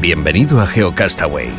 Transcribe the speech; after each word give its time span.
Bienvenido 0.00 0.58
a 0.62 0.66
GeoCastaway. 0.66 1.50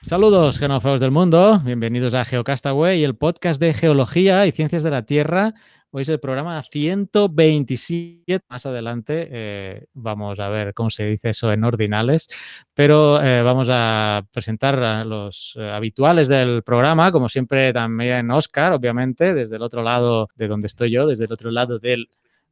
Saludos, 0.00 0.58
genófagos 0.58 1.00
del 1.00 1.10
mundo. 1.10 1.60
Bienvenidos 1.62 2.14
a 2.14 2.24
GeoCastaway, 2.24 3.04
el 3.04 3.14
podcast 3.14 3.60
de 3.60 3.74
geología 3.74 4.46
y 4.46 4.52
ciencias 4.52 4.84
de 4.84 4.90
la 4.90 5.02
Tierra. 5.02 5.52
Hoy 5.90 6.00
es 6.00 6.08
el 6.08 6.18
programa 6.18 6.62
127. 6.62 8.46
Más 8.48 8.64
adelante 8.64 9.28
eh, 9.30 9.84
vamos 9.92 10.40
a 10.40 10.48
ver 10.48 10.72
cómo 10.72 10.88
se 10.88 11.04
dice 11.04 11.28
eso 11.28 11.52
en 11.52 11.62
ordinales, 11.62 12.30
pero 12.72 13.22
eh, 13.22 13.42
vamos 13.42 13.68
a 13.70 14.24
presentar 14.32 14.82
a 14.82 15.04
los 15.04 15.58
eh, 15.58 15.70
habituales 15.70 16.28
del 16.28 16.62
programa, 16.62 17.12
como 17.12 17.28
siempre 17.28 17.70
también 17.74 18.30
Oscar, 18.30 18.72
obviamente, 18.72 19.34
desde 19.34 19.56
el 19.56 19.62
otro 19.62 19.82
lado 19.82 20.28
de 20.36 20.48
donde 20.48 20.68
estoy 20.68 20.90
yo, 20.90 21.06
desde 21.06 21.26
el 21.26 21.32
otro 21.32 21.50
lado 21.50 21.78
del 21.78 22.08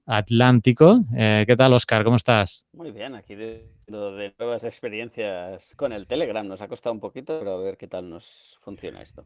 Atlántico. 0.07 1.05
Eh, 1.17 1.45
¿Qué 1.47 1.57
tal, 1.57 1.73
Oscar? 1.73 2.05
¿Cómo 2.05 2.17
estás? 2.17 2.67
Muy 2.73 2.91
bien, 2.91 3.15
aquí 3.15 3.35
de, 3.35 3.67
de, 3.87 4.35
nuevas 4.39 4.65
experiencias 4.65 5.63
con 5.77 5.93
el 5.93 6.07
Telegram. 6.07 6.47
Nos 6.47 6.61
ha 6.61 6.69
costado 6.69 6.93
un 6.93 7.01
poquito, 7.01 7.39
pero 7.39 7.55
a 7.55 7.63
ver 7.63 7.77
qué 7.77 7.89
tal 7.89 8.09
nos 8.11 8.59
funciona 8.61 9.03
esto. 9.03 9.25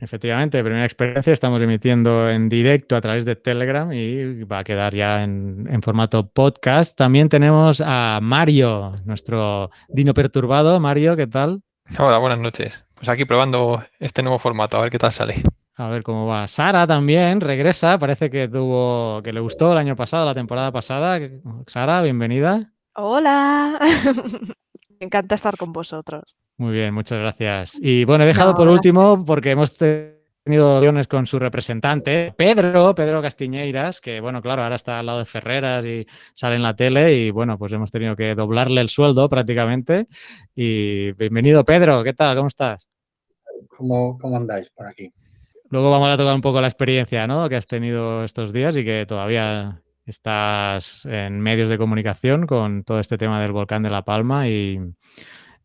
Efectivamente, 0.00 0.62
primera 0.62 0.84
experiencia. 0.84 1.32
Estamos 1.32 1.60
emitiendo 1.60 2.30
en 2.30 2.48
directo 2.48 2.96
a 2.96 3.00
través 3.00 3.24
de 3.24 3.36
Telegram 3.36 3.92
y 3.92 4.44
va 4.44 4.60
a 4.60 4.64
quedar 4.64 4.94
ya 4.94 5.22
en, 5.22 5.66
en 5.68 5.82
formato 5.82 6.28
podcast. 6.28 6.96
También 6.96 7.28
tenemos 7.28 7.82
a 7.84 8.18
Mario, 8.22 8.94
nuestro 9.04 9.70
dino 9.88 10.14
perturbado. 10.14 10.80
Mario, 10.80 11.16
¿qué 11.16 11.26
tal? 11.26 11.62
Hola, 11.98 12.18
buenas 12.18 12.38
noches. 12.38 12.84
Pues 12.94 13.08
aquí 13.08 13.24
probando 13.26 13.84
este 13.98 14.22
nuevo 14.22 14.38
formato, 14.38 14.78
a 14.78 14.82
ver 14.82 14.90
qué 14.90 14.98
tal 14.98 15.12
sale. 15.12 15.42
A 15.76 15.88
ver 15.88 16.04
cómo 16.04 16.26
va. 16.26 16.46
Sara 16.46 16.86
también 16.86 17.40
regresa, 17.40 17.98
parece 17.98 18.30
que 18.30 18.46
tuvo, 18.46 19.20
que 19.22 19.32
le 19.32 19.40
gustó 19.40 19.72
el 19.72 19.78
año 19.78 19.96
pasado, 19.96 20.24
la 20.24 20.34
temporada 20.34 20.70
pasada. 20.70 21.18
Sara, 21.66 22.00
bienvenida. 22.02 22.72
Hola. 22.94 23.80
Me 25.00 25.06
encanta 25.06 25.34
estar 25.34 25.56
con 25.56 25.72
vosotros. 25.72 26.36
Muy 26.58 26.72
bien, 26.72 26.94
muchas 26.94 27.18
gracias. 27.18 27.78
Y 27.82 28.04
bueno, 28.04 28.22
he 28.22 28.28
dejado 28.28 28.52
no, 28.52 28.56
por 28.56 28.68
último, 28.68 29.24
porque 29.24 29.50
hemos 29.50 29.76
tenido 29.76 30.78
reuniones 30.78 31.08
con 31.08 31.26
su 31.26 31.40
representante, 31.40 32.32
Pedro, 32.36 32.94
Pedro 32.94 33.20
Castiñeiras, 33.20 34.00
que 34.00 34.20
bueno, 34.20 34.40
claro, 34.40 34.62
ahora 34.62 34.76
está 34.76 35.00
al 35.00 35.06
lado 35.06 35.18
de 35.18 35.24
Ferreras 35.24 35.84
y 35.84 36.06
sale 36.34 36.54
en 36.54 36.62
la 36.62 36.76
tele 36.76 37.14
y 37.14 37.30
bueno, 37.32 37.58
pues 37.58 37.72
hemos 37.72 37.90
tenido 37.90 38.14
que 38.14 38.36
doblarle 38.36 38.80
el 38.80 38.88
sueldo 38.88 39.28
prácticamente. 39.28 40.06
Y 40.54 41.10
bienvenido, 41.12 41.64
Pedro, 41.64 42.04
¿qué 42.04 42.12
tal? 42.12 42.36
¿Cómo 42.36 42.46
estás? 42.46 42.88
¿Cómo, 43.76 44.16
cómo 44.20 44.36
andáis 44.36 44.70
por 44.70 44.86
aquí? 44.86 45.10
Luego 45.74 45.90
vamos 45.90 46.08
a 46.08 46.16
tocar 46.16 46.36
un 46.36 46.40
poco 46.40 46.60
la 46.60 46.68
experiencia 46.68 47.26
¿no? 47.26 47.48
que 47.48 47.56
has 47.56 47.66
tenido 47.66 48.22
estos 48.22 48.52
días 48.52 48.76
y 48.76 48.84
que 48.84 49.06
todavía 49.08 49.82
estás 50.06 51.04
en 51.04 51.40
medios 51.40 51.68
de 51.68 51.78
comunicación 51.78 52.46
con 52.46 52.84
todo 52.84 53.00
este 53.00 53.18
tema 53.18 53.42
del 53.42 53.50
volcán 53.50 53.82
de 53.82 53.90
La 53.90 54.04
Palma 54.04 54.48
y, 54.48 54.78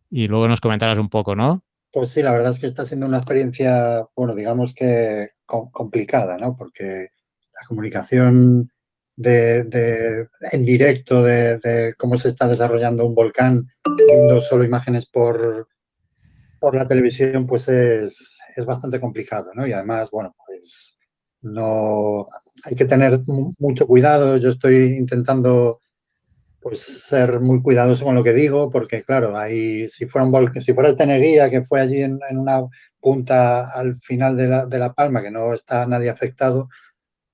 y, 0.09 0.27
luego 0.27 0.47
nos 0.47 0.61
comentarás 0.61 0.97
un 0.97 1.09
poco, 1.09 1.35
¿no? 1.35 1.63
Pues 1.91 2.09
sí, 2.09 2.23
la 2.23 2.31
verdad 2.31 2.49
es 2.49 2.57
que 2.57 2.65
está 2.65 2.87
siendo 2.87 3.05
una 3.05 3.17
experiencia, 3.17 4.03
bueno, 4.15 4.33
digamos 4.33 4.73
que 4.73 5.29
complicada, 5.45 6.39
¿no? 6.39 6.57
Porque 6.57 7.09
la 7.53 7.67
comunicación 7.67 8.71
de, 9.15 10.27
en 10.51 10.65
directo 10.65 11.21
de, 11.21 11.59
de, 11.59 11.93
cómo 11.99 12.17
se 12.17 12.29
está 12.29 12.47
desarrollando 12.47 13.05
un 13.05 13.13
volcán, 13.13 13.67
viendo 14.07 14.41
solo 14.41 14.63
imágenes 14.63 15.05
por, 15.05 15.67
por 16.59 16.73
la 16.73 16.87
televisión, 16.87 17.45
pues 17.45 17.69
es, 17.69 18.38
es 18.55 18.65
bastante 18.65 18.99
complicado, 18.99 19.51
¿no? 19.53 19.67
Y 19.67 19.73
además, 19.73 20.09
bueno, 20.11 20.35
pues 20.45 20.99
no 21.41 22.25
hay 22.65 22.75
que 22.75 22.85
tener 22.85 23.19
mucho 23.59 23.87
cuidado. 23.87 24.37
Yo 24.37 24.49
estoy 24.49 24.97
intentando 24.97 25.81
pues 26.61 26.81
ser 26.81 27.39
muy 27.39 27.61
cuidadoso 27.61 28.03
con 28.05 28.15
lo 28.15 28.23
que 28.23 28.33
digo, 28.33 28.69
porque 28.69 29.03
claro, 29.03 29.37
ahí 29.37 29.87
si 29.87 30.07
fuera 30.07 30.25
un 30.25 30.31
volcán, 30.31 30.61
si 30.61 30.73
fuera 30.73 30.89
el 30.89 30.95
Teneguía, 30.97 31.49
que 31.49 31.63
fue 31.63 31.79
allí 31.81 32.01
en, 32.01 32.19
en 32.29 32.37
una 32.37 32.61
punta 32.99 33.71
al 33.71 33.97
final 33.97 34.35
de 34.35 34.47
la, 34.47 34.65
de 34.65 34.79
la, 34.79 34.93
palma, 34.93 35.21
que 35.21 35.31
no 35.31 35.53
está 35.53 35.85
nadie 35.85 36.09
afectado, 36.09 36.69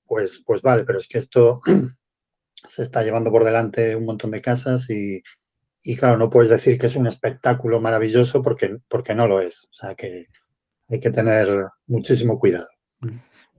pues, 0.06 0.44
pues 0.46 0.62
vale, 0.62 0.84
pero 0.84 1.00
es 1.00 1.08
que 1.08 1.18
esto 1.18 1.60
se 2.68 2.84
está 2.84 3.04
llevando 3.04 3.32
por 3.32 3.44
delante 3.44 3.96
un 3.96 4.06
montón 4.06 4.32
de 4.32 4.42
casas 4.42 4.90
y, 4.92 5.24
y 5.84 5.96
claro, 5.96 6.18
no 6.18 6.30
puedes 6.30 6.50
decir 6.50 6.78
que 6.78 6.88
es 6.88 6.96
un 6.96 7.08
espectáculo 7.08 7.82
maravilloso 7.82 8.42
porque, 8.44 8.78
porque 8.88 9.16
no 9.16 9.28
lo 9.28 9.42
es. 9.42 9.68
O 9.72 9.74
sea 9.74 9.96
que 9.96 10.26
hay 10.90 11.00
que 11.00 11.12
tener 11.12 11.48
muchísimo 11.88 12.38
cuidado. 12.38 12.68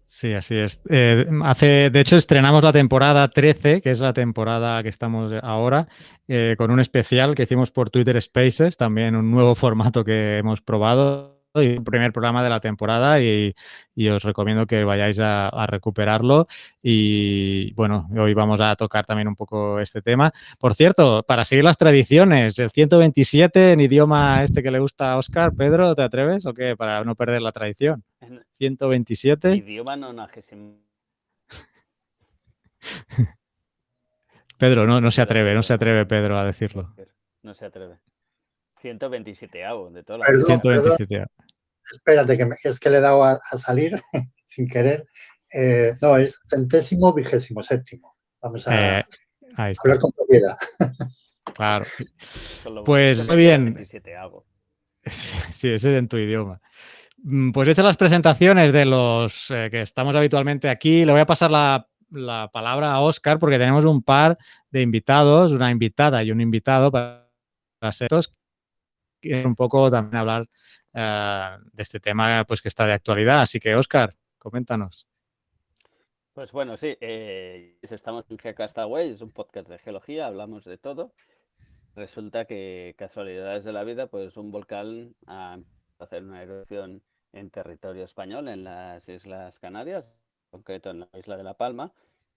Sí, 0.06 0.32
así 0.32 0.54
es. 0.54 0.80
Eh, 0.88 1.26
hace, 1.42 1.90
de 1.90 2.00
hecho, 2.00 2.16
estrenamos 2.16 2.62
la 2.62 2.72
temporada 2.72 3.28
13, 3.28 3.82
que 3.82 3.90
es 3.90 4.00
la 4.00 4.12
temporada 4.12 4.82
que 4.82 4.88
estamos 4.88 5.32
ahora, 5.42 5.88
eh, 6.28 6.54
con 6.56 6.70
un 6.70 6.80
especial 6.80 7.34
que 7.34 7.42
hicimos 7.42 7.72
por 7.72 7.90
Twitter 7.90 8.20
Spaces, 8.22 8.76
también 8.76 9.16
un 9.16 9.30
nuevo 9.30 9.54
formato 9.54 10.04
que 10.04 10.38
hemos 10.38 10.62
probado 10.62 11.35
y 11.62 11.66
el 11.66 11.82
primer 11.82 12.12
programa 12.12 12.42
de 12.42 12.50
la 12.50 12.60
temporada 12.60 13.20
y, 13.20 13.54
y 13.94 14.08
os 14.08 14.22
recomiendo 14.22 14.66
que 14.66 14.84
vayáis 14.84 15.18
a, 15.18 15.48
a, 15.48 15.66
recuperarlo 15.66 16.46
y 16.82 17.72
bueno, 17.74 18.08
hoy 18.16 18.34
vamos 18.34 18.60
a 18.60 18.76
tocar 18.76 19.06
también 19.06 19.28
un 19.28 19.36
poco 19.36 19.80
este 19.80 20.02
tema. 20.02 20.32
Por 20.58 20.74
cierto, 20.74 21.22
para 21.22 21.44
seguir 21.44 21.64
las 21.64 21.76
tradiciones, 21.76 22.58
el 22.58 22.70
127 22.70 23.72
en 23.72 23.80
idioma 23.80 24.42
este 24.42 24.62
que 24.62 24.70
le 24.70 24.78
gusta 24.78 25.12
a 25.12 25.16
Oscar, 25.16 25.52
Pedro, 25.54 25.94
¿te 25.94 26.02
atreves 26.02 26.46
o 26.46 26.54
qué? 26.54 26.76
Para 26.76 27.04
no 27.04 27.14
perder 27.14 27.42
la 27.42 27.52
tradición. 27.52 28.04
127. 28.58 29.56
Idioma 29.56 29.96
nonagésimo. 29.96 30.78
Pedro, 34.58 34.86
no, 34.86 35.00
no 35.00 35.10
se 35.10 35.22
atreve, 35.22 35.54
no 35.54 35.62
se 35.62 35.74
atreve 35.74 36.06
Pedro 36.06 36.38
a 36.38 36.44
decirlo. 36.44 36.94
No 37.42 37.54
se 37.54 37.64
atreve. 37.66 37.98
127 38.80 39.64
avo 39.64 39.90
de 39.90 40.02
toda 40.02 40.20
la 40.20 40.26
perdón, 40.26 40.46
127 40.46 41.06
perdón. 41.06 41.28
Espérate, 41.94 42.36
que 42.36 42.44
me, 42.44 42.56
es 42.62 42.80
que 42.80 42.90
le 42.90 42.98
he 42.98 43.00
dado 43.00 43.24
a, 43.24 43.40
a 43.50 43.58
salir 43.58 44.00
sin 44.44 44.66
querer. 44.68 45.06
Eh, 45.52 45.94
no, 46.00 46.16
es 46.16 46.40
centésimo 46.48 47.12
vigésimo 47.12 47.62
séptimo. 47.62 48.16
Vamos 48.40 48.66
a 48.68 49.00
eh, 49.00 49.04
ahí 49.56 49.72
está. 49.72 49.88
hablar 49.88 50.00
con 50.00 50.12
propiedad. 50.12 50.56
Claro. 51.54 51.86
Pues 52.84 53.26
muy 53.26 53.36
bien. 53.36 53.86
Sí, 55.08 55.68
ese 55.68 55.76
es 55.76 55.84
en 55.84 56.08
tu 56.08 56.16
idioma. 56.16 56.60
Pues 57.54 57.68
hechas 57.68 57.84
las 57.84 57.96
presentaciones 57.96 58.72
de 58.72 58.84
los 58.84 59.48
eh, 59.52 59.68
que 59.70 59.82
estamos 59.82 60.16
habitualmente 60.16 60.68
aquí, 60.68 61.04
le 61.04 61.12
voy 61.12 61.20
a 61.20 61.26
pasar 61.26 61.48
la, 61.48 61.88
la, 62.10 62.50
palabra 62.52 62.92
a 62.92 62.98
Oscar 62.98 63.38
porque 63.38 63.56
tenemos 63.56 63.84
un 63.84 64.02
par 64.02 64.36
de 64.68 64.82
invitados, 64.82 65.52
una 65.52 65.70
invitada 65.70 66.24
y 66.24 66.32
un 66.32 66.40
invitado 66.40 66.90
para, 66.90 67.30
para 67.78 67.92
setos 69.20 69.44
un 69.44 69.54
poco 69.54 69.90
también 69.90 70.16
hablar 70.16 70.42
uh, 70.94 71.62
de 71.72 71.82
este 71.82 72.00
tema 72.00 72.44
pues 72.44 72.62
que 72.62 72.68
está 72.68 72.86
de 72.86 72.92
actualidad. 72.92 73.40
Así 73.40 73.60
que, 73.60 73.74
Oscar, 73.74 74.14
coméntanos. 74.38 75.06
Pues 76.32 76.52
bueno, 76.52 76.76
sí, 76.76 76.96
eh, 77.00 77.78
estamos 77.80 78.30
en 78.30 78.38
Geocastaway, 78.38 79.10
es 79.10 79.22
un 79.22 79.32
podcast 79.32 79.68
de 79.68 79.78
geología, 79.78 80.26
hablamos 80.26 80.64
de 80.64 80.76
todo. 80.76 81.14
Resulta 81.94 82.44
que 82.44 82.94
casualidades 82.98 83.64
de 83.64 83.72
la 83.72 83.84
vida, 83.84 84.08
pues 84.08 84.36
un 84.36 84.50
volcán 84.50 85.14
a 85.26 85.58
hacer 85.98 86.22
una 86.22 86.42
erupción 86.42 87.02
en 87.32 87.48
territorio 87.48 88.04
español, 88.04 88.48
en 88.48 88.64
las 88.64 89.08
Islas 89.08 89.58
Canarias, 89.58 90.04
en 90.04 90.50
concreto 90.50 90.90
en 90.90 91.00
la 91.00 91.08
isla 91.14 91.38
de 91.38 91.42
La 91.42 91.54
Palma, 91.54 91.92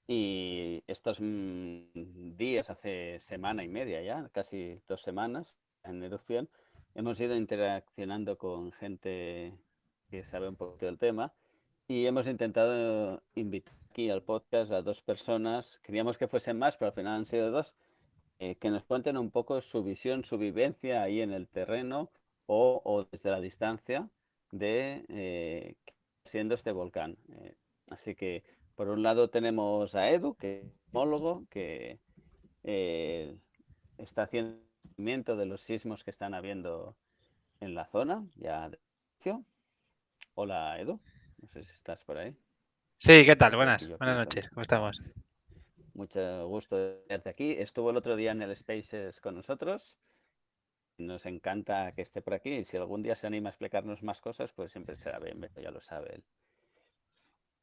y 0.08 0.82
estos 0.88 1.20
mmm, 1.20 2.38
días, 2.38 2.70
hace 2.70 3.20
semana 3.20 3.66
y 3.66 3.68
media 3.68 4.02
ya, 4.02 4.30
casi 4.32 4.80
dos 4.88 5.02
semanas 5.02 5.58
en 5.84 6.02
erupción, 6.04 6.48
hemos 7.00 7.18
ido 7.22 7.34
interaccionando 7.34 8.38
con 8.38 8.74
gente 8.74 9.54
que 10.12 10.26
sabe 10.26 10.50
un 10.50 10.58
poco 10.58 10.86
del 10.86 10.98
tema 10.98 11.34
y 11.88 12.06
hemos 12.06 12.28
intentado 12.28 13.24
invitar 13.36 13.74
aquí 13.90 14.10
al 14.10 14.22
podcast 14.22 14.70
a 14.74 14.82
dos 14.82 15.02
personas, 15.02 15.80
queríamos 15.82 16.18
que 16.18 16.28
fuesen 16.28 16.60
más, 16.60 16.76
pero 16.76 16.90
al 16.90 16.96
final 16.96 17.20
han 17.20 17.26
sido 17.26 17.52
dos, 17.52 17.74
eh, 18.40 18.56
que 18.56 18.70
nos 18.70 18.84
cuenten 18.84 19.16
un 19.16 19.32
poco 19.32 19.62
su 19.62 19.82
visión, 19.82 20.26
su 20.26 20.38
vivencia 20.38 21.02
ahí 21.02 21.22
en 21.22 21.32
el 21.32 21.48
terreno 21.48 22.12
o, 22.48 23.08
desde 23.10 23.32
la 23.32 23.40
distancia 23.40 24.10
de 24.52 25.06
eh, 25.08 25.76
siendo 26.26 26.54
este 26.54 26.74
volcán. 26.74 27.16
Eh, 27.30 27.56
así 27.88 28.14
que 28.14 28.44
por 28.76 28.90
un 28.90 29.04
lado 29.04 29.30
tenemos 29.30 29.96
a 29.96 30.10
Edu, 30.10 30.36
que 30.36 30.60
es 30.60 30.66
homólogo, 30.92 31.46
que 31.50 31.98
eh, 32.64 33.38
está 33.98 34.24
haciendo 34.24 34.69
de 35.00 35.46
los 35.46 35.62
sismos 35.62 36.04
que 36.04 36.12
están 36.12 36.34
habiendo 36.34 36.94
en 37.62 37.74
la 37.74 37.86
zona. 37.86 38.28
Ya. 38.36 38.70
Hola 40.36 40.78
Edu, 40.80 41.00
no 41.42 41.48
sé 41.48 41.64
si 41.64 41.74
estás 41.74 42.02
por 42.04 42.18
ahí. 42.18 42.36
Sí, 42.98 43.24
¿qué 43.26 43.38
tal? 43.38 43.56
Buenas, 43.56 43.88
buenas 43.98 44.18
noches, 44.18 44.50
¿cómo 44.50 44.62
estamos? 44.62 45.02
Mucho 45.94 46.48
gusto 46.50 46.76
de 46.76 46.96
tenerte 47.08 47.30
aquí. 47.30 47.52
Estuvo 47.52 47.92
el 47.92 47.98
otro 47.98 48.18
día 48.18 48.32
en 48.32 48.42
el 48.42 48.56
Spaces 48.56 49.22
con 49.22 49.36
nosotros. 49.36 49.96
Nos 50.98 51.26
encanta 51.26 51.94
que 51.94 52.02
esté 52.02 52.22
por 52.22 52.34
aquí 52.34 52.56
y 52.56 52.66
si 52.66 52.76
algún 52.76 53.02
día 53.02 53.16
se 53.16 53.26
anima 53.26 53.48
a 53.48 53.52
explicarnos 53.52 54.04
más 54.04 54.20
cosas, 54.20 54.52
pues 54.52 54.74
siempre 54.74 54.98
será 54.98 55.20
bienvenido, 55.20 55.62
ya 55.62 55.72
lo 55.72 55.80
sabe 55.80 56.16
él. 56.16 56.24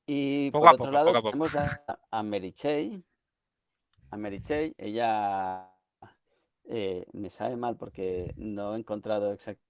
Y 0.07 0.51
Poco 0.51 0.63
por 0.63 0.69
a 0.69 0.73
otro 0.73 0.91
poco, 0.91 0.91
lado 0.91 1.07
poco 1.13 1.19
a 1.19 1.23
poco. 1.23 1.31
tenemos 1.33 1.55
a, 1.55 2.01
a 2.11 2.23
Mary 2.23 2.53
Chey. 2.53 3.03
A 4.11 4.17
Mary 4.17 4.41
Chey, 4.41 4.75
ella 4.79 5.76
eh, 6.69 7.07
me 7.13 7.31
sabe 7.31 7.57
mal 7.57 7.77
porque 7.77 8.33
no 8.37 8.75
he 8.75 8.79
encontrado 8.79 9.33
exactamente 9.33 9.67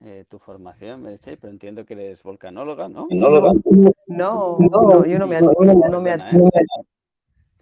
eh, 0.00 0.24
tu 0.28 0.38
formación, 0.38 1.04
Chey, 1.20 1.36
pero 1.36 1.52
entiendo 1.52 1.84
que 1.86 1.94
eres 1.94 2.22
volcanóloga, 2.22 2.88
¿no? 2.88 3.06
No, 3.10 4.58
no, 4.58 5.06
yo 5.06 5.18
no 5.18 5.26
me, 5.28 5.36
at- 5.36 5.42
no 5.42 6.00
me 6.00 6.10
at- 6.10 6.20
Perdona, 6.30 6.32
¿eh? 6.32 6.84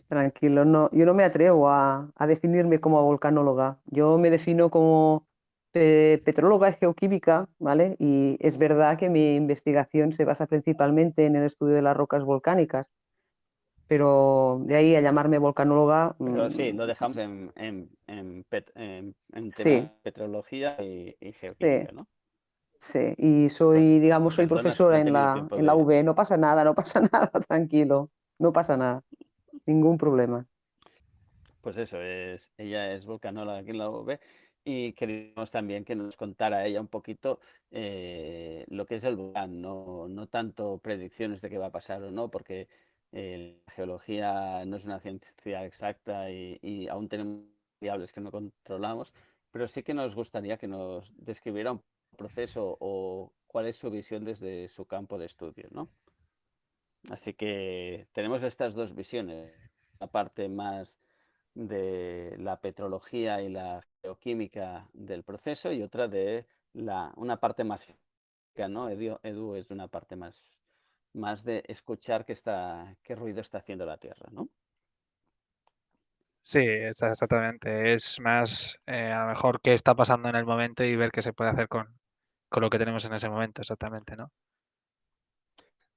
tranquilo, 0.08 0.64
no, 0.64 0.90
yo 0.92 1.04
no 1.04 1.12
me 1.14 1.24
atrevo 1.24 1.68
a, 1.68 2.10
a 2.16 2.26
definirme 2.26 2.80
como 2.80 3.02
volcanóloga. 3.02 3.78
Yo 3.86 4.16
me 4.16 4.30
defino 4.30 4.70
como 4.70 5.26
pe- 5.72 6.22
petróloga 6.24 6.72
geoquímica, 6.72 7.48
¿vale? 7.58 7.96
Y 7.98 8.38
es 8.40 8.56
verdad 8.56 8.96
que 8.98 9.10
mi 9.10 9.34
investigación 9.34 10.12
se 10.12 10.24
basa 10.24 10.46
principalmente 10.46 11.26
en 11.26 11.36
el 11.36 11.44
estudio 11.44 11.74
de 11.74 11.82
las 11.82 11.96
rocas 11.96 12.24
volcánicas, 12.24 12.90
pero 13.88 14.60
de 14.66 14.76
ahí 14.76 14.96
a 14.96 15.00
llamarme 15.00 15.38
volcanóloga, 15.38 16.16
Pero 16.24 16.50
sí, 16.50 16.72
mm, 16.72 16.76
lo 16.76 16.86
dejamos 16.86 17.16
en, 17.18 17.52
en, 17.56 17.90
en, 18.06 18.44
pet- 18.44 18.72
Sí. 19.54 19.90
petrología 20.02 20.76
y, 20.82 21.16
y 21.20 21.32
geoquímica, 21.32 21.92
¿no? 21.92 22.06
sí, 22.80 23.14
y 23.18 23.48
soy, 23.50 24.00
digamos, 24.00 24.34
soy 24.34 24.46
perdona, 24.46 24.48
profesora 24.48 25.00
en 25.00 25.12
la, 25.12 25.48
en 25.54 25.66
la 25.66 25.74
UB, 25.74 26.02
no 26.04 26.14
pasa 26.14 26.36
nada, 26.36 26.64
no 26.64 26.74
pasa 26.74 27.00
nada, 27.12 27.30
tranquilo, 27.48 28.10
no 28.38 28.52
pasa 28.52 28.76
nada, 28.76 29.02
ningún 29.66 29.98
problema. 29.98 30.46
Pues 31.60 31.76
eso, 31.76 32.00
es, 32.00 32.50
ella 32.56 32.92
es 32.94 33.04
volcanóloga 33.06 33.58
aquí 33.58 33.70
en 33.70 33.78
la 33.78 33.90
UV 33.90 34.20
y 34.64 34.92
queríamos 34.94 35.50
también 35.50 35.84
que 35.84 35.96
nos 35.96 36.16
contara 36.16 36.66
ella 36.66 36.80
un 36.80 36.88
poquito 36.88 37.40
eh, 37.70 38.64
lo 38.68 38.86
que 38.86 38.96
es 38.96 39.04
el 39.04 39.16
volcán, 39.16 39.60
no, 39.60 40.06
no 40.08 40.28
tanto 40.28 40.78
predicciones 40.78 41.40
de 41.40 41.50
qué 41.50 41.58
va 41.58 41.66
a 41.66 41.72
pasar 41.72 42.02
o 42.02 42.10
no, 42.10 42.30
porque 42.30 42.68
eh, 43.12 43.60
la 43.66 43.72
geología 43.72 44.64
no 44.66 44.76
es 44.76 44.84
una 44.84 45.00
ciencia 45.00 45.64
exacta 45.64 46.30
y, 46.30 46.88
aún 46.88 47.08
tenemos 47.08 47.44
variables 47.80 48.12
que 48.12 48.20
no 48.20 48.30
controlamos, 48.30 49.12
pero 49.50 49.68
sí 49.68 49.82
que 49.82 49.94
nos 49.94 50.14
gustaría 50.14 50.58
que 50.58 50.68
nos 50.68 51.10
describiera 51.16 51.72
un 51.72 51.82
proceso 52.16 52.76
o 52.80 53.32
cuál 53.46 53.66
es 53.66 53.76
su 53.76 53.90
visión 53.90 54.24
desde 54.24 54.68
su 54.68 54.84
campo 54.86 55.18
de 55.18 55.26
estudio, 55.26 55.68
¿no? 55.70 55.88
Así 57.10 57.34
que 57.34 58.08
tenemos 58.12 58.42
estas 58.42 58.74
dos 58.74 58.94
visiones, 58.94 59.52
la 60.00 60.08
parte 60.08 60.48
más 60.48 60.92
de 61.54 62.36
la 62.38 62.60
petrología 62.60 63.40
y 63.42 63.48
la 63.48 63.84
geoquímica 64.02 64.88
del 64.92 65.22
proceso 65.22 65.72
y 65.72 65.82
otra 65.82 66.08
de 66.08 66.46
la, 66.74 67.12
una 67.16 67.38
parte 67.38 67.64
más 67.64 67.80
¿no? 68.66 68.88
Edu, 68.88 69.18
Edu 69.22 69.54
es 69.54 69.70
una 69.70 69.86
parte 69.86 70.16
más, 70.16 70.34
más 71.18 71.44
de 71.44 71.64
escuchar 71.68 72.24
qué, 72.26 72.32
está, 72.34 72.96
qué 73.02 73.14
ruido 73.16 73.40
está 73.42 73.58
haciendo 73.58 73.86
la 73.86 73.98
Tierra, 73.98 74.28
¿no? 74.32 74.48
Sí, 76.42 76.58
exa- 76.60 77.10
exactamente. 77.12 77.92
Es 77.94 78.18
más, 78.20 78.76
eh, 78.86 79.12
a 79.12 79.22
lo 79.22 79.28
mejor 79.28 79.60
qué 79.60 79.74
está 79.74 79.94
pasando 79.94 80.28
en 80.28 80.36
el 80.36 80.46
momento 80.46 80.82
y 80.84 80.96
ver 80.96 81.10
qué 81.12 81.22
se 81.22 81.32
puede 81.32 81.50
hacer 81.50 81.68
con, 81.68 81.98
con 82.48 82.62
lo 82.62 82.70
que 82.70 82.78
tenemos 82.78 83.04
en 83.04 83.14
ese 83.14 83.28
momento, 83.30 83.62
exactamente, 83.62 84.16
¿no? 84.16 84.32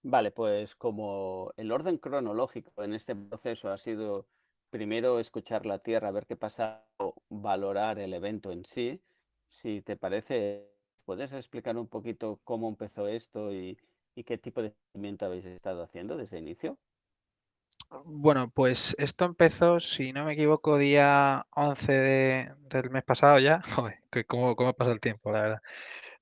Vale, 0.03 0.31
pues 0.31 0.75
como 0.75 1.51
el 1.57 1.71
orden 1.71 1.97
cronológico 1.97 2.83
en 2.83 2.93
este 2.93 3.15
proceso 3.15 3.69
ha 3.69 3.77
sido 3.77 4.27
primero 4.71 5.19
escuchar 5.19 5.65
la 5.65 5.79
Tierra, 5.79 6.11
ver 6.11 6.25
qué 6.25 6.35
pasa, 6.35 6.85
o 6.97 7.15
valorar 7.29 7.99
el 7.99 8.13
evento 8.13 8.51
en 8.51 8.65
sí, 8.65 9.01
si 9.49 9.81
te 9.81 9.97
parece, 9.97 10.71
¿puedes 11.05 11.33
explicar 11.33 11.77
un 11.77 11.87
poquito 11.87 12.39
cómo 12.43 12.69
empezó 12.69 13.07
esto 13.07 13.53
y, 13.53 13.77
y 14.15 14.23
qué 14.23 14.37
tipo 14.37 14.61
de 14.61 14.73
seguimiento 14.93 15.25
habéis 15.25 15.45
estado 15.45 15.83
haciendo 15.83 16.17
desde 16.17 16.37
el 16.37 16.43
inicio? 16.43 16.77
Bueno, 18.05 18.49
pues 18.49 18.95
esto 18.99 19.25
empezó, 19.25 19.79
si 19.79 20.13
no 20.13 20.23
me 20.25 20.33
equivoco, 20.33 20.77
día 20.77 21.45
11 21.51 21.91
de- 21.93 22.53
del 22.69 22.89
mes 22.89 23.03
pasado 23.03 23.37
ya. 23.39 23.61
Joder, 23.75 23.99
que 24.11 24.23
cómo, 24.25 24.55
cómo 24.55 24.73
pasa 24.73 24.91
el 24.91 24.99
tiempo, 25.01 25.31
la 25.31 25.41
verdad. 25.41 25.59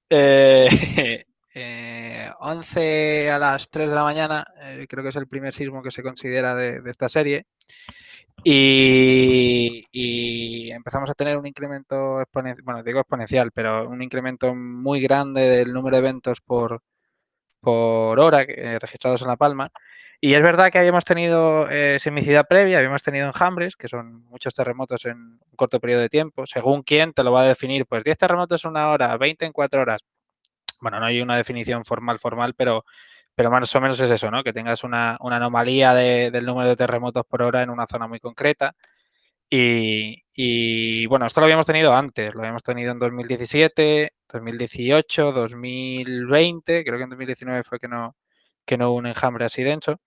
Eh, 0.10 0.68
eh, 1.56 2.32
11 2.40 3.32
a 3.32 3.40
las 3.40 3.70
3 3.70 3.90
de 3.90 3.96
la 3.96 4.04
mañana, 4.04 4.46
eh, 4.62 4.88
creo 4.90 5.04
que 5.04 5.10
es 5.10 5.16
el 5.18 5.28
primer 5.28 5.54
sismo 5.54 5.84
que 5.84 5.92
se 5.92 6.04
considera 6.04 6.56
de, 6.56 6.82
de 6.82 6.92
esta 6.92 7.10
serie. 7.10 7.48
Y, 8.44 9.84
y 9.92 10.72
empezamos 10.72 11.10
a 11.10 11.14
tener 11.14 11.38
un 11.38 11.46
incremento 11.48 12.22
exponencial, 12.22 12.64
bueno, 12.66 12.84
digo 12.84 13.00
exponencial, 13.00 13.52
pero 13.54 13.90
un 13.90 14.02
incremento 14.02 14.56
muy 14.56 15.02
grande 15.02 15.42
del 15.42 15.74
número 15.74 15.98
de 15.98 16.00
eventos 16.02 16.40
por, 16.42 16.82
por 17.62 18.20
hora 18.20 18.44
eh, 18.44 18.80
registrados 18.80 19.22
en 19.22 19.28
La 19.28 19.36
Palma. 19.38 19.72
Y 20.22 20.34
es 20.34 20.42
verdad 20.42 20.70
que 20.72 20.80
habíamos 20.80 21.06
tenido 21.06 21.68
eh, 21.70 21.98
previa, 22.48 22.78
habíamos 22.78 23.02
tenido 23.04 23.28
enjambres, 23.28 23.76
que 23.78 23.88
son 23.88 24.26
muchos 24.26 24.54
terremotos 24.54 25.06
en 25.06 25.18
un 25.18 25.40
corto 25.56 25.80
periodo 25.80 26.02
de 26.02 26.10
tiempo. 26.10 26.46
Según 26.46 26.84
quién 26.84 27.14
te 27.14 27.24
lo 27.24 27.32
va 27.32 27.42
a 27.44 27.46
definir, 27.46 27.86
pues 27.86 28.04
10 28.04 28.18
terremotos 28.18 28.66
en 28.66 28.72
una 28.72 28.90
hora, 28.90 29.16
20 29.18 29.46
en 29.46 29.54
cuatro 29.54 29.82
horas. 29.82 30.02
Bueno, 30.82 31.00
no 31.00 31.06
hay 31.06 31.22
una 31.22 31.38
definición 31.38 31.86
formal, 31.86 32.20
formal, 32.20 32.54
pero, 32.56 32.86
pero 33.36 33.52
más 33.52 33.74
o 33.76 33.82
menos 33.82 34.00
es 34.00 34.10
eso, 34.10 34.32
¿no? 34.32 34.44
Que 34.44 34.54
tengas 34.54 34.84
una, 34.84 35.18
una 35.22 35.38
anomalía 35.38 35.94
de, 35.94 36.32
del 36.32 36.46
número 36.46 36.70
de 36.70 36.76
terremotos 36.76 37.26
por 37.26 37.42
hora 37.42 37.64
en 37.64 37.70
una 37.70 37.88
zona 37.88 38.08
muy 38.08 38.20
concreta. 38.20 38.76
Y, 39.50 41.06
bueno, 41.08 41.26
esto 41.26 41.40
lo 41.40 41.46
habíamos 41.46 41.66
tenido 41.66 41.94
antes, 41.94 42.34
lo 42.36 42.42
habíamos 42.42 42.64
tenido 42.64 42.92
en 42.92 43.00
2017, 43.00 44.14
2018, 44.32 45.32
2020, 45.32 46.84
creo 46.84 46.98
que 46.98 47.04
en 47.04 47.10
2019 47.10 47.64
fue 47.64 47.80
que 47.80 47.88
no, 47.88 48.16
que 48.66 48.78
no 48.78 48.90
hubo 48.92 48.98
un 48.98 49.08
enjambre 49.08 49.46
así 49.46 49.64
denso, 49.64 50.00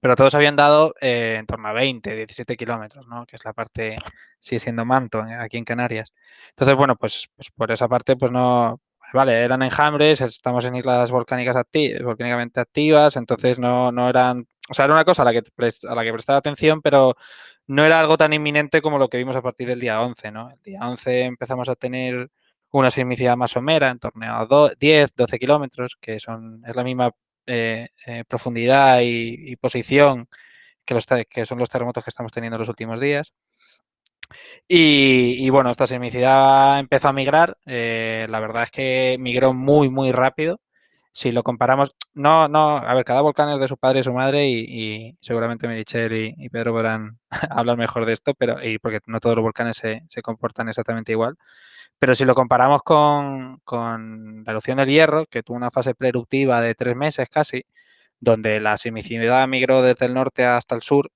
pero 0.00 0.16
todos 0.16 0.34
habían 0.34 0.56
dado 0.56 0.94
eh, 1.00 1.36
en 1.38 1.46
torno 1.46 1.68
a 1.68 1.72
20, 1.72 2.14
17 2.14 2.56
kilómetros, 2.56 3.06
¿no? 3.08 3.26
que 3.26 3.36
es 3.36 3.44
la 3.44 3.52
parte, 3.52 3.98
sigue 4.40 4.60
siendo 4.60 4.84
manto 4.84 5.20
eh, 5.26 5.34
aquí 5.34 5.56
en 5.56 5.64
Canarias. 5.64 6.12
Entonces, 6.50 6.76
bueno, 6.76 6.96
pues, 6.96 7.28
pues 7.36 7.50
por 7.50 7.72
esa 7.72 7.88
parte, 7.88 8.16
pues 8.16 8.30
no, 8.30 8.80
vale, 9.14 9.42
eran 9.44 9.62
enjambres, 9.62 10.20
estamos 10.20 10.64
en 10.64 10.76
islas 10.76 11.10
volcánicas 11.10 11.56
acti 11.56 11.94
volcánicamente 12.02 12.60
activas, 12.60 13.16
entonces 13.16 13.58
no, 13.58 13.92
no 13.92 14.08
eran, 14.08 14.46
o 14.70 14.74
sea, 14.74 14.84
era 14.86 14.94
una 14.94 15.04
cosa 15.04 15.22
a 15.22 15.24
la 15.26 15.32
que, 15.32 15.42
a 15.88 15.94
la 15.94 16.04
que 16.04 16.12
prestaba 16.12 16.38
atención, 16.38 16.82
pero 16.82 17.16
no 17.66 17.84
era 17.84 18.00
algo 18.00 18.16
tan 18.16 18.32
inminente 18.32 18.82
como 18.82 18.98
lo 18.98 19.08
que 19.08 19.18
vimos 19.18 19.36
a 19.36 19.42
partir 19.42 19.68
del 19.68 19.80
día 19.80 20.00
11, 20.02 20.30
¿no? 20.30 20.50
El 20.50 20.62
día 20.62 20.80
11 20.82 21.22
empezamos 21.22 21.68
a 21.68 21.74
tener 21.74 22.30
una 22.70 22.90
sismicidad 22.90 23.36
más 23.36 23.52
somera, 23.52 23.88
en 23.88 23.98
torno 23.98 24.26
a 24.26 24.70
10, 24.78 25.14
12 25.14 25.38
kilómetros, 25.38 25.96
que 26.00 26.18
son, 26.20 26.62
es 26.66 26.74
la 26.74 26.84
misma 26.84 27.12
eh, 27.46 27.88
eh, 28.06 28.24
profundidad 28.26 29.00
y, 29.02 29.56
posición 29.56 30.28
que, 30.84 30.94
los, 30.94 31.06
que, 31.06 31.46
son 31.46 31.58
los 31.58 31.68
terremotos 31.70 32.04
que 32.04 32.10
estamos 32.10 32.32
teniendo 32.32 32.56
en 32.56 32.60
los 32.60 32.68
últimos 32.68 33.00
días. 33.00 33.32
Y, 34.68 35.36
y 35.38 35.50
bueno, 35.50 35.70
esta 35.70 35.86
sismicidad 35.86 36.78
empezó 36.80 37.08
a 37.08 37.12
migrar. 37.12 37.56
Eh, 37.66 38.26
la 38.28 38.40
verdad 38.40 38.64
es 38.64 38.70
que 38.70 39.16
migró 39.20 39.52
muy, 39.54 39.88
muy 39.90 40.12
rápido. 40.12 40.60
Si 41.16 41.30
lo 41.30 41.44
comparamos, 41.44 41.94
no, 42.14 42.48
no, 42.48 42.78
a 42.78 42.92
ver, 42.94 43.04
cada 43.04 43.20
volcán 43.20 43.48
es 43.50 43.60
de 43.60 43.68
su 43.68 43.76
padre 43.76 44.00
y 44.00 44.02
su 44.02 44.12
madre 44.12 44.48
y, 44.48 45.16
seguramente 45.20 45.68
Merichel 45.68 46.34
y, 46.36 46.48
Pedro 46.50 46.72
podrán 46.72 47.20
hablar 47.50 47.76
mejor 47.78 48.04
de 48.04 48.14
esto, 48.14 48.34
pero 48.34 48.60
y 48.64 48.78
porque 48.80 48.98
no 49.06 49.20
todos 49.20 49.36
los 49.36 49.44
volcanes 49.44 49.76
se, 49.76 50.22
comportan 50.22 50.68
exactamente 50.68 51.12
igual. 51.12 51.36
Pero 51.98 52.14
si 52.16 52.24
lo 52.24 52.34
comparamos 52.34 52.82
con, 52.82 53.60
con, 53.64 54.44
la 54.44 54.52
erupción 54.52 54.78
del 54.78 54.88
hierro, 54.88 55.26
que 55.26 55.42
tuvo 55.44 55.56
una 55.56 55.70
fase 55.70 55.94
preeruptiva 55.94 56.60
de 56.60 56.74
tres 56.74 56.96
meses 56.96 57.28
casi, 57.30 57.64
donde 58.20 58.60
la 58.60 58.76
sismicidad 58.78 59.46
migró 59.48 59.82
desde 59.82 60.06
el 60.06 60.14
norte 60.14 60.44
hasta 60.46 60.74
el 60.74 60.82
sur, 60.82 61.10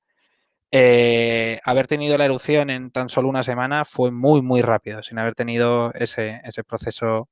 eh, 0.71 1.61
haber 1.65 1.87
tenido 1.89 2.19
la 2.19 2.27
erupción 2.27 2.71
en 2.71 2.91
tan 2.91 3.09
solo 3.09 3.29
una 3.29 3.43
semana 3.43 3.85
fue 3.85 4.11
muy, 4.13 4.43
muy 4.43 4.63
rápido, 4.63 5.03
sin 5.03 5.19
haber 5.19 5.35
tenido 5.35 5.93
ese, 5.95 6.41
ese 6.45 6.65
proceso 6.65 7.29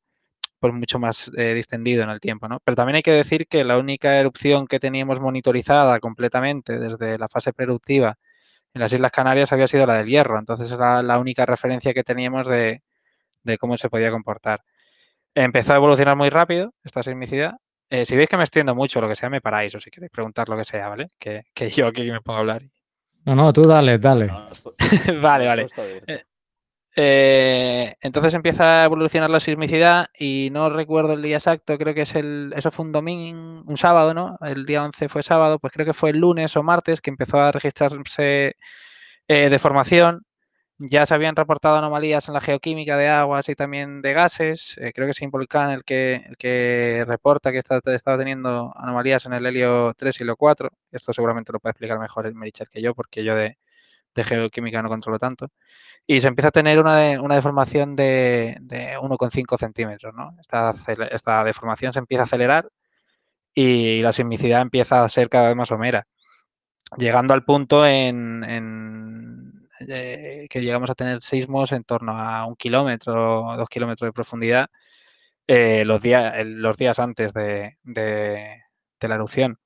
pues 0.58 0.72
mucho 0.72 0.98
más 0.98 1.30
eh, 1.36 1.54
distendido 1.54 2.02
en 2.02 2.10
el 2.10 2.20
tiempo. 2.20 2.48
¿no? 2.48 2.60
Pero 2.64 2.76
también 2.76 2.96
hay 2.96 3.02
que 3.02 3.12
decir 3.12 3.46
que 3.46 3.64
la 3.64 3.78
única 3.78 4.18
erupción 4.18 4.66
que 4.66 4.80
teníamos 4.80 5.20
monitorizada 5.20 6.00
completamente 6.00 6.78
desde 6.78 7.18
la 7.18 7.28
fase 7.28 7.52
preeruptiva 7.52 8.18
en 8.74 8.80
las 8.80 8.92
Islas 8.92 9.12
Canarias 9.12 9.52
había 9.52 9.66
sido 9.66 9.86
la 9.86 9.98
del 9.98 10.06
hierro, 10.06 10.38
entonces 10.38 10.70
era 10.70 11.02
la 11.02 11.18
única 11.18 11.46
referencia 11.46 11.94
que 11.94 12.04
teníamos 12.04 12.46
de, 12.46 12.82
de 13.42 13.58
cómo 13.58 13.76
se 13.78 13.88
podía 13.88 14.10
comportar. 14.10 14.62
Empezó 15.34 15.72
a 15.72 15.76
evolucionar 15.76 16.16
muy 16.16 16.28
rápido 16.28 16.74
esta 16.84 17.02
sismicidad. 17.02 17.54
Eh, 17.88 18.04
si 18.04 18.16
veis 18.16 18.28
que 18.28 18.36
me 18.36 18.42
extiendo 18.42 18.74
mucho, 18.74 19.00
lo 19.00 19.08
que 19.08 19.16
sea, 19.16 19.30
me 19.30 19.40
paráis 19.40 19.74
o 19.74 19.80
si 19.80 19.90
queréis 19.90 20.10
preguntar 20.10 20.48
lo 20.48 20.56
que 20.56 20.64
sea, 20.64 20.88
¿vale? 20.88 21.08
Que, 21.18 21.44
que 21.54 21.70
yo 21.70 21.86
aquí 21.86 22.10
me 22.10 22.20
pongo 22.20 22.38
a 22.38 22.40
hablar. 22.40 22.62
No, 23.24 23.34
no, 23.34 23.52
tú 23.52 23.62
dale, 23.62 23.98
dale. 23.98 24.30
Vale, 25.20 25.46
vale. 25.46 25.68
Eh, 26.98 27.94
entonces 28.00 28.32
empieza 28.32 28.80
a 28.82 28.84
evolucionar 28.86 29.28
la 29.28 29.38
sismicidad 29.38 30.06
y 30.18 30.48
no 30.50 30.70
recuerdo 30.70 31.12
el 31.12 31.20
día 31.22 31.36
exacto, 31.36 31.76
creo 31.76 31.92
que 31.94 32.02
es 32.02 32.14
el, 32.14 32.54
eso 32.56 32.70
fue 32.70 32.86
un 32.86 32.92
domingo, 32.92 33.62
un 33.66 33.76
sábado, 33.76 34.14
¿no? 34.14 34.38
El 34.40 34.64
día 34.64 34.82
11 34.82 35.08
fue 35.10 35.22
sábado, 35.22 35.58
pues 35.58 35.74
creo 35.74 35.84
que 35.84 35.92
fue 35.92 36.10
el 36.10 36.18
lunes 36.20 36.56
o 36.56 36.62
martes 36.62 37.02
que 37.02 37.10
empezó 37.10 37.38
a 37.38 37.52
registrarse 37.52 38.56
eh, 39.28 39.50
deformación. 39.50 40.24
Ya 40.78 41.06
se 41.06 41.14
habían 41.14 41.36
reportado 41.36 41.76
anomalías 41.76 42.28
en 42.28 42.34
la 42.34 42.40
geoquímica 42.42 42.96
de 42.98 43.08
aguas 43.08 43.48
y 43.48 43.54
también 43.56 44.02
de 44.02 44.12
gases. 44.14 44.76
Eh, 44.78 44.92
creo 44.94 45.06
que 45.06 45.12
es 45.12 45.22
Involcán 45.22 45.70
el 45.70 45.84
que, 45.84 46.16
el 46.28 46.36
que 46.38 47.04
reporta 47.06 47.52
que 47.52 47.58
está, 47.58 47.80
estaba 47.86 48.18
teniendo 48.18 48.72
anomalías 48.76 49.26
en 49.26 49.34
el 49.34 49.46
helio 49.46 49.94
3 49.96 50.20
y 50.20 50.24
helio 50.24 50.36
4. 50.36 50.70
Esto 50.92 51.12
seguramente 51.12 51.52
lo 51.52 51.60
puede 51.60 51.72
explicar 51.72 51.98
mejor 52.00 52.26
el 52.26 52.34
Merichet 52.34 52.68
que 52.68 52.82
yo, 52.82 52.94
porque 52.94 53.24
yo 53.24 53.34
de, 53.36 53.58
de 54.16 54.24
geoquímica 54.24 54.82
no 54.82 54.88
controlo 54.88 55.18
tanto 55.18 55.48
y 56.06 56.20
se 56.20 56.28
empieza 56.28 56.48
a 56.48 56.52
tener 56.52 56.78
una, 56.78 57.20
una 57.20 57.34
deformación 57.34 57.96
de, 57.96 58.56
de 58.60 58.96
1,5 58.98 59.58
centímetros. 59.58 60.14
¿no? 60.14 60.36
Esta, 60.40 60.72
esta, 61.10 61.44
deformación 61.44 61.92
se 61.92 61.98
empieza 61.98 62.22
a 62.22 62.24
acelerar 62.24 62.68
y 63.54 64.00
la 64.02 64.12
sismicidad 64.12 64.62
empieza 64.62 65.04
a 65.04 65.08
ser 65.08 65.28
cada 65.28 65.48
vez 65.48 65.56
más 65.56 65.68
somera, 65.68 66.06
llegando 66.98 67.34
al 67.34 67.44
punto 67.44 67.86
en, 67.86 68.44
en 68.44 69.68
eh, 69.80 70.46
que 70.50 70.60
llegamos 70.60 70.90
a 70.90 70.94
tener 70.94 71.22
sismos 71.22 71.72
en 71.72 71.84
torno 71.84 72.18
a 72.18 72.46
un 72.46 72.56
kilómetro 72.56 73.46
o 73.46 73.56
dos 73.56 73.68
kilómetros 73.68 74.08
de 74.08 74.12
profundidad 74.12 74.68
eh, 75.46 75.84
los, 75.84 76.00
días, 76.02 76.34
los 76.44 76.76
días 76.76 76.98
antes 76.98 77.32
de, 77.32 77.78
de 77.84 79.08
la 79.08 79.14
erupción. 79.14 79.58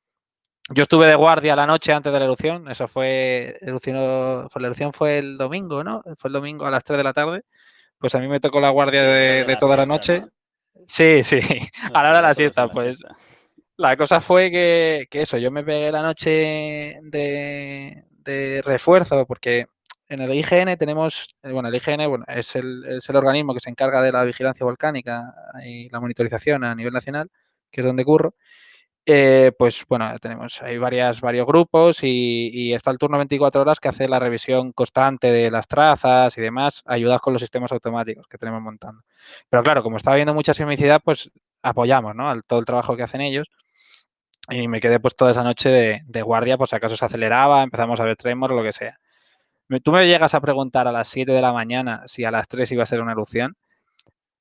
Yo 0.73 0.83
estuve 0.83 1.07
de 1.09 1.17
guardia 1.17 1.57
la 1.57 1.67
noche 1.67 1.93
antes 1.93 2.13
de 2.13 2.19
la 2.21 2.27
erupción, 2.27 2.71
eso 2.71 2.87
fue, 2.87 3.55
fue, 3.83 3.93
la 3.93 4.69
erupción 4.69 4.93
fue 4.93 5.19
el 5.19 5.37
domingo, 5.37 5.83
¿no? 5.83 6.01
Fue 6.17 6.29
el 6.29 6.33
domingo 6.33 6.65
a 6.65 6.71
las 6.71 6.85
3 6.85 6.97
de 6.97 7.05
la 7.05 7.13
tarde. 7.13 7.43
Pues 7.99 8.15
a 8.15 8.21
mí 8.21 8.29
me 8.29 8.39
tocó 8.39 8.61
la 8.61 8.71
guardia 8.71 9.03
de, 9.03 9.57
toda 9.59 9.77
la, 9.77 9.85
noche. 9.85 10.21
¿no? 10.21 10.29
Sí, 10.85 11.25
sí, 11.25 11.41
a 11.93 12.03
la 12.03 12.11
hora 12.11 12.17
de 12.17 12.23
la 12.23 12.35
siesta, 12.35 12.69
pues. 12.69 13.03
La 13.77 13.97
cosa 13.97 14.21
fue 14.21 14.51
que, 14.51 15.07
que, 15.11 15.23
eso, 15.23 15.39
yo 15.39 15.51
me 15.51 15.65
pegué 15.65 15.91
la 15.91 16.03
noche 16.03 17.01
de, 17.03 18.05
de, 18.11 18.63
refuerzo, 18.63 19.27
porque 19.27 19.67
en 20.09 20.21
el 20.21 20.35
IGN 20.35 20.77
tenemos, 20.77 21.35
bueno, 21.43 21.69
el 21.69 21.75
IGN 21.75 22.09
bueno, 22.09 22.25
es, 22.29 22.55
el, 22.55 22.85
es 22.87 23.09
el 23.09 23.17
organismo 23.17 23.55
que 23.55 23.61
se 23.61 23.71
encarga 23.71 24.03
de 24.03 24.13
la 24.13 24.23
vigilancia 24.23 24.65
volcánica 24.65 25.35
y 25.65 25.89
la 25.89 25.99
monitorización 25.99 26.63
a 26.63 26.75
nivel 26.75 26.93
nacional, 26.93 27.29
que 27.73 27.81
es 27.81 27.87
donde 27.87 28.05
curro. 28.05 28.35
Eh, 29.07 29.53
pues 29.59 29.85
bueno, 29.89 30.15
tenemos 30.21 30.61
hay 30.63 30.79
varias, 30.79 31.21
varios 31.21 31.47
grupos 31.47 32.01
y, 32.03 32.73
está 32.75 32.91
el 32.91 32.99
turno 32.99 33.17
24 33.17 33.61
horas 33.63 33.81
que 33.81 33.89
hace 33.89 34.09
la 34.09 34.19
revisión 34.19 34.73
constante 34.73 35.33
de 35.33 35.51
las 35.51 35.67
trazas 35.67 36.37
y 36.39 36.41
demás, 36.41 36.83
ayudados 36.87 37.23
con 37.23 37.33
los 37.33 37.41
sistemas 37.41 37.73
automáticos 37.73 38.27
que 38.29 38.39
tenemos 38.39 38.63
montando. 38.63 39.03
Pero 39.49 39.63
claro, 39.63 39.83
como 39.83 39.97
estaba 39.97 40.17
viendo 40.17 40.35
mucha 40.35 40.55
sismicidad, 40.55 41.01
pues 41.05 41.31
apoyamos 41.63 42.15
¿no? 42.15 42.31
Al, 42.31 42.45
todo 42.45 42.61
el 42.61 42.67
trabajo 42.67 42.97
que 42.97 43.03
hacen 43.03 43.21
ellos. 43.23 43.49
Y 44.49 44.69
me 44.69 44.81
quedé 44.81 45.01
pues 45.01 45.15
toda 45.15 45.31
esa 45.33 45.45
noche 45.45 45.71
de, 45.71 46.03
de 46.07 46.23
guardia, 46.23 46.59
por 46.59 46.69
si 46.69 46.77
acaso 46.77 46.97
se 46.97 47.05
aceleraba, 47.05 47.63
empezamos 47.63 48.01
a 48.01 48.05
ver 48.05 48.17
tremor 48.17 48.53
o 48.53 48.57
lo 48.57 48.63
que 48.63 48.73
sea. 48.73 48.99
Tú 49.85 49.93
me 49.93 50.07
llegas 50.07 50.35
a 50.35 50.41
preguntar 50.41 50.89
a 50.89 50.93
las 50.93 51.09
7 51.09 51.33
de 51.33 51.41
la 51.43 51.53
mañana 51.53 52.03
si 52.07 52.25
a 52.25 52.31
las 52.31 52.49
3 52.49 52.73
iba 52.73 52.83
a 52.83 52.87
ser 52.87 53.01
una 53.01 53.13
erupción 53.13 53.57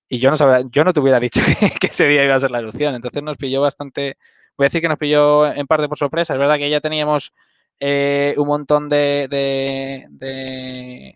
y 0.10 0.18
yo 0.20 0.32
no 0.32 0.36
sabía, 0.36 0.66
yo 0.72 0.84
no 0.84 0.92
te 0.92 1.00
hubiera 1.00 1.20
dicho 1.20 1.40
que, 1.46 1.70
que 1.80 1.88
ese 1.88 2.08
día 2.08 2.26
iba 2.26 2.36
a 2.36 2.40
ser 2.40 2.52
la 2.52 2.60
erupción. 2.60 2.96
Entonces 2.96 3.22
nos 3.22 3.38
pilló 3.38 3.62
bastante, 3.62 4.18
voy 4.60 4.66
a 4.66 4.68
decir 4.68 4.82
que 4.82 4.90
nos 4.90 4.98
pilló 4.98 5.48
en 5.48 5.66
parte 5.68 5.88
por 5.88 5.98
sorpresa. 5.98 6.34
Es 6.34 6.40
verdad 6.40 6.58
que 6.58 6.70
ya 6.70 6.82
teníamos 6.82 7.32
eh, 7.80 8.34
un 8.36 8.46
montón 8.46 8.90
de, 8.90 9.28
de, 9.30 10.06
de, 10.10 11.16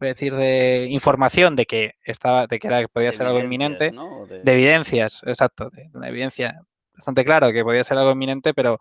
voy 0.00 0.08
a 0.08 0.12
decir, 0.12 0.34
de 0.34 0.88
información 0.90 1.54
de 1.54 1.66
que 1.66 1.92
estaba, 2.02 2.48
de 2.48 2.58
que 2.58 2.66
era 2.66 2.80
que 2.80 2.88
podía 2.88 3.12
ser 3.12 3.26
algo 3.26 3.38
inminente, 3.38 3.92
¿no? 3.92 4.26
de... 4.26 4.42
de... 4.42 4.52
evidencias, 4.52 5.22
exacto, 5.24 5.70
de 5.70 5.88
una 5.94 6.08
evidencia 6.08 6.60
bastante 6.94 7.24
claro 7.24 7.52
que 7.52 7.62
podía 7.62 7.84
ser 7.84 7.96
algo 7.96 8.10
inminente, 8.10 8.52
pero 8.54 8.80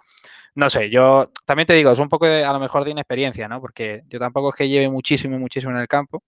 no 0.55 0.71
sé, 0.71 0.89
yo 0.89 1.29
también 1.45 1.67
te 1.67 1.75
digo, 1.75 1.91
es 1.91 1.99
un 1.99 2.09
poco 2.09 2.25
de, 2.25 2.43
a 2.43 2.53
lo 2.53 2.59
mejor 2.59 2.83
de 2.83 2.89
inexperiencia, 2.89 3.47
¿no? 3.47 3.61
Porque 3.61 4.01
yo 4.07 4.17
tampoco 4.17 4.49
es 4.49 4.55
que 4.55 4.67
lleve 4.67 4.89
muchísimo, 4.89 5.37
muchísimo 5.37 5.71
en 5.71 5.77
el 5.77 5.87
campo. 5.87 6.23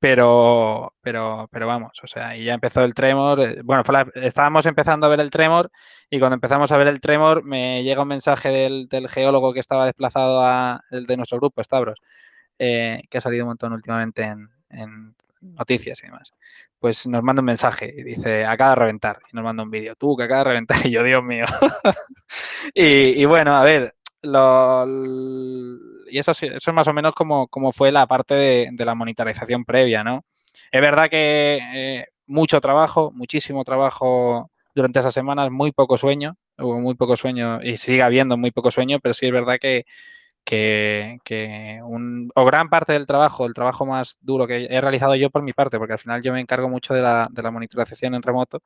Pero, 0.00 0.94
pero, 1.02 1.46
pero 1.52 1.66
vamos, 1.66 1.92
o 2.02 2.06
sea, 2.06 2.34
y 2.34 2.44
ya 2.44 2.54
empezó 2.54 2.82
el 2.84 2.94
tremor. 2.94 3.40
eh, 3.40 3.60
Bueno, 3.62 3.82
estábamos 4.14 4.64
empezando 4.66 5.06
a 5.06 5.10
ver 5.10 5.20
el 5.20 5.30
tremor 5.30 5.70
y 6.08 6.18
cuando 6.18 6.34
empezamos 6.36 6.72
a 6.72 6.78
ver 6.78 6.88
el 6.88 7.00
tremor 7.00 7.44
me 7.44 7.82
llega 7.84 8.02
un 8.02 8.08
mensaje 8.08 8.48
del, 8.48 8.88
del 8.88 9.08
geólogo 9.10 9.52
que 9.52 9.60
estaba 9.60 9.84
desplazado 9.84 10.40
a, 10.42 10.82
el 10.90 11.04
de 11.06 11.16
nuestro 11.18 11.38
grupo, 11.38 11.62
Stavros, 11.62 11.98
eh, 12.58 13.02
que 13.10 13.18
ha 13.18 13.20
salido 13.20 13.44
un 13.44 13.50
montón 13.50 13.72
últimamente 13.74 14.22
en, 14.24 14.48
en, 14.70 15.14
noticias 15.42 15.98
y 16.02 16.06
demás. 16.06 16.34
Pues 16.78 17.06
nos 17.06 17.22
manda 17.22 17.40
un 17.40 17.46
mensaje 17.46 17.92
y 17.96 18.02
dice, 18.02 18.44
acaba 18.46 18.70
de 18.70 18.76
reventar. 18.76 19.20
Y 19.32 19.36
nos 19.36 19.44
manda 19.44 19.62
un 19.62 19.70
vídeo, 19.70 19.94
tú 19.96 20.16
que 20.16 20.24
acaba 20.24 20.40
de 20.40 20.44
reventar. 20.50 20.78
Y 20.86 20.90
yo, 20.92 21.02
Dios 21.04 21.22
mío. 21.24 21.46
y, 22.74 23.20
y, 23.22 23.24
bueno, 23.26 23.56
a 23.56 23.62
ver, 23.64 23.94
lo, 24.22 24.84
y 26.10 26.18
eso, 26.18 26.32
eso 26.32 26.46
es 26.46 26.74
más 26.74 26.88
o 26.88 26.92
menos 26.92 27.14
como, 27.14 27.48
fue 27.72 27.92
la 27.92 28.06
parte 28.06 28.34
de, 28.34 28.84
la 28.84 28.94
monitorización 28.94 29.64
previa, 29.64 30.04
¿no? 30.04 30.24
Es 30.70 30.80
verdad 30.80 31.08
que 31.08 31.58
eh, 31.74 32.06
mucho 32.26 32.60
trabajo, 32.60 33.12
muchísimo 33.14 33.64
trabajo 33.64 34.50
durante 34.74 35.00
esas 35.00 35.14
semanas, 35.14 35.50
muy 35.50 35.72
poco 35.72 35.96
sueño, 35.98 36.36
hubo 36.58 36.80
muy 36.80 36.94
poco 36.94 37.16
sueño 37.16 37.60
y 37.62 37.76
sigue 37.76 38.02
habiendo 38.02 38.36
muy 38.36 38.50
poco 38.50 38.70
sueño, 38.70 39.00
pero 39.00 39.14
sí 39.14 39.26
es 39.26 39.32
verdad 39.32 39.58
que, 39.60 39.84
que, 40.44 41.18
que 41.24 41.80
un, 41.84 42.30
o 42.34 42.44
gran 42.44 42.68
parte 42.68 42.92
del 42.92 43.06
trabajo, 43.06 43.46
el 43.46 43.54
trabajo 43.54 43.86
más 43.86 44.18
duro 44.20 44.46
que 44.46 44.66
he 44.70 44.80
realizado 44.80 45.14
yo 45.16 45.30
por 45.30 45.42
mi 45.42 45.52
parte, 45.52 45.78
porque 45.78 45.94
al 45.94 45.98
final 45.98 46.22
yo 46.22 46.32
me 46.32 46.40
encargo 46.40 46.68
mucho 46.68 46.94
de 46.94 47.02
la, 47.02 47.28
de 47.30 47.42
la 47.42 47.50
monitorización 47.50 48.14
en 48.14 48.22
remoto, 48.22 48.62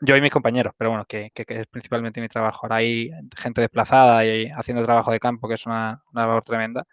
yo 0.00 0.16
y 0.16 0.20
mis 0.20 0.32
compañeros, 0.32 0.72
pero 0.76 0.90
bueno, 0.90 1.04
que, 1.06 1.30
es 1.34 1.66
principalmente 1.66 2.20
mi 2.20 2.28
trabajo. 2.28 2.60
Ahora 2.62 2.76
hay 2.76 3.10
gente 3.36 3.60
desplazada 3.60 4.24
y 4.24 4.48
haciendo 4.48 4.82
trabajo 4.82 5.12
de 5.12 5.20
campo, 5.20 5.48
que 5.48 5.54
es 5.54 5.66
una, 5.66 6.02
labor 6.12 6.42
tremenda 6.42 6.86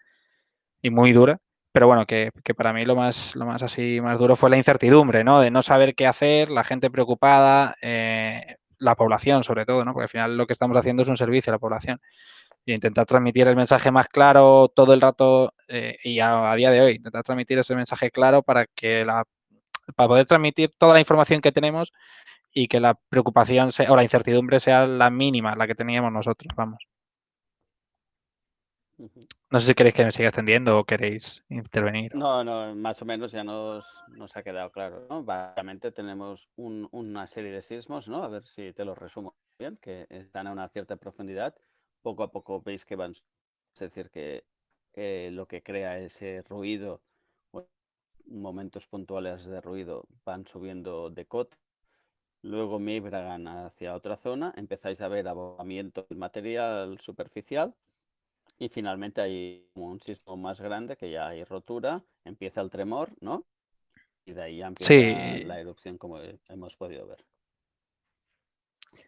y 0.82 0.90
muy 0.90 1.12
dura. 1.12 1.38
Pero 1.72 1.86
bueno, 1.86 2.06
que, 2.06 2.30
que, 2.44 2.54
para 2.54 2.72
mí 2.72 2.84
lo 2.84 2.96
más, 2.96 3.36
lo 3.36 3.46
más 3.46 3.62
así 3.62 4.00
más 4.00 4.18
duro 4.18 4.36
fue 4.36 4.50
la 4.50 4.56
incertidumbre, 4.56 5.24
¿no? 5.24 5.40
De 5.40 5.50
no 5.50 5.62
saber 5.62 5.94
qué 5.94 6.06
hacer, 6.06 6.50
la 6.50 6.64
gente 6.64 6.90
preocupada, 6.90 7.76
eh, 7.82 8.56
la 8.78 8.94
población 8.96 9.44
sobre 9.44 9.66
todo, 9.66 9.84
¿no? 9.84 9.92
Porque 9.92 10.04
al 10.04 10.08
final 10.08 10.36
lo 10.36 10.46
que 10.46 10.54
estamos 10.54 10.76
haciendo 10.76 11.02
es 11.02 11.08
un 11.08 11.16
servicio 11.16 11.50
a 11.52 11.56
la 11.56 11.58
población. 11.58 12.00
Y 12.64 12.74
intentar 12.74 13.06
transmitir 13.06 13.48
el 13.48 13.56
mensaje 13.56 13.90
más 13.90 14.08
claro 14.08 14.68
todo 14.74 14.92
el 14.94 15.00
rato 15.00 15.54
eh, 15.68 15.96
y 16.04 16.20
a, 16.20 16.50
a, 16.50 16.56
día 16.56 16.70
de 16.70 16.80
hoy, 16.82 16.96
intentar 16.96 17.22
transmitir 17.22 17.58
ese 17.58 17.74
mensaje 17.74 18.10
claro 18.10 18.42
para 18.42 18.66
que 18.66 19.04
la 19.04 19.24
para 19.94 20.08
poder 20.08 20.26
transmitir 20.26 20.70
toda 20.76 20.94
la 20.94 21.00
información 21.00 21.40
que 21.40 21.52
tenemos 21.52 21.92
y 22.52 22.68
que 22.68 22.80
la 22.80 22.94
preocupación 22.94 23.72
sea, 23.72 23.92
o 23.92 23.96
la 23.96 24.02
incertidumbre 24.02 24.60
sea 24.60 24.86
la 24.86 25.10
mínima, 25.10 25.54
la 25.56 25.66
que 25.66 25.74
teníamos 25.74 26.12
nosotros, 26.12 26.52
vamos. 26.56 26.78
No 29.50 29.60
sé 29.60 29.68
si 29.68 29.74
queréis 29.74 29.94
que 29.94 30.04
me 30.04 30.10
siga 30.10 30.28
extendiendo 30.28 30.76
o 30.76 30.84
queréis 30.84 31.44
intervenir. 31.48 32.14
No, 32.16 32.42
no, 32.42 32.74
más 32.74 33.00
o 33.00 33.04
menos 33.04 33.30
ya 33.30 33.44
nos, 33.44 33.84
nos 34.08 34.36
ha 34.36 34.42
quedado 34.42 34.70
claro. 34.72 35.06
¿no? 35.08 35.22
Básicamente 35.22 35.92
tenemos 35.92 36.48
un, 36.56 36.88
una 36.90 37.26
serie 37.28 37.52
de 37.52 37.62
sismos, 37.62 38.08
¿no? 38.08 38.24
A 38.24 38.28
ver 38.28 38.44
si 38.44 38.72
te 38.72 38.84
los 38.84 38.98
resumo 38.98 39.36
bien, 39.56 39.76
que 39.76 40.06
están 40.10 40.48
a 40.48 40.52
una 40.52 40.68
cierta 40.68 40.96
profundidad. 40.96 41.54
Poco 42.02 42.24
a 42.24 42.32
poco 42.32 42.60
veis 42.60 42.84
que 42.84 42.96
van, 42.96 43.12
es 43.12 43.80
decir, 43.80 44.10
que 44.10 44.44
eh, 44.94 45.30
lo 45.32 45.46
que 45.46 45.62
crea 45.62 45.98
ese 45.98 46.42
ruido, 46.42 47.00
momentos 48.26 48.86
puntuales 48.88 49.44
de 49.46 49.60
ruido, 49.60 50.06
van 50.24 50.44
subiendo 50.46 51.08
de 51.08 51.24
cota 51.26 51.56
Luego 52.48 52.78
migran 52.78 53.46
hacia 53.46 53.94
otra 53.94 54.16
zona, 54.16 54.54
empezáis 54.56 54.98
a 55.02 55.08
ver 55.08 55.28
abogamiento 55.28 56.06
del 56.08 56.16
material 56.18 56.98
superficial 56.98 57.74
y 58.58 58.70
finalmente 58.70 59.20
hay 59.20 59.68
un 59.74 60.00
sismo 60.00 60.34
más 60.38 60.58
grande 60.58 60.96
que 60.96 61.10
ya 61.10 61.28
hay 61.28 61.44
rotura, 61.44 62.02
empieza 62.24 62.62
el 62.62 62.70
tremor, 62.70 63.10
¿no? 63.20 63.44
Y 64.24 64.32
de 64.32 64.42
ahí 64.42 64.56
ya 64.56 64.66
empieza 64.66 64.94
sí. 64.94 65.44
la 65.44 65.60
erupción 65.60 65.98
como 65.98 66.18
hemos 66.48 66.74
podido 66.76 67.06
ver. 67.06 67.22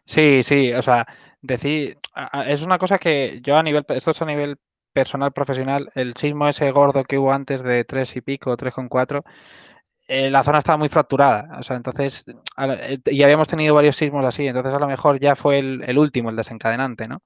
Sí, 0.05 0.43
sí, 0.43 0.71
o 0.73 0.81
sea, 0.83 1.07
decir, 1.41 1.97
es 2.45 2.61
una 2.61 2.77
cosa 2.77 2.99
que 2.99 3.39
yo 3.41 3.57
a 3.57 3.63
nivel, 3.63 3.85
esto 3.89 4.11
es 4.11 4.21
a 4.21 4.25
nivel 4.25 4.57
personal, 4.93 5.31
profesional, 5.31 5.91
el 5.95 6.15
sismo 6.15 6.47
ese 6.47 6.69
gordo 6.71 7.03
que 7.03 7.17
hubo 7.17 7.31
antes 7.31 7.63
de 7.63 7.85
3 7.85 8.15
y 8.17 8.21
pico, 8.21 8.55
3,4, 8.57 9.23
eh, 10.11 10.29
la 10.29 10.43
zona 10.43 10.59
estaba 10.59 10.77
muy 10.77 10.89
fracturada, 10.89 11.57
o 11.59 11.63
sea, 11.63 11.75
entonces, 11.77 12.25
y 13.05 13.23
habíamos 13.23 13.47
tenido 13.47 13.75
varios 13.75 13.95
sismos 13.95 14.25
así, 14.25 14.47
entonces 14.47 14.73
a 14.73 14.79
lo 14.79 14.87
mejor 14.87 15.19
ya 15.19 15.35
fue 15.35 15.59
el, 15.59 15.83
el 15.87 15.97
último, 15.97 16.29
el 16.29 16.35
desencadenante, 16.35 17.07
¿no? 17.07 17.21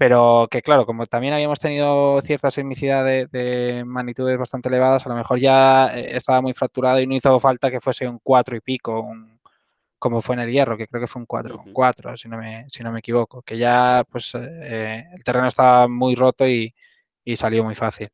pero 0.00 0.48
que 0.50 0.62
claro, 0.62 0.86
como 0.86 1.04
también 1.04 1.34
habíamos 1.34 1.60
tenido 1.60 2.22
cierta 2.22 2.50
sismicidad 2.50 3.04
de, 3.04 3.84
magnitudes 3.86 4.38
bastante 4.38 4.70
elevadas, 4.70 5.04
a 5.04 5.10
lo 5.10 5.14
mejor 5.14 5.38
ya 5.38 5.88
eh, 5.94 6.16
estaba 6.16 6.40
muy 6.40 6.54
fracturado 6.54 7.00
y 7.00 7.06
no 7.06 7.14
hizo 7.14 7.38
falta 7.38 7.70
que 7.70 7.80
fuese 7.80 8.08
un 8.08 8.18
4 8.22 8.56
y 8.56 8.60
pico, 8.60 9.06
como 9.98 10.22
fue 10.22 10.36
en 10.36 10.40
el 10.40 10.50
hierro, 10.52 10.78
que 10.78 10.86
creo 10.86 11.02
que 11.02 11.06
fue 11.06 11.20
un 11.20 11.26
4, 11.26 11.64
4 11.74 12.16
si, 12.16 12.30
no 12.30 12.38
me, 12.38 12.64
si 12.70 12.82
no 12.82 12.92
me 12.92 13.00
equivoco, 13.00 13.42
que 13.42 13.58
ya 13.58 14.02
pues 14.10 14.32
eh, 14.36 15.04
el 15.12 15.22
terreno 15.22 15.48
estaba 15.48 15.86
muy 15.86 16.14
roto 16.14 16.48
y, 16.48 16.74
salió 17.36 17.62
muy 17.62 17.74
fácil. 17.74 18.08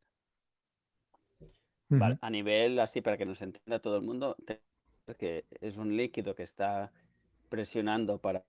A 2.21 2.31
nivel 2.31 2.79
así 2.81 3.01
para 3.01 3.17
que 3.17 3.27
nos 3.27 3.41
entienda 3.43 3.79
todo 3.79 3.97
el 3.97 4.03
mundo, 4.03 4.37
que 5.19 5.45
es 5.61 5.77
un 5.77 5.97
líquido 5.97 6.35
que 6.35 6.43
está 6.43 6.93
presionando 7.49 8.19
para 8.19 8.45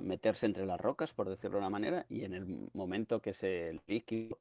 meterse 0.00 0.46
entre 0.46 0.66
las 0.66 0.80
rocas, 0.80 1.12
por 1.12 1.28
decirlo 1.28 1.56
de 1.56 1.60
una 1.60 1.70
manera, 1.70 2.06
y 2.08 2.24
en 2.24 2.34
el 2.34 2.70
momento 2.72 3.20
que 3.20 3.30
ese 3.30 3.80
líquido 3.86 4.38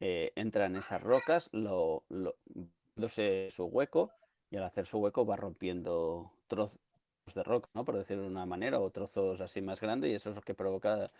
eh, 0.00 0.32
entra 0.34 0.66
en 0.66 0.76
esas 0.76 1.02
rocas, 1.02 1.48
lo, 1.52 2.04
lo 2.08 2.36
su 3.08 3.64
hueco 3.64 4.10
y 4.50 4.56
al 4.56 4.64
hacer 4.64 4.86
su 4.86 4.98
hueco 4.98 5.24
va 5.24 5.36
rompiendo 5.36 6.32
trozos 6.48 6.78
de 7.34 7.42
roca, 7.42 7.68
¿no? 7.74 7.84
por 7.84 7.96
decirlo 7.96 8.24
de 8.24 8.28
una 8.28 8.46
manera, 8.46 8.80
o 8.80 8.90
trozos 8.90 9.40
así 9.40 9.60
más 9.60 9.80
grandes, 9.80 10.10
y 10.10 10.14
eso 10.14 10.30
es 10.30 10.36
lo 10.36 10.42
que 10.42 10.54
provoca 10.54 11.10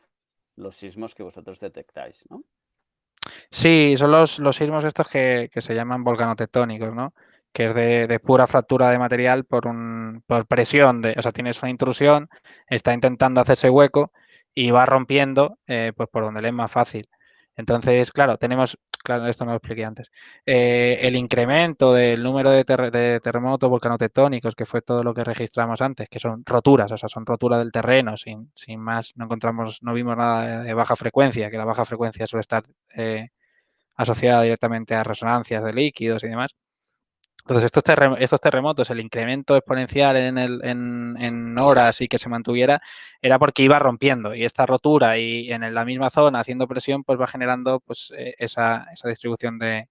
los 0.56 0.76
sismos 0.76 1.14
que 1.14 1.22
vosotros 1.22 1.60
detectáis, 1.60 2.24
¿no? 2.28 2.42
Sí, 3.50 3.94
son 3.96 4.10
los, 4.12 4.38
los 4.38 4.56
sismos 4.56 4.84
estos 4.84 5.08
que, 5.08 5.48
que 5.52 5.60
se 5.62 5.74
llaman 5.74 6.04
volcanotectónicos, 6.04 6.94
¿no? 6.94 7.14
que 7.52 7.66
es 7.66 7.74
de, 7.74 8.20
pura 8.20 8.46
fractura 8.46 8.90
de 8.90 8.98
material 8.98 9.44
por, 9.44 9.66
un, 9.66 10.22
por 10.26 10.46
presión, 10.46 11.02
de, 11.02 11.14
o 11.18 11.22
sea, 11.22 11.32
tienes 11.32 11.62
una 11.62 11.70
intrusión, 11.70 12.28
está 12.68 12.94
intentando 12.94 13.40
hacerse 13.40 13.70
hueco 13.70 14.12
y 14.54 14.70
va 14.70 14.86
rompiendo 14.86 15.58
eh, 15.66 15.92
pues 15.96 16.08
por 16.10 16.24
donde 16.24 16.42
le 16.42 16.48
es 16.48 16.54
más 16.54 16.70
fácil. 16.70 17.08
Entonces, 17.60 18.10
claro, 18.12 18.36
tenemos, 18.38 18.78
claro, 19.04 19.26
esto 19.28 19.44
no 19.44 19.52
lo 19.52 19.58
expliqué 19.58 19.84
antes, 19.84 20.10
eh, 20.46 20.98
el 21.02 21.16
incremento 21.16 21.92
del 21.94 22.22
número 22.22 22.50
de, 22.50 22.64
terremotos 22.64 23.70
volcanotectónicos, 23.70 24.54
que 24.54 24.66
fue 24.66 24.80
todo 24.82 25.02
lo 25.04 25.14
que 25.14 25.24
registramos 25.24 25.80
antes, 25.82 26.08
que 26.08 26.18
son 26.18 26.42
roturas, 26.46 26.90
o 26.92 26.98
sea, 26.98 27.08
son 27.08 27.26
roturas 27.26 27.58
del 27.60 27.72
terreno, 27.72 28.16
sin, 28.16 28.50
sin 28.54 28.80
más, 28.80 29.12
no 29.16 29.26
encontramos, 29.26 29.78
no 29.82 29.94
vimos 29.94 30.16
nada 30.16 30.62
de 30.62 30.74
baja 30.74 30.96
frecuencia, 30.96 31.50
que 31.50 31.58
la 31.58 31.64
baja 31.64 31.84
frecuencia 31.84 32.26
suele 32.26 32.40
estar 32.42 32.62
eh, 32.94 33.28
asociada 33.96 34.42
directamente 34.42 34.94
a 34.94 35.04
resonancias 35.04 35.64
de 35.64 35.72
líquidos 35.74 36.24
y 36.24 36.28
demás. 36.28 36.52
Entonces, 37.50 37.72
estos, 37.74 37.82
estos 38.20 38.40
terremotos, 38.40 38.90
el 38.90 39.00
incremento 39.00 39.56
exponencial 39.56 40.16
en, 40.16 40.38
el, 40.38 40.60
en, 40.62 41.58
horas 41.58 42.00
y 42.00 42.06
que 42.06 42.16
se 42.16 42.28
mantuviera, 42.28 42.80
era 43.20 43.40
porque 43.40 43.64
iba 43.64 43.76
rompiendo. 43.80 44.36
Y 44.36 44.44
esta 44.44 44.66
rotura 44.66 45.18
y 45.18 45.50
en 45.50 45.74
la 45.74 45.84
misma 45.84 46.10
zona 46.10 46.38
haciendo 46.38 46.68
presión, 46.68 47.02
pues 47.02 47.20
va 47.20 47.26
generando 47.26 47.80
pues, 47.80 48.12
e, 48.16 48.36
esa, 48.38 48.86
esa 48.92 49.08
distribución 49.08 49.58
de, 49.58 49.88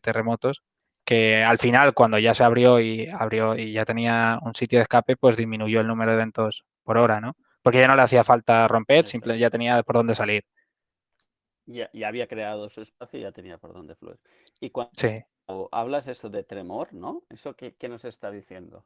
terremotos 0.00 0.62
que 1.04 1.44
al 1.44 1.58
final, 1.58 1.92
cuando 1.92 2.18
ya 2.18 2.32
se 2.32 2.42
abrió 2.42 2.80
y 2.80 3.06
abrió 3.06 3.54
y 3.54 3.72
ya 3.72 3.84
tenía 3.84 4.38
un 4.40 4.54
sitio 4.54 4.78
de 4.78 4.84
escape, 4.84 5.16
pues 5.18 5.36
disminuyó 5.36 5.80
el 5.80 5.86
número 5.86 6.12
de 6.12 6.16
eventos 6.16 6.64
por 6.84 6.96
hora, 6.96 7.20
¿no? 7.20 7.36
Porque 7.60 7.80
ya 7.80 7.88
no 7.88 7.96
le 7.96 8.02
hacía 8.02 8.24
falta 8.24 8.66
romper, 8.66 9.04
simplemente 9.04 9.40
ya 9.40 9.50
tenía 9.50 9.82
por 9.82 9.96
dónde 9.96 10.14
salir. 10.14 10.44
Ya, 11.66 11.90
ya, 11.92 12.08
había 12.08 12.26
creado 12.26 12.70
su 12.70 12.80
espacio 12.80 13.18
y 13.18 13.22
ya 13.22 13.32
tenía 13.32 13.58
por 13.58 13.74
dónde 13.74 13.94
fluir. 13.94 14.18
Y 14.58 14.70
cuando, 14.70 14.92
sí 14.94 15.22
hablas 15.72 16.06
eso 16.08 16.28
de 16.28 16.44
tremor, 16.44 16.92
¿no? 16.92 17.22
¿Eso 17.30 17.54
qué, 17.54 17.74
nos 17.88 18.04
está 18.04 18.30
diciendo? 18.30 18.84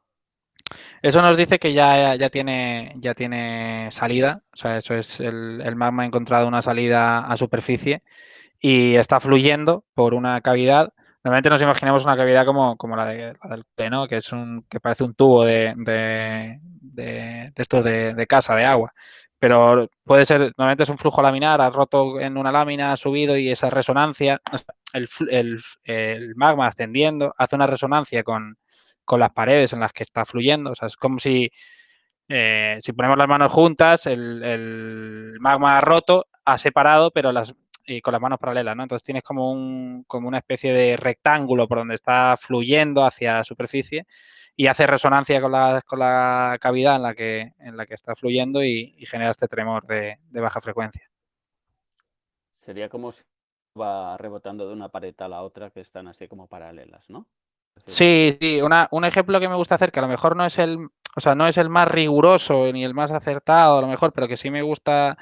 Eso 1.01 1.21
nos 1.21 1.37
dice 1.37 1.59
que 1.59 1.73
ya, 1.73 2.15
ya, 2.15 2.29
tiene, 2.29 2.93
ya 2.97 3.13
tiene 3.13 3.89
salida, 3.91 4.41
o 4.53 4.55
sea, 4.55 4.77
eso 4.77 4.93
es 4.95 5.19
el, 5.19 5.61
el, 5.61 5.75
magma 5.75 6.03
ha 6.03 6.05
encontrado 6.05 6.47
una 6.47 6.61
salida 6.61 7.19
a 7.19 7.37
superficie 7.37 8.03
y 8.59 8.95
está 8.95 9.19
fluyendo 9.19 9.85
por 9.93 10.13
una 10.13 10.41
cavidad. 10.41 10.93
Normalmente 11.23 11.49
nos 11.49 11.61
imaginamos 11.61 12.03
una 12.03 12.17
cavidad 12.17 12.45
como, 12.45 12.77
como 12.77 12.95
la, 12.95 13.05
de, 13.05 13.33
del 13.49 13.65
pleno, 13.75 14.07
que 14.07 14.17
es 14.17 14.31
un 14.31 14.65
que 14.69 14.79
parece 14.79 15.03
un 15.03 15.13
tubo 15.13 15.45
de, 15.45 15.73
de, 15.77 16.59
de, 16.61 17.51
de 17.55 17.61
estos 17.61 17.83
de, 17.83 18.27
casa, 18.27 18.55
de 18.55 18.65
agua 18.65 18.93
pero 19.39 19.89
puede 20.03 20.25
ser, 20.25 20.53
normalmente 20.57 20.83
es 20.83 20.89
un 20.89 20.97
flujo 20.97 21.21
laminar, 21.21 21.61
ha 21.61 21.69
roto 21.69 22.19
en 22.19 22.37
una 22.37 22.51
lámina, 22.51 22.91
ha 22.91 22.97
subido 22.97 23.37
y 23.37 23.49
esa 23.49 23.69
resonancia, 23.69 24.41
el, 24.93 26.33
magma 26.35 26.67
ascendiendo, 26.67 27.33
hace 27.37 27.55
una 27.55 27.67
resonancia 27.67 28.23
con, 28.23 28.57
con, 29.05 29.19
las 29.19 29.31
paredes 29.31 29.73
en 29.73 29.79
las 29.79 29.93
que 29.93 30.03
está 30.03 30.25
fluyendo, 30.25 30.71
o 30.71 30.75
sea, 30.75 30.87
es 30.87 30.95
como 30.95 31.19
si, 31.19 31.49
eh, 32.29 32.77
si 32.79 32.93
ponemos 32.93 33.17
las 33.17 33.27
manos 33.27 33.51
juntas, 33.51 34.05
el, 34.07 35.37
magma 35.39 35.77
ha 35.77 35.81
roto, 35.81 36.27
ha 36.45 36.57
separado, 36.57 37.11
pero 37.11 37.31
las 37.31 37.53
y 37.89 38.01
con 38.01 38.11
las 38.11 38.21
manos 38.21 38.37
paralelas, 38.37 38.75
¿no? 38.75 38.83
Entonces 38.83 39.05
tienes 39.05 39.23
como 39.23 39.49
un 39.49 40.03
como 40.07 40.27
una 40.27 40.39
especie 40.39 40.73
de 40.73 40.97
rectángulo 40.97 41.69
por 41.69 41.77
donde 41.77 41.95
está 41.95 42.35
fluyendo 42.37 43.05
hacia 43.05 43.35
la 43.35 43.43
superficie 43.45 44.05
y 44.59 44.65
hace 44.67 44.87
resonancia 44.87 45.39
con 45.39 45.51
la, 45.51 45.83
con 45.85 45.99
la 45.99 46.57
cavidad 46.59 46.95
en 46.95 47.03
la 47.03 47.13
que, 47.13 47.53
en 47.59 47.77
la 47.77 47.85
que 47.85 47.93
está 47.93 48.15
fluyendo 48.15 48.63
y, 48.63 49.05
genera 49.05 49.29
este 49.29 49.47
tremor 49.47 49.85
de, 49.85 50.17
baja 50.31 50.59
frecuencia. 50.59 51.07
Sería 52.55 52.89
como 52.89 53.13
va 53.79 54.17
rebotando 54.17 54.67
de 54.67 54.73
una 54.73 54.89
pared 54.89 55.15
a 55.19 55.27
la 55.27 55.41
otra 55.41 55.69
que 55.69 55.81
están 55.81 56.07
así 56.07 56.27
como 56.27 56.47
paralelas, 56.47 57.09
¿no? 57.09 57.27
Sí, 57.85 58.37
sí, 58.41 58.59
un 58.61 59.05
ejemplo 59.05 59.39
que 59.39 59.49
me 59.49 59.55
gusta 59.55 59.75
hacer, 59.75 59.91
que 59.91 59.99
a 59.99 60.01
lo 60.01 60.07
mejor 60.07 60.35
no 60.35 60.45
es 60.45 60.57
el, 60.57 60.89
o 61.15 61.21
sea, 61.21 61.35
no 61.35 61.47
es 61.47 61.57
el 61.57 61.69
más 61.69 61.87
riguroso 61.87 62.71
ni 62.73 62.83
el 62.83 62.93
más 62.93 63.11
acertado, 63.11 63.77
a 63.77 63.81
lo 63.81 63.87
mejor, 63.87 64.13
pero 64.13 64.27
que 64.27 64.37
sí 64.37 64.49
me 64.49 64.63
gusta 64.63 65.17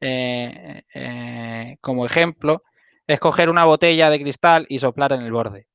eh, 0.00 0.82
eh, 0.94 1.76
como 1.80 2.06
ejemplo, 2.06 2.64
es 3.06 3.20
coger 3.20 3.50
una 3.50 3.64
botella 3.64 4.10
de 4.10 4.20
cristal 4.20 4.66
y 4.68 4.78
soplar 4.78 5.12
en 5.12 5.22
el 5.22 5.32
borde. 5.32 5.68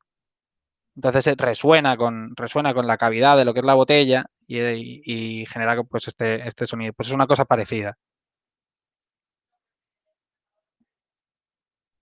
Entonces 0.95 1.35
resuena 1.37 1.97
con, 1.97 2.35
resuena 2.35 2.73
con 2.73 2.87
la 2.87 2.97
cavidad 2.97 3.37
de 3.37 3.45
lo 3.45 3.53
que 3.53 3.59
es 3.59 3.65
la 3.65 3.73
botella 3.73 4.25
y, 4.47 5.45
genera 5.47 5.83
pues 5.83 6.07
este, 6.07 6.47
este 6.47 6.65
sonido. 6.65 6.93
Pues 6.93 7.09
es 7.09 7.15
una 7.15 7.27
cosa 7.27 7.45
parecida. 7.45 7.97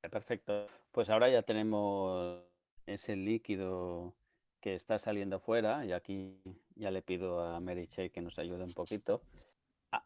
Perfecto. 0.10 0.68
Pues 0.92 1.10
ahora 1.10 1.30
ya 1.30 1.42
tenemos 1.44 2.44
ese 2.86 3.16
líquido 3.16 4.13
que 4.60 4.76
está 4.76 4.98
saliendo 4.98 5.39
fuera 5.39 5.86
y 5.86 5.92
aquí 5.92 6.42
ya 6.76 6.92
le 6.92 7.02
pido 7.02 7.44
a 7.44 7.60
Mary 7.60 7.88
Che 7.88 8.12
que 8.12 8.22
nos 8.22 8.38
ayude 8.39 8.63
un 8.63 8.74
poquito. 8.74 9.22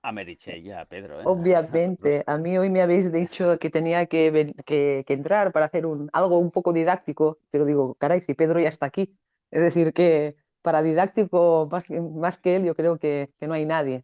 A, 0.01 0.11
Meriche 0.11 0.61
ya, 0.61 0.83
Pedro. 0.83 1.21
¿eh? 1.21 1.23
Obviamente, 1.25 2.21
a 2.27 2.37
mí 2.37 2.57
hoy 2.57 2.69
me 2.69 2.81
habéis 2.81 3.09
dicho 3.09 3.57
que 3.57 3.69
tenía 3.69 4.05
que, 4.05 4.53
que, 4.65 5.05
entrar 5.07 5.53
para 5.53 5.67
hacer 5.67 5.85
un, 5.85 6.09
algo 6.11 6.39
un 6.39 6.51
poco 6.51 6.73
didáctico, 6.73 7.39
pero 7.51 7.63
digo, 7.63 7.95
caray, 7.95 8.19
si 8.19 8.33
Pedro 8.33 8.59
ya 8.59 8.67
está 8.67 8.87
aquí. 8.87 9.15
Es 9.49 9.61
decir, 9.61 9.93
que 9.93 10.35
para 10.61 10.81
didáctico 10.81 11.69
más, 11.71 11.89
más 11.89 12.37
que 12.37 12.57
él 12.57 12.65
yo 12.65 12.75
creo 12.75 12.97
que, 12.99 13.29
que 13.39 13.47
no 13.47 13.53
hay 13.53 13.65
nadie. 13.65 14.03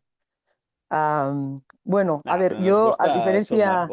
bueno, 1.84 2.21
a 2.23 2.38
ver, 2.38 2.62
yo 2.62 2.95
a 2.97 3.17
diferencia... 3.17 3.89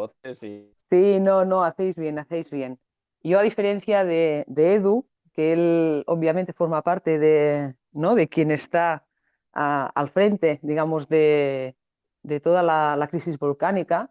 Sí, 0.91 1.21
no, 1.21 1.45
no, 1.45 1.63
hacéis 1.63 1.95
bien, 1.97 2.19
hacéis 2.19 2.51
bien. 2.51 2.81
Yo 3.23 3.39
a 3.39 3.43
diferencia 3.43 4.05
de, 4.05 4.45
Edu, 4.49 5.07
que 5.33 5.53
él 5.53 6.05
obviamente 6.07 6.53
forma 6.53 6.83
parte 6.83 7.19
de, 7.19 7.77
¿no? 7.93 8.17
de 8.17 8.29
quien 8.29 8.51
está 8.51 9.07
al 9.53 10.11
frente, 10.11 10.59
digamos, 10.63 11.09
de, 11.09 11.77
de 12.23 12.41
toda 12.41 12.63
la, 12.63 13.09
crisis 13.09 13.39
volcánica. 13.39 14.11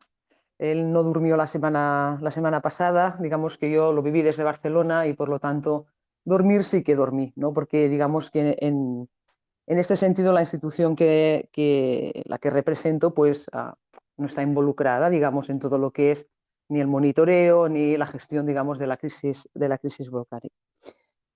Él 0.58 0.92
no 0.92 1.04
durmió 1.04 1.38
la 1.38 1.48
semana, 1.48 2.18
la 2.22 2.32
semana 2.32 2.62
pasada, 2.62 3.18
digamos 3.20 3.58
que 3.58 3.72
yo 3.72 3.94
lo 3.94 4.02
viví 4.02 4.22
desde 4.22 4.44
Barcelona 4.44 5.08
y 5.08 5.14
por 5.14 5.30
lo 5.30 5.40
tanto 5.40 5.88
dormir 6.24 6.64
sí 6.64 6.84
que 6.84 6.96
dormí, 6.96 7.34
¿no? 7.36 7.54
porque 7.54 7.90
digamos 7.90 8.32
que 8.32 8.58
en, 8.60 9.10
este 9.68 9.96
sentido 9.96 10.34
la 10.34 10.42
institución 10.42 10.96
que, 10.96 11.50
la 12.26 12.38
que 12.40 12.50
represento 12.50 13.14
pues 13.14 13.48
ah, 13.54 13.76
no 14.18 14.26
está 14.26 14.42
involucrada 14.42 15.10
digamos 15.10 15.50
en 15.50 15.60
todo 15.60 15.78
lo 15.78 15.92
que 15.92 16.12
es 16.12 16.28
ni 16.70 16.80
el 16.80 16.88
monitoreo 16.88 17.68
ni 17.68 17.98
la 17.98 18.08
gestión 18.08 18.46
digamos 18.46 18.80
de 18.80 18.88
la 18.88 18.98
crisis, 18.98 19.50
de 19.54 19.70
la 19.70 19.78
crisis 19.78 20.10
volcánica. 20.10 20.56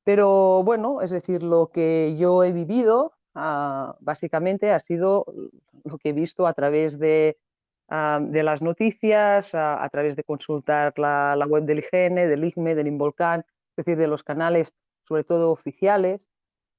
Pero 0.04 0.64
bueno, 0.64 1.02
es 1.02 1.12
decir, 1.12 1.44
lo 1.44 1.70
que 1.72 2.16
yo 2.18 2.44
he 2.44 2.52
vivido 2.52 3.14
Ah, 3.36 3.98
básicamente 4.00 4.72
ha 4.72 4.80
sido 4.80 5.26
lo 5.84 5.98
que 5.98 6.10
he 6.10 6.14
visto 6.14 6.46
a 6.46 6.54
través 6.54 7.00
de, 7.00 7.40
ah, 7.90 8.20
las 8.30 8.62
noticias, 8.62 9.56
a, 9.56 9.88
través 9.90 10.16
de 10.16 10.24
consultar 10.24 10.94
la, 10.98 11.46
web 11.50 11.64
del 11.64 11.80
IGN, 11.80 12.16
del 12.16 12.44
IGME, 12.46 12.76
del 12.76 12.88
Involcán, 12.88 13.42
es 13.76 13.86
decir, 13.86 13.98
de 13.98 14.08
los 14.08 14.24
canales, 14.24 14.74
sobre 15.08 15.24
todo 15.24 15.52
oficiales. 15.52 16.28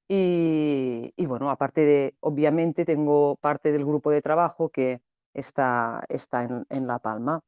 Y, 0.07 1.13
bueno, 1.25 1.49
aparte 1.49 1.81
de, 1.81 2.15
obviamente, 2.19 2.85
tengo 2.85 3.37
parte 3.37 3.71
del 3.71 3.85
grupo 3.85 4.11
de 4.11 4.21
trabajo 4.21 4.69
que 4.69 5.01
está, 5.33 6.03
está 6.09 6.43
en, 6.69 6.87
La 6.87 6.99
Palma. 6.99 7.41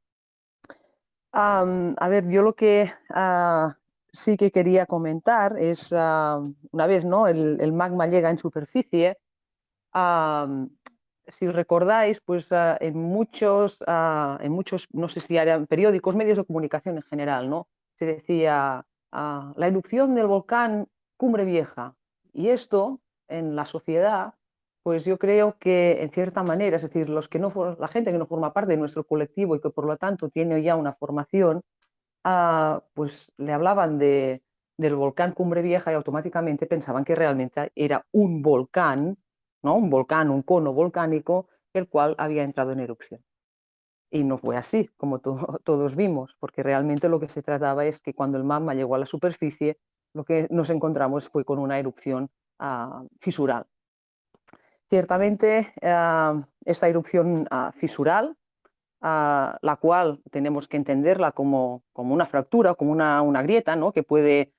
A 1.38 2.08
ver, 2.10 2.28
yo 2.30 2.42
lo 2.42 2.56
que 2.56 2.92
ah, 3.10 3.78
sí 4.12 4.38
que 4.38 4.52
quería 4.52 4.86
comentar 4.86 5.58
es, 5.60 5.94
ah, 5.94 6.42
una 6.72 6.88
vez 6.88 7.06
¿no? 7.06 7.28
el, 7.28 7.74
magma 7.74 8.08
llega 8.08 8.30
en 8.30 8.40
superficie, 8.40 9.18
si 11.30 11.48
recordáis, 11.48 12.22
pues 12.22 12.52
ah, 12.52 12.78
en, 12.80 12.98
muchos, 12.98 13.78
en 13.88 14.52
muchos, 14.52 14.88
no 14.94 15.10
sé 15.10 15.20
si 15.20 15.38
eran 15.38 15.68
periódicos, 15.68 16.16
medios 16.16 16.38
de 16.38 16.46
comunicación 16.46 16.98
en 16.98 17.04
general, 17.04 17.50
¿no? 17.50 17.68
Se 18.00 18.06
decía 18.06 18.86
la 19.12 19.68
erupción 19.68 20.16
del 20.16 20.28
volcán 20.28 20.88
Cumbre 21.18 21.46
Vieja. 21.46 21.96
Y 22.34 22.50
esto 22.50 23.00
en 23.28 23.56
la 23.56 23.66
sociedad, 23.66 24.34
pues 24.88 25.04
yo 25.04 25.18
creo 25.18 25.58
que 25.60 26.02
en 26.02 26.12
cierta 26.12 26.44
manera, 26.44 26.78
es 26.78 26.82
decir, 26.82 27.10
los 27.10 27.28
que 27.28 27.40
no, 27.40 27.52
la 27.78 27.90
gente 27.90 28.14
que 28.14 28.18
no 28.18 28.26
forma 28.26 28.54
parte 28.54 28.72
de 28.72 28.78
nuestro 28.78 29.04
colectivo 29.04 29.54
y 29.54 29.60
que 29.60 29.70
por 29.70 29.86
lo 29.86 29.98
tanto 29.98 30.30
tiene 30.30 30.64
ya 30.64 30.78
una 30.78 30.94
formación, 30.94 31.62
pues 32.94 33.30
le 33.36 33.52
hablaban 33.52 34.00
de, 34.00 34.44
del 34.78 34.96
volcán 34.96 35.34
Cumbre 35.34 35.62
Vieja 35.62 35.92
y 35.92 35.96
automáticamente 35.96 36.68
pensaban 36.68 37.04
que 37.04 37.16
realmente 37.16 37.70
era 37.76 38.06
un 38.14 38.42
volcán 38.42 39.18
un 39.62 39.90
volcán, 39.90 40.30
un 40.30 40.42
cono 40.42 40.72
volcánico, 40.72 41.50
el 41.74 41.90
cual 41.90 42.16
había 42.18 42.44
entrado 42.44 42.72
en 42.72 42.80
erupción. 42.80 43.22
Y 44.10 44.24
no 44.24 44.38
fue 44.38 44.56
así, 44.56 44.90
como 44.96 45.20
todos 45.66 45.98
vimos, 45.98 46.34
porque 46.40 46.64
realmente 46.64 47.10
lo 47.10 47.20
que 47.20 47.28
se 47.28 47.44
trataba 47.44 47.86
es 47.86 48.00
que 48.02 48.14
cuando 48.14 48.38
el 48.38 48.46
magma 48.46 48.74
llegó 48.74 48.96
a 48.96 49.00
la 49.00 49.06
superficie, 49.06 49.80
lo 50.14 50.24
que 50.24 50.48
nos 50.50 50.70
encontramos 50.70 51.28
fue 51.28 51.44
con 51.44 51.60
una 51.60 51.78
erupción 51.78 52.30
ah, 52.60 53.04
fisural. 53.20 53.66
Ciertamente, 54.90 55.74
ah, 55.84 56.48
esta 56.64 56.88
erupción 56.88 57.46
ah, 57.52 57.72
fisural, 57.76 58.38
la 59.02 59.78
cual 59.80 60.22
tenemos 60.32 60.68
que 60.68 60.78
entenderla 60.78 61.32
como, 61.32 61.84
como 61.94 62.14
una 62.14 62.26
fractura, 62.26 62.74
como 62.74 62.92
una, 62.92 63.22
una 63.22 63.44
grieta, 63.44 63.76
¿no? 63.76 63.92
que 63.92 64.04
puede 64.04 64.54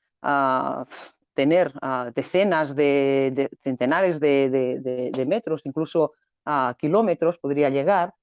tener 1.34 1.72
ah, 1.82 2.10
decenas 2.14 2.74
de, 2.74 3.50
centenares 3.62 4.20
de, 4.20 5.24
metros, 5.26 5.62
incluso 5.64 6.12
kilómetros 6.78 7.38
podría 7.38 7.68
llegar, 7.68 8.14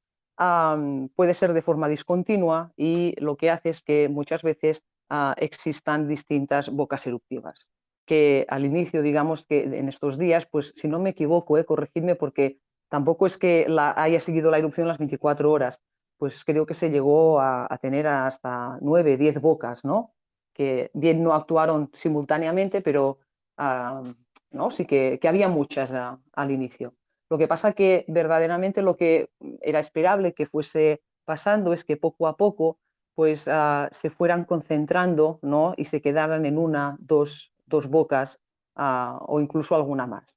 puede 1.16 1.34
ser 1.34 1.54
de 1.54 1.62
forma 1.62 1.88
discontinua 1.88 2.72
y 2.76 3.14
lo 3.22 3.36
que 3.38 3.50
hace 3.50 3.70
es 3.70 3.82
que 3.82 4.10
muchas 4.10 4.42
veces 4.42 4.84
ah, 5.10 5.36
existan 5.38 6.08
distintas 6.08 6.70
bocas 6.70 7.06
eruptivas. 7.08 7.68
Que 8.06 8.46
al 8.50 8.66
inicio, 8.66 9.02
digamos 9.02 9.46
que 9.46 9.64
en 9.64 9.90
estos 9.90 10.18
días, 10.18 10.46
pues 10.46 10.74
si 10.76 10.88
no 10.88 11.00
me 11.00 11.12
equivoco, 11.12 11.58
eh, 11.58 11.66
corregidme 11.66 12.16
porque 12.16 12.60
tampoco 12.90 13.26
es 13.26 13.38
que 13.38 13.68
haya 13.96 14.20
seguido 14.20 14.52
la 14.52 14.60
erupción 14.60 14.88
las 14.88 15.00
24 15.00 15.52
horas, 15.52 15.82
pues 16.18 16.46
creo 16.46 16.66
que 16.66 16.76
se 16.76 16.90
llegó 16.90 17.40
a, 17.42 17.78
tener 17.82 18.08
hasta 18.08 18.78
9, 18.82 19.18
10 19.18 19.42
bocas, 19.42 19.84
¿no? 19.84 20.14
que 20.54 20.90
bien 20.94 21.22
no 21.22 21.34
actuaron 21.34 21.90
simultáneamente, 21.94 22.82
pero 22.82 23.20
¿no? 23.58 24.72
sí 24.72 24.86
que, 24.86 25.20
había 25.28 25.50
muchas 25.50 25.94
ah, 25.94 26.20
al 26.34 26.52
inicio. 26.52 26.96
Lo 27.30 27.38
que 27.38 27.48
pasa 27.48 27.74
que 27.74 28.06
verdaderamente 28.08 28.82
lo 28.82 28.96
que 28.96 29.30
era 29.62 29.80
esperable 29.80 30.34
que 30.34 30.46
fuese 30.46 31.02
pasando 31.26 31.74
es 31.74 31.84
que 31.84 31.98
poco 31.98 32.28
a 32.28 32.38
poco 32.38 32.78
pues 33.16 33.48
ah, 33.48 33.90
se 33.92 34.10
fueran 34.10 34.46
concentrando 34.46 35.40
¿no? 35.42 35.74
y 35.76 35.86
se 35.86 36.02
quedaran 36.02 36.46
en 36.46 36.58
una, 36.58 36.98
dos, 37.00 37.52
dos 37.66 37.90
bocas 37.90 38.40
o 38.76 39.40
incluso 39.40 39.76
alguna 39.76 40.08
más. 40.08 40.36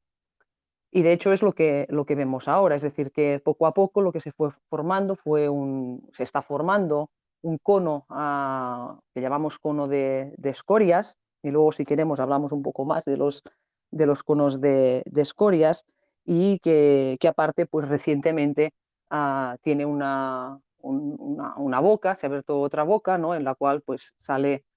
Y 0.91 1.03
de 1.03 1.13
hecho 1.13 1.33
es 1.33 1.43
lo 1.43 1.53
que, 1.53 1.87
lo 1.91 2.07
que 2.07 2.15
vemos 2.15 2.49
ahora, 2.49 2.75
es 2.75 2.83
decir, 2.83 3.13
que 3.13 3.41
poco 3.45 3.67
a 3.67 3.75
poco 3.75 4.01
lo 4.01 4.13
que 4.13 4.21
se 4.21 4.33
fue 4.33 4.51
formando 4.71 5.17
fue 5.17 5.49
un, 5.49 6.09
se 6.13 6.23
está 6.23 6.41
formando 6.43 7.11
un 7.43 7.59
cono 7.59 8.07
ah, 8.09 8.99
que 9.15 9.21
llamamos 9.21 9.59
cono 9.59 9.87
de, 9.87 10.35
escorias, 10.43 11.19
y 11.43 11.51
luego 11.51 11.73
si 11.73 11.85
queremos 11.85 12.21
hablamos 12.21 12.53
un 12.53 12.63
poco 12.63 12.85
más 12.85 13.05
de 13.05 13.17
los, 13.17 13.43
de 13.91 14.07
los 14.07 14.23
conos 14.23 14.61
de, 14.61 15.03
escorias, 15.15 15.85
y 16.25 16.59
que, 16.59 17.19
aparte 17.29 17.67
pues 17.67 17.89
recientemente 17.89 18.73
ah, 19.11 19.57
tiene 19.63 19.85
una, 19.85 20.59
una, 20.81 21.81
boca, 21.81 22.17
se 22.17 22.27
ha 22.27 22.29
abierto 22.29 22.61
otra 22.61 22.83
boca, 22.83 23.19
¿no? 23.19 23.35
en 23.35 23.45
la 23.45 23.55
cual 23.55 23.83
pues 23.83 24.15
sale 24.17 24.65
ah, 24.65 24.68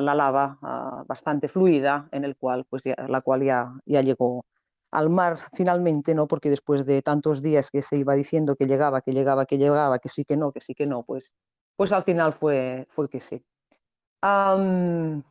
la 0.00 0.14
lava 0.14 0.58
bastante 1.06 1.48
fluida, 1.48 2.08
en 2.12 2.24
el 2.24 2.36
cual, 2.36 2.66
pues, 2.68 2.82
la 2.84 3.20
cual 3.20 3.42
ya, 3.42 3.72
ya 3.86 4.02
llegó 4.02 4.44
al 4.90 5.08
mar 5.08 5.38
finalmente, 5.52 6.14
¿no? 6.14 6.26
porque 6.26 6.50
después 6.50 6.84
de 6.84 7.00
tantos 7.00 7.42
días 7.42 7.70
que 7.70 7.80
se 7.82 7.96
iba 7.96 8.14
diciendo 8.14 8.56
que 8.56 8.66
llegaba, 8.66 9.02
que 9.02 9.12
llegaba, 9.12 9.46
que 9.46 9.58
llegaba, 9.58 9.98
que 10.00 10.08
sí, 10.08 10.24
que 10.24 10.36
no, 10.36 10.50
que 10.52 10.60
sí, 10.60 10.74
que 10.74 10.86
no, 10.86 11.04
pues 11.04 11.32
pues 11.80 11.92
al 11.92 12.02
final 12.02 12.34
fue, 12.34 12.86
fue 12.90 13.08
que 13.08 13.22
sí. 13.22 13.42
no 14.22 15.22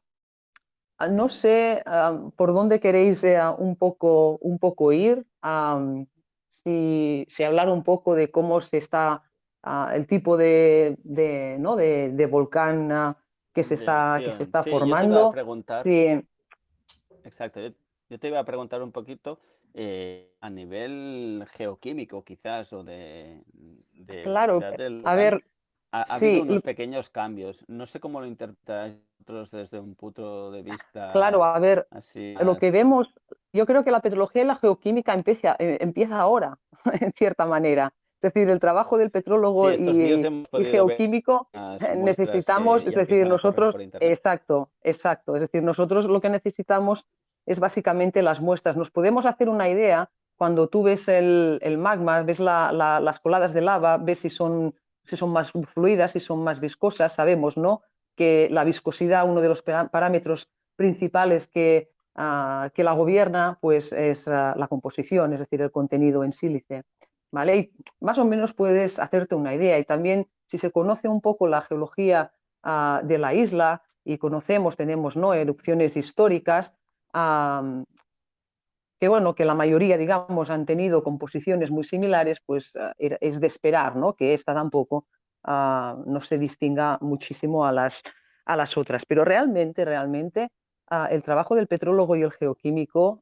sé 1.29 1.83
por 2.35 2.53
dónde 2.53 2.79
queréis 2.79 3.23
eh, 3.23 3.39
un, 3.59 3.75
poco, 3.75 4.39
un 4.39 4.57
poco 4.57 4.91
ir, 4.91 5.27
si, 6.63 7.27
si, 7.29 7.43
hablar 7.43 7.69
un 7.69 7.83
poco 7.83 8.15
de 8.15 8.31
cómo 8.31 8.61
se 8.61 8.77
está 8.77 9.21
ah, 9.61 9.91
el 9.93 10.07
tipo 10.07 10.37
de, 10.37 10.97
de, 11.03 11.57
¿no? 11.59 11.75
de, 11.75 12.27
volcán 12.31 12.91
ah, 12.91 13.15
que, 13.53 13.63
se 13.63 13.75
está, 13.75 14.19
que 14.23 14.31
se 14.31 14.43
está 14.43 14.63
formando. 14.63 15.33
Exacto, 17.23 17.59
yo, 18.09 18.19
te 18.19 18.27
iba 18.27 18.39
a 18.39 18.45
preguntar 18.45 18.81
un 18.81 18.91
poquito 18.91 19.39
eh, 19.73 20.31
a 20.41 20.49
nivel 20.49 21.45
geoquímico 21.51 22.23
quizás 22.23 22.71
o 22.73 22.83
de... 22.83 23.43
claro, 24.23 24.59
a 25.03 25.15
ver, 25.15 25.43
ha, 25.91 26.03
habido 26.15 26.43
unos 26.43 26.61
pequeños 26.61 27.09
cambios. 27.09 27.63
No 27.67 27.85
sé 27.85 27.99
cómo 27.99 28.19
lo 28.21 28.27
interpretáis 28.27 28.95
vosotros 29.19 29.51
desde 29.51 29.79
un 29.79 29.95
punto 29.95 30.51
de 30.51 30.63
vista. 30.63 31.11
Claro, 31.11 31.43
a 31.43 31.59
ver, 31.59 31.87
lo 32.41 32.57
que 32.57 32.71
vemos, 32.71 33.13
yo 33.53 33.65
creo 33.65 33.83
que 33.83 33.91
la 33.91 34.01
petrología 34.01 34.43
y 34.43 34.45
la 34.45 34.55
geoquímica 34.55 35.13
empieza, 35.13 35.55
eh, 35.59 35.77
empieza 35.81 36.19
ahora, 36.19 36.57
en 37.01 37.11
cierta 37.13 37.45
manera. 37.45 37.93
Es 38.21 38.33
decir, 38.33 38.49
el 38.49 38.59
trabajo 38.59 38.97
del 38.97 39.11
petrólogo 39.11 39.71
y, 39.71 40.65
geoquímico 40.65 41.47
eh, 41.53 41.95
necesitamos, 41.95 42.85
es 42.85 42.93
decir, 42.93 43.25
nosotros, 43.25 43.75
exacto, 44.01 44.71
exacto, 44.83 45.35
es 45.35 45.41
decir, 45.41 45.63
nosotros 45.63 46.05
lo 46.05 46.19
que 46.19 46.29
necesitamos 46.29 47.07
es 47.45 47.61
básicamente 47.61 48.21
las 48.21 48.41
muestras. 48.41 48.75
Nos 48.75 48.91
podemos 48.91 49.25
hacer 49.25 49.47
una 49.47 49.69
idea 49.69 50.09
cuando 50.35 50.67
tú 50.67 50.83
ves 50.83 51.07
el, 51.07 51.77
magma, 51.79 52.21
ves 52.23 52.39
las 52.39 53.19
coladas 53.21 53.53
de 53.53 53.61
lava, 53.61 53.97
ves 53.97 54.19
si 54.19 54.29
son 54.29 54.75
si 55.05 55.17
son 55.17 55.31
más 55.31 55.51
fluidas, 55.51 56.11
si 56.11 56.19
son 56.19 56.43
más 56.43 56.59
viscosas. 56.59 57.13
Sabemos 57.13 57.57
¿no? 57.57 57.81
que 58.15 58.47
la 58.51 58.63
viscosidad, 58.63 59.27
uno 59.27 59.41
de 59.41 59.47
los 59.47 59.63
parámetros 59.63 60.49
principales 60.75 61.47
que, 61.47 61.89
ah, 62.15 62.69
que 62.73 62.83
la 62.83 62.93
gobierna, 62.93 63.57
pues 63.61 63.91
es 63.91 64.27
ah, 64.27 64.53
la 64.57 64.67
composición, 64.67 65.33
es 65.33 65.39
decir, 65.39 65.61
el 65.61 65.71
contenido 65.71 66.23
en 66.23 66.33
sílice. 66.33 66.83
¿Vale? 67.31 67.57
Y 67.57 67.71
más 67.99 68.17
o 68.17 68.25
menos 68.25 68.53
puedes 68.53 68.99
hacerte 68.99 69.35
una 69.35 69.53
idea. 69.53 69.77
Y 69.77 69.85
también, 69.85 70.27
si 70.47 70.57
se 70.57 70.71
conoce 70.71 71.07
un 71.07 71.21
poco 71.21 71.47
la 71.47 71.61
geología 71.61 72.31
ah, 72.63 73.01
de 73.03 73.17
la 73.17 73.33
isla 73.33 73.83
y 74.03 74.17
conocemos, 74.17 74.77
tenemos 74.77 75.15
¿no? 75.15 75.33
erupciones 75.33 75.95
históricas, 75.97 76.73
que 78.99 79.07
bueno, 79.07 79.33
que 79.33 79.45
la 79.45 79.55
mayoría, 79.55 79.97
digamos, 79.97 80.49
han 80.49 80.65
tenido 80.65 81.03
composiciones 81.03 81.71
muy 81.71 81.83
similares, 81.83 82.41
pues 82.45 82.75
ah, 82.75 82.93
es 82.97 83.39
de 83.39 83.47
esperar, 83.47 83.95
¿no? 83.95 84.13
Que 84.13 84.33
esta 84.33 84.53
tampoco 84.53 85.07
ah, 85.43 85.97
no 86.05 86.21
se 86.21 86.37
distinga 86.37 86.97
muchísimo 87.01 87.65
a 87.65 87.71
las, 87.71 88.03
a 88.45 88.55
las 88.55 88.77
otras. 88.77 89.03
Pero 89.07 89.23
realmente, 89.23 89.85
realmente, 89.85 90.49
ah, 90.89 91.07
el 91.11 91.23
trabajo 91.23 91.55
del 91.55 91.67
petrólogo 91.67 92.15
y 92.15 92.21
el 92.21 92.31
geoquímico 92.31 93.21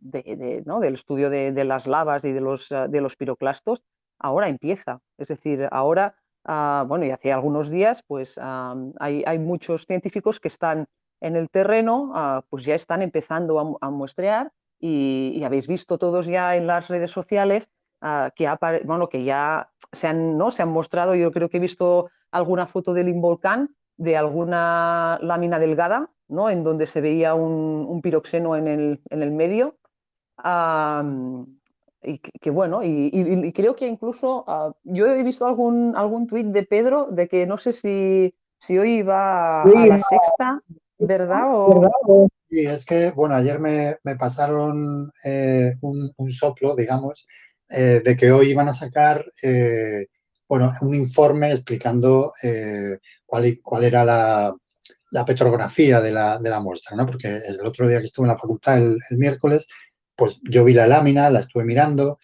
del 0.00 0.94
estudio 0.94 1.30
de, 1.30 1.64
las 1.64 1.86
lavas 1.86 2.24
y 2.24 2.32
de 2.32 2.40
los, 2.40 2.68
de 2.68 3.00
los 3.00 3.16
piroclastos 3.16 3.82
ahora 4.18 4.48
empieza. 4.48 5.00
Es 5.18 5.28
decir, 5.28 5.68
ahora, 5.70 6.14
bueno, 6.44 7.04
y 7.04 7.10
hace 7.10 7.32
algunos 7.32 7.70
días, 7.70 8.04
pues 8.06 8.38
hay, 8.38 9.22
hay, 9.26 9.38
muchos 9.38 9.86
científicos 9.86 10.40
que 10.40 10.48
están 10.48 10.86
en 11.20 11.36
el 11.36 11.48
terreno, 11.50 12.44
pues 12.50 12.64
ya 12.64 12.74
están 12.74 13.02
empezando 13.02 13.78
a 13.80 13.90
muestrear 13.90 14.52
y, 14.80 15.42
habéis 15.44 15.68
visto 15.68 15.98
todos 15.98 16.26
ya 16.26 16.56
en 16.56 16.66
las 16.66 16.88
redes 16.88 17.10
sociales 17.10 17.70
ah, 18.00 18.32
que, 18.34 18.48
bueno, 18.84 19.08
que 19.08 19.24
ya 19.24 19.70
se 19.92 20.08
han, 20.08 20.38
¿no? 20.38 20.50
se 20.50 20.62
han 20.62 20.70
mostrado, 20.70 21.14
yo 21.14 21.30
creo 21.30 21.50
que 21.50 21.58
he 21.58 21.60
visto 21.60 22.10
alguna 22.30 22.66
foto 22.66 22.94
del 22.94 23.08
Involcán 23.08 23.76
de 23.96 24.16
alguna 24.16 25.18
lámina 25.20 25.58
delgada, 25.58 26.10
¿no? 26.30 26.48
en 26.48 26.64
donde 26.64 26.86
se 26.86 27.00
veía 27.00 27.34
un, 27.34 28.00
piroxeno 28.02 28.56
en 28.56 28.68
el, 28.68 29.00
en 29.10 29.22
el 29.22 29.30
medio. 29.32 29.76
y 32.02 32.18
que, 32.18 32.50
bueno, 32.50 32.80
y, 32.82 33.52
creo 33.52 33.76
que 33.76 33.86
incluso 33.86 34.44
ah, 34.46 34.72
yo 34.84 35.06
he 35.06 35.22
visto 35.22 35.46
algún, 35.46 35.94
algún 35.96 36.26
tuit 36.26 36.46
de 36.46 36.62
Pedro 36.62 37.08
de 37.10 37.28
que 37.28 37.46
no 37.46 37.58
sé 37.58 37.72
si, 37.72 38.34
si 38.58 38.78
hoy 38.78 39.02
va 39.02 39.62
a 39.62 39.66
la 39.66 39.98
sexta, 39.98 40.62
¿verdad? 40.98 41.44
O... 41.48 42.26
Sí, 42.48 42.66
es 42.66 42.84
que, 42.84 43.10
bueno, 43.10 43.34
ayer 43.34 43.58
me, 43.58 43.98
pasaron 44.18 45.12
eh, 45.24 45.74
un, 45.82 46.32
soplo, 46.32 46.74
digamos, 46.74 47.26
eh, 47.68 48.00
de 48.04 48.16
que 48.16 48.32
hoy 48.32 48.50
iban 48.50 48.68
a 48.68 48.72
sacar, 48.72 49.24
eh, 49.42 50.06
bueno, 50.48 50.72
un 50.80 50.94
informe 50.94 51.52
explicando 51.52 52.32
cuál, 53.24 53.60
cuál 53.62 53.84
era 53.84 54.04
la, 54.04 54.54
petrografía 55.24 56.00
de 56.00 56.12
la, 56.12 56.38
de 56.38 56.50
la, 56.50 56.60
muestra, 56.60 56.96
¿no? 56.96 57.06
Porque 57.06 57.28
el 57.28 57.60
otro 57.66 57.88
día 57.88 57.98
que 57.98 58.06
estuve 58.06 58.26
en 58.26 58.32
la 58.32 58.38
facultad, 58.38 58.78
el, 58.78 58.98
miércoles, 59.18 59.68
pues 60.16 60.40
yo 60.42 60.64
vi 60.64 60.72
la 60.72 60.86
lámina, 60.86 61.30
la 61.30 61.40
estuve 61.40 61.64
mirando, 61.64 62.18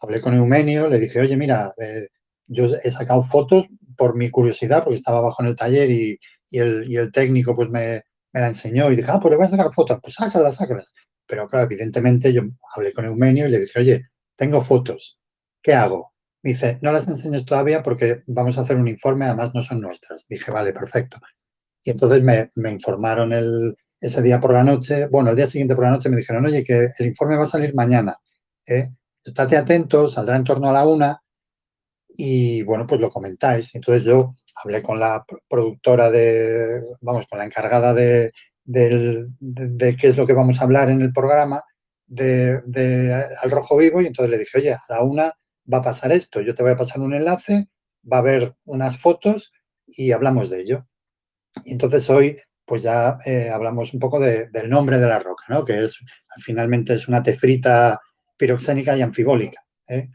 hablé 0.00 0.20
con 0.20 0.34
Eumenio, 0.34 0.88
le 0.88 0.98
dije, 0.98 1.20
oye, 1.20 1.36
mira, 1.36 1.72
eh, 1.78 2.08
yo 2.46 2.66
he 2.82 2.90
sacado 2.90 3.24
fotos 3.24 3.68
por 3.96 4.16
mi 4.16 4.30
curiosidad, 4.30 4.84
porque 4.84 4.96
estaba 4.96 5.18
abajo 5.18 5.42
en 5.42 5.48
el 5.48 5.56
taller 5.56 5.90
y, 5.90 6.18
el, 6.50 7.10
técnico 7.12 7.56
pues 7.56 7.68
me, 7.70 8.02
la 8.32 8.48
enseñó 8.48 8.90
y 8.90 8.96
dije, 8.96 9.10
ah, 9.10 9.20
pues 9.20 9.30
le 9.30 9.36
voy 9.36 9.46
a 9.46 9.50
sacar 9.50 9.72
fotos, 9.72 9.98
pues 10.02 10.14
sácalas, 10.14 10.56
sácalas. 10.56 10.94
Pero 11.26 11.48
claro, 11.48 11.66
evidentemente 11.66 12.32
yo 12.32 12.42
hablé 12.74 12.92
con 12.92 13.04
Eumenio 13.04 13.48
y 13.48 13.50
le 13.50 13.60
dije, 13.60 13.80
oye, 13.80 14.06
tengo 14.36 14.62
fotos, 14.62 15.18
¿qué 15.62 15.74
hago? 15.74 16.14
Me 16.42 16.52
dice, 16.52 16.78
no 16.82 16.92
las 16.92 17.08
enseñes 17.08 17.44
todavía 17.44 17.82
porque 17.82 18.22
vamos 18.26 18.56
a 18.58 18.60
hacer 18.60 18.76
un 18.76 18.88
informe, 18.88 19.24
además 19.24 19.54
no 19.54 19.62
son 19.62 19.80
nuestras. 19.80 20.28
Dije, 20.28 20.52
vale, 20.52 20.72
perfecto. 20.72 21.18
Y 21.86 21.90
entonces 21.92 22.20
me, 22.20 22.70
informaron 22.72 23.32
el, 23.32 23.76
ese 24.00 24.20
día 24.20 24.40
por 24.40 24.52
la 24.52 24.64
noche, 24.64 25.06
bueno, 25.06 25.30
el 25.30 25.36
día 25.36 25.46
siguiente 25.46 25.76
por 25.76 25.84
la 25.84 25.92
noche 25.92 26.08
me 26.08 26.16
dijeron, 26.16 26.44
oye, 26.44 26.64
que 26.64 26.90
el 26.98 27.06
informe 27.06 27.36
va 27.36 27.44
a 27.44 27.46
salir 27.46 27.76
mañana. 27.76 28.16
¿eh? 28.66 28.90
Estate 29.24 29.56
atento, 29.56 30.08
saldrá 30.08 30.36
en 30.36 30.42
torno 30.42 30.68
a 30.68 30.72
la 30.72 30.84
una 30.84 31.22
y 32.08 32.62
bueno, 32.62 32.88
pues 32.88 33.00
lo 33.00 33.08
comentáis. 33.08 33.72
Entonces 33.76 34.02
yo 34.02 34.30
hablé 34.64 34.82
con 34.82 34.98
la 34.98 35.24
productora 35.48 36.10
de, 36.10 36.82
vamos, 37.02 37.24
con 37.28 37.38
la 37.38 37.44
encargada 37.44 37.94
de, 37.94 38.32
de, 38.64 39.96
qué 39.96 40.08
es 40.08 40.16
lo 40.16 40.26
que 40.26 40.32
vamos 40.32 40.60
a 40.60 40.64
hablar 40.64 40.90
en 40.90 41.02
el 41.02 41.12
programa 41.12 41.62
de, 42.04 43.30
Al 43.40 43.50
Rojo 43.52 43.76
Vivo 43.76 44.02
y 44.02 44.06
entonces 44.06 44.32
le 44.32 44.38
dije, 44.38 44.58
oye, 44.58 44.72
a 44.72 44.80
la 44.88 45.04
una 45.04 45.32
va 45.72 45.78
a 45.78 45.82
pasar 45.82 46.10
esto, 46.10 46.40
yo 46.40 46.52
te 46.52 46.64
voy 46.64 46.72
a 46.72 46.76
pasar 46.76 47.00
un 47.00 47.14
enlace, 47.14 47.68
va 48.12 48.16
a 48.16 48.20
haber 48.20 48.56
unas 48.64 48.98
fotos 48.98 49.52
y 49.86 50.10
hablamos 50.10 50.50
de 50.50 50.62
ello. 50.62 50.86
Y 51.64 51.72
entonces 51.72 52.08
hoy 52.10 52.38
pues 52.66 52.82
ya 52.82 53.16
eh, 53.24 53.48
hablamos 53.48 53.94
un 53.94 54.00
poco 54.00 54.20
del 54.20 54.68
nombre 54.68 54.98
de 54.98 55.06
la 55.06 55.20
roca, 55.20 55.44
¿no? 55.48 55.64
Que 55.64 55.84
es, 55.84 55.98
finalmente 56.42 56.94
es 56.94 57.08
una 57.08 57.22
tefrita 57.22 58.00
piroxénica 58.36 58.96
y 58.96 59.02
anfibólica. 59.02 59.64
¿eh? 59.88 60.08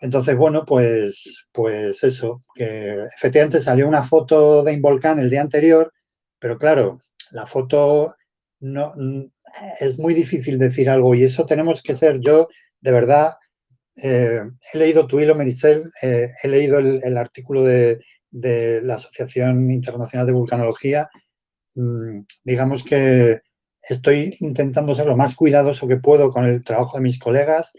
Entonces, 0.00 0.36
bueno, 0.36 0.64
pues, 0.64 1.46
pues 1.52 2.02
eso, 2.02 2.42
que 2.54 2.96
efectivamente 3.16 3.60
salió 3.60 3.86
una 3.86 4.02
foto 4.02 4.64
de 4.64 4.72
Involcán 4.72 5.20
el 5.20 5.30
día 5.30 5.40
anterior, 5.40 5.92
pero 6.40 6.58
claro, 6.58 6.98
la 7.30 7.46
foto 7.46 8.16
no 8.58 8.92
es 9.78 9.98
muy 9.98 10.14
difícil 10.14 10.58
decir 10.58 10.90
algo 10.90 11.14
y 11.14 11.22
eso 11.22 11.46
tenemos 11.46 11.82
que 11.82 11.94
ser 11.94 12.18
yo, 12.20 12.48
de 12.80 12.90
verdad, 12.90 13.34
eh, 13.94 14.42
he 14.72 14.78
leído 14.78 15.06
tu 15.06 15.20
hilo, 15.20 15.36
Mericel, 15.36 15.90
he 16.02 16.48
leído 16.48 16.78
el, 16.78 17.16
artículo 17.16 17.62
de, 17.62 18.00
la 18.32 18.94
Asociación 18.94 19.70
Internacional 19.70 20.26
de 20.26 20.32
Vulcanología. 20.32 21.10
Mm, 21.74 22.20
digamos 22.44 22.84
que 22.84 23.40
estoy 23.88 24.36
intentando 24.40 24.94
ser 24.94 25.06
lo 25.06 25.16
más 25.16 25.34
cuidadoso 25.34 25.86
que 25.86 25.96
puedo 25.96 26.30
con 26.30 26.44
el 26.44 26.62
trabajo 26.64 26.96
de 26.96 27.02
mis 27.02 27.18
colegas 27.18 27.72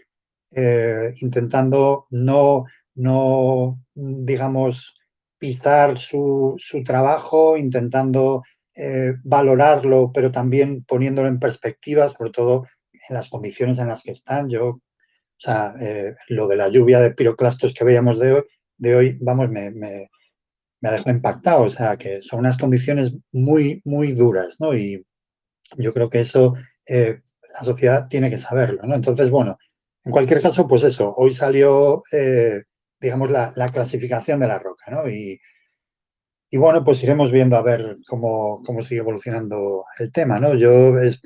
eh, 0.56 1.12
intentando 1.20 2.06
no, 2.10 2.66
no, 2.94 3.80
digamos, 3.94 5.00
pisar 5.36 5.98
su, 5.98 6.56
trabajo, 6.84 7.56
intentando 7.56 8.44
eh, 8.74 9.14
valorarlo, 9.24 10.12
pero 10.14 10.30
también 10.30 10.84
poniéndolo 10.84 11.28
en 11.28 11.40
perspectiva, 11.40 12.08
sobre 12.08 12.30
todo 12.30 12.66
en 12.92 13.14
las 13.14 13.28
condiciones 13.28 13.80
en 13.80 13.88
las 13.88 14.02
que 14.04 14.12
están. 14.12 14.48
Yo, 14.48 14.66
o 14.68 14.80
sea, 15.36 15.74
eh, 15.80 16.14
lo 16.28 16.46
de 16.46 16.56
la 16.56 16.68
lluvia 16.68 17.00
de 17.00 17.10
piroclastos 17.10 17.74
que 17.74 17.84
veíamos 17.84 18.20
de 18.20 18.34
hoy, 18.34 18.42
de 18.76 18.94
hoy 18.94 19.18
vamos, 19.20 19.50
me, 19.50 20.08
me 20.84 20.90
ha 20.90 20.92
dejado 20.92 21.10
impactado. 21.10 21.62
O 21.62 21.70
sea, 21.70 21.96
que 21.96 22.20
son 22.20 22.40
unas 22.40 22.58
condiciones 22.58 23.16
muy, 23.32 23.80
muy 23.86 24.12
duras, 24.12 24.56
¿no? 24.60 24.76
Y 24.76 25.04
yo 25.78 25.92
creo 25.92 26.10
que 26.10 26.20
eso 26.20 26.54
la 26.86 27.64
sociedad 27.64 28.08
tiene 28.08 28.30
que 28.30 28.36
saberlo, 28.36 28.82
¿no? 28.84 28.94
Entonces, 28.94 29.30
bueno, 29.30 29.58
en 30.04 30.12
cualquier 30.12 30.42
caso, 30.42 30.66
pues 30.68 30.84
eso, 30.84 31.14
hoy 31.16 31.30
salió, 31.30 32.02
eh, 32.12 32.62
digamos, 33.00 33.30
la, 33.30 33.52
clasificación 33.72 34.40
de 34.40 34.48
la 34.48 34.58
roca, 34.58 34.90
¿no? 34.90 35.08
Y, 35.08 35.40
bueno, 36.52 36.84
pues 36.84 37.02
iremos 37.02 37.32
viendo 37.32 37.56
a 37.56 37.62
ver 37.62 37.96
cómo, 38.06 38.62
sigue 38.82 39.00
evolucionando 39.00 39.84
el 39.98 40.12
tema, 40.12 40.38
¿no? 40.38 40.54
Yo, 40.54 40.98
es, 40.98 41.20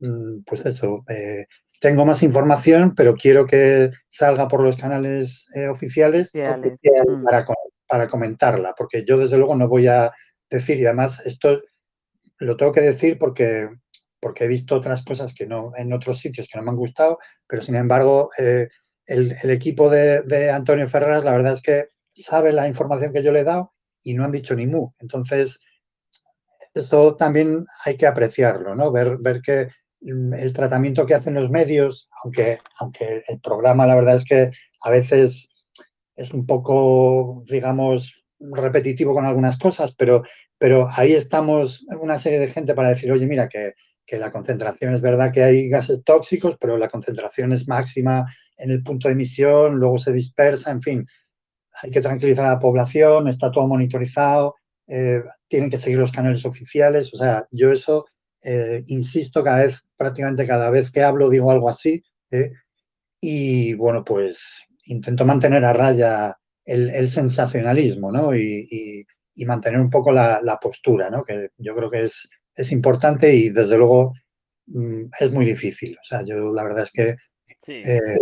mm, 0.00 0.42
pues 0.44 0.66
eso, 0.66 1.04
eh, 1.08 1.46
tengo 1.80 2.04
más 2.04 2.22
información, 2.22 2.94
pero 2.96 3.14
quiero 3.14 3.46
que 3.46 3.90
salga 4.08 4.48
por 4.48 4.62
los 4.62 4.76
canales 4.76 5.48
eh, 5.54 5.68
oficiales 5.68 6.32
mm. 6.34 7.22
para, 7.22 7.44
para 7.90 8.06
comentarla, 8.06 8.74
porque 8.78 9.04
yo 9.04 9.18
desde 9.18 9.36
luego 9.36 9.56
no 9.56 9.68
voy 9.68 9.88
a 9.88 10.12
decir, 10.48 10.78
y 10.78 10.86
además 10.86 11.20
esto 11.26 11.60
lo 12.38 12.56
tengo 12.56 12.72
que 12.72 12.80
decir 12.80 13.18
porque 13.18 13.68
porque 14.20 14.44
he 14.44 14.48
visto 14.48 14.76
otras 14.76 15.04
cosas 15.04 15.34
que 15.34 15.46
no, 15.46 15.72
en 15.76 15.92
otros 15.92 16.18
sitios 16.18 16.46
que 16.46 16.58
no 16.58 16.64
me 16.64 16.70
han 16.70 16.76
gustado, 16.76 17.18
pero 17.46 17.62
sin 17.62 17.74
embargo, 17.74 18.30
eh, 18.38 18.68
el, 19.06 19.50
equipo 19.50 19.88
de, 19.88 20.50
Antonio 20.52 20.86
Ferreras, 20.88 21.24
la 21.24 21.32
verdad 21.32 21.54
es 21.54 21.62
que 21.62 21.86
sabe 22.08 22.52
la 22.52 22.68
información 22.68 23.12
que 23.12 23.22
yo 23.22 23.32
le 23.32 23.40
he 23.40 23.44
dado 23.44 23.72
y 24.02 24.14
no 24.14 24.24
han 24.24 24.30
dicho 24.30 24.54
ni 24.54 24.66
mu. 24.66 24.92
Entonces, 24.98 25.60
eso 26.74 27.16
también 27.16 27.64
hay 27.84 27.96
que 27.96 28.06
apreciarlo, 28.06 28.76
¿no? 28.76 28.92
Ver, 28.92 29.16
ver 29.18 29.40
que 29.40 29.68
el 30.00 30.52
tratamiento 30.52 31.04
que 31.06 31.14
hacen 31.14 31.34
los 31.34 31.50
medios, 31.50 32.08
aunque, 32.22 32.60
aunque 32.78 33.24
el 33.26 33.40
programa 33.40 33.86
la 33.86 33.96
verdad 33.96 34.14
es 34.16 34.24
que 34.24 34.50
a 34.82 34.90
veces 34.90 35.50
es 36.20 36.32
un 36.32 36.46
poco, 36.46 37.44
digamos, 37.46 38.24
repetitivo 38.38 39.14
con 39.14 39.26
algunas 39.26 39.58
cosas, 39.58 39.94
pero, 39.94 40.22
pero 40.58 40.88
ahí 40.90 41.12
estamos 41.12 41.84
una 42.00 42.18
serie 42.18 42.38
de 42.38 42.52
gente 42.52 42.74
para 42.74 42.90
decir, 42.90 43.12
oye, 43.12 43.26
mira, 43.26 43.48
que 43.48 43.74
que 44.10 44.18
la 44.18 44.32
concentración 44.32 44.92
es 44.92 45.00
verdad 45.00 45.32
que 45.32 45.44
hay 45.44 45.68
gases 45.68 46.02
tóxicos, 46.02 46.56
pero 46.60 46.76
la 46.76 46.88
concentración 46.88 47.52
es 47.52 47.68
máxima 47.68 48.26
en 48.56 48.72
el 48.72 48.82
punto 48.82 49.06
de 49.06 49.14
emisión, 49.14 49.76
luego 49.76 49.98
se 49.98 50.12
dispersa, 50.12 50.72
en 50.72 50.82
fin. 50.82 51.06
Hay 51.80 51.92
que 51.92 52.00
tranquilizar 52.00 52.44
a 52.46 52.54
la 52.54 52.58
población, 52.58 53.28
está 53.28 53.52
todo 53.52 53.68
monitorizado, 53.68 54.56
eh, 54.88 55.22
tienen 55.46 55.70
que 55.70 55.78
seguir 55.78 55.98
los 55.98 56.10
canales 56.10 56.44
oficiales. 56.44 57.14
O 57.14 57.18
sea, 57.18 57.46
yo 57.52 57.70
eso 57.70 58.06
eh, 58.42 58.82
insisto 58.88 59.44
cada 59.44 59.58
vez, 59.58 59.86
prácticamente 59.96 60.44
cada 60.44 60.70
vez 60.70 60.90
que 60.90 61.02
hablo 61.02 61.30
digo 61.30 61.52
algo 61.52 61.68
así. 61.68 62.02
¿eh? 62.32 62.50
y 63.20 63.74
bueno, 63.74 64.04
pues 64.04 64.64
intento 64.90 65.24
mantener 65.24 65.64
a 65.64 65.72
raya 65.72 66.36
el, 66.64 67.08
sensacionalismo, 67.08 68.12
¿no? 68.12 68.34
Y, 68.34 69.06
mantener 69.46 69.80
un 69.80 69.88
poco 69.88 70.12
la, 70.12 70.40
la 70.42 70.58
postura, 70.58 71.08
¿no? 71.08 71.22
Que 71.24 71.48
yo 71.56 71.74
creo 71.74 71.88
que 71.88 72.02
es 72.02 72.28
es 72.54 72.72
importante 72.72 73.34
y 73.34 73.50
desde 73.50 73.78
luego 73.78 74.14
mm, 74.66 75.04
es 75.18 75.32
muy 75.32 75.46
difícil. 75.46 75.96
O 76.00 76.04
sea, 76.04 76.22
yo 76.22 76.52
la 76.52 76.62
verdad 76.62 76.84
es 76.84 76.92
que 76.92 77.16
eh, 77.66 78.18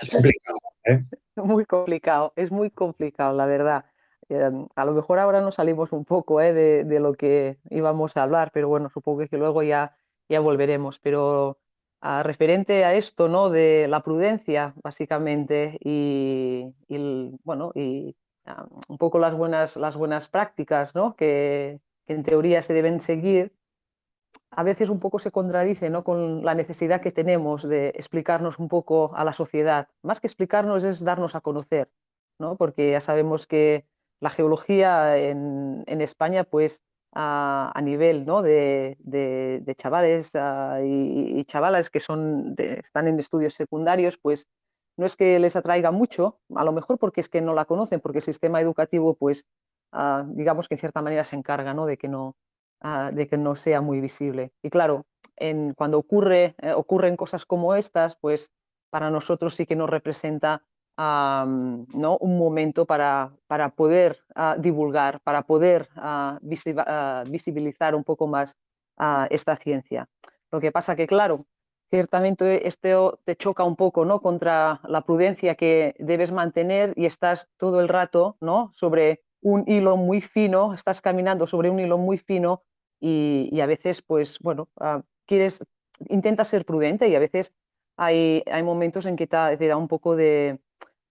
es 0.00 0.10
complicado. 0.10 0.58
¿eh? 0.84 1.04
Muy 1.36 1.64
complicado, 1.64 2.34
es 2.36 2.50
muy 2.50 2.70
complicado, 2.70 3.34
la 3.34 3.46
verdad. 3.46 3.86
Em, 4.28 4.66
a 4.76 4.84
lo 4.84 4.92
mejor 4.92 5.18
ahora 5.18 5.40
nos 5.40 5.54
salimos 5.54 5.90
un 5.92 6.04
poco 6.04 6.42
¿eh? 6.42 6.52
de, 6.52 7.00
lo 7.00 7.14
que 7.14 7.56
íbamos 7.70 8.14
a 8.16 8.24
hablar, 8.24 8.50
pero 8.52 8.68
bueno, 8.68 8.90
supongo 8.90 9.26
que 9.26 9.38
luego 9.38 9.62
ya, 9.62 9.96
ya 10.28 10.40
volveremos. 10.40 10.98
Pero 10.98 11.58
a, 12.00 12.22
referente 12.22 12.84
a 12.84 12.94
esto, 12.94 13.28
¿no? 13.28 13.50
De 13.50 13.86
la 13.88 14.02
prudencia, 14.02 14.74
básicamente, 14.82 15.78
y, 15.80 16.74
bueno, 17.44 17.72
y 17.74 18.16
un 18.88 18.98
poco 18.98 19.18
las 19.18 19.34
buenas, 19.34 19.76
las 19.76 19.96
buenas 19.96 20.28
prácticas, 20.28 20.94
¿no? 20.94 21.14
Que, 21.16 21.80
que 22.06 22.14
en 22.14 22.22
teoría 22.22 22.62
se 22.62 22.74
deben 22.74 23.00
seguir, 23.00 23.52
a 24.50 24.62
veces 24.62 24.88
un 24.88 24.98
poco 24.98 25.18
se 25.18 25.30
contradice 25.30 25.90
¿no? 25.90 26.04
con 26.04 26.44
la 26.44 26.54
necesidad 26.54 27.00
que 27.00 27.12
tenemos 27.12 27.62
de 27.62 27.88
explicarnos 27.90 28.58
un 28.58 28.68
poco 28.68 29.12
a 29.14 29.24
la 29.24 29.32
sociedad. 29.32 29.88
Más 30.02 30.20
que 30.20 30.26
explicarnos 30.26 30.84
es 30.84 31.02
darnos 31.04 31.34
a 31.34 31.40
conocer, 31.40 31.90
¿no? 32.38 32.56
porque 32.56 32.90
ya 32.90 33.00
sabemos 33.00 33.46
que 33.46 33.86
la 34.20 34.30
geología 34.30 35.16
en, 35.16 35.84
España, 35.86 36.44
pues 36.44 36.82
a, 37.12 37.80
nivel 37.82 38.24
¿no? 38.24 38.42
de, 38.42 38.96
chavales 39.76 40.32
y, 40.84 41.44
chavalas 41.44 41.90
que 41.90 42.00
son 42.00 42.54
están 42.58 43.08
en 43.08 43.18
estudios 43.18 43.54
secundarios, 43.54 44.18
pues 44.18 44.48
no 44.96 45.06
es 45.06 45.16
que 45.16 45.38
les 45.38 45.56
atraiga 45.56 45.90
mucho, 45.90 46.38
a 46.54 46.64
lo 46.64 46.72
mejor 46.72 46.98
porque 46.98 47.20
es 47.20 47.28
que 47.28 47.40
no 47.40 47.54
la 47.54 47.64
conocen, 47.64 48.00
porque 48.00 48.18
el 48.18 48.24
sistema 48.24 48.60
educativo, 48.60 49.14
pues 49.14 49.46
ah, 49.92 50.24
digamos 50.28 50.68
que 50.68 50.74
en 50.74 50.80
cierta 50.80 51.02
manera 51.02 51.24
se 51.24 51.36
encarga 51.36 51.72
¿no? 51.72 51.86
de 51.86 51.96
que 51.96 52.08
no, 52.08 52.36
Ah, 52.82 53.10
de 53.12 53.28
que 53.28 53.36
no 53.36 53.56
sea 53.56 53.82
muy 53.82 54.00
visible. 54.00 54.52
Y 54.62 54.70
claro, 54.70 55.06
cuando 55.76 55.98
ocurre, 55.98 56.54
eh, 56.62 56.72
ocurren 56.72 57.16
cosas 57.16 57.44
como 57.44 57.74
estas, 57.74 58.16
pues 58.16 58.52
para 58.90 59.10
nosotros 59.10 59.54
sí 59.54 59.66
que 59.66 59.76
nos 59.76 59.90
representa 59.90 60.64
un 61.00 62.38
momento 62.38 62.84
para, 62.84 63.32
para 63.46 63.70
poder 63.70 64.18
ah, 64.34 64.56
divulgar, 64.58 65.20
para 65.20 65.42
poder 65.42 65.88
ah, 65.96 66.38
visibilizar 66.42 67.94
un 67.94 68.04
poco 68.04 68.26
más 68.26 68.56
esta 69.30 69.56
ciencia. 69.56 70.10
Lo 70.50 70.60
que 70.60 70.72
pasa 70.72 70.94
que, 70.94 71.06
claro, 71.06 71.46
ciertamente 71.88 72.68
esto 72.68 73.18
te 73.24 73.34
choca 73.34 73.64
un 73.64 73.76
poco 73.76 74.04
¿no? 74.04 74.20
contra 74.20 74.80
la 74.84 75.00
prudencia 75.00 75.54
que 75.54 75.94
debes 75.98 76.32
mantener 76.32 76.92
y 76.96 77.06
estás 77.06 77.48
todo 77.56 77.80
el 77.80 77.88
rato 77.88 78.36
¿no? 78.42 78.72
sobre 78.74 79.22
un 79.40 79.64
hilo 79.66 79.96
muy 79.96 80.20
fino, 80.20 80.74
estás 80.74 81.00
caminando 81.00 81.46
sobre 81.46 81.70
un 81.70 81.80
hilo 81.80 81.96
muy 81.96 82.18
fino 82.18 82.62
y, 83.00 83.58
a 83.60 83.64
veces, 83.64 84.02
pues 84.02 84.38
bueno, 84.40 84.68
ah, 84.78 85.02
quieres, 85.24 85.64
intentas 86.10 86.48
ser 86.48 86.66
prudente 86.66 87.08
y 87.08 87.14
a 87.14 87.18
veces 87.18 87.54
hay, 87.96 88.42
hay 88.52 88.62
momentos 88.62 89.06
en 89.06 89.16
que 89.16 89.26
te 89.26 89.66
da 89.66 89.76
un 89.78 89.88
poco 89.88 90.14
de, 90.14 90.60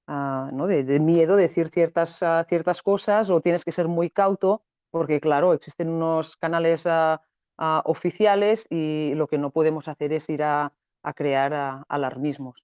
ah, 0.10 0.50
¿no? 0.52 0.68
de, 0.68 0.84
de 0.84 1.00
miedo 1.00 1.36
decir 1.36 1.70
ciertas, 1.70 2.24
ah, 2.24 2.44
ciertas 2.50 2.82
cosas 2.82 3.30
o 3.30 3.42
tienes 3.42 3.64
que 3.64 3.72
ser 3.72 3.88
muy 3.88 4.10
cauto 4.10 4.64
porque, 4.92 5.20
claro, 5.20 5.54
existen 5.54 5.90
unos 5.90 6.36
canales 6.38 6.84
ah, 6.88 7.22
oficiales 7.86 8.66
y 8.70 9.14
lo 9.16 9.28
que 9.28 9.38
no 9.38 9.52
podemos 9.52 9.88
hacer 9.88 10.14
es 10.14 10.30
ir 10.30 10.44
a, 10.44 10.74
crear 11.16 11.86
alarmismos. 11.88 12.64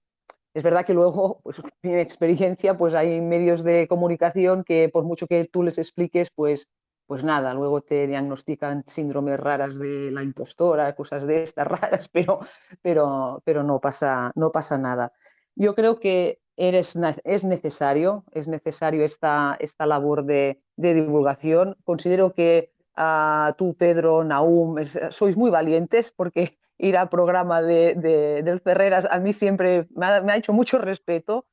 Es 0.54 0.62
verdad 0.62 0.84
que 0.84 0.94
luego, 0.94 1.40
pues 1.44 1.60
mi 1.82 1.94
experiencia, 1.94 2.76
pues 2.76 2.94
hay 2.94 3.20
medios 3.20 3.62
de 3.62 3.86
comunicación 3.88 4.64
que 4.64 4.88
por 4.88 5.04
mucho 5.04 5.26
que 5.26 5.44
tú 5.46 5.62
les 5.62 5.78
expliques, 5.78 6.30
pues, 6.34 6.68
pues 7.06 7.22
nada, 7.22 7.54
luego 7.54 7.82
te 7.82 8.08
diagnostican 8.08 8.84
síndromes 8.88 9.38
raras 9.38 9.78
de 9.78 10.10
la 10.10 10.24
impostora, 10.24 10.96
cosas 10.96 11.26
de 11.26 11.44
estas 11.44 11.66
raras, 11.68 12.08
pero, 12.08 12.40
pero, 12.82 13.42
pero 13.44 13.62
no, 13.62 13.80
pasa, 13.80 14.32
no 14.34 14.50
pasa 14.50 14.76
nada. 14.76 15.12
Yo 15.54 15.74
creo 15.74 16.00
que 16.00 16.40
eres, 16.56 16.96
es 17.24 17.44
necesario, 17.44 18.24
es 18.32 18.48
necesario 18.48 19.04
esta, 19.04 19.56
esta 19.60 19.86
labor 19.86 20.24
de, 20.24 20.60
de 20.76 20.94
divulgación. 20.94 21.76
Considero 21.84 22.32
que 22.32 22.72
ah, 22.96 23.54
tú, 23.58 23.74
Pedro, 23.74 24.24
Naum, 24.24 24.78
es- 24.78 24.98
sois 25.10 25.36
muy 25.36 25.50
valientes 25.50 26.10
porque 26.10 26.58
ir 26.78 26.96
al 26.96 27.08
programa 27.08 27.62
de, 27.62 27.94
de- 27.94 28.42
del 28.42 28.60
Ferreras 28.60 29.06
a 29.10 29.18
mí 29.18 29.32
siempre 29.32 29.86
me 29.94 30.06
ha, 30.06 30.36
hecho 30.36 30.52
mucho 30.52 30.78
respeto. 30.78 31.46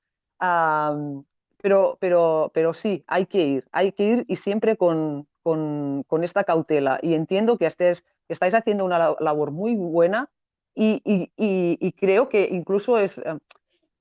Pero, 1.61 1.97
pero, 2.01 2.51
pero 2.53 2.73
sí, 2.73 3.03
hay 3.07 3.25
que 3.25 3.41
ir, 3.45 3.65
hay 3.71 3.93
que 3.93 4.03
ir 4.03 4.25
y 4.27 4.35
siempre 4.35 4.75
con, 4.75 5.27
con, 5.43 6.03
con 6.07 6.23
esta 6.23 6.43
cautela. 6.43 6.99
Y 7.01 7.13
entiendo 7.13 7.57
que, 7.57 7.65
estés, 7.67 8.03
estáis 8.27 8.53
haciendo 8.53 8.83
una 8.83 8.99
la- 8.99 9.15
labor 9.19 9.51
muy 9.51 9.75
buena 9.75 10.29
y, 10.75 11.01
y- 11.05 11.31
y- 11.37 11.77
y 11.79 11.91
creo 11.93 12.27
que 12.27 12.49
incluso 12.51 12.97
es, 12.97 13.21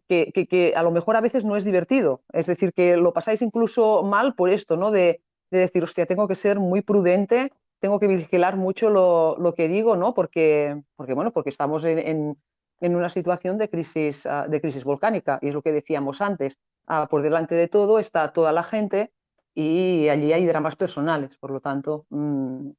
que, 0.08 0.32
que- 0.32 0.46
que 0.46 0.72
a 0.76 0.82
lo 0.82 0.90
mejor 0.90 1.16
a 1.16 1.20
veces 1.20 1.44
no 1.44 1.56
es 1.56 1.64
divertido. 1.64 2.22
Es 2.32 2.46
decir, 2.46 2.72
que 2.72 2.96
lo 2.96 3.12
pasáis 3.12 3.42
incluso 3.42 4.02
mal 4.02 4.34
por 4.34 4.50
esto, 4.50 4.76
¿no? 4.76 4.90
De, 4.90 5.20
de 5.50 5.58
decir, 5.58 5.82
hostia, 5.84 6.06
tengo 6.06 6.28
que 6.28 6.34
ser 6.34 6.58
muy 6.60 6.82
prudente, 6.82 7.52
tengo 7.80 7.98
que 8.00 8.06
vigilar 8.06 8.56
mucho 8.56 8.90
lo, 8.90 9.36
lo 9.38 9.54
que 9.54 9.68
digo, 9.68 9.96
¿no? 9.96 10.14
Porque, 10.14 10.82
porque, 10.96 11.14
bueno, 11.14 11.30
porque 11.32 11.50
estamos 11.50 11.84
en, 11.84 11.98
en- 11.98 12.36
en 12.80 12.96
una 12.96 13.08
situación 13.10 13.58
de 13.58 13.68
crisis, 13.70 14.26
ah, 14.26 14.48
de 14.48 14.60
crisis 14.60 14.82
volcánica, 14.84 15.38
y 15.40 15.48
es 15.48 15.54
lo 15.54 15.62
que 15.62 15.72
decíamos 15.72 16.20
antes. 16.20 16.58
Ah, 16.86 17.06
por 17.08 17.22
delante 17.22 17.54
de 17.54 17.68
todo 17.68 17.98
está 18.00 18.32
toda 18.32 18.50
la 18.52 18.64
gente 18.64 19.12
y 19.54 20.08
allí 20.08 20.32
hay 20.32 20.44
dramas 20.46 20.74
personales, 20.76 21.36
por 21.38 21.50
lo 21.52 21.60
tanto, 21.60 22.06
mm, 22.10 22.70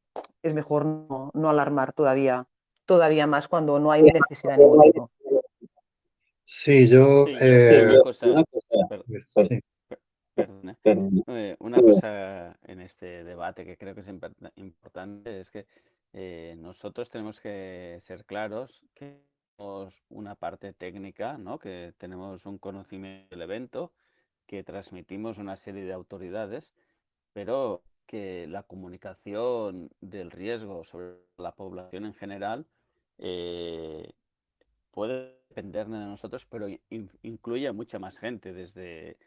es 0.42 0.54
mejor 0.54 0.86
no, 0.86 1.32
no 1.34 1.50
alarmar 1.50 1.94
todavía, 1.94 2.46
todavía 2.86 3.28
más 3.28 3.48
cuando 3.48 3.80
no 3.80 3.92
hay 3.94 4.02
necesidad 4.04 4.58
de 4.58 4.66
ningún 4.66 4.80
tipo. 4.92 5.10
Sí, 6.44 6.88
yo... 6.88 7.26
Sí, 7.26 7.34
eh, 7.40 7.88
una 8.22 8.44
cosa, 8.44 8.44
per- 8.90 9.04
sí. 9.48 9.60
perdona. 10.36 10.78
Eh, 11.28 11.56
una 11.60 11.82
cosa 11.82 12.58
en 12.64 12.82
este 12.82 13.24
debate 13.24 13.66
que 13.66 13.78
creo 13.78 13.96
que 13.96 14.02
es 14.02 14.08
import- 14.08 14.52
importante 14.56 15.40
es 15.40 15.50
que 15.50 15.68
eh, 16.14 16.56
nosotros 16.58 17.10
tenemos 17.10 17.40
que 17.40 18.00
ser 18.04 18.26
claros 18.26 18.84
que 18.94 19.22
tenemos 19.56 20.04
una 20.10 20.36
parte 20.36 20.74
técnica, 20.74 21.38
¿no? 21.38 21.60
que 21.60 21.94
tenemos 21.98 22.46
un 22.46 22.58
conocimiento 22.58 23.30
del 23.30 23.44
evento, 23.44 23.94
que 24.48 24.64
transmitimos 24.64 25.38
una 25.38 25.56
serie 25.58 25.84
de 25.84 25.94
autoridades, 25.94 26.72
pero 27.34 27.84
que 28.06 28.48
la 28.48 28.64
comunicación 28.64 29.90
del 30.02 30.32
riesgo 30.32 30.84
sobre 30.84 31.16
la 31.38 31.56
población 31.56 32.06
en 32.06 32.14
general 32.14 32.66
eh, 33.18 34.12
puede 34.94 35.42
depender 35.50 35.88
de 35.88 35.98
nosotros, 35.98 36.46
pero 36.46 36.68
in- 36.70 37.12
incluye 37.24 37.68
a 37.68 37.74
mucha 37.74 38.00
más 38.00 38.18
gente, 38.18 38.54
desde 38.54 39.18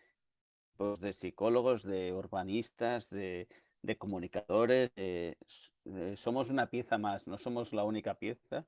pues, 0.77 1.01
de 1.01 1.13
psicólogos, 1.13 1.83
de 1.83 2.13
urbanistas, 2.13 3.09
de, 3.11 3.49
comunicadores. 3.99 4.91
somos 6.17 6.51
una 6.51 6.67
pieza 6.67 6.99
más, 6.99 7.27
no 7.27 7.39
somos 7.39 7.73
la 7.73 7.85
única 7.85 8.15
pieza, 8.15 8.65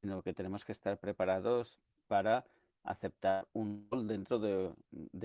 sino 0.00 0.22
que 0.22 0.34
tenemos 0.34 0.64
que 0.64 0.72
estar 0.72 0.98
preparados 0.98 1.78
para 2.08 2.44
aceptar 2.82 3.46
un 3.54 3.88
rol 3.90 4.06
dentro 4.06 4.38
de, 4.38 4.72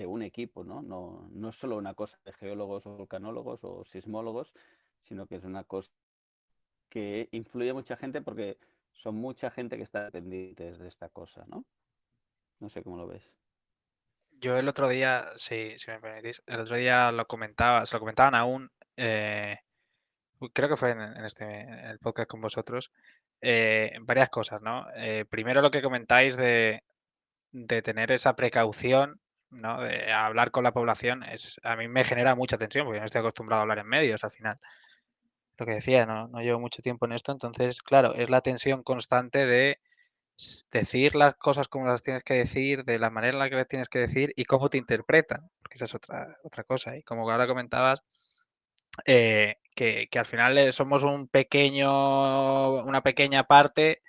un 0.06 0.22
equipo, 0.22 0.64
¿no? 0.64 0.82
No, 0.82 1.28
no 1.32 1.48
es 1.50 1.56
solo 1.56 1.76
una 1.76 1.94
cosa 1.94 2.18
de 2.24 2.32
geólogos 2.32 2.84
volcanólogos 2.84 3.60
o 3.64 3.84
sismólogos, 3.84 4.52
sino 5.08 5.26
que 5.26 5.36
es 5.36 5.44
una 5.44 5.64
cosa 5.64 5.90
que 6.88 7.28
influye 7.32 7.70
a 7.70 7.74
mucha 7.74 7.96
gente 7.96 8.20
porque 8.20 8.58
son 9.02 9.16
mucha 9.16 9.50
gente 9.50 9.76
que 9.76 9.82
está 9.82 10.10
pendientes 10.10 10.78
de 10.78 10.88
esta 10.88 11.08
cosa, 11.08 11.44
¿no? 11.48 11.64
No 12.60 12.68
sé 12.68 12.82
cómo 12.82 12.96
lo 12.96 13.06
ves. 13.06 13.32
Yo 14.32 14.56
el 14.56 14.68
otro 14.68 14.88
día, 14.88 15.26
sí, 15.36 15.78
si 15.78 15.90
me 15.90 16.00
permitís, 16.00 16.42
el 16.46 16.60
otro 16.60 16.76
día 16.76 17.10
lo 17.12 17.26
comentaba, 17.26 17.84
se 17.86 17.96
lo 17.96 18.00
comentaban 18.00 18.34
aún, 18.34 18.70
eh, 18.96 19.56
creo 20.52 20.68
que 20.68 20.76
fue 20.76 20.90
en, 20.90 21.00
este 21.24 21.90
el 21.90 21.98
podcast 21.98 22.28
con 22.28 22.40
vosotros, 22.40 22.90
eh, 23.40 23.92
varias 24.02 24.30
cosas, 24.30 24.62
¿no? 24.62 24.86
Eh, 24.96 25.24
primero 25.28 25.62
lo 25.62 25.70
que 25.70 25.82
comentáis 25.82 26.36
de, 26.36 26.82
de 27.52 27.82
tener 27.82 28.12
esa 28.12 28.36
precaución, 28.36 29.20
¿no? 29.50 29.82
De 29.82 30.12
hablar 30.12 30.50
con 30.50 30.64
la 30.64 30.72
población, 30.72 31.22
es, 31.24 31.56
a 31.62 31.76
mí 31.76 31.88
me 31.88 32.04
genera 32.04 32.34
mucha 32.34 32.58
tensión, 32.58 32.86
porque 32.86 33.00
no 33.00 33.06
estoy 33.06 33.20
acostumbrado 33.20 33.60
a 33.60 33.62
hablar 33.62 33.78
en 33.80 33.88
medios 33.88 34.24
al 34.24 34.30
final. 34.30 34.58
Lo 35.60 35.66
que 35.66 35.74
decía, 35.74 36.06
no, 36.06 36.26
no 36.28 36.40
llevo 36.40 36.58
mucho 36.58 36.82
tiempo 36.82 37.06
en 37.06 37.12
esto, 37.12 37.30
entonces, 37.32 37.82
claro, 37.82 38.14
es 38.16 38.30
la 38.30 38.40
tensión 38.40 38.82
constante 38.82 39.46
de 39.46 39.78
decir 40.72 41.14
las 41.14 41.36
cosas 41.36 41.68
como 41.68 41.86
las 41.86 42.02
tienes 42.02 42.24
que 42.24 42.34
decir, 42.34 42.84
de 42.84 42.98
la 42.98 43.10
manera 43.10 43.34
en 43.34 43.38
la 43.38 43.50
que 43.50 43.56
las 43.56 43.68
tienes 43.68 43.88
que 43.88 44.00
decir 44.00 44.32
y 44.36 44.44
cómo 44.44 44.70
te 44.70 44.78
interpretan, 44.78 45.50
porque 45.60 45.76
esa 45.76 45.84
es 45.86 45.94
otra, 45.94 46.36
otra 46.44 46.64
cosa. 46.64 46.96
Y 46.96 47.02
como 47.04 47.30
ahora 47.30 47.46
comentabas, 47.46 48.00
eh, 49.06 49.56
que, 49.74 50.08
que 50.10 50.18
al 50.18 50.26
final 50.26 50.58
eh, 50.58 50.72
somos 50.72 51.02
un 51.04 51.28
pequeño, 51.28 52.82
una 52.84 53.02
pequeña 53.02 53.44
parte 53.44 54.02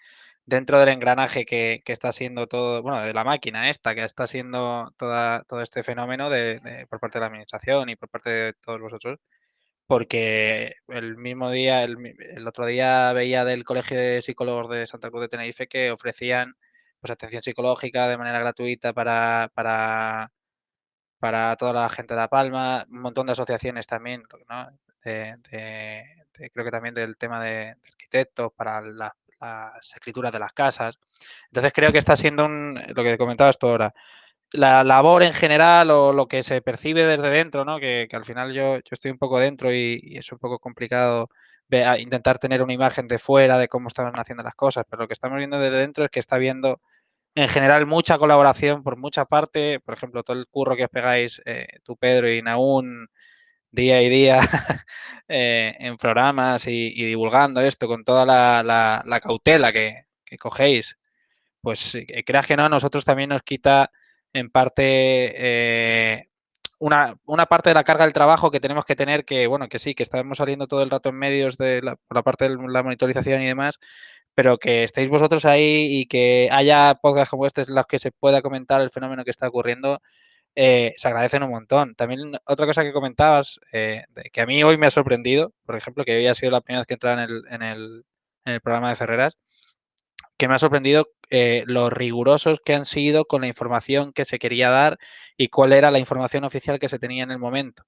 dentro 0.45 0.79
del 0.79 0.89
engranaje 0.89 1.45
que, 1.45 1.81
que 1.85 1.93
está 1.93 2.11
siendo 2.13 2.47
todo, 2.47 2.83
bueno, 2.83 3.01
de 3.01 3.13
la 3.13 3.23
máquina 3.23 3.69
esta, 3.71 3.95
que 3.95 4.03
está 4.05 4.27
siendo 4.27 4.93
toda, 4.97 5.43
todo 5.45 5.61
este 5.63 5.83
fenómeno 5.83 6.29
de- 6.29 6.87
por 6.89 6.99
parte 7.01 7.19
de 7.19 7.21
la 7.21 7.27
administración 7.27 7.89
y 7.89 7.95
por 7.95 8.09
parte 8.09 8.29
de 8.31 8.53
todos 8.53 8.81
vosotros, 8.81 9.19
porque 9.91 10.75
el 10.87 11.17
mismo 11.17 11.51
día, 11.51 11.83
el, 11.83 11.97
otro 12.47 12.65
día 12.65 13.11
veía 13.11 13.43
del 13.43 13.65
Colegio 13.65 13.97
de 13.97 14.21
Psicólogos 14.21 14.69
de 14.69 14.87
Santa 14.87 15.09
Cruz 15.09 15.23
de 15.23 15.27
Tenerife 15.27 15.67
que 15.67 15.91
ofrecían 15.91 16.55
pues 17.01 17.11
atención 17.11 17.43
psicológica 17.43 18.07
de 18.07 18.17
manera 18.17 18.39
gratuita 18.39 18.93
para, 18.93 19.51
para, 19.53 20.31
para 21.19 21.57
toda 21.57 21.73
la 21.73 21.89
gente 21.89 22.13
de 22.13 22.21
La 22.21 22.29
Palma, 22.29 22.85
un 22.89 23.01
montón 23.01 23.25
de 23.25 23.33
asociaciones 23.33 23.85
también. 23.85 24.23
De, 25.03 25.35
de- 25.51 26.49
creo 26.53 26.63
que 26.63 26.71
también 26.71 26.95
del 26.95 27.17
tema 27.17 27.43
de, 27.43 27.49
de 27.81 27.89
arquitectos 27.91 28.53
para 28.55 28.79
la- 28.79 29.13
las 29.41 29.93
escrituras 29.93 30.31
de 30.31 30.39
las 30.39 30.53
casas. 30.53 30.99
Entonces 31.47 31.73
creo 31.73 31.91
que 31.91 31.97
está 31.97 32.15
siendo 32.15 32.45
un, 32.45 32.81
lo 32.95 33.03
que 33.03 33.17
comentabas 33.17 33.57
tú 33.59 33.67
ahora, 33.67 33.93
la 34.51 34.83
labor 34.83 35.23
en 35.23 35.33
general 35.33 35.91
o 35.91 36.13
lo 36.13 36.27
que 36.27 36.43
se 36.43 36.61
percibe 36.61 37.05
desde 37.05 37.29
dentro, 37.29 37.65
¿no? 37.65 37.79
Que, 37.79 38.07
al 38.11 38.25
final 38.25 38.53
yo, 38.53 38.77
yo 38.77 38.81
estoy 38.91 39.11
un 39.11 39.17
poco 39.17 39.39
dentro 39.39 39.73
y, 39.73 39.99
es 40.17 40.31
un 40.31 40.39
poco 40.39 40.59
complicado 40.59 41.29
intentar 41.99 42.37
tener 42.37 42.61
una 42.61 42.73
imagen 42.73 43.07
de 43.07 43.17
fuera 43.17 43.57
de 43.57 43.69
cómo 43.69 43.87
estaban 43.87 44.19
haciendo 44.19 44.43
las 44.43 44.55
cosas, 44.55 44.83
pero 44.89 45.03
lo 45.03 45.07
que 45.07 45.13
estamos 45.13 45.37
viendo 45.37 45.57
desde 45.59 45.77
dentro 45.77 46.03
es 46.03 46.11
que 46.11 46.19
está 46.19 46.35
habiendo 46.35 46.81
en 47.35 47.49
general 47.49 47.85
mucha 47.87 48.17
colaboración 48.17 48.83
por 48.83 48.97
mucha 48.97 49.25
parte, 49.25 49.79
por 49.81 49.93
ejemplo, 49.95 50.23
todo 50.23 50.37
el 50.37 50.47
curro 50.47 50.75
que 50.75 50.85
os 50.85 50.89
pegáis 50.89 51.41
eh, 51.45 51.67
tú, 51.83 51.97
Pedro 51.97 52.31
y 52.31 52.41
Naún 52.41 53.07
día 53.71 54.01
y 54.01 54.09
día 54.09 54.39
eh, 55.27 55.75
en 55.79 55.97
programas 55.97 56.67
y, 56.67 56.93
divulgando 57.05 57.61
esto 57.61 57.87
con 57.87 58.03
toda 58.03 58.25
la, 58.25 58.63
la- 58.63 59.01
la 59.05 59.19
cautela 59.21 59.71
que, 59.71 59.95
que 60.25 60.37
cogéis, 60.37 60.97
pues 61.61 61.95
eh, 61.95 62.23
creas 62.25 62.47
que 62.47 62.57
no, 62.57 62.65
a 62.65 62.69
nosotros 62.69 63.05
también 63.05 63.29
nos 63.29 63.43
quita 63.43 63.91
en 64.33 64.49
parte 64.49 64.83
eh, 65.35 66.27
una, 66.79 67.15
una 67.25 67.45
parte 67.45 67.69
de 67.69 67.75
la 67.75 67.83
carga 67.83 68.05
del 68.05 68.13
trabajo 68.13 68.51
que 68.51 68.59
tenemos 68.59 68.85
que 68.85 68.95
tener, 68.95 69.23
que 69.25 69.47
bueno, 69.47 69.67
que 69.67 69.79
sí, 69.79 69.93
que 69.93 70.03
estamos 70.03 70.37
saliendo 70.37 70.67
todo 70.67 70.81
el 70.83 70.89
rato 70.89 71.09
en 71.09 71.15
medios 71.15 71.57
de 71.57 71.81
la, 71.81 71.95
por 71.95 72.17
la 72.17 72.23
parte 72.23 72.49
de 72.49 72.57
la 72.57 72.83
monitorización 72.83 73.43
y 73.43 73.47
demás, 73.47 73.79
pero 74.33 74.57
que 74.57 74.83
estéis 74.83 75.09
vosotros 75.09 75.45
ahí 75.45 75.87
y 76.01 76.07
que 76.07 76.49
haya 76.51 76.95
podcasts 77.01 77.29
como 77.31 77.45
este 77.45 77.61
en 77.63 77.75
los 77.75 77.85
que 77.87 77.99
se 77.99 78.11
pueda 78.11 78.41
comentar 78.41 78.81
el 78.81 78.89
fenómeno 78.89 79.23
que 79.23 79.31
está 79.31 79.47
ocurriendo, 79.47 79.99
eh, 80.55 80.93
se 80.97 81.07
agradecen 81.07 81.43
un 81.43 81.51
montón. 81.51 81.95
También 81.95 82.33
otra 82.45 82.65
cosa 82.65 82.83
que 82.83 82.93
comentabas, 82.93 83.59
eh, 83.73 84.03
que 84.33 84.41
a 84.41 84.45
mí 84.45 84.63
hoy 84.63 84.77
me 84.77 84.87
ha 84.87 84.91
sorprendido, 84.91 85.53
por 85.65 85.75
ejemplo, 85.75 86.03
que 86.05 86.17
hoy 86.17 86.27
ha 86.27 86.35
sido 86.35 86.51
la 86.51 86.61
primera 86.61 86.81
vez 86.81 86.87
que 86.87 86.95
entraba 86.95 87.23
en 87.23 87.29
el, 87.29 87.43
en 87.49 87.61
el, 87.61 88.05
en 88.45 88.53
el 88.53 88.61
programa 88.61 88.89
de 88.89 88.95
Ferreras, 88.95 89.37
que 90.41 90.47
me 90.47 90.55
ha 90.55 90.57
sorprendido 90.57 91.05
eh, 91.29 91.61
lo 91.67 91.91
rigurosos 91.91 92.61
que 92.61 92.73
han 92.73 92.87
sido 92.87 93.25
con 93.25 93.41
la 93.41 93.47
información 93.47 94.11
que 94.11 94.25
se 94.25 94.39
quería 94.39 94.71
dar 94.71 94.97
y 95.37 95.49
cuál 95.49 95.71
era 95.71 95.91
la 95.91 95.99
información 95.99 96.45
oficial 96.45 96.79
que 96.79 96.89
se 96.89 96.97
tenía 96.97 97.21
en 97.21 97.29
el 97.29 97.37
momento. 97.37 97.83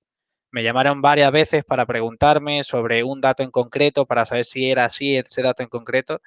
Me 0.51 0.61
llamaron 0.61 1.01
varias 1.01 1.31
veces 1.31 1.63
para 1.65 1.87
preguntarme 1.87 2.63
sobre 2.63 3.03
un 3.03 3.21
dato 3.21 3.41
en 3.41 3.49
concreto, 3.49 4.05
para 4.05 4.25
saber 4.25 4.45
si 4.45 4.69
era 4.69 4.85
así 4.85 5.17
ese 5.17 5.41
dato 5.41 5.63
en 5.63 5.69
concreto. 5.69 6.21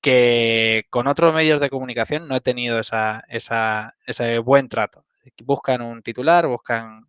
que 0.00 0.84
con 0.90 1.08
otros 1.08 1.34
medios 1.34 1.60
de 1.60 1.70
comunicación 1.70 2.28
no 2.28 2.36
he 2.36 2.40
tenido 2.40 2.78
esa, 2.78 3.24
ese 3.28 4.38
buen 4.38 4.68
trato. 4.68 5.04
Buscan 5.44 5.82
un 5.82 6.02
titular, 6.02 6.46
buscan 6.46 7.08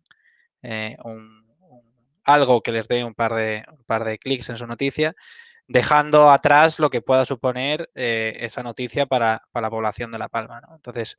eh, 0.62 0.96
algo 2.24 2.62
que 2.62 2.72
les 2.72 2.88
dé 2.88 3.04
un 3.04 3.14
par 3.14 3.34
de, 3.34 3.64
un 3.70 3.84
par 3.84 4.04
de 4.04 4.18
clics 4.18 4.48
en 4.50 4.58
su 4.58 4.66
noticia, 4.66 5.14
dejando 5.68 6.30
atrás 6.30 6.78
lo 6.78 6.90
que 6.90 7.02
pueda 7.02 7.24
suponer 7.24 7.90
eh, 7.94 8.36
esa 8.40 8.62
noticia 8.62 9.06
para, 9.06 9.42
la 9.52 9.70
población 9.70 10.12
de 10.12 10.18
La 10.18 10.28
Palma. 10.28 10.62
Entonces, 10.74 11.18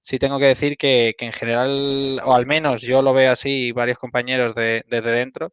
sí 0.00 0.18
tengo 0.18 0.38
que 0.38 0.46
decir 0.46 0.76
que, 0.76 1.14
en 1.18 1.32
general, 1.32 2.20
o 2.24 2.34
al 2.34 2.46
menos 2.46 2.82
yo 2.82 3.02
lo 3.02 3.14
veo 3.14 3.32
así, 3.32 3.72
varios 3.72 3.98
compañeros 3.98 4.54
de, 4.54 4.84
desde 4.88 5.12
dentro, 5.12 5.52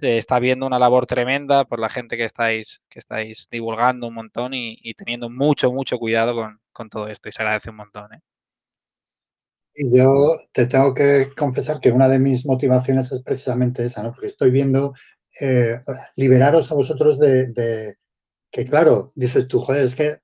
eh, 0.00 0.18
está 0.18 0.36
habiendo 0.36 0.66
una 0.66 0.78
labor 0.78 1.06
tremenda 1.06 1.64
por 1.64 1.78
la 1.78 1.88
gente 1.88 2.16
que 2.16 2.24
estáis, 2.24 2.82
que 2.88 2.98
estáis 2.98 3.48
divulgando 3.50 4.08
un 4.08 4.14
montón 4.14 4.54
y, 4.54 4.94
teniendo 4.94 5.28
mucho, 5.28 5.72
mucho 5.72 5.98
cuidado 5.98 6.34
con, 6.72 6.88
todo 6.88 7.08
esto 7.08 7.28
y 7.28 7.32
se 7.32 7.42
agradece 7.42 7.70
un 7.70 7.76
montón. 7.76 8.14
¿eh? 8.14 8.20
Y 9.74 9.96
yo 9.96 10.36
te 10.52 10.66
tengo 10.66 10.94
que 10.94 11.30
confesar 11.36 11.80
que 11.80 11.90
una 11.90 12.08
de 12.08 12.18
mis 12.18 12.44
motivaciones 12.44 13.10
es 13.12 13.22
precisamente 13.22 13.84
esa, 13.84 14.02
¿no? 14.02 14.12
Porque 14.12 14.26
estoy 14.26 14.50
viendo 14.50 14.94
eh, 15.40 15.80
liberaros 16.16 16.70
a 16.70 16.74
vosotros 16.74 17.18
de, 17.18 17.96
que, 18.50 18.64
claro, 18.66 19.08
dices 19.16 19.48
tú, 19.48 19.58
joder, 19.58 19.84
es 19.84 19.94
que 19.94 20.18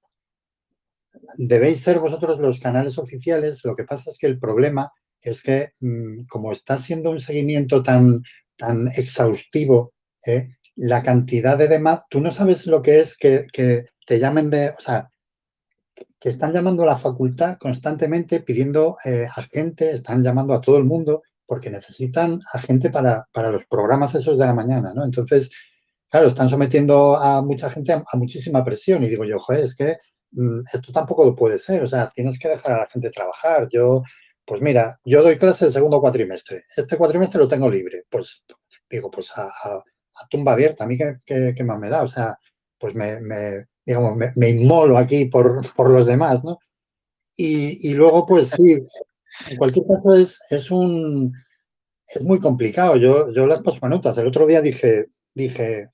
debéis 1.36 1.80
ser 1.80 1.98
vosotros 1.98 2.38
los 2.38 2.60
canales 2.60 2.98
oficiales. 2.98 3.64
Lo 3.64 3.74
que 3.74 3.84
pasa 3.84 4.10
es 4.10 4.18
que 4.18 4.26
el 4.26 4.38
problema 4.38 4.92
es 5.20 5.42
que 5.42 5.70
mm, 5.80 6.26
como 6.28 6.52
está 6.52 6.76
siendo 6.76 7.10
un 7.10 7.20
seguimiento 7.20 7.82
tan, 7.82 8.22
tan 8.56 8.88
exhaustivo, 8.88 9.94
¿eh? 10.26 10.56
la 10.76 11.02
cantidad 11.02 11.58
de 11.58 11.68
demás, 11.68 12.04
tú 12.08 12.20
no 12.20 12.30
sabes 12.30 12.66
lo 12.66 12.82
que 12.82 13.00
es 13.00 13.16
que, 13.16 13.46
que 13.52 13.86
te 14.06 14.18
llamen 14.18 14.50
de, 14.50 14.70
o 14.70 14.80
sea, 14.80 15.10
que 16.20 16.28
están 16.28 16.52
llamando 16.52 16.82
a 16.82 16.86
la 16.86 16.96
facultad 16.96 17.58
constantemente 17.58 18.40
pidiendo 18.40 18.96
eh, 19.04 19.26
a 19.32 19.42
gente, 19.42 19.90
están 19.90 20.22
llamando 20.22 20.54
a 20.54 20.60
todo 20.60 20.76
el 20.78 20.84
mundo 20.84 21.22
porque 21.48 21.70
necesitan 21.70 22.38
a 22.52 22.58
gente 22.60 22.90
para, 22.90 23.26
para, 23.32 23.50
los 23.50 23.64
programas 23.66 24.14
esos 24.14 24.38
de 24.38 24.46
la 24.46 24.54
mañana, 24.54 24.92
¿no? 24.94 25.04
Entonces, 25.04 25.50
claro, 26.10 26.28
están 26.28 26.48
sometiendo 26.48 27.16
a 27.16 27.42
mucha 27.42 27.70
gente 27.70 27.92
a, 27.92 28.16
muchísima 28.16 28.62
presión 28.64 29.02
y 29.02 29.08
digo 29.08 29.24
yo, 29.24 29.38
joder, 29.38 29.64
es 29.64 29.74
que 29.74 29.96
mm, 30.32 30.60
esto 30.72 30.92
tampoco 30.92 31.24
lo 31.24 31.34
puede 31.34 31.58
ser, 31.58 31.82
o 31.82 31.86
sea, 31.86 32.12
tienes 32.14 32.38
que 32.38 32.48
dejar 32.48 32.72
a 32.72 32.78
la 32.80 32.86
gente 32.86 33.10
trabajar. 33.10 33.68
Yo, 33.72 34.02
pues 34.44 34.60
mira, 34.60 35.00
yo 35.04 35.22
doy 35.22 35.38
clase 35.38 35.64
el 35.64 35.72
segundo 35.72 36.00
cuatrimestre, 36.00 36.64
este 36.76 36.96
cuatrimestre 36.96 37.40
lo 37.40 37.48
tengo 37.48 37.70
libre, 37.70 38.04
pues 38.10 38.44
digo, 38.88 39.10
pues 39.10 39.32
a, 39.36 39.50
tumba 40.30 40.52
abierta, 40.52 40.84
a 40.84 40.86
mí 40.86 40.96
qué, 41.24 41.64
más 41.64 41.78
me 41.78 41.88
da, 41.88 42.02
o 42.02 42.08
sea, 42.08 42.36
pues 42.78 42.94
me 42.94 43.18
digamos, 43.88 44.18
me, 44.36 44.50
inmolo 44.50 44.98
aquí 44.98 45.24
por, 45.26 45.62
por, 45.74 45.88
los 45.88 46.04
demás, 46.04 46.44
¿no? 46.44 46.58
Y, 47.34 47.88
y, 47.88 47.94
luego, 47.94 48.26
pues 48.26 48.50
sí, 48.50 48.84
en 49.50 49.56
cualquier 49.56 49.86
caso 49.86 50.14
es, 50.14 50.40
es 50.50 50.70
un... 50.70 51.32
Es 52.06 52.22
muy 52.22 52.40
complicado. 52.40 52.96
Yo, 52.96 53.30
yo 53.32 53.46
las 53.46 53.62
paso 53.62 53.86
notas. 53.88 54.16
El 54.16 54.26
otro 54.26 54.46
día 54.46 54.62
dije, 54.62 55.06
dije, 55.34 55.90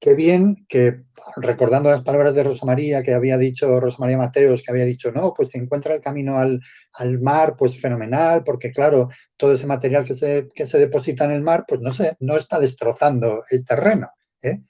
qué 0.00 0.14
bien 0.14 0.66
que, 0.68 1.02
recordando 1.36 1.90
las 1.90 2.02
palabras 2.02 2.34
de 2.34 2.44
Rosa 2.44 2.66
María, 2.66 3.02
que 3.02 3.14
había 3.14 3.36
dicho 3.36 3.80
Rosa 3.80 3.96
María 3.98 4.18
Mateos, 4.18 4.62
que 4.62 4.70
había 4.70 4.84
dicho, 4.84 5.10
no, 5.10 5.32
pues 5.34 5.50
se 5.50 5.58
encuentra 5.58 5.94
el 5.94 6.00
camino 6.00 6.38
al, 6.38 6.60
al, 6.94 7.20
mar, 7.20 7.56
pues 7.56 7.80
fenomenal, 7.80 8.44
porque 8.44 8.72
claro, 8.72 9.08
todo 9.36 9.54
ese 9.54 9.66
material 9.66 10.04
que 10.04 10.14
se, 10.14 10.48
que 10.54 10.66
se 10.66 10.78
deposita 10.78 11.24
en 11.24 11.32
el 11.32 11.42
mar, 11.42 11.64
pues 11.66 11.80
no 11.80 11.92
sé, 11.92 12.16
no 12.20 12.36
está 12.36 12.60
destrozando 12.60 13.42
el 13.50 13.64
terreno. 13.64 14.10
¿eh? 14.42 14.60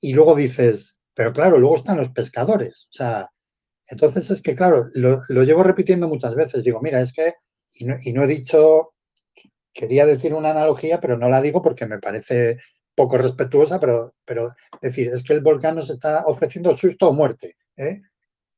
Y 0.00 0.12
luego 0.12 0.34
dices, 0.34 0.98
pero 1.14 1.32
claro, 1.32 1.58
luego 1.58 1.76
están 1.76 1.98
los 1.98 2.10
pescadores. 2.10 2.86
O 2.90 2.92
sea, 2.92 3.28
entonces 3.88 4.30
es 4.30 4.42
que, 4.42 4.54
claro, 4.54 4.86
lo, 4.94 5.20
llevo 5.44 5.62
repitiendo 5.62 6.08
muchas 6.08 6.34
veces. 6.34 6.62
Digo, 6.62 6.80
mira, 6.80 7.00
es 7.00 7.12
que, 7.12 7.34
y 7.78 8.12
no, 8.12 8.24
he 8.24 8.26
dicho, 8.26 8.94
quería 9.72 10.06
decir 10.06 10.34
una 10.34 10.50
analogía, 10.50 11.00
pero 11.00 11.16
no 11.16 11.28
la 11.28 11.40
digo 11.40 11.62
porque 11.62 11.86
me 11.86 11.98
parece 11.98 12.58
poco 12.94 13.18
respetuosa, 13.18 13.80
pero, 13.80 14.14
pero 14.24 14.50
decir, 14.82 15.10
es 15.12 15.22
que 15.24 15.32
el 15.32 15.40
volcán 15.40 15.76
nos 15.76 15.90
está 15.90 16.24
ofreciendo 16.26 16.76
susto 16.76 17.08
o 17.08 17.12
muerte. 17.12 17.56
¿eh? 17.76 18.02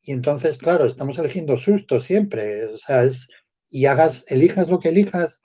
Y 0.05 0.13
entonces, 0.13 0.59
claro, 0.59 0.87
estamos 0.87 1.19
eligiendo 1.19 1.57
susto 1.57 2.01
siempre. 2.01 2.65
O 2.67 2.79
sea, 2.79 3.05
es, 3.05 3.29
y 3.71 3.87
hagas, 3.87 4.25
elijas 4.31 4.69
lo 4.69 4.79
que 4.79 4.91
elijas, 4.91 5.43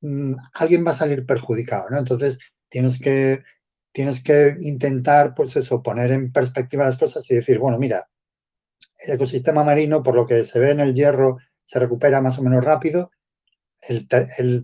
mm, 0.00 0.34
alguien 0.54 0.86
va 0.86 0.90
a 0.92 0.94
salir 0.94 1.26
perjudicado, 1.26 1.90
¿no? 1.90 1.98
Entonces, 1.98 2.38
tienes 2.68 3.00
que 3.00 3.42
tienes 3.92 4.22
que 4.22 4.56
intentar, 4.62 5.34
pues 5.34 5.56
eso, 5.56 5.82
poner 5.82 6.10
en 6.12 6.32
perspectiva 6.32 6.86
las 6.86 6.96
cosas 6.96 7.30
y 7.30 7.34
decir, 7.34 7.58
bueno, 7.58 7.78
mira, 7.78 8.08
el 9.04 9.14
ecosistema 9.14 9.64
marino, 9.64 10.02
por 10.02 10.14
lo 10.14 10.26
que 10.26 10.44
se 10.44 10.58
ve 10.58 10.70
en 10.70 10.80
el 10.80 10.94
hierro, 10.94 11.38
se 11.64 11.78
recupera 11.78 12.20
más 12.20 12.38
o 12.38 12.42
menos 12.42 12.64
rápido, 12.64 13.10
el, 13.80 14.06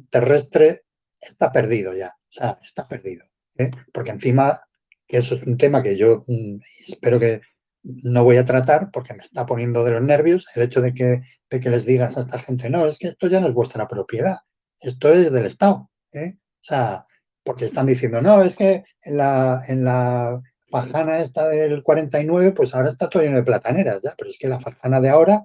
terrestre 0.08 0.82
está 1.20 1.50
perdido 1.50 1.94
ya, 1.94 2.08
o 2.08 2.32
sea, 2.32 2.58
está 2.62 2.86
perdido. 2.86 3.26
¿eh? 3.56 3.70
Porque 3.92 4.10
encima, 4.10 4.60
que 5.06 5.18
eso 5.18 5.34
es 5.34 5.42
un 5.42 5.56
tema 5.56 5.82
que 5.82 5.96
yo 5.96 6.22
mm, 6.26 6.58
espero 6.88 7.18
que 7.18 7.40
no 7.82 8.24
voy 8.24 8.36
a 8.36 8.44
tratar 8.44 8.90
porque 8.92 9.14
me 9.14 9.22
está 9.22 9.46
poniendo 9.46 9.84
de 9.84 9.92
los 9.92 10.02
nervios 10.02 10.46
el 10.54 10.62
hecho 10.62 10.80
de 10.80 10.92
que, 10.92 11.22
de 11.50 11.60
que 11.60 11.70
les 11.70 11.86
digas 11.86 12.16
a 12.16 12.20
esta 12.20 12.38
gente, 12.38 12.70
no, 12.70 12.86
es 12.86 12.98
que 12.98 13.08
esto 13.08 13.26
ya 13.28 13.40
no 13.40 13.48
es 13.48 13.54
vuestra 13.54 13.88
propiedad, 13.88 14.38
esto 14.80 15.12
es 15.12 15.32
del 15.32 15.46
Estado. 15.46 15.90
¿eh? 16.12 16.34
O 16.36 16.64
sea, 16.64 17.04
porque 17.42 17.64
están 17.64 17.86
diciendo, 17.86 18.20
no, 18.20 18.42
es 18.42 18.56
que 18.56 18.84
en 19.02 19.16
la, 19.16 19.62
en 19.66 19.84
la 19.84 20.40
fajana 20.70 21.20
esta 21.20 21.48
del 21.48 21.82
49, 21.82 22.52
pues 22.52 22.74
ahora 22.74 22.90
está 22.90 23.08
todo 23.08 23.22
lleno 23.22 23.36
de 23.36 23.42
plataneras, 23.42 24.02
ya, 24.02 24.14
pero 24.16 24.30
es 24.30 24.38
que 24.38 24.48
la 24.48 24.60
fajana 24.60 25.00
de 25.00 25.08
ahora 25.08 25.44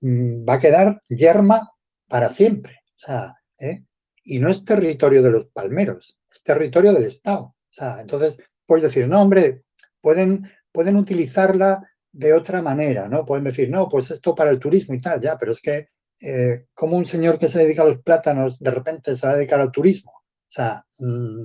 mm, 0.00 0.48
va 0.48 0.54
a 0.54 0.60
quedar 0.60 1.02
yerma 1.08 1.70
para 2.08 2.28
siempre. 2.28 2.82
O 2.96 2.98
sea, 2.98 3.36
¿eh? 3.58 3.84
y 4.24 4.38
no 4.38 4.50
es 4.50 4.64
territorio 4.64 5.22
de 5.22 5.30
los 5.30 5.46
palmeros, 5.46 6.18
es 6.30 6.42
territorio 6.42 6.92
del 6.92 7.04
Estado. 7.04 7.42
O 7.42 7.72
sea, 7.72 8.00
entonces 8.00 8.38
puedes 8.66 8.84
decir, 8.84 9.08
no, 9.08 9.22
hombre, 9.22 9.64
pueden, 10.00 10.50
pueden 10.72 10.96
utilizarla 10.96 11.88
de 12.12 12.32
otra 12.34 12.60
manera, 12.62 13.08
¿no? 13.08 13.24
Pueden 13.24 13.44
decir, 13.44 13.70
no, 13.70 13.88
pues 13.88 14.10
esto 14.10 14.34
para 14.34 14.50
el 14.50 14.58
turismo 14.58 14.94
y 14.94 14.98
tal, 14.98 15.20
ya, 15.20 15.38
pero 15.38 15.52
es 15.52 15.60
que 15.60 15.88
eh, 16.20 16.66
como 16.74 16.96
un 16.96 17.06
señor 17.06 17.38
que 17.38 17.48
se 17.48 17.60
dedica 17.60 17.82
a 17.82 17.86
los 17.86 18.02
plátanos 18.02 18.58
de 18.58 18.70
repente 18.70 19.16
se 19.16 19.26
va 19.26 19.32
a 19.32 19.36
dedicar 19.36 19.60
al 19.60 19.72
turismo 19.72 20.20
o 20.50 20.52
sea, 20.52 20.84
mm, 20.98 21.44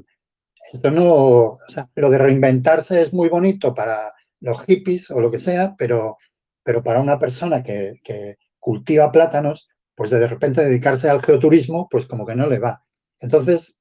esto 0.72 0.92
no, 0.92 1.06
o 1.06 1.58
lo 1.96 2.10
de 2.10 2.18
reinventarse 2.18 3.02
es 3.02 3.14
muy 3.14 3.30
bonito 3.30 3.74
para 3.74 4.14
los 4.40 4.64
hippies 4.66 5.12
o 5.12 5.20
lo 5.20 5.32
que 5.32 5.38
sea, 5.38 5.76
pero, 5.78 6.18
pero 6.64 6.84
para 6.84 7.02
una 7.02 7.20
persona 7.20 7.64
que, 7.64 8.38
cultiva 8.60 9.12
plátanos, 9.12 9.70
pues 9.94 10.10
de 10.10 10.28
repente 10.28 10.64
dedicarse 10.64 11.08
al 11.08 11.22
geoturismo, 11.22 11.88
pues 11.90 12.08
como 12.08 12.26
que 12.26 12.36
no 12.36 12.48
le 12.48 12.58
va. 12.58 12.84
Entonces, 13.20 13.80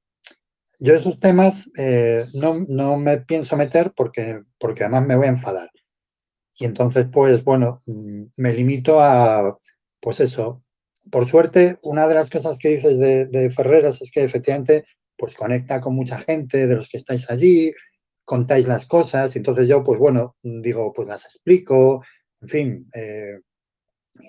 yo 0.78 0.94
esos 0.94 1.18
temas 1.18 1.70
eh, 1.78 2.26
no, 2.34 2.96
me 2.98 3.18
pienso 3.18 3.56
meter 3.56 3.92
porque, 3.96 4.42
porque 4.58 4.84
además 4.84 5.06
me 5.06 5.16
voy 5.16 5.26
a 5.26 5.30
enfadar. 5.30 5.70
Y 6.58 6.66
entonces, 6.66 7.06
pues 7.10 7.42
bueno, 7.44 7.80
mm, 7.86 8.24
me 8.36 8.52
limito 8.52 9.00
a, 9.00 9.58
pues 10.00 10.20
eso. 10.20 10.62
Por 11.10 11.28
suerte, 11.28 11.78
una 11.82 12.06
de 12.06 12.14
las 12.14 12.30
cosas 12.30 12.58
que 12.58 12.76
dices 12.76 12.98
de, 12.98 13.26
de 13.26 13.50
Ferreras 13.50 14.02
es 14.02 14.10
que 14.10 14.22
efectivamente 14.22 14.84
pues 15.16 15.34
conecta 15.34 15.80
con 15.80 15.94
mucha 15.94 16.18
gente 16.18 16.66
de 16.66 16.74
los 16.74 16.88
que 16.88 16.98
estáis 16.98 17.30
allí, 17.30 17.72
contáis 18.24 18.66
las 18.66 18.86
cosas, 18.86 19.34
y 19.34 19.38
entonces 19.38 19.68
yo, 19.68 19.84
pues 19.84 19.98
bueno, 19.98 20.36
digo, 20.42 20.92
pues 20.92 21.06
las 21.08 21.24
explico, 21.26 22.02
en 22.40 22.48
fin, 22.48 22.90
eh, 22.94 23.40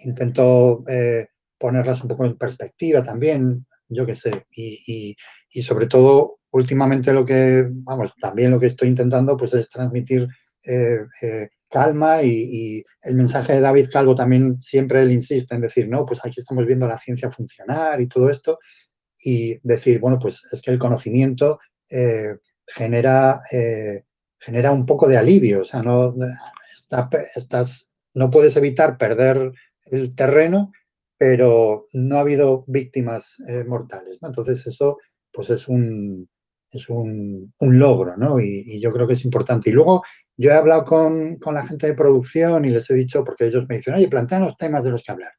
intento 0.05 0.83
eh, 0.87 1.27
ponerlas 1.57 2.01
un 2.01 2.09
poco 2.09 2.25
en 2.25 2.37
perspectiva 2.37 3.01
también, 3.03 3.65
yo 3.89 4.05
qué 4.05 4.13
sé, 4.13 4.45
y, 4.51 5.15
sobre 5.61 5.87
todo, 5.87 6.39
últimamente 6.51 7.13
lo 7.13 7.23
que, 7.23 7.65
vamos, 7.69 8.13
también 8.19 8.51
lo 8.51 8.59
que 8.59 8.67
estoy 8.67 8.89
intentando, 8.89 9.37
pues 9.37 9.53
es 9.53 9.69
transmitir 9.69 10.27
eh, 10.65 10.99
calma 11.69 12.21
y, 12.23 12.29
y, 12.29 12.83
el 13.01 13.15
mensaje 13.15 13.53
de 13.53 13.61
David 13.61 13.89
Calvo 13.91 14.15
también 14.15 14.59
siempre 14.59 15.01
él 15.01 15.11
insiste 15.11 15.55
en 15.55 15.61
decir, 15.61 15.87
no, 15.87 16.05
pues 16.05 16.23
aquí 16.25 16.39
estamos 16.39 16.65
viendo 16.65 16.87
la 16.87 16.97
ciencia 16.97 17.31
funcionar 17.31 18.01
y 18.01 18.07
todo 18.07 18.29
esto, 18.29 18.59
y 19.23 19.59
decir, 19.67 19.99
bueno, 19.99 20.19
pues 20.19 20.41
es 20.51 20.61
que 20.61 20.71
el 20.71 20.79
conocimiento 20.79 21.59
eh, 21.89 22.37
genera, 22.67 23.41
eh, 23.51 24.03
genera 24.39 24.71
un 24.71 24.85
poco 24.85 25.07
de 25.07 25.17
alivio, 25.17 25.61
o 25.61 25.65
sea, 25.65 25.81
no, 25.81 26.13
estás, 27.35 27.95
no 28.13 28.29
puedes 28.29 28.55
evitar 28.57 28.97
perder 28.97 29.51
el 29.85 30.15
terreno, 30.15 30.71
pero 31.17 31.85
no 31.93 32.17
ha 32.17 32.21
habido 32.21 32.65
víctimas 32.67 33.37
eh, 33.47 33.63
mortales. 33.63 34.19
Entonces 34.21 34.65
eso, 34.67 34.97
pues 35.31 35.49
es 35.49 35.67
un, 35.67 36.27
es 36.71 36.89
un, 36.89 37.53
logro, 37.59 38.17
¿no? 38.17 38.39
Y, 38.39 38.79
yo 38.81 38.91
creo 38.91 39.07
que 39.07 39.13
es 39.13 39.25
importante. 39.25 39.69
Y 39.69 39.73
luego 39.73 40.03
yo 40.37 40.51
he 40.51 40.53
hablado 40.53 40.83
con, 40.83 41.37
con, 41.37 41.55
la 41.55 41.65
gente 41.65 41.87
de 41.87 41.93
producción 41.93 42.65
y 42.65 42.71
les 42.71 42.89
he 42.89 42.95
dicho, 42.95 43.23
porque 43.23 43.45
ellos 43.45 43.65
me 43.69 43.77
dicen, 43.77 43.93
oye, 43.93 44.07
plantean 44.09 44.41
los 44.41 44.57
temas 44.57 44.83
de 44.83 44.89
los 44.91 45.03
que 45.03 45.11
hablar. 45.11 45.31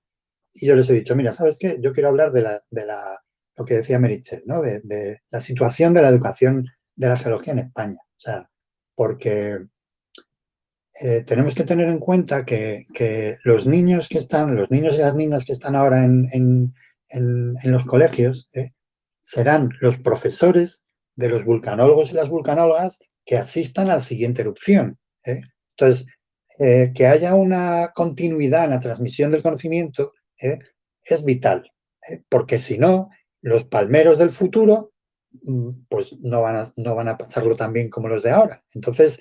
Y 0.54 0.66
yo 0.66 0.74
les 0.74 0.88
he 0.90 0.94
dicho, 0.94 1.14
mira, 1.14 1.32
¿sabes 1.32 1.56
qué? 1.58 1.78
Yo 1.80 1.92
quiero 1.92 2.08
hablar 2.08 2.32
de 2.32 2.42
la, 2.42 2.60
de 2.70 2.86
la 2.86 3.20
lo 3.57 3.64
que 3.64 3.74
decía 3.74 3.98
Merichel, 3.98 4.42
¿no? 4.46 4.61
De, 4.61 5.20
la 5.30 5.40
situación 5.40 5.94
de 5.94 6.02
la 6.02 6.09
educación 6.09 6.66
de 6.94 7.09
la 7.09 7.16
geología 7.16 7.52
en 7.54 7.61
España. 7.61 7.98
O 8.02 8.20
sea, 8.20 8.48
porque 8.94 9.59
eh, 11.00 11.22
tenemos 11.26 11.54
que 11.54 11.64
tener 11.64 11.88
en 11.88 11.98
cuenta 11.98 12.44
que, 12.44 12.86
los 13.44 13.66
niños 13.66 14.09
que 14.09 14.18
están, 14.18 14.57
los 14.57 14.70
niños 14.70 14.94
y 14.94 14.98
las 14.98 15.14
niñas 15.14 15.44
que 15.44 15.52
están 15.52 15.76
ahora 15.76 16.04
en, 16.04 16.74
los 17.64 17.84
colegios, 17.84 18.48
¿eh? 18.54 18.72
serán 19.20 19.70
los 19.80 19.98
profesores 19.98 20.86
de 21.14 21.28
los 21.28 21.44
vulcanólogos 21.44 22.11
y 22.11 22.14
las 22.14 22.28
vulcanólogas 22.28 22.98
que 23.24 23.36
asistan 23.36 23.90
a 23.90 23.94
la 23.94 24.00
siguiente 24.00 24.42
erupción. 24.42 24.98
¿eh? 25.24 25.42
Entonces, 25.70 26.07
que 26.59 27.07
haya 27.07 27.34
una 27.34 27.92
continuidad 27.94 28.64
en 28.64 28.70
la 28.70 28.80
transmisión 28.80 29.30
del 29.30 29.42
conocimiento 29.42 30.14
es 30.38 31.22
vital, 31.22 31.70
porque 32.30 32.59
si 32.59 32.78
no, 32.78 33.11
los 33.43 33.64
palmeros 33.64 34.18
del 34.18 34.30
futuro 34.30 34.93
mm, 35.43 35.70
pues 35.89 36.18
no 36.20 36.43
van, 36.43 36.57
a, 36.57 36.72
no 36.76 36.95
van 36.95 37.09
a 37.09 37.18
pasarlo 37.18 37.57
tan 37.57 37.72
bien 37.72 37.91
como 37.91 38.09
los 38.09 38.22
de 38.22 38.30
ahora. 38.30 38.62
Entonces, 38.74 39.20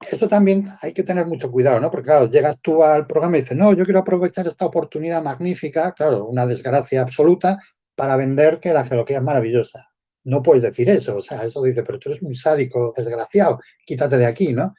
esto 0.00 0.28
también 0.28 0.64
hay 0.80 0.92
que 0.92 1.02
tener 1.02 1.26
mucho 1.26 1.50
cuidado, 1.50 1.80
¿no? 1.80 1.90
Porque 1.90 2.06
claro, 2.06 2.28
llegas 2.28 2.58
tú 2.60 2.82
al 2.84 3.06
programa 3.06 3.38
y 3.38 3.40
dices, 3.42 3.58
no, 3.58 3.72
yo 3.72 3.84
quiero 3.84 4.00
aprovechar 4.00 4.46
esta 4.46 4.66
oportunidad 4.66 5.22
magnífica, 5.22 5.92
claro, 5.92 6.26
una 6.26 6.46
desgracia 6.46 7.02
absoluta, 7.02 7.58
para 7.96 8.16
vender 8.16 8.60
que 8.60 8.72
la 8.72 8.84
geología 8.86 9.18
es 9.18 9.24
maravillosa. 9.24 9.90
No 10.24 10.42
puedes 10.42 10.62
decir 10.62 10.88
eso, 10.88 11.16
o 11.16 11.22
sea, 11.22 11.42
eso 11.44 11.62
dice, 11.62 11.82
pero 11.82 11.98
tú 11.98 12.10
eres 12.10 12.22
muy 12.22 12.34
sádico, 12.34 12.92
desgraciado, 12.96 13.60
quítate 13.84 14.18
de 14.18 14.26
aquí, 14.26 14.52
¿no? 14.52 14.74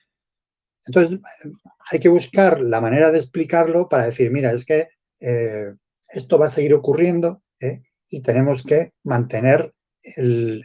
Entonces, 0.86 1.20
hay 1.92 2.00
que 2.00 2.10
buscar 2.10 2.62
la 2.62 2.80
manera 2.80 3.12
de 3.12 3.18
explicarlo 3.18 3.90
para 3.90 4.06
decir, 4.06 4.32
mira, 4.32 4.54
es 4.54 4.66
que 4.66 4.88
eh, 5.20 5.74
esto 6.10 6.38
va 6.38 6.48
a 6.48 6.50
seguir 6.50 6.74
ocurriendo 6.74 7.42
¿eh? 7.60 7.84
y 8.10 8.22
tenemos 8.22 8.64
que 8.64 8.94
mantener 9.04 9.74
el, 10.16 10.64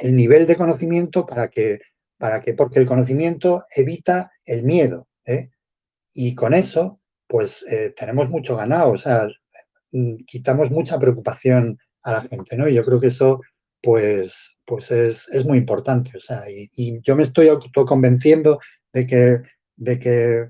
el 0.00 0.16
nivel 0.16 0.46
de 0.46 0.56
conocimiento 0.56 1.26
para 1.26 1.48
que 1.48 1.80
para 2.18 2.40
que, 2.40 2.54
porque 2.54 2.78
el 2.78 2.86
conocimiento 2.86 3.64
evita 3.74 4.32
el 4.44 4.62
miedo. 4.62 5.08
¿eh? 5.24 5.50
Y 6.12 6.34
con 6.34 6.54
eso, 6.54 7.00
pues 7.26 7.64
eh, 7.70 7.94
tenemos 7.96 8.30
mucho 8.30 8.56
ganado, 8.56 8.92
o 8.92 8.96
sea, 8.96 9.28
mm, 9.92 10.16
quitamos 10.26 10.70
mucha 10.70 10.98
preocupación 10.98 11.78
a 12.02 12.12
la 12.12 12.22
gente, 12.22 12.56
¿no? 12.56 12.68
Y 12.68 12.74
yo 12.74 12.84
creo 12.84 13.00
que 13.00 13.08
eso, 13.08 13.40
pues, 13.82 14.58
pues 14.64 14.90
es, 14.90 15.28
es 15.30 15.44
muy 15.44 15.58
importante, 15.58 16.16
o 16.16 16.20
sea, 16.20 16.44
y, 16.50 17.00
yo 17.02 17.16
me 17.16 17.24
estoy 17.24 17.48
autoconvenciendo 17.48 18.60
de 18.92 19.06
que, 19.06 19.42
de 19.76 19.98
que 19.98 20.48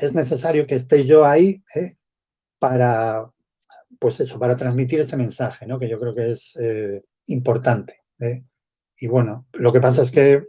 es 0.00 0.14
necesario 0.14 0.66
que 0.66 0.76
esté 0.76 1.04
yo 1.04 1.24
ahí 1.24 1.62
¿eh? 1.74 1.95
Para, 2.68 3.30
pues 4.00 4.18
eso, 4.20 4.38
para 4.38 4.56
transmitir 4.56 5.00
este 5.00 5.16
mensaje, 5.16 5.66
¿no? 5.66 5.78
Que 5.78 5.88
yo 5.88 6.00
creo 6.00 6.12
que 6.14 6.28
es 6.30 6.56
eh, 6.60 7.04
importante. 7.26 8.02
¿eh? 8.18 8.42
Y 8.98 9.06
bueno, 9.06 9.46
lo 9.52 9.72
que 9.72 9.80
pasa 9.80 10.02
es 10.02 10.10
que 10.10 10.44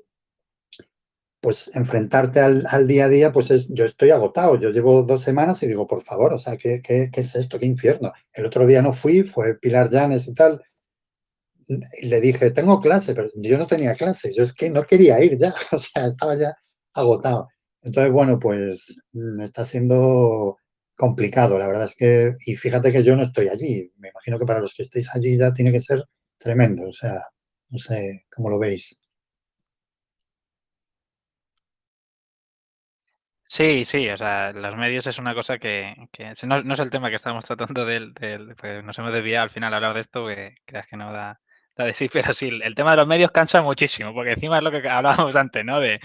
pues 1.39 1.69
enfrentarte 1.75 2.39
al, 2.39 2.65
al, 2.67 2.87
día 2.87 3.05
a 3.05 3.09
día, 3.09 3.31
pues 3.31 3.51
es, 3.51 3.71
yo 3.71 3.85
estoy 3.85 4.09
agotado. 4.09 4.59
Yo 4.59 4.71
llevo 4.71 5.03
dos 5.03 5.21
semanas 5.21 5.61
y 5.61 5.67
digo, 5.67 5.85
por 5.85 6.03
favor, 6.03 6.33
o 6.33 6.39
sea, 6.39 6.57
¿qué, 6.57 6.81
qué, 6.81 7.09
qué 7.13 7.21
es 7.21 7.35
esto? 7.35 7.59
¿Qué 7.59 7.67
infierno? 7.67 8.11
El 8.33 8.45
otro 8.47 8.65
día 8.65 8.81
no 8.81 8.91
fui, 8.91 9.21
fue 9.23 9.55
Pilar 9.59 9.91
Llanes 9.91 10.27
y 10.27 10.33
tal. 10.33 10.63
Y 12.01 12.07
le 12.07 12.19
dije, 12.19 12.49
tengo 12.51 12.79
clase, 12.81 13.13
pero 13.13 13.29
yo 13.35 13.57
no 13.59 13.67
tenía 13.67 13.93
clase. 13.95 14.33
Yo 14.33 14.43
es 14.43 14.53
que 14.53 14.69
no 14.71 14.83
quería 14.85 15.23
ir 15.23 15.37
ya, 15.37 15.53
o 15.71 15.77
sea, 15.77 16.07
estaba 16.07 16.35
ya 16.35 16.55
agotado. 16.93 17.47
Entonces, 17.83 18.11
bueno, 18.11 18.39
pues 18.39 19.01
mm, 19.13 19.39
está 19.41 19.63
siendo 19.63 20.57
complicado, 20.97 21.57
la 21.59 21.67
verdad 21.67 21.85
es 21.85 21.95
que, 21.95 22.35
y 22.45 22.55
fíjate 22.57 22.91
que 22.91 23.03
yo 23.03 23.15
no 23.17 23.23
estoy 23.23 23.49
allí. 23.49 23.91
Me 23.97 24.09
imagino 24.09 24.39
que 24.39 24.45
para 24.45 24.61
los 24.61 24.73
que 24.75 24.83
estéis 24.83 25.09
allí 25.15 25.37
ya 25.37 25.53
tiene 25.53 25.71
que 25.71 25.79
ser 25.79 26.03
tremendo, 26.37 26.89
o 26.89 26.93
sea, 26.93 27.21
no 27.69 27.79
sé 27.79 28.25
cómo 28.31 28.49
lo 28.49 28.59
veis. 28.59 29.01
Sí, 33.49 33.85
sí, 33.85 34.09
o 34.09 34.17
sea, 34.17 34.51
los 34.51 34.75
medios 34.75 35.07
es 35.07 35.19
una 35.19 35.33
cosa 35.33 35.57
que, 35.57 35.95
que 36.11 36.33
no, 36.45 36.57
es 36.73 36.79
el 36.79 36.89
tema 36.89 37.09
que 37.09 37.15
estamos 37.15 37.45
tratando 37.45 37.85
del, 37.85 38.13
del 38.13 38.55
nos 38.85 38.97
hemos 38.99 39.13
desviado 39.13 39.43
al 39.43 39.49
final 39.49 39.73
a 39.73 39.77
hablar 39.77 39.93
de 39.93 40.01
esto, 40.01 40.27
que 40.27 40.55
creas 40.65 40.85
que 40.87 40.97
no 40.97 41.11
da, 41.13 41.39
da 41.75 41.85
de 41.85 41.93
sí, 41.93 42.09
pero 42.13 42.33
sí, 42.33 42.49
el 42.61 42.75
tema 42.75 42.91
de 42.91 42.97
los 42.97 43.07
medios 43.07 43.31
cansa 43.31 43.61
muchísimo, 43.61 44.13
porque 44.13 44.31
encima 44.33 44.57
es 44.57 44.63
lo 44.63 44.71
que 44.71 44.87
hablábamos 44.89 45.35
antes, 45.37 45.63
¿no? 45.63 45.79
De, 45.79 45.99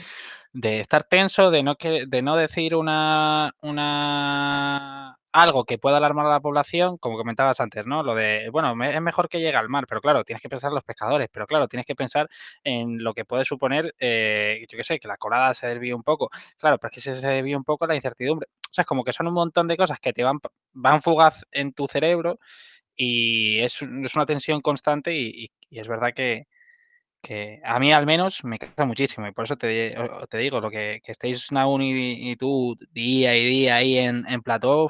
de 0.53 0.81
estar 0.81 1.05
tenso, 1.05 1.51
de 1.51 1.63
no, 1.63 1.77
que, 1.77 2.07
de 2.07 2.23
no 2.23 2.37
decir 2.37 2.75
una, 2.77 3.55
una 3.63 5.17
algo 5.33 5.65
que 5.65 5.79
pueda 5.79 5.97
alarmar 5.97 6.27
a 6.27 6.31
la 6.31 6.41
población, 6.41 6.99
como 6.99 7.17
comentabas 7.17 7.59
antes, 7.61 7.87
¿no? 7.87 8.03
Lo 8.03 8.15
de, 8.15 8.51
bueno, 8.51 8.75
es 8.85 9.01
mejor 9.01 9.29
que 9.31 9.41
llegue 9.41 9.57
al 9.57 9.71
mar, 9.71 9.87
pero 9.89 10.03
claro, 10.03 10.25
tienes 10.25 10.43
que 10.43 10.51
pensar 10.51 10.69
en 10.71 10.75
los 10.75 10.85
pescadores, 10.85 11.29
pero 11.33 11.47
claro, 11.47 11.69
tienes 11.69 11.87
que 11.87 11.95
pensar 11.95 12.29
en 12.65 13.03
lo 13.03 13.15
que 13.15 13.25
puede 13.25 13.47
suponer, 13.47 13.95
eh, 13.99 14.67
yo 14.71 14.77
qué 14.77 14.85
sé, 14.85 14.99
que 15.01 15.09
la 15.09 15.17
colada 15.17 15.55
se 15.55 15.67
desvíe 15.69 15.95
un 15.95 16.03
poco. 16.03 16.29
Claro, 16.61 16.79
pero 16.79 16.91
es 16.91 16.95
que 16.97 17.01
se 17.01 17.27
desvíe 17.27 17.57
un 17.57 17.65
poco 17.65 17.87
la 17.87 17.95
incertidumbre. 17.95 18.49
O 18.71 18.73
sea, 18.73 18.83
es 18.83 18.87
como 18.87 19.05
que 19.05 19.13
son 19.15 19.27
un 19.29 19.35
montón 19.35 19.69
de 19.69 19.77
cosas 19.79 19.99
que 20.01 20.13
te 20.13 20.23
van, 20.25 20.39
van 20.73 21.01
fugaz 21.03 21.45
en 21.51 21.73
tu 21.73 21.87
cerebro 21.89 22.39
y 22.97 23.61
es, 23.61 23.83
es 23.83 24.15
una 24.17 24.27
tensión 24.27 24.61
constante 24.61 25.15
y, 25.17 25.51
y 25.71 25.79
es 25.81 25.89
verdad 25.89 26.13
que, 26.15 26.47
que 27.23 27.61
a 27.65 27.79
mí 27.79 27.93
al 27.93 28.07
menos 28.07 28.45
me 28.45 28.59
cansa 28.59 28.85
muchísimo 28.85 29.27
y 29.27 29.33
por 29.33 29.45
eso 29.45 29.57
te, 29.57 29.97
te 30.29 30.39
digo, 30.39 30.61
lo 30.61 30.71
que, 30.71 31.01
que 31.05 31.13
estéis 31.13 31.53
Naun 31.53 31.83
y, 31.83 32.31
y, 32.33 32.37
tú 32.37 32.77
día 32.91 33.37
y 33.37 33.47
día 33.47 33.77
ahí 33.77 33.99
en, 33.99 34.27
en 34.29 34.43
plató, 34.43 34.89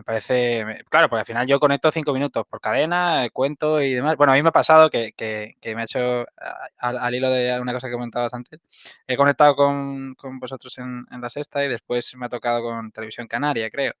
me 0.00 0.04
parece, 0.04 0.64
claro, 0.88 1.08
porque 1.08 1.20
al 1.20 1.26
final 1.26 1.46
yo 1.46 1.60
conecto 1.60 1.92
cinco 1.92 2.12
minutos 2.14 2.44
por 2.48 2.60
cadena, 2.60 3.28
cuento 3.32 3.82
y 3.82 3.92
demás. 3.92 4.16
Bueno, 4.16 4.32
a 4.32 4.36
mí 4.36 4.42
me 4.42 4.48
ha 4.48 4.52
pasado 4.52 4.88
que, 4.90 5.12
que, 5.12 5.56
que 5.60 5.74
me 5.74 5.82
ha 5.82 5.84
hecho, 5.84 6.26
al, 6.78 6.98
al, 6.98 7.14
hilo 7.14 7.30
de 7.30 7.60
una 7.60 7.74
cosa 7.74 7.88
que 7.88 7.94
comentabas 7.94 8.32
antes, 8.34 8.60
he 9.06 9.16
conectado 9.16 9.54
con, 9.54 10.14
con 10.14 10.38
vosotros 10.38 10.78
en, 10.78 11.06
en, 11.10 11.20
la 11.20 11.28
sexta 11.30 11.64
y 11.64 11.68
después 11.68 12.14
me 12.16 12.26
ha 12.26 12.28
tocado 12.30 12.62
con 12.62 12.90
Televisión 12.92 13.28
Canaria, 13.28 13.70
creo. 13.70 13.92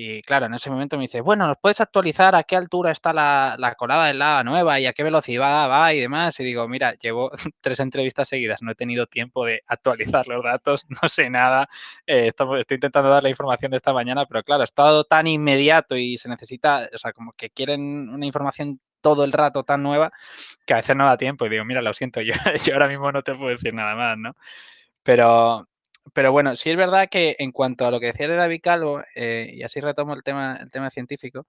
Y 0.00 0.22
claro, 0.22 0.46
en 0.46 0.54
ese 0.54 0.70
momento 0.70 0.96
me 0.96 1.02
dice, 1.02 1.20
bueno, 1.20 1.48
¿nos 1.48 1.56
puedes 1.60 1.80
actualizar 1.80 2.36
a 2.36 2.44
qué 2.44 2.54
altura 2.54 2.92
está 2.92 3.12
la, 3.12 3.56
la 3.58 3.74
colada 3.74 4.06
de 4.06 4.14
lava 4.14 4.44
nueva 4.44 4.78
y 4.78 4.86
a 4.86 4.92
qué 4.92 5.02
velocidad 5.02 5.68
va 5.68 5.92
y 5.92 5.98
demás? 5.98 6.38
Y 6.38 6.44
digo, 6.44 6.68
mira, 6.68 6.92
llevo 6.94 7.32
tres 7.60 7.80
entrevistas 7.80 8.28
seguidas, 8.28 8.62
no 8.62 8.70
he 8.70 8.74
tenido 8.76 9.08
tiempo 9.08 9.44
de 9.44 9.64
actualizar 9.66 10.28
los 10.28 10.44
datos, 10.44 10.86
no 11.02 11.08
sé 11.08 11.30
nada, 11.30 11.68
eh, 12.06 12.28
estoy, 12.28 12.60
intentando 12.60 13.10
dar 13.10 13.24
la 13.24 13.28
información 13.28 13.72
de 13.72 13.78
esta 13.78 13.92
mañana, 13.92 14.24
pero 14.26 14.44
claro, 14.44 14.60
ha 14.60 14.64
estado 14.66 15.02
tan 15.02 15.26
inmediato 15.26 15.96
y 15.96 16.16
se 16.16 16.28
necesita, 16.28 16.88
o 16.94 16.98
sea, 16.98 17.12
como 17.12 17.32
que 17.32 17.50
quieren 17.50 18.08
una 18.08 18.24
información 18.24 18.80
todo 19.00 19.24
el 19.24 19.32
rato 19.32 19.64
tan 19.64 19.82
nueva 19.82 20.12
que 20.64 20.74
a 20.74 20.76
veces 20.76 20.94
no 20.94 21.06
da 21.06 21.16
tiempo 21.16 21.44
y 21.44 21.48
digo, 21.48 21.64
mira, 21.64 21.82
lo 21.82 21.92
siento, 21.92 22.20
yo, 22.22 22.34
yo 22.64 22.72
ahora 22.74 22.86
mismo 22.86 23.10
no 23.10 23.22
te 23.22 23.34
puedo 23.34 23.50
decir 23.50 23.74
nada 23.74 23.96
más, 23.96 24.16
¿no? 24.16 24.36
Pero, 25.02 25.68
pero 26.12 26.32
bueno, 26.32 26.54
sí 26.56 26.70
es 26.70 26.76
verdad 26.76 27.08
que 27.10 27.36
en 27.38 27.52
cuanto 27.52 27.86
a 27.86 27.90
lo 27.90 28.00
que 28.00 28.06
decía 28.06 28.28
de 28.28 28.36
David 28.36 28.60
Calvo, 28.62 29.02
eh, 29.14 29.50
y 29.54 29.62
así 29.62 29.80
retomo 29.80 30.14
el 30.14 30.22
tema, 30.22 30.56
el 30.60 30.70
tema 30.70 30.90
científico, 30.90 31.46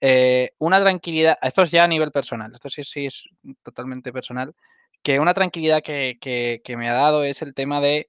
eh, 0.00 0.50
una 0.58 0.80
tranquilidad, 0.80 1.38
esto 1.42 1.62
es 1.62 1.70
ya 1.70 1.84
a 1.84 1.88
nivel 1.88 2.12
personal, 2.12 2.52
esto 2.54 2.68
sí, 2.68 2.84
sí 2.84 3.06
es 3.06 3.24
totalmente 3.62 4.12
personal, 4.12 4.54
que 5.02 5.20
una 5.20 5.34
tranquilidad 5.34 5.82
que, 5.82 6.18
que, 6.20 6.60
que, 6.64 6.76
me 6.76 6.88
ha 6.90 6.94
dado 6.94 7.24
es 7.24 7.42
el 7.42 7.54
tema 7.54 7.80
de 7.80 8.08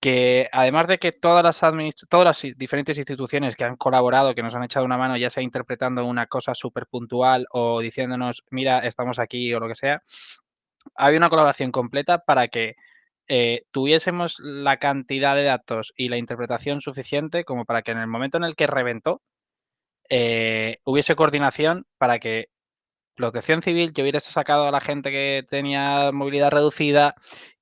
que 0.00 0.48
además 0.52 0.86
de 0.86 0.98
que 0.98 1.12
todas 1.12 1.44
las, 1.44 1.60
todas 2.08 2.24
las 2.24 2.56
diferentes 2.56 2.96
instituciones 2.96 3.54
que 3.54 3.64
han 3.64 3.76
colaborado, 3.76 4.34
que 4.34 4.42
nos 4.42 4.54
han 4.54 4.64
echado 4.64 4.86
una 4.86 4.96
mano, 4.96 5.16
ya 5.16 5.30
sea 5.30 5.42
interpretando 5.42 6.04
una 6.06 6.26
cosa 6.26 6.54
súper 6.54 6.86
puntual 6.86 7.46
o 7.52 7.80
diciéndonos, 7.80 8.44
mira, 8.50 8.80
estamos 8.80 9.18
aquí 9.18 9.52
o 9.54 9.60
lo 9.60 9.68
que 9.68 9.74
sea, 9.74 10.02
hay 10.94 11.16
una 11.16 11.28
colaboración 11.30 11.70
completa 11.72 12.18
para 12.18 12.48
que 12.48 12.76
eh, 13.32 13.62
tuviésemos 13.70 14.40
la 14.40 14.78
cantidad 14.78 15.36
de 15.36 15.44
datos 15.44 15.92
y 15.96 16.08
la 16.08 16.16
interpretación 16.16 16.80
suficiente 16.80 17.44
como 17.44 17.64
para 17.64 17.82
que 17.82 17.92
en 17.92 17.98
el 17.98 18.08
momento 18.08 18.38
en 18.38 18.42
el 18.42 18.56
que 18.56 18.66
reventó 18.66 19.22
eh, 20.08 20.78
hubiese 20.82 21.14
coordinación 21.14 21.86
para 21.96 22.18
que 22.18 22.48
protección 23.14 23.62
civil 23.62 23.92
que 23.92 24.02
hubiese 24.02 24.32
sacado 24.32 24.66
a 24.66 24.72
la 24.72 24.80
gente 24.80 25.12
que 25.12 25.46
tenía 25.48 26.10
movilidad 26.10 26.50
reducida, 26.50 27.14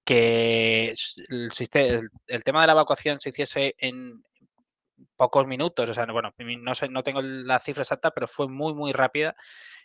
que 0.04 0.94
el, 1.28 1.50
el, 1.74 2.08
el, 2.28 2.44
tema 2.44 2.62
de 2.62 2.68
la 2.68 2.72
evacuación 2.72 3.20
se 3.20 3.28
hiciese 3.28 3.74
en 3.76 4.22
pocos 5.16 5.46
minutos, 5.46 5.90
o 5.90 5.92
sea, 5.92 6.06
bueno, 6.06 6.32
no, 6.38 6.74
sé, 6.74 6.88
no 6.88 7.02
tengo 7.02 7.20
la 7.20 7.58
cifra 7.58 7.82
exacta, 7.82 8.10
pero 8.12 8.26
fue 8.26 8.48
muy, 8.48 8.72
muy 8.72 8.92
rápida 8.92 9.36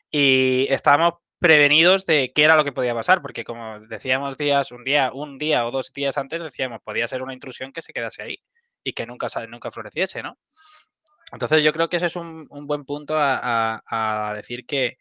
y 0.09 0.65
estábamos 0.69 1.15
prevenidos 1.43 2.05
de 2.05 2.31
qué 2.33 2.45
era 2.45 2.55
lo 2.55 2.63
que 2.63 2.71
podía 2.71 2.95
pasar, 2.95 3.21
porque 3.21 3.43
como 3.43 3.77
decíamos 3.81 4.37
días, 4.37 4.71
un 4.71 4.85
día, 4.85 5.11
un 5.13 5.37
día 5.37 5.65
o 5.67 5.71
dos 5.71 5.91
días 5.91 6.17
antes 6.17 6.41
decíamos, 6.41 6.79
podía 6.81 7.05
ser 7.05 7.21
una 7.21 7.33
intrusión 7.33 7.73
que 7.73 7.81
se 7.81 7.91
quedase 7.91 8.23
ahí 8.23 8.37
y 8.81 8.93
que 8.93 9.05
nunca, 9.05 9.27
nunca 9.49 9.69
floreciese, 9.69 10.23
¿no? 10.23 10.37
Entonces 11.33 11.61
yo 11.61 11.73
creo 11.73 11.89
que 11.89 11.97
ese 11.97 12.05
es 12.05 12.15
un, 12.15 12.47
un 12.49 12.65
buen 12.65 12.85
punto 12.85 13.15
a, 13.17 13.83
a, 13.85 14.33
decir 14.35 14.65
que 14.65 14.97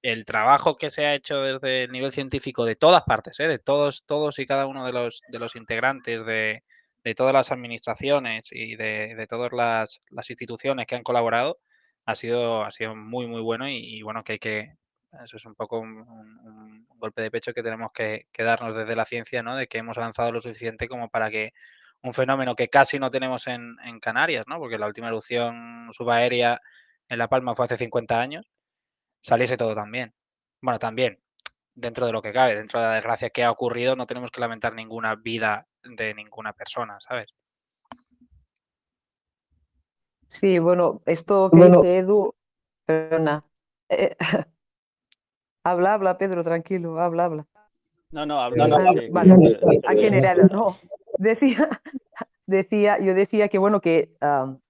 el 0.00 0.24
trabajo 0.24 0.76
que 0.78 0.88
se 0.88 1.04
ha 1.04 1.14
hecho 1.14 1.42
desde 1.42 1.82
el 1.84 1.92
nivel 1.92 2.12
científico 2.12 2.64
de 2.64 2.74
todas 2.76 3.02
partes, 3.02 3.38
¿eh? 3.40 3.48
de 3.48 3.58
todos, 3.58 4.04
todos 4.06 4.38
y 4.38 4.46
cada 4.46 4.66
uno 4.66 4.86
de 4.86 4.92
los, 4.94 5.20
de 5.28 5.38
los 5.38 5.56
integrantes 5.56 6.24
de, 6.24 6.62
de 7.04 7.14
todas 7.14 7.34
las 7.34 7.52
administraciones 7.52 8.48
y 8.50 8.76
de, 8.76 9.14
de 9.14 9.26
todas 9.26 9.52
las, 9.52 10.00
las, 10.08 10.30
instituciones 10.30 10.86
que 10.86 10.94
han 10.94 11.02
colaborado, 11.02 11.58
ha 12.06 12.14
sido, 12.14 12.64
ha 12.64 12.70
sido 12.70 12.96
muy, 12.96 13.26
muy 13.26 13.42
bueno 13.42 13.68
y, 13.68 13.76
y 13.76 14.00
bueno, 14.00 14.24
que 14.24 14.32
hay 14.32 14.38
que, 14.38 14.68
Eso 15.24 15.36
es 15.36 15.44
un 15.44 15.54
poco 15.54 15.78
un, 15.78 15.90
un- 15.98 16.38
un 16.88 16.98
golpe 16.98 17.22
de 17.22 17.30
pecho 17.30 17.52
que 17.52 17.62
tenemos 17.62 17.92
que, 17.92 18.26
que 18.32 18.42
darnos 18.42 18.76
desde 18.76 18.96
la 18.96 19.04
ciencia, 19.04 19.42
¿no? 19.42 19.56
De 19.56 19.66
que 19.66 19.78
hemos 19.78 19.98
avanzado 19.98 20.32
lo 20.32 20.40
suficiente 20.40 20.88
como 20.88 21.08
para 21.10 21.28
que 21.30 21.52
un 22.02 22.14
fenómeno 22.14 22.54
que 22.56 22.68
casi 22.68 22.98
no 22.98 23.10
tenemos 23.10 23.46
en, 23.46 23.76
en 23.84 24.00
Canarias, 24.00 24.44
¿no? 24.48 24.58
Porque 24.58 24.78
la 24.78 24.86
última 24.86 25.08
erupción 25.08 25.90
subaérea 25.92 26.60
en 27.08 27.18
La 27.18 27.28
Palma 27.28 27.54
fue 27.54 27.66
hace 27.66 27.76
50 27.76 28.20
años, 28.20 28.50
saliese 29.20 29.56
todo 29.56 29.74
tan 29.74 29.90
bien. 29.92 30.14
Bueno, 30.62 30.78
también, 30.78 31.20
dentro 31.74 32.06
de 32.06 32.12
lo 32.12 32.22
que 32.22 32.32
cabe, 32.32 32.54
dentro 32.54 32.80
de 32.80 32.86
la 32.86 32.94
desgracia 32.94 33.30
que 33.30 33.44
ha 33.44 33.50
ocurrido, 33.50 33.94
no 33.96 34.06
tenemos 34.06 34.30
que 34.30 34.40
lamentar 34.40 34.72
ninguna 34.74 35.14
vida 35.16 35.66
de 35.84 36.14
ninguna 36.14 36.52
persona, 36.54 36.98
¿sabes? 37.00 37.34
Sí, 40.30 40.58
bueno, 40.58 41.02
esto 41.06 41.50
que 41.50 41.56
Bueno. 41.58 41.82
dice 41.82 41.98
Edu, 41.98 42.34
perdona. 42.86 43.44
Eh, 43.90 44.16
habla, 45.64 45.94
habla, 45.94 46.18
Pedro, 46.18 46.42
tranquilo, 46.42 46.98
habla, 46.98 47.24
habla. 47.26 47.46
No, 48.10 48.26
no, 48.26 48.40
habla. 48.40 48.66
no, 48.66 48.76
Ah, 48.76 48.92
sí, 48.94 49.08
vale, 49.10 49.58
que- 49.58 49.80
¿a 49.86 49.94
quién 49.94 50.14
era? 50.14 50.34
No, 50.34 50.78
decía, 51.18 51.68
decía, 52.46 52.98
yo 53.00 53.14
decía 53.14 53.48
que 53.48 53.58
bueno, 53.58 53.80
que 53.80 54.16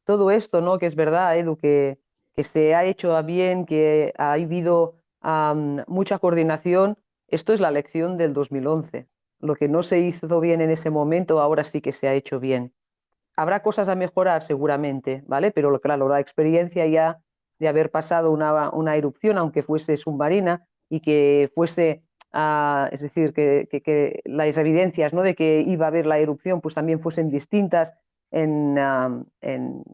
todo 0.05 0.31
esto, 0.31 0.61
¿no? 0.61 0.79
Que 0.79 0.87
es 0.87 0.95
verdad, 0.95 1.37
Edu, 1.39 1.57
que, 1.57 1.99
que 2.35 2.45
se 2.45 2.75
ha 2.75 2.85
hecho 2.85 3.17
a 3.17 3.23
bien, 3.23 3.67
que 3.67 4.13
ha 4.17 4.33
habido 4.35 4.97
am, 5.21 5.85
mucha 5.87 6.19
coordinación. 6.19 6.99
Esto 7.29 7.53
es 7.53 7.61
la 7.61 7.71
lección 7.71 8.17
del 8.19 8.33
2011. 8.35 9.07
Lo 9.41 9.57
que 9.57 9.67
no 9.69 9.83
se 9.83 9.99
hizo 10.01 10.39
bien 10.39 10.61
en 10.61 10.71
ese 10.71 10.91
momento, 10.91 11.41
ahora 11.41 11.65
sí 11.65 11.81
que 11.81 11.93
se 11.93 12.07
ha 12.07 12.15
hecho 12.15 12.39
bien. 12.39 12.73
Habrá 13.37 13.63
cosas 13.63 13.89
a 13.89 13.95
mejorar 13.95 14.43
seguramente, 14.43 15.25
¿vale? 15.27 15.51
Pero 15.51 15.81
claro, 15.81 16.09
la 16.09 16.21
experiencia 16.21 16.87
ya 16.87 17.19
de 17.59 17.69
haber 17.69 17.91
pasado 17.91 18.31
una, 18.31 18.71
una 18.71 18.95
erupción, 18.97 19.39
aunque 19.39 19.63
fuese 19.63 19.97
submarina, 19.97 20.67
y 20.95 21.01
que 21.01 21.51
fuese 21.55 22.03
Ah, 22.35 22.89
es 22.93 23.01
decir, 23.03 23.35
que, 23.35 23.69
que- 23.71 24.23
las 24.25 24.57
evidencias 24.57 25.13
¿no? 25.13 25.23
de 25.23 25.35
que 25.35 25.61
iba 25.67 25.85
a 25.85 25.89
haber 25.89 26.07
la 26.07 26.19
erupción 26.19 26.63
pues 26.63 26.75
también 26.75 26.99
fuesen 26.99 27.29
distintas 27.31 27.93
en, 28.31 28.79
en- 29.43 29.85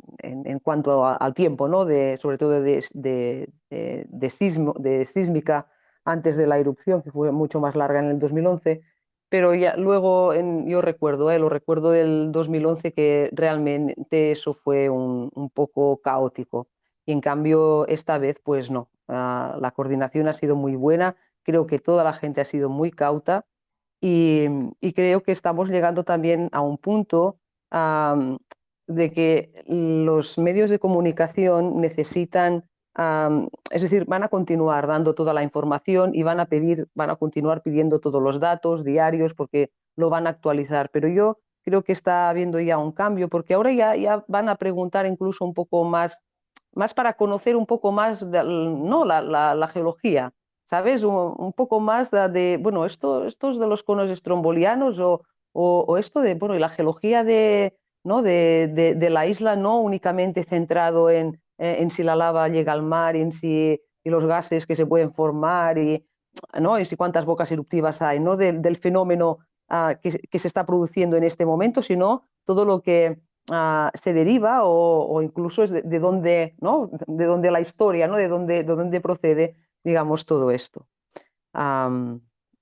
en- 0.47 0.59
cuanto 0.61 1.05
a- 1.05 1.17
al 1.17 1.35
tiempo, 1.35 1.67
¿no? 1.69 1.85
de, 1.85 2.17
sobre 2.17 2.39
todo 2.39 2.51
de, 2.63 2.85
de- 2.93 3.49
de- 3.71 4.07
de 4.09 5.05
sísmica 5.05 5.67
antes 6.05 6.37
de 6.37 6.47
la 6.47 6.59
erupción, 6.59 7.03
que 7.03 7.11
fue 7.11 7.33
mucho 7.33 7.61
más 7.61 7.75
larga 7.77 7.99
en 8.01 8.07
el 8.07 8.19
2011. 8.19 8.83
Pero 9.29 9.55
ya 9.55 9.77
luego 9.77 10.33
yo 10.67 10.81
recuerdo, 10.81 11.31
¿eh? 11.31 11.39
lo 11.39 11.49
recuerdo 11.51 11.91
del 11.91 12.33
2011 12.33 12.93
que 12.93 13.29
realmente 13.33 14.31
eso 14.31 14.55
fue 14.55 14.89
un, 14.89 15.31
un 15.35 15.51
poco 15.51 16.01
caótico. 16.01 16.69
Y 17.05 17.13
en 17.13 17.21
cambio 17.21 17.87
esta 17.89 18.19
vez 18.19 18.41
pues 18.43 18.71
no, 18.71 18.89
Ah, 19.09 19.57
la 19.61 19.71
coordinación 19.71 20.29
ha 20.29 20.33
sido 20.33 20.55
muy 20.55 20.77
buena 20.77 21.17
creo 21.49 21.67
que 21.67 21.79
toda 21.79 22.05
la 22.05 22.13
gente 22.13 22.43
ha 22.43 22.45
sido 22.45 22.69
muy 22.69 22.91
cauta 22.91 23.47
y, 24.03 24.47
creo 24.95 25.23
que 25.23 25.33
estamos 25.33 25.71
llegando 25.71 26.05
también 26.05 26.51
a 26.53 26.61
un 26.61 26.77
punto 26.77 27.39
de 28.87 29.11
que 29.11 29.65
los 29.67 30.37
medios 30.37 30.69
de 30.69 30.79
comunicación 30.79 31.81
necesitan, 31.81 32.69
es 33.71 33.81
decir, 33.81 34.05
van 34.05 34.25
a 34.25 34.29
continuar 34.29 34.87
dando 34.87 35.15
toda 35.15 35.33
la 35.33 35.43
información 35.43 36.15
y 36.15 36.23
van 36.23 36.39
a 36.39 36.47
pedir, 36.47 36.87
van 36.95 37.09
a 37.09 37.17
continuar 37.17 37.63
pidiendo 37.63 37.99
todos 37.99 38.23
los 38.23 38.41
datos 38.41 38.85
diarios 38.85 39.33
porque 39.33 39.71
lo 39.97 40.11
van 40.11 40.27
a 40.27 40.31
actualizar. 40.31 40.91
Pero 40.93 41.09
yo 41.09 41.39
creo 41.65 41.83
que 41.83 41.93
está 41.93 42.29
habiendo 42.29 42.61
ya 42.61 42.77
un 42.77 42.93
cambio 42.93 43.29
porque 43.29 43.55
ahora 43.55 43.73
ya 43.73 44.23
van 44.29 44.51
a 44.51 44.57
preguntar 44.57 45.07
incluso 45.07 45.47
un 45.47 45.55
poco 45.55 45.83
más, 45.85 46.21
más 46.73 46.95
para 46.95 47.15
conocer 47.15 47.57
un 47.57 47.67
poco 47.67 47.93
más 47.93 48.31
de, 48.31 48.43
no, 48.45 49.05
la, 49.05 49.21
la- 49.23 49.69
geología. 49.69 50.33
¿sabes? 50.71 51.03
Un, 51.03 51.53
poco 51.55 51.81
más 51.81 52.11
de, 52.11 52.29
de, 52.29 52.59
bueno, 52.61 52.85
esto, 52.85 53.25
estos 53.27 53.59
de 53.59 53.67
los 53.67 53.83
conos 53.83 54.11
estrombolianos 54.11 54.99
o, 54.99 55.23
o, 55.53 55.97
esto 55.97 56.21
de, 56.21 56.35
bueno, 56.35 56.55
y 56.55 56.59
la 56.59 56.69
geología 56.69 57.25
de, 57.25 57.75
¿no? 58.05 58.21
de, 58.21 58.95
de, 58.97 59.11
la 59.11 59.27
isla 59.27 59.57
no 59.57 59.81
únicamente 59.81 60.45
centrado 60.45 61.09
en, 61.09 61.41
en 61.57 61.91
si 61.91 62.03
la 62.03 62.17
lava 62.17 62.49
llega 62.49 62.73
al 62.73 62.83
mar, 62.83 63.17
en 63.17 63.33
si 63.33 63.81
y 64.05 64.11
los 64.11 64.25
gases 64.25 64.67
que 64.67 64.77
se 64.77 64.87
pueden 64.87 65.13
formar 65.13 65.79
y, 65.79 66.07
¿no? 66.61 66.79
y 66.79 66.85
si 66.85 66.97
cuántas 66.97 67.25
bocas 67.25 67.51
eruptivas 67.53 68.01
hay, 68.03 68.21
no 68.21 68.37
del, 68.37 68.63
del 68.63 68.79
fenómeno 68.79 69.39
ah, 69.69 69.97
que, 70.01 70.19
que, 70.19 70.39
se 70.39 70.49
está 70.49 70.65
produciendo 70.65 71.17
en 71.17 71.25
este 71.25 71.45
momento, 71.45 71.83
sino 71.83 72.25
todo 72.45 72.65
lo 72.65 72.81
que 72.81 73.19
ah, 73.51 73.91
se 74.01 74.13
deriva 74.13 74.61
o, 74.63 75.23
incluso 75.23 75.63
es 75.63 75.71
de, 75.71 75.83
de 75.83 75.99
dónde, 75.99 76.55
¿no? 76.61 76.91
de 77.07 77.25
dónde 77.25 77.51
la 77.51 77.61
historia, 77.61 78.07
¿no? 78.07 78.17
de, 78.17 78.29
dónde, 78.29 78.55
de 78.55 78.65
dónde 78.65 79.01
procede 79.01 79.57
digamos, 79.85 80.27
todo 80.27 80.51
esto. 80.51 80.87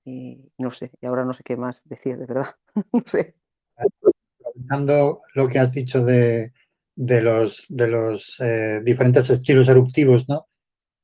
Y 0.05 0.51
no 0.57 0.71
sé, 0.71 0.91
y 1.01 1.05
ahora 1.05 1.25
no 1.25 1.33
sé 1.33 1.43
qué 1.43 1.57
más 1.57 1.81
decir, 1.83 2.17
de 2.17 2.25
verdad. 2.25 2.55
no 2.93 3.03
sé. 3.05 3.35
Aprovechando 3.75 5.19
lo 5.35 5.49
que 5.49 5.59
has 5.59 5.73
dicho 5.73 6.03
de, 6.03 6.53
de 6.95 7.21
los, 7.21 7.65
de 7.67 7.87
los 7.89 8.39
eh, 8.39 8.81
diferentes 8.83 9.29
estilos 9.29 9.67
eruptivos, 9.67 10.27
¿no? 10.29 10.47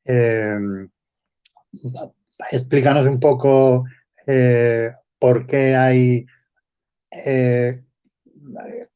Eh, 0.05 0.57
explícanos 2.51 3.05
un 3.05 3.19
poco 3.19 3.85
eh, 4.25 4.91
por 5.19 5.45
qué 5.45 5.75
hay 5.75 6.25
eh, 7.11 7.83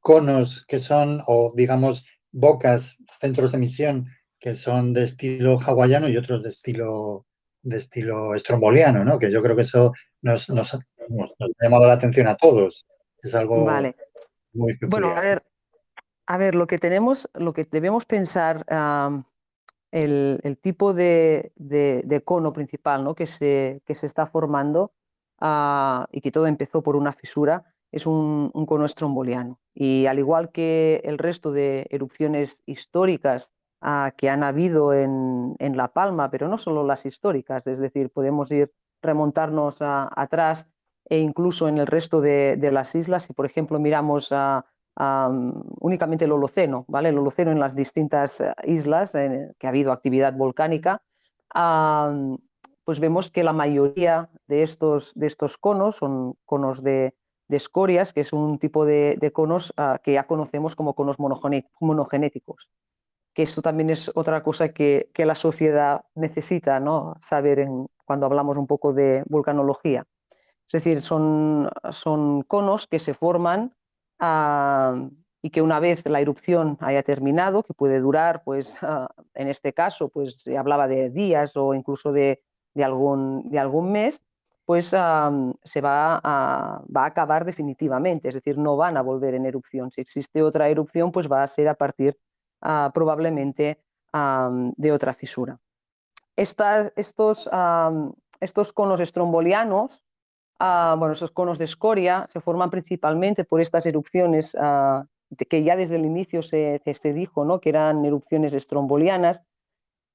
conos 0.07 0.65
que 0.65 0.79
son, 0.79 1.21
o 1.27 1.51
digamos, 1.53 2.05
bocas, 2.31 2.95
centros 3.19 3.51
de 3.51 3.57
emisión 3.57 4.07
que 4.39 4.55
son 4.55 4.93
de 4.93 5.03
estilo 5.03 5.59
hawaiano 5.59 6.07
y 6.07 6.15
otros 6.15 6.43
de 6.43 6.49
estilo 6.49 7.25
de 7.61 7.75
estilo 7.75 8.33
estromboliano, 8.33 9.03
¿no? 9.03 9.19
Que 9.19 9.29
yo 9.29 9.41
creo 9.41 9.57
que 9.57 9.63
eso 9.63 9.91
nos, 10.21 10.49
nos, 10.49 10.73
nos, 11.09 11.35
nos 11.37 11.51
ha 11.59 11.63
llamado 11.65 11.87
la 11.87 11.95
atención 11.95 12.25
a 12.29 12.37
todos. 12.37 12.87
Es 13.19 13.35
algo 13.35 13.65
vale. 13.65 13.97
muy 14.53 14.77
peculiar. 14.77 15.01
Bueno, 15.01 15.17
a 15.17 15.21
ver, 15.21 15.43
a 16.25 16.37
ver, 16.37 16.55
lo 16.55 16.67
que 16.67 16.77
tenemos, 16.77 17.29
lo 17.33 17.51
que 17.51 17.67
debemos 17.69 18.05
pensar, 18.05 18.65
um, 18.71 19.25
el, 19.91 20.39
el, 20.43 20.57
tipo 20.57 20.93
de, 20.93 21.51
de, 21.57 22.01
de, 22.05 22.21
cono 22.23 22.53
principal 22.53 23.03
¿no? 23.03 23.13
que, 23.13 23.25
se, 23.25 23.81
que 23.85 23.93
se 23.93 24.05
está 24.05 24.25
formando 24.25 24.93
uh, 25.41 26.05
y 26.13 26.21
que 26.21 26.31
todo 26.31 26.47
empezó 26.47 26.81
por 26.81 26.95
una 26.95 27.11
fisura, 27.11 27.65
es 27.91 28.05
un, 28.05 28.51
un 28.53 28.65
cono 28.65 28.85
estromboliano. 28.85 29.59
Y 29.79 30.07
al 30.07 30.17
igual 30.17 30.51
que 30.51 31.01
el 31.03 31.19
resto 31.19 31.51
de 31.51 31.85
erupciones 31.91 32.63
históricas 32.65 33.53
Uh, 33.79 34.09
que 34.17 34.27
han 34.27 34.41
habido 34.41 34.91
en, 34.91 35.55
en, 35.59 35.77
La 35.77 35.89
Palma, 35.89 36.31
pero 36.31 36.47
no 36.47 36.57
solo 36.57 36.83
las 36.83 37.05
históricas, 37.05 37.67
es 37.67 37.77
decir, 37.77 38.09
podemos 38.09 38.51
ir 38.51 38.73
remontarnos 39.03 39.75
atrás 39.79 40.67
e 41.05 41.19
incluso 41.19 41.67
en 41.67 41.77
el 41.77 41.85
resto 41.85 42.19
de, 42.19 42.55
de, 42.57 42.71
las 42.71 42.95
islas, 42.95 43.23
si 43.23 43.33
por 43.33 43.45
ejemplo 43.45 43.77
miramos 43.77 44.29
a, 44.31 44.65
únicamente 45.79 46.25
el 46.25 46.31
Holoceno, 46.31 46.85
¿vale? 46.87 47.09
el 47.09 47.19
Holoceno 47.19 47.51
en 47.51 47.59
las 47.59 47.75
distintas 47.75 48.39
uh, 48.39 48.45
islas 48.65 49.13
en 49.13 49.53
que 49.59 49.67
ha 49.67 49.69
habido 49.69 49.91
actividad 49.91 50.33
volcánica, 50.33 51.03
uh, 51.53 52.35
pues 52.83 52.99
vemos 52.99 53.29
que 53.29 53.43
la 53.43 53.53
mayoría 53.53 54.27
de 54.47 54.63
estos, 54.63 55.13
de 55.13 55.27
estos 55.27 55.59
conos 55.59 55.97
son 55.97 56.33
conos 56.45 56.81
de, 56.81 57.13
de 57.47 57.57
escorias, 57.57 58.13
que 58.13 58.21
es 58.21 58.33
un 58.33 58.59
tipo 58.59 58.85
de, 58.85 59.17
de 59.19 59.31
conos 59.31 59.73
que 60.03 60.13
ya 60.13 60.23
conocemos 60.27 60.75
como 60.75 60.95
conos 60.95 61.17
monogenéticos 61.19 62.69
que 63.37 63.43
esto 63.43 63.61
también 63.61 63.91
es 63.91 64.09
otra 64.15 64.41
cosa 64.41 64.69
que, 64.69 65.11
que 65.13 65.23
la 65.23 65.35
sociedad 65.35 66.01
necesita 66.15 66.79
¿no? 66.79 67.13
saber 67.21 67.59
en, 67.59 67.85
cuando 68.03 68.25
hablamos 68.25 68.57
un 68.57 68.65
poco 68.65 68.95
de 68.95 69.23
vulcanología. 69.27 70.05
Es 70.65 70.71
decir, 70.71 71.03
son, 71.03 71.69
son 71.91 72.41
conos 72.41 72.87
que 72.87 72.97
se 72.97 73.13
forman 73.13 73.75
uh, 74.19 75.07
y 75.43 75.51
que 75.51 75.61
una 75.61 75.79
vez 75.79 76.03
la 76.07 76.19
erupción 76.19 76.79
haya 76.81 77.03
terminado, 77.03 77.61
que 77.61 77.75
puede 77.75 77.99
durar, 77.99 78.41
pues 78.43 78.73
uh, 78.81 79.05
en 79.35 79.49
este 79.49 79.71
caso, 79.71 80.09
pues 80.09 80.41
se 80.41 80.57
hablaba 80.57 80.87
de 80.87 81.11
días 81.11 81.55
o 81.55 81.75
incluso 81.75 82.11
de, 82.11 82.41
de, 82.73 82.83
algún, 82.83 83.51
de 83.51 83.59
algún 83.59 83.91
mes, 83.91 84.19
pues 84.67 84.87
se 84.87 85.81
va 85.81 86.21
a, 86.23 86.83
va 86.95 87.03
a 87.03 87.05
acabar 87.05 87.45
definitivamente, 87.45 88.27
es 88.27 88.35
decir, 88.35 88.59
no 88.59 88.77
van 88.77 88.97
a 88.97 89.01
volver 89.01 89.33
en 89.33 89.47
erupción. 89.47 89.89
Si 89.89 90.01
existe 90.01 90.43
otra 90.43 90.69
erupción, 90.69 91.11
pues 91.11 91.27
va 91.31 91.41
a 91.41 91.47
ser 91.47 91.69
a 91.69 91.73
partir 91.73 92.15
Uh, 92.61 92.91
probablemente 92.91 93.77
de 94.77 94.91
otra 94.91 95.13
fisura. 95.13 95.59
Estos, 96.35 96.91
estos, 96.95 98.73
conos 98.73 98.99
estrombolianos, 98.99 100.03
uh, 100.59 100.97
bueno, 100.97 101.11
estos 101.11 101.29
conos 101.29 101.59
de 101.59 101.65
escoria, 101.65 102.27
se 102.33 102.41
forman 102.41 102.71
principalmente 102.71 103.43
por 103.43 103.61
estas 103.61 103.85
erupciones 103.85 104.53
de 104.53 105.45
que 105.45 105.61
ya 105.61 105.75
desde 105.75 105.97
el 105.97 106.05
inicio 106.05 106.41
se, 106.41 106.81
se, 106.83 107.13
dijo 107.13 107.45
¿no? 107.45 107.61
que 107.61 107.69
eran 107.69 108.03
erupciones 108.05 108.55
estrombolianas, 108.55 109.43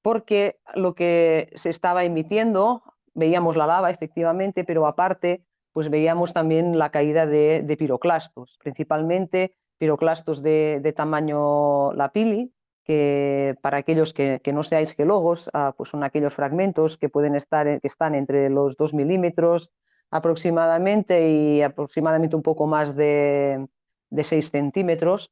porque 0.01 0.59
lo 0.75 0.95
que 0.95 1.49
se 1.55 1.69
estaba 1.69 2.03
emitiendo, 2.03 2.83
veíamos 3.13 3.55
la 3.55 3.67
lava 3.67 3.89
efectivamente, 3.89 4.63
pero 4.63 4.87
aparte, 4.87 5.43
pues 5.71 5.89
veíamos 5.89 6.33
también 6.33 6.77
la 6.77 6.89
caída 6.89 7.25
de, 7.25 7.61
de 7.63 7.77
piroclastos, 7.77 8.57
principalmente 8.63 9.55
piroclastos 9.77 10.41
de, 10.41 10.79
de, 10.81 10.93
tamaño 10.93 11.93
lapili, 11.93 12.53
que 12.83 13.57
para 13.61 13.77
aquellos 13.77 14.13
que, 14.13 14.41
no 14.53 14.63
seáis 14.63 14.93
geólogos, 14.93 15.49
ah, 15.53 15.73
pues 15.75 15.89
son 15.89 16.03
aquellos 16.03 16.35
fragmentos 16.35 16.97
que 16.97 17.09
pueden 17.09 17.35
estar, 17.35 17.65
que 17.81 17.87
están 17.87 18.15
entre 18.15 18.49
los 18.49 18.77
2 18.77 18.93
milímetros 18.93 19.71
aproximadamente 20.11 21.27
y 21.27 21.61
aproximadamente 21.61 22.35
un 22.35 22.43
poco 22.43 22.67
más 22.67 22.95
de, 22.95 23.67
de 24.09 24.23
6 24.23 24.51
centímetros. 24.51 25.31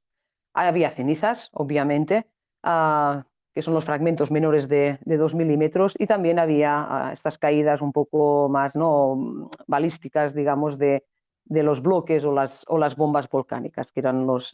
Había 0.53 0.91
cenizas, 0.91 1.49
obviamente, 1.53 2.27
ah, 2.63 3.25
que 3.53 3.61
son 3.61 3.73
los 3.73 3.85
fragmentos 3.85 4.31
menores 4.31 4.67
de, 4.67 4.99
de 5.03 5.17
2 5.17 5.35
milímetros, 5.35 5.95
y 5.97 6.07
también 6.07 6.39
había 6.39 6.75
ah, 6.77 7.13
estas 7.13 7.37
caídas 7.37 7.81
un 7.81 7.91
poco 7.91 8.49
más 8.49 8.75
¿no? 8.75 9.49
balísticas, 9.67 10.33
digamos, 10.33 10.77
de, 10.77 11.05
de 11.45 11.63
los 11.63 11.81
bloques 11.81 12.23
o 12.25 12.31
las, 12.31 12.65
o 12.67 12.77
las 12.77 12.95
bombas 12.95 13.29
volcánicas, 13.29 13.91
que 13.91 13.99
eran 13.99 14.25
los, 14.25 14.51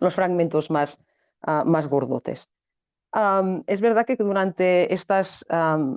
los 0.00 0.14
fragmentos 0.14 0.70
más, 0.70 1.00
Ah, 1.42 1.64
más 1.64 1.88
gordotes. 1.88 2.50
es 3.66 3.80
verdad 3.80 4.06
que 4.06 4.16
durante 4.16 4.92
estas 4.92 5.44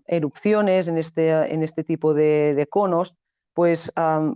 erupciones 0.08 0.88
en 0.88 0.98
este, 0.98 1.54
en 1.54 1.64
este 1.64 1.84
tipo 1.84 2.14
de, 2.14 2.68
conos, 2.70 3.14
pues 3.54 3.92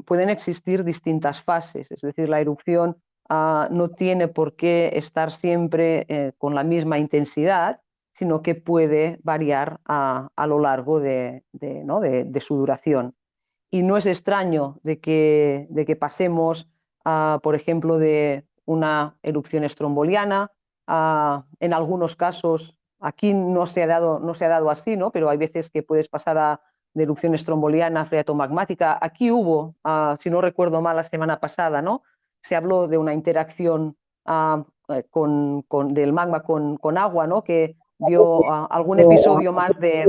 pueden 0.05 0.29
existir 0.29 0.83
distintas 0.83 1.41
fases, 1.41 1.89
es 1.91 2.01
decir, 2.01 2.29
la 2.29 2.41
erupción 2.41 2.97
ah, 3.29 3.67
no 3.71 3.89
tiene 3.89 4.27
por 4.27 4.55
qué 4.55 4.91
estar 4.93 5.31
siempre 5.31 6.05
eh, 6.09 6.33
con 6.37 6.55
la 6.55 6.63
misma 6.63 6.97
intensidad, 6.97 7.81
sino 8.13 8.41
que 8.41 8.55
puede 8.55 9.19
variar 9.23 9.79
a, 9.85 10.29
lo 10.47 10.59
largo 10.59 10.99
de, 10.99 11.43
su 12.39 12.55
duración. 12.55 13.15
Y 13.69 13.83
no 13.83 13.95
es 13.97 14.05
extraño 14.07 14.79
de 14.81 14.99
que, 14.99 15.97
pasemos, 15.99 16.67
por 17.03 17.53
ejemplo, 17.53 17.99
de 17.99 18.47
una 18.65 19.17
erupción 19.21 19.63
estromboliana 19.63 20.51
en 20.87 21.73
algunos 21.73 22.15
casos, 22.15 22.75
aquí 22.99 23.35
no 23.35 23.67
se 23.67 23.83
ha 23.83 23.87
dado, 23.87 24.19
no 24.19 24.33
se 24.33 24.45
ha 24.45 24.49
dado 24.49 24.71
así, 24.71 24.97
¿no? 24.97 25.11
pero 25.11 25.29
hay 25.29 25.37
veces 25.37 25.69
que 25.69 25.83
puedes 25.83 26.09
pasar 26.09 26.39
a 26.39 26.61
de 26.97 27.03
erupción 27.03 27.35
estromboliana, 27.35 28.05
freatomagmática. 28.05 28.97
Aquí 28.99 29.31
hubo, 29.31 29.75
si 30.19 30.29
no 30.29 30.41
recuerdo 30.41 30.81
mal, 30.81 30.95
la 30.95 31.03
semana 31.03 31.39
pasada, 31.39 31.81
¿no? 31.81 32.01
Se 32.41 32.55
habló 32.55 32.87
de 32.87 32.97
una 32.97 33.13
interacción 33.13 33.95
eh, 34.27 35.03
con, 35.09 35.61
con, 35.63 35.93
del 35.93 36.13
magma 36.13 36.43
con, 36.43 36.77
con, 36.77 36.97
agua, 36.97 37.27
¿no? 37.27 37.43
que 37.43 37.75
dio 37.99 38.49
algún 38.71 38.99
episodio 38.99 39.51
más 39.51 39.71
de... 39.79 40.05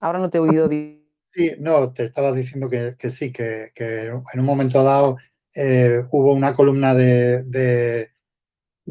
Ahora 0.00 0.18
no 0.18 0.30
te 0.30 0.38
he 0.38 0.40
oído 0.40 0.68
bien. 0.68 1.04
Sí, 1.32 1.52
no, 1.58 1.92
te 1.92 2.04
estaba 2.04 2.32
diciendo 2.32 2.68
que, 2.68 2.96
que 2.98 3.10
sí, 3.10 3.32
que, 3.32 3.70
que, 3.74 4.06
en 4.06 4.40
un 4.40 4.46
momento 4.46 4.82
dado 4.82 5.16
eh, 5.54 6.04
hubo 6.10 6.32
una 6.32 6.52
columna 6.52 6.94
de, 6.94 7.44
de 7.44 8.08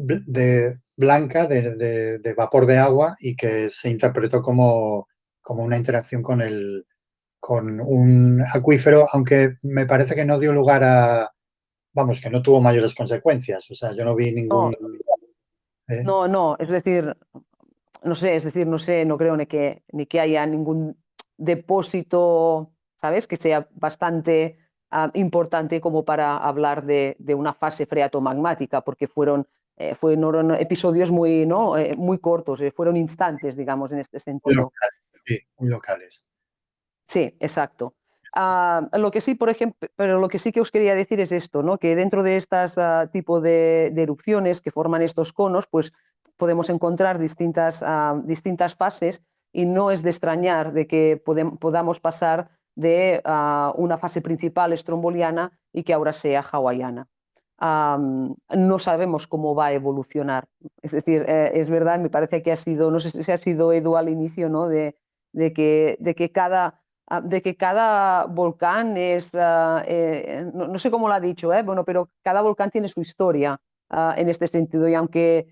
de 0.00 0.78
blanca 0.96 1.46
de, 1.46 2.34
vapor 2.36 2.66
de 2.66 2.78
agua 2.78 3.16
y 3.20 3.36
que 3.36 3.68
se 3.68 3.90
interpretó 3.90 4.42
como, 4.42 5.08
como 5.40 5.62
una 5.62 5.76
interacción 5.76 6.22
con, 6.22 6.40
el, 6.40 6.86
con 7.38 7.80
un 7.80 8.42
acuífero, 8.52 9.06
aunque 9.12 9.56
me 9.62 9.86
parece 9.86 10.14
que 10.14 10.24
no 10.24 10.38
dio 10.38 10.52
lugar 10.52 10.84
a, 10.84 11.30
vamos, 11.92 12.20
que 12.20 12.30
no 12.30 12.42
tuvo 12.42 12.60
mayores 12.60 12.94
consecuencias. 12.94 13.70
O 13.70 13.74
sea, 13.74 13.92
yo 13.92 14.04
no 14.04 14.14
vi 14.14 14.32
ningún... 14.32 14.74
¿eh? 15.88 16.02
No, 16.04 16.28
no, 16.28 16.56
es 16.58 16.68
decir, 16.68 17.16
no 18.04 18.14
sé, 18.14 18.36
es 18.36 18.44
decir, 18.44 18.66
no 18.66 18.78
sé, 18.78 19.04
no 19.04 19.18
creo 19.18 19.36
ni 19.36 19.46
que, 19.46 19.82
ni 19.92 20.06
que 20.06 20.20
haya 20.20 20.46
ningún 20.46 20.96
depósito, 21.36 22.72
¿sabes? 22.96 23.26
Que 23.26 23.36
sea 23.36 23.68
bastante 23.72 24.58
ah, 24.90 25.10
importante 25.14 25.80
como 25.80 26.04
para 26.04 26.36
hablar 26.36 26.84
de, 26.84 27.16
de, 27.18 27.34
una 27.34 27.54
fase 27.54 27.86
freatomagmática, 27.86 28.82
porque 28.82 29.06
fueron 29.06 29.46
eh, 29.80 29.94
fueron 29.94 30.54
episodios 30.56 31.10
muy, 31.10 31.46
¿no? 31.46 31.78
Eh, 31.78 31.94
muy 31.96 32.18
cortos, 32.18 32.60
eh, 32.60 32.70
fueron 32.70 32.98
instantes, 32.98 33.56
digamos, 33.56 33.90
en 33.92 34.00
este 34.00 34.20
sentido. 34.20 34.70
sí, 35.24 35.38
muy 35.56 35.70
locales. 35.70 36.28
Sí, 37.08 37.34
exacto. 37.40 37.94
Ah, 38.32 38.88
lo 38.92 39.10
que 39.10 39.20
sí, 39.20 39.34
por 39.34 39.50
ejemplo, 39.50 39.88
pero 39.96 40.18
lo 40.18 40.28
que 40.28 40.38
sí 40.38 40.52
que 40.52 40.60
os 40.60 40.70
quería 40.70 40.94
decir 40.94 41.20
es 41.20 41.32
esto, 41.32 41.62
¿no? 41.62 41.78
que 41.78 41.96
dentro 41.96 42.22
de 42.22 42.36
estas 42.36 42.76
uh, 42.76 43.08
tipo 43.12 43.40
de, 43.40 43.92
erupciones 43.96 44.60
que 44.60 44.70
forman 44.70 45.02
estos 45.02 45.32
conos, 45.32 45.66
pues 45.66 45.92
podemos 46.36 46.70
encontrar 46.70 47.18
distintas, 47.18 47.82
ah, 47.84 48.20
distintas 48.24 48.74
fases 48.74 49.22
y 49.52 49.66
no 49.66 49.90
es 49.90 50.02
de 50.02 50.10
extrañar 50.10 50.72
de 50.72 50.86
que 50.86 51.20
podamos 51.24 52.00
pasar 52.00 52.50
de 52.76 53.20
una 53.74 53.98
fase 53.98 54.22
principal 54.22 54.72
estromboliana 54.72 55.58
y 55.72 55.82
que 55.82 55.92
ahora 55.92 56.12
sea 56.12 56.40
hawaiana 56.40 57.08
no 57.60 58.78
sabemos 58.78 59.26
cómo 59.26 59.54
va 59.54 59.66
a 59.66 59.72
evolucionar. 59.72 60.48
Es 60.82 60.92
decir, 60.92 61.24
eh, 61.28 61.52
es 61.54 61.68
verdad, 61.68 61.98
me 61.98 62.10
parece 62.10 62.42
que 62.42 62.52
ha 62.52 62.56
sido, 62.56 62.90
no 62.90 63.00
sé 63.00 63.10
si 63.10 63.30
ha 63.30 63.38
sido 63.38 63.72
Edu 63.72 63.96
al 63.96 64.08
inicio, 64.08 64.48
¿no? 64.48 64.68
de, 64.68 64.96
que, 65.32 66.30
cada, 66.32 66.66
ah, 66.66 66.79
de 67.22 67.42
que 67.42 67.56
cada 67.56 68.24
volcán 68.26 68.96
es, 68.96 69.30
ah, 69.34 69.82
eh, 69.86 70.48
no, 70.52 70.78
sé 70.78 70.90
cómo 70.90 71.08
lo 71.08 71.14
ha 71.14 71.20
dicho, 71.20 71.52
¿eh? 71.52 71.62
bueno, 71.62 71.84
pero 71.84 72.08
cada 72.22 72.42
volcán 72.42 72.70
tiene 72.70 72.88
su 72.88 73.00
historia 73.00 73.60
ah, 73.90 74.14
en 74.16 74.28
este 74.28 74.46
sentido 74.46 74.88
y 74.88 74.94
aunque 74.94 75.46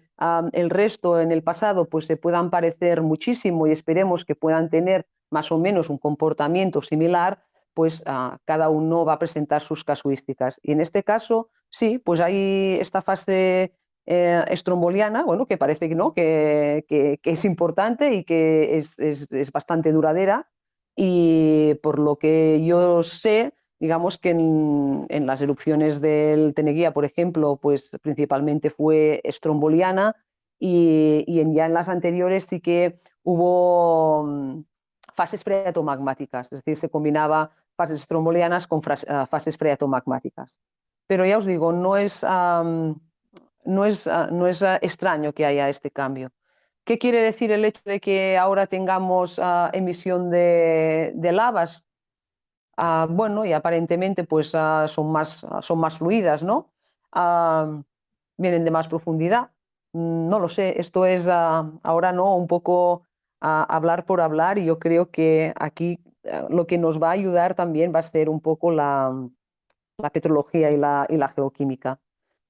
el 0.52 0.68
resto 0.70 1.20
en 1.20 1.30
el 1.30 1.44
pasado 1.44 1.84
pues 1.84 2.06
se 2.06 2.16
puedan 2.16 2.50
parecer 2.50 3.02
muchísimo 3.02 3.66
y 3.66 3.70
esperemos 3.70 4.24
que 4.24 4.34
puedan 4.34 4.68
tener 4.68 5.06
más 5.30 5.52
o 5.52 5.58
menos 5.58 5.90
un 5.90 5.98
comportamiento 5.98 6.82
similar, 6.82 7.44
pues 7.72 8.02
cada 8.44 8.68
uno 8.68 9.04
va 9.04 9.12
a 9.12 9.18
presentar 9.20 9.62
sus 9.62 9.84
casuísticas. 9.84 10.58
Y 10.60 10.72
en 10.72 10.80
este 10.80 11.04
caso, 11.04 11.50
sí, 11.70 11.98
pues 11.98 12.18
hay 12.18 12.78
esta 12.80 13.00
fase 13.00 13.72
eh, 14.10 14.42
estromboliana, 14.48 15.22
bueno, 15.22 15.44
que 15.44 15.58
parece 15.58 15.86
¿no? 15.90 16.14
que, 16.14 16.86
que, 16.88 17.20
es 17.22 17.44
importante 17.44 18.14
y 18.14 18.24
que 18.24 18.78
es, 18.78 18.98
es, 18.98 19.52
bastante 19.52 19.92
duradera. 19.92 20.48
Y 21.00 21.74
por 21.74 22.00
lo 22.00 22.16
que 22.16 22.64
yo 22.64 23.04
sé, 23.04 23.54
digamos 23.78 24.18
que 24.18 24.30
en, 24.30 25.26
las 25.26 25.40
erupciones 25.40 26.00
del 26.00 26.54
Teneguía, 26.54 26.92
por 26.92 27.04
ejemplo, 27.04 27.54
pues 27.54 27.88
principalmente 28.02 28.68
fue 28.68 29.20
estromboliana 29.22 30.16
y, 30.58 31.22
y 31.28 31.38
en, 31.38 31.54
ya 31.54 31.66
en 31.66 31.74
las 31.74 31.88
anteriores 31.88 32.46
sí 32.46 32.58
que 32.60 32.98
hubo 33.22 34.24
mm, 34.24 34.64
fases 35.14 35.44
freatomagmáticas, 35.44 36.52
es 36.52 36.64
decir, 36.64 36.76
se 36.76 36.90
combinaba 36.90 37.52
fases 37.76 38.00
estrombolianas 38.00 38.66
con 38.66 38.82
ah, 39.06 39.26
fases 39.26 39.56
freatomagmáticas. 39.56 40.58
Pero 41.06 41.24
ya 41.24 41.38
os 41.38 41.46
digo, 41.46 41.70
no 41.70 41.96
es, 41.96 42.24
no 42.24 43.84
es, 43.84 44.06
ah, 44.08 44.28
no 44.32 44.48
es 44.48 44.62
ah, 44.64 44.80
extraño 44.82 45.32
que 45.32 45.46
haya 45.46 45.68
este 45.68 45.92
cambio. 45.92 46.30
¿Qué 46.88 46.98
quiere 46.98 47.20
decir 47.20 47.52
el 47.52 47.66
hecho 47.66 47.82
de 47.84 48.00
que 48.00 48.38
ahora 48.38 48.66
tengamos 48.66 49.38
emisión 49.74 50.30
de, 50.30 51.12
lavas? 51.34 51.84
bueno, 53.10 53.44
y 53.44 53.52
aparentemente 53.52 54.24
pues, 54.24 54.52
son, 54.52 55.12
más, 55.12 55.46
son 55.60 55.80
más 55.80 55.98
fluidas, 55.98 56.42
¿no? 56.42 56.70
vienen 58.38 58.64
de 58.64 58.70
más 58.70 58.88
profundidad. 58.88 59.50
No 59.92 60.40
lo 60.40 60.48
sé, 60.48 60.80
esto 60.80 61.04
es 61.04 61.28
ahora 61.28 62.12
no 62.12 62.34
un 62.34 62.46
poco 62.46 63.02
hablar 63.38 64.06
por 64.06 64.22
hablar 64.22 64.56
y 64.56 64.64
yo 64.64 64.78
creo 64.78 65.10
que 65.10 65.52
aquí 65.60 66.00
lo 66.48 66.66
que 66.66 66.78
nos 66.78 67.02
va 67.02 67.08
a 67.08 67.20
ayudar 67.20 67.54
también 67.54 67.94
va 67.94 67.98
a 67.98 68.02
ser 68.02 68.30
un 68.30 68.40
poco 68.40 68.70
la, 68.70 69.12
petrología 70.10 70.70
y 70.70 70.78
la, 70.78 71.32
geoquímica. 71.34 72.00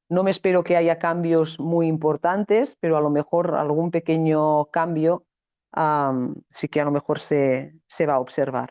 No 0.09 0.22
me 0.22 0.30
espero 0.30 0.64
que 0.64 0.76
haya 0.76 0.98
cambios 0.98 1.61
muy 1.61 1.86
importantes, 1.86 2.76
pero 2.80 2.96
a 2.96 3.00
lo 3.00 3.11
mejor 3.11 3.54
algún 3.54 3.90
pequeño 3.90 4.66
cambio 4.66 5.24
sí 6.50 6.68
que 6.68 6.80
a 6.80 6.84
lo 6.84 6.90
mejor 6.90 7.20
se, 7.20 7.74
se, 7.86 8.06
va 8.06 8.14
a 8.14 8.20
observar. 8.20 8.70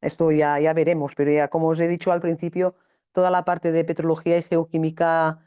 Esto 0.00 0.30
ya, 0.30 0.60
ya 0.60 0.72
veremos, 0.74 1.14
pero 1.14 1.30
ya 1.30 1.48
como 1.48 1.68
os 1.68 1.80
he 1.80 1.88
dicho 1.88 2.12
al 2.12 2.20
principio, 2.20 2.74
toda 3.12 3.30
la 3.30 3.44
parte 3.44 3.72
de 3.72 3.84
petrología 3.84 4.36
y 4.38 4.42
geoquímica 4.42 5.40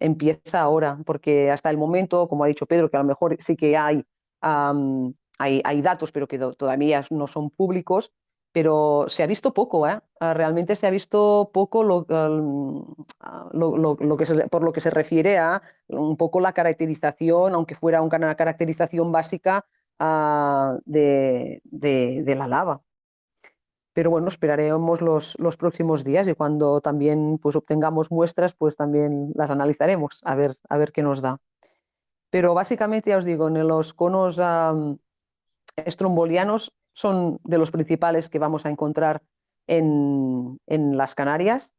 empieza 0.00 0.60
ahora, 0.60 0.98
porque 1.06 1.50
hasta 1.50 1.70
el 1.70 1.78
momento, 1.78 2.28
como 2.28 2.44
ha 2.44 2.48
dicho 2.48 2.66
Pedro, 2.66 2.90
que 2.90 2.96
a 2.98 3.00
lo 3.00 3.06
mejor 3.06 3.36
sí 3.40 3.56
que 3.56 3.76
hay 3.76 4.04
hay, 5.38 5.82
datos, 5.82 6.12
pero 6.12 6.26
que 6.26 6.38
todavía 6.38 7.04
no 7.10 7.26
son 7.26 7.50
públicos, 7.50 8.12
pero 8.56 9.04
se 9.08 9.22
ha 9.22 9.26
visto 9.26 9.52
poco, 9.52 9.86
¿eh? 9.86 10.00
Ah, 10.18 10.32
realmente 10.32 10.76
se 10.76 10.86
ha 10.86 10.90
visto 10.90 11.50
poco 11.52 11.84
lo, 11.84 12.06
ah, 12.08 13.50
que 14.16 14.48
por 14.48 14.64
lo 14.64 14.72
que 14.72 14.80
se 14.80 14.88
refiere 14.88 15.36
a 15.36 15.60
un 15.88 16.16
poco 16.16 16.40
la 16.40 16.54
caracterización, 16.54 17.52
aunque 17.52 17.74
fuera 17.74 18.00
una 18.00 18.34
caracterización 18.34 19.12
básica 19.12 19.66
ah, 19.98 20.78
de, 20.86 21.60
la 22.24 22.48
lava. 22.48 22.80
Pero 23.92 24.08
bueno, 24.08 24.28
esperaremos 24.28 25.02
los, 25.02 25.38
los, 25.38 25.58
próximos 25.58 26.02
días 26.02 26.26
y 26.26 26.32
cuando 26.32 26.80
también 26.80 27.36
pues, 27.36 27.56
obtengamos 27.56 28.10
muestras, 28.10 28.54
pues 28.54 28.74
también 28.74 29.32
las 29.34 29.50
analizaremos 29.50 30.22
a 30.24 30.34
ver, 30.34 30.56
a 30.70 30.78
ver 30.78 30.92
qué 30.92 31.02
nos 31.02 31.20
da. 31.20 31.40
Pero 32.30 32.54
básicamente, 32.54 33.10
ya 33.10 33.18
os 33.18 33.26
digo, 33.26 33.48
en 33.48 33.68
los 33.68 33.92
conos 33.92 34.40
estrombolianos 35.76 36.72
son 36.96 37.38
de 37.44 37.58
los 37.58 37.70
principales 37.70 38.30
que 38.30 38.38
vamos 38.38 38.64
a 38.64 38.70
encontrar 38.70 39.22
en, 39.66 40.58
las 40.66 41.14
Canarias, 41.14 41.74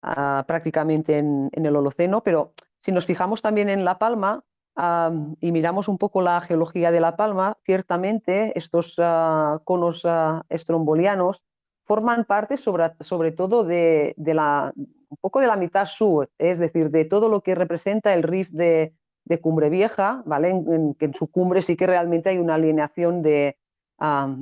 ah, 0.00 0.44
prácticamente 0.48 1.18
en, 1.18 1.50
el 1.52 1.76
Holoceno, 1.76 2.22
pero 2.22 2.54
si 2.82 2.90
nos 2.90 3.04
fijamos 3.04 3.42
también 3.42 3.68
en 3.68 3.84
La 3.84 3.98
Palma, 3.98 4.44
am, 4.74 5.36
y 5.40 5.52
miramos 5.52 5.88
un 5.88 5.98
poco 5.98 6.22
la 6.22 6.40
geología 6.40 6.90
de 6.90 7.00
La 7.00 7.16
Palma, 7.16 7.58
ciertamente 7.64 8.56
estos 8.58 8.94
ah, 8.98 9.60
conos 9.64 10.06
ah, 10.06 10.42
estrombolianos 10.48 11.44
forman 11.84 12.24
parte 12.24 12.56
sobre, 12.56 12.92
sobre 13.00 13.32
todo 13.32 13.64
de, 13.64 14.14
de 14.16 14.34
la, 14.34 14.72
un 14.74 15.16
poco 15.20 15.40
de 15.40 15.48
la 15.48 15.56
mitad 15.56 15.84
sur, 15.84 16.30
es 16.38 16.58
decir, 16.58 16.90
de 16.90 17.04
todo 17.04 17.28
lo 17.28 17.42
que 17.42 17.54
representa 17.54 18.14
el 18.14 18.22
rift 18.22 18.52
de, 18.52 18.94
de 19.24 19.40
Cumbre 19.40 19.68
Vieja, 19.68 20.22
¿vale? 20.24 20.48
En, 20.48 20.72
en- 20.72 20.94
que 20.94 21.04
en 21.06 21.14
su 21.14 21.30
cumbre 21.30 21.60
sí 21.60 21.76
que 21.76 21.86
realmente 21.86 22.30
hay 22.30 22.38
una 22.38 22.54
alineación 22.54 23.20
de, 23.20 23.58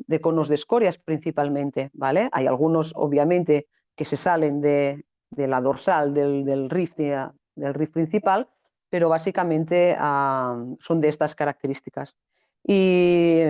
de 0.06 0.20
conos 0.20 0.48
de 0.48 0.54
escorias 0.54 0.98
principalmente, 0.98 1.90
¿vale? 1.92 2.28
Hay 2.32 2.46
algunos, 2.46 2.92
obviamente, 2.96 3.66
que 3.96 4.04
se 4.06 4.16
salen 4.16 4.60
de, 4.60 5.04
de 5.30 5.46
la 5.46 5.60
dorsal 5.60 6.14
del, 6.14 6.44
del 6.44 6.70
rift, 6.70 6.96
de- 6.96 7.28
del 7.56 7.74
rift 7.74 7.92
principal, 7.92 8.48
pero 8.88 9.08
básicamente 9.08 9.94
am, 9.98 10.76
son 10.80 11.00
de 11.00 11.08
estas 11.08 11.34
características. 11.34 12.16
Y 12.66 13.40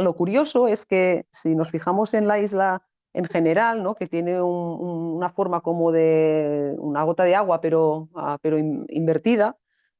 lo 0.00 0.14
curioso 0.14 0.68
es 0.68 0.86
que 0.86 1.26
si 1.32 1.54
nos 1.54 1.70
fijamos 1.70 2.14
en 2.14 2.26
la 2.28 2.38
isla 2.38 2.82
en 3.12 3.26
general, 3.26 3.82
¿no? 3.82 3.94
que 3.94 4.06
tiene 4.08 4.42
un- 4.42 4.78
un- 4.80 5.16
una 5.16 5.30
forma 5.30 5.60
como 5.60 5.92
de 5.92 6.74
una 6.78 7.04
gota 7.04 7.24
de 7.24 7.36
agua, 7.36 7.60
pero, 7.60 8.08
ah, 8.14 8.38
pero 8.42 8.58
in- 8.58 8.86
invertida, 8.88 9.56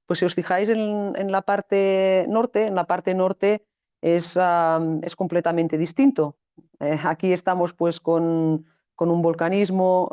pues 0.06 0.18
si 0.18 0.24
os 0.26 0.34
fijáis 0.34 0.68
en, 0.68 1.12
en 1.16 1.30
la 1.32 1.42
parte 1.42 2.26
norte, 2.28 2.66
en 2.66 2.74
la 2.74 2.84
parte 2.84 3.14
norte 3.14 3.64
es, 4.04 4.36
am, 4.36 5.00
es 5.02 5.16
completamente 5.16 5.78
distinto. 5.78 6.36
Eh, 6.78 6.98
aquí 7.02 7.32
estamos 7.32 7.72
pues 7.72 8.00
con, 8.00 8.66
con 8.94 9.10
un 9.10 9.22
volcanismo 9.22 10.10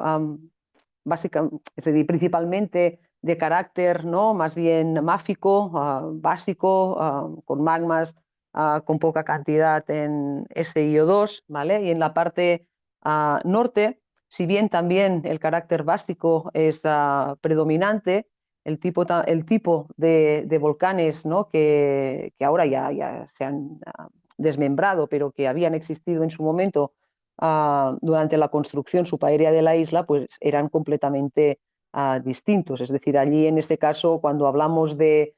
básica, 1.03 1.49
es 1.75 1.85
decir, 1.85 2.07
principalmente 2.07 3.01
de 3.21 3.37
carácter 3.37 4.05
¿no? 4.05 4.33
más 4.33 4.55
bien 4.55 5.03
máfico, 5.03 5.71
ah, 5.75 6.07
básico, 6.09 6.95
ah, 6.99 7.27
con 7.43 7.63
magmas 7.63 8.15
ah, 8.53 8.81
con 8.85 8.97
poca 8.97 9.25
cantidad 9.25 9.83
en 9.89 10.45
SiO2, 10.55 11.43
¿vale? 11.49 11.83
Y 11.83 11.91
en 11.91 11.99
la 11.99 12.13
parte 12.13 12.67
ah, 13.01 13.41
norte, 13.43 13.99
si 14.29 14.45
bien 14.45 14.69
también 14.69 15.21
el 15.25 15.39
carácter 15.39 15.83
básico 15.83 16.49
es 16.53 16.79
ah, 16.85 17.35
predominante, 17.41 18.27
el 18.63 18.79
tipo, 18.79 19.05
el 19.25 19.45
tipo 19.45 19.87
de, 19.97 20.57
volcanes 20.59 21.25
¿no? 21.25 21.47
que, 21.47 22.33
que 22.37 22.45
ahora 22.45 22.65
ya, 22.65 23.25
se 23.27 23.43
han 23.43 23.79
ah, 23.85 24.09
desmembrado, 24.37 25.07
pero 25.07 25.31
que 25.31 25.47
habían 25.47 25.73
existido 25.73 26.23
en 26.23 26.29
su 26.29 26.43
momento 26.43 26.93
ah, 27.37 27.97
durante 28.01 28.37
la 28.37 28.49
construcción 28.49 29.05
subaérea 29.05 29.51
de 29.51 29.61
la 29.61 29.75
isla, 29.75 30.05
pues 30.05 30.27
eran 30.39 30.69
completamente 30.69 31.59
ah, 31.93 32.19
distintos. 32.23 32.81
Es 32.81 32.89
decir, 32.89 33.17
allí 33.17 33.47
en 33.47 33.57
este 33.57 33.77
caso, 33.77 34.19
cuando 34.21 34.47
hablamos 34.47 34.97
de, 34.97 35.33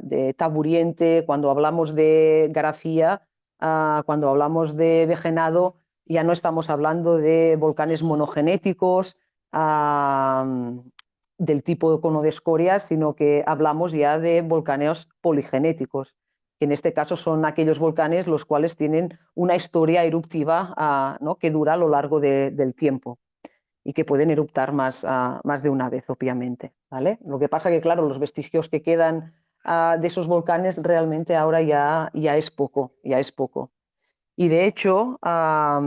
de 0.00 0.34
taburiente, 0.34 1.24
cuando 1.26 1.50
hablamos 1.50 1.94
de 1.94 2.48
grafía, 2.50 3.22
cuando 3.58 4.28
hablamos 4.28 4.76
de 4.76 5.06
vejenado, 5.06 5.76
ya 6.06 6.22
no 6.22 6.32
estamos 6.32 6.68
hablando 6.68 7.16
de 7.16 7.56
volcanes 7.58 8.02
monogenéticos 8.02 9.16
del 11.38 11.62
tipo 11.62 12.00
cono 12.00 12.22
de 12.22 12.28
escoria, 12.28 12.78
sino 12.78 13.14
que 13.14 13.42
hablamos 13.46 13.92
ya 13.92 14.18
de 14.18 14.42
volcanes 14.42 15.08
poligenéticos 15.20 16.16
que 16.58 16.66
en 16.66 16.72
este 16.72 16.92
caso 16.92 17.16
son 17.16 17.44
aquellos 17.44 17.78
volcanes 17.78 18.26
los 18.26 18.44
cuales 18.44 18.76
tienen 18.76 19.18
una 19.34 19.56
historia 19.56 20.04
eruptiva 20.04 20.72
ah, 20.76 21.18
¿no? 21.20 21.36
que 21.36 21.50
dura 21.50 21.72
a 21.74 21.76
lo 21.76 21.88
largo 21.88 22.20
de- 22.20 22.50
del 22.52 22.74
tiempo 22.74 23.18
y 23.82 23.92
que 23.92 24.04
pueden 24.04 24.30
eruptar 24.30 24.72
más, 24.72 25.04
ah, 25.06 25.40
más 25.44 25.62
de 25.62 25.70
una 25.70 25.90
vez, 25.90 26.08
obviamente. 26.08 26.72
¿vale? 26.90 27.18
Lo 27.26 27.38
que 27.38 27.48
pasa 27.48 27.70
que, 27.70 27.80
claro, 27.80 28.08
los 28.08 28.18
vestigios 28.18 28.68
que 28.68 28.82
quedan 28.82 29.34
ah, 29.64 29.96
de 30.00 30.06
esos 30.06 30.26
volcanes 30.26 30.76
realmente 30.82 31.34
ahora 31.36 31.60
ya, 31.60 32.10
ya 32.14 32.36
es 32.36 32.50
poco, 32.50 32.92
ya 33.02 33.18
es 33.18 33.32
poco. 33.32 33.72
Y 34.36 34.48
de 34.48 34.66
hecho, 34.66 35.18
ah, 35.22 35.80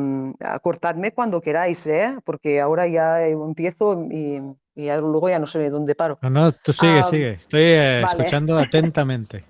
cortadme 0.62 1.14
cuando 1.14 1.41
queráis, 1.41 1.86
¿eh? 1.88 2.18
porque 2.26 2.60
ahora 2.62 2.88
ya 2.88 3.26
empiezo 3.26 4.04
y, 4.12 4.41
y 4.78 4.86
ya 4.86 4.98
luego 5.02 5.28
ya 5.28 5.40
no 5.40 5.48
sé 5.48 5.70
dónde 5.72 5.96
paro. 5.96 6.20
No, 6.22 6.30
no, 6.30 6.52
tú 6.52 6.72
sigue, 6.72 7.00
Ah, 7.00 7.04
sigue. 7.04 7.32
Estoy 7.32 7.62
eh, 7.64 8.02
vale. 8.04 8.06
escuchando 8.06 8.58
atentamente. 8.60 9.44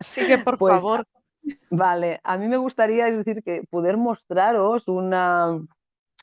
Sigue, 0.00 0.38
por 0.38 0.56
Pues, 0.58 0.72
favor. 0.74 1.06
Vale, 1.70 2.20
a 2.24 2.38
mí 2.38 2.48
me 2.48 2.56
gustaría, 2.56 3.06
es 3.08 3.18
decir, 3.18 3.42
que 3.42 3.62
poder 3.68 3.98
mostraros 3.98 4.88
una, 4.88 5.60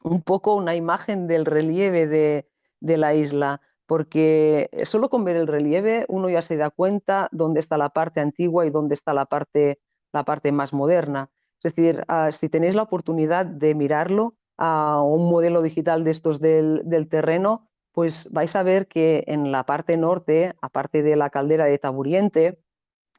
un 0.04 0.22
poco 0.24 0.56
una 0.56 0.76
imagen 0.76 1.28
del 1.28 1.46
relieve 1.46 2.08
de, 2.08 2.48
de 2.80 2.98
la 2.98 3.14
isla, 3.14 3.62
porque 3.86 4.70
solo 4.86 5.10
con 5.10 5.24
ver 5.24 5.36
el 5.36 5.46
relieve 5.46 6.06
uno 6.08 6.28
ya 6.28 6.42
se 6.42 6.58
da 6.58 6.72
cuenta 6.72 7.30
dónde 7.32 7.60
está 7.60 7.78
la 7.78 7.90
parte 7.90 8.20
antigua 8.20 8.66
y 8.66 8.72
dónde 8.72 8.96
está 8.96 9.14
la 9.14 9.26
parte, 9.26 9.80
la 10.12 10.24
parte 10.26 10.52
más 10.52 10.74
moderna. 10.74 11.30
Es 11.64 11.76
decir, 11.76 12.04
ah, 12.08 12.32
si 12.32 12.50
tenéis 12.50 12.74
la 12.74 12.82
oportunidad 12.84 13.46
de 13.46 13.76
mirarlo 13.76 14.34
a 14.58 15.04
un 15.04 15.30
modelo 15.30 15.62
digital 15.62 16.04
de 16.04 16.10
estos 16.12 16.40
del, 16.40 16.82
del 16.86 17.08
terreno, 17.08 17.68
pues 17.94 18.30
vais 18.32 18.56
a 18.56 18.64
ver 18.64 18.88
que 18.88 19.24
en 19.28 19.52
la 19.52 19.66
parte 19.66 19.98
norte, 19.98 20.56
aparte 20.62 21.04
de 21.04 21.16
la 21.16 21.30
caldera 21.30 21.66
de 21.66 21.78
Taburiente, 21.80 22.60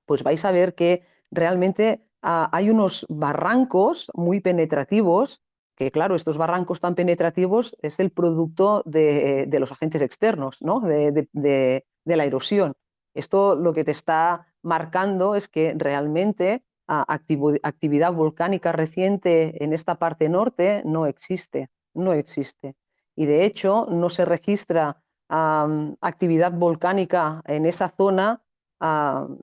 pues 0.07 0.23
vais 0.23 0.45
a 0.45 0.53
ver 0.53 0.75
que 0.75 1.03
realmente 1.31 2.03
ah, 2.23 2.49
hay 2.53 2.71
unos 2.71 3.07
barrancos 3.09 4.11
muy 4.15 4.41
penetrativos, 4.41 5.43
que 5.77 5.91
claro, 5.91 6.15
estos 6.17 6.39
barrancos 6.39 6.81
tan 6.81 6.95
penetrativos 6.95 7.77
es 7.83 7.99
el 8.01 8.11
producto 8.11 8.83
de, 8.87 9.47
de 9.49 9.61
los 9.61 9.73
agentes 9.73 10.03
externos, 10.03 10.59
¿no? 10.61 10.81
de, 10.81 11.13
de- 11.33 11.85
la 12.05 12.25
erosión. 12.25 12.75
Esto 13.15 13.55
lo 13.55 13.73
que 13.73 13.85
te 13.85 13.93
está 13.93 14.47
marcando 14.63 15.35
es 15.35 15.49
que 15.49 15.75
realmente 15.77 16.65
ah, 16.89 17.05
actividad 17.63 18.13
volcánica 18.13 18.73
reciente 18.73 19.63
en 19.65 19.73
esta 19.73 19.97
parte 19.97 20.29
norte 20.29 20.83
no 20.85 21.07
existe, 21.07 21.69
no 21.95 22.13
existe. 22.13 22.75
Y 23.15 23.27
de 23.27 23.45
hecho 23.45 23.87
no 23.91 24.09
se 24.09 24.25
registra 24.25 25.03
actividad 25.29 26.53
volcánica 26.53 27.43
en 27.47 27.67
esa 27.67 27.89
zona 27.89 28.43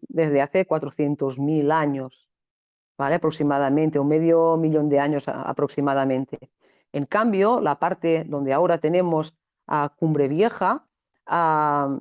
desde 0.07 0.41
hace 0.41 0.67
400.000 0.67 1.71
años, 1.71 2.29
¿vale? 2.97 3.15
Aproximadamente, 3.15 3.97
un 3.97 4.07
medio 4.07 4.57
millón 4.57 4.89
de 4.89 4.99
años 4.99 5.27
aproximadamente. 5.27 6.51
En 6.91 7.05
cambio, 7.05 7.59
la 7.59 7.79
parte 7.79 8.25
donde 8.27 8.53
ahora 8.53 8.79
tenemos 8.79 9.35
a 9.67 9.89
Cumbre 9.97 10.27
Vieja, 10.27 10.85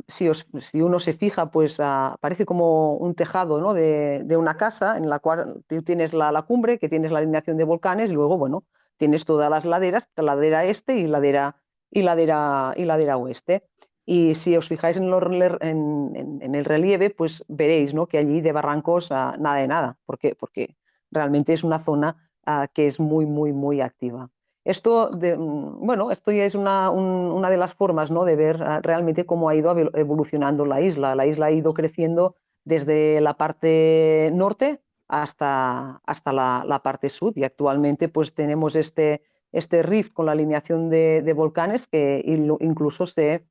si, 0.08 0.80
uno 0.80 0.98
se 0.98 1.12
fija, 1.12 1.50
pues 1.50 1.76
ah, 1.80 2.16
parece 2.20 2.46
como 2.46 2.94
un 2.94 3.14
tejado 3.14 3.60
¿no? 3.60 3.74
de, 3.74 4.22
de 4.24 4.36
una 4.36 4.56
casa 4.56 4.96
en 4.96 5.10
la 5.10 5.18
cual 5.18 5.62
tú 5.66 5.82
tienes 5.82 6.14
la, 6.14 6.32
la 6.32 6.42
cumbre, 6.42 6.78
que 6.78 6.88
tienes 6.88 7.12
la 7.12 7.18
alineación 7.18 7.58
de 7.58 7.64
volcanes, 7.64 8.10
y 8.10 8.14
luego, 8.14 8.38
bueno, 8.38 8.64
tienes 8.98 9.24
todas 9.24 9.50
las 9.50 9.64
laderas, 9.64 10.08
ladera 10.16 10.64
este 10.64 10.96
y 10.98 11.06
ladera, 11.06 11.56
y 11.90 12.02
ladera, 12.02 12.74
y 12.76 12.84
ladera 12.84 13.16
oeste. 13.16 13.64
Y 14.04 14.34
si 14.34 14.56
os 14.56 14.68
fijáis 14.68 14.96
en, 14.96 15.12
en- 15.60 16.12
en- 16.16 16.42
en 16.42 16.54
el 16.54 16.64
relieve, 16.64 17.10
pues 17.10 17.44
veréis 17.48 17.94
¿no? 17.94 18.06
que 18.06 18.18
allí 18.18 18.40
de 18.40 18.52
barrancos 18.52 19.10
nada 19.10 19.56
de 19.56 19.68
nada. 19.68 19.98
¿Por 20.06 20.18
qué? 20.18 20.34
Porque 20.34 20.76
realmente 21.10 21.52
es 21.52 21.64
una 21.64 21.78
zona 21.84 22.30
ah, 22.46 22.68
que 22.72 22.86
es 22.86 23.00
muy, 23.00 23.26
muy, 23.26 23.52
muy 23.52 23.80
activa. 23.80 24.30
Esto, 24.64 25.10
de- 25.10 25.36
mm, 25.36 25.86
bueno, 25.86 26.10
esto 26.10 26.30
ya 26.32 26.44
es 26.44 26.54
una, 26.54 26.90
un- 26.90 27.30
una 27.32 27.50
de 27.50 27.56
las 27.58 27.74
formas 27.74 28.10
¿no? 28.10 28.24
de 28.24 28.36
ver 28.36 28.62
ah, 28.62 28.80
realmente 28.82 29.26
cómo 29.26 29.48
ha 29.48 29.54
ido 29.54 29.72
evol- 29.74 29.90
evolucionando 29.98 30.64
la 30.66 30.80
isla. 30.80 31.14
La 31.14 31.26
isla 31.26 31.46
ha 31.46 31.50
ido 31.50 31.74
creciendo 31.74 32.36
desde 32.64 33.20
la 33.20 33.34
parte 33.34 34.30
norte 34.34 34.80
hasta, 35.08 36.00
hasta 36.06 36.32
la, 36.32 36.64
la 36.66 36.80
parte 36.82 37.08
sur 37.08 37.32
y 37.36 37.44
actualmente 37.44 38.08
pues 38.08 38.34
tenemos 38.34 38.76
este, 38.76 39.22
este 39.52 39.82
rift 39.82 40.12
con 40.12 40.26
la 40.26 40.32
alineación 40.32 40.90
de, 40.90 41.22
de 41.22 41.32
volcanes 41.32 41.86
que 41.86 42.22
incluso 42.60 43.06
se 43.06 43.44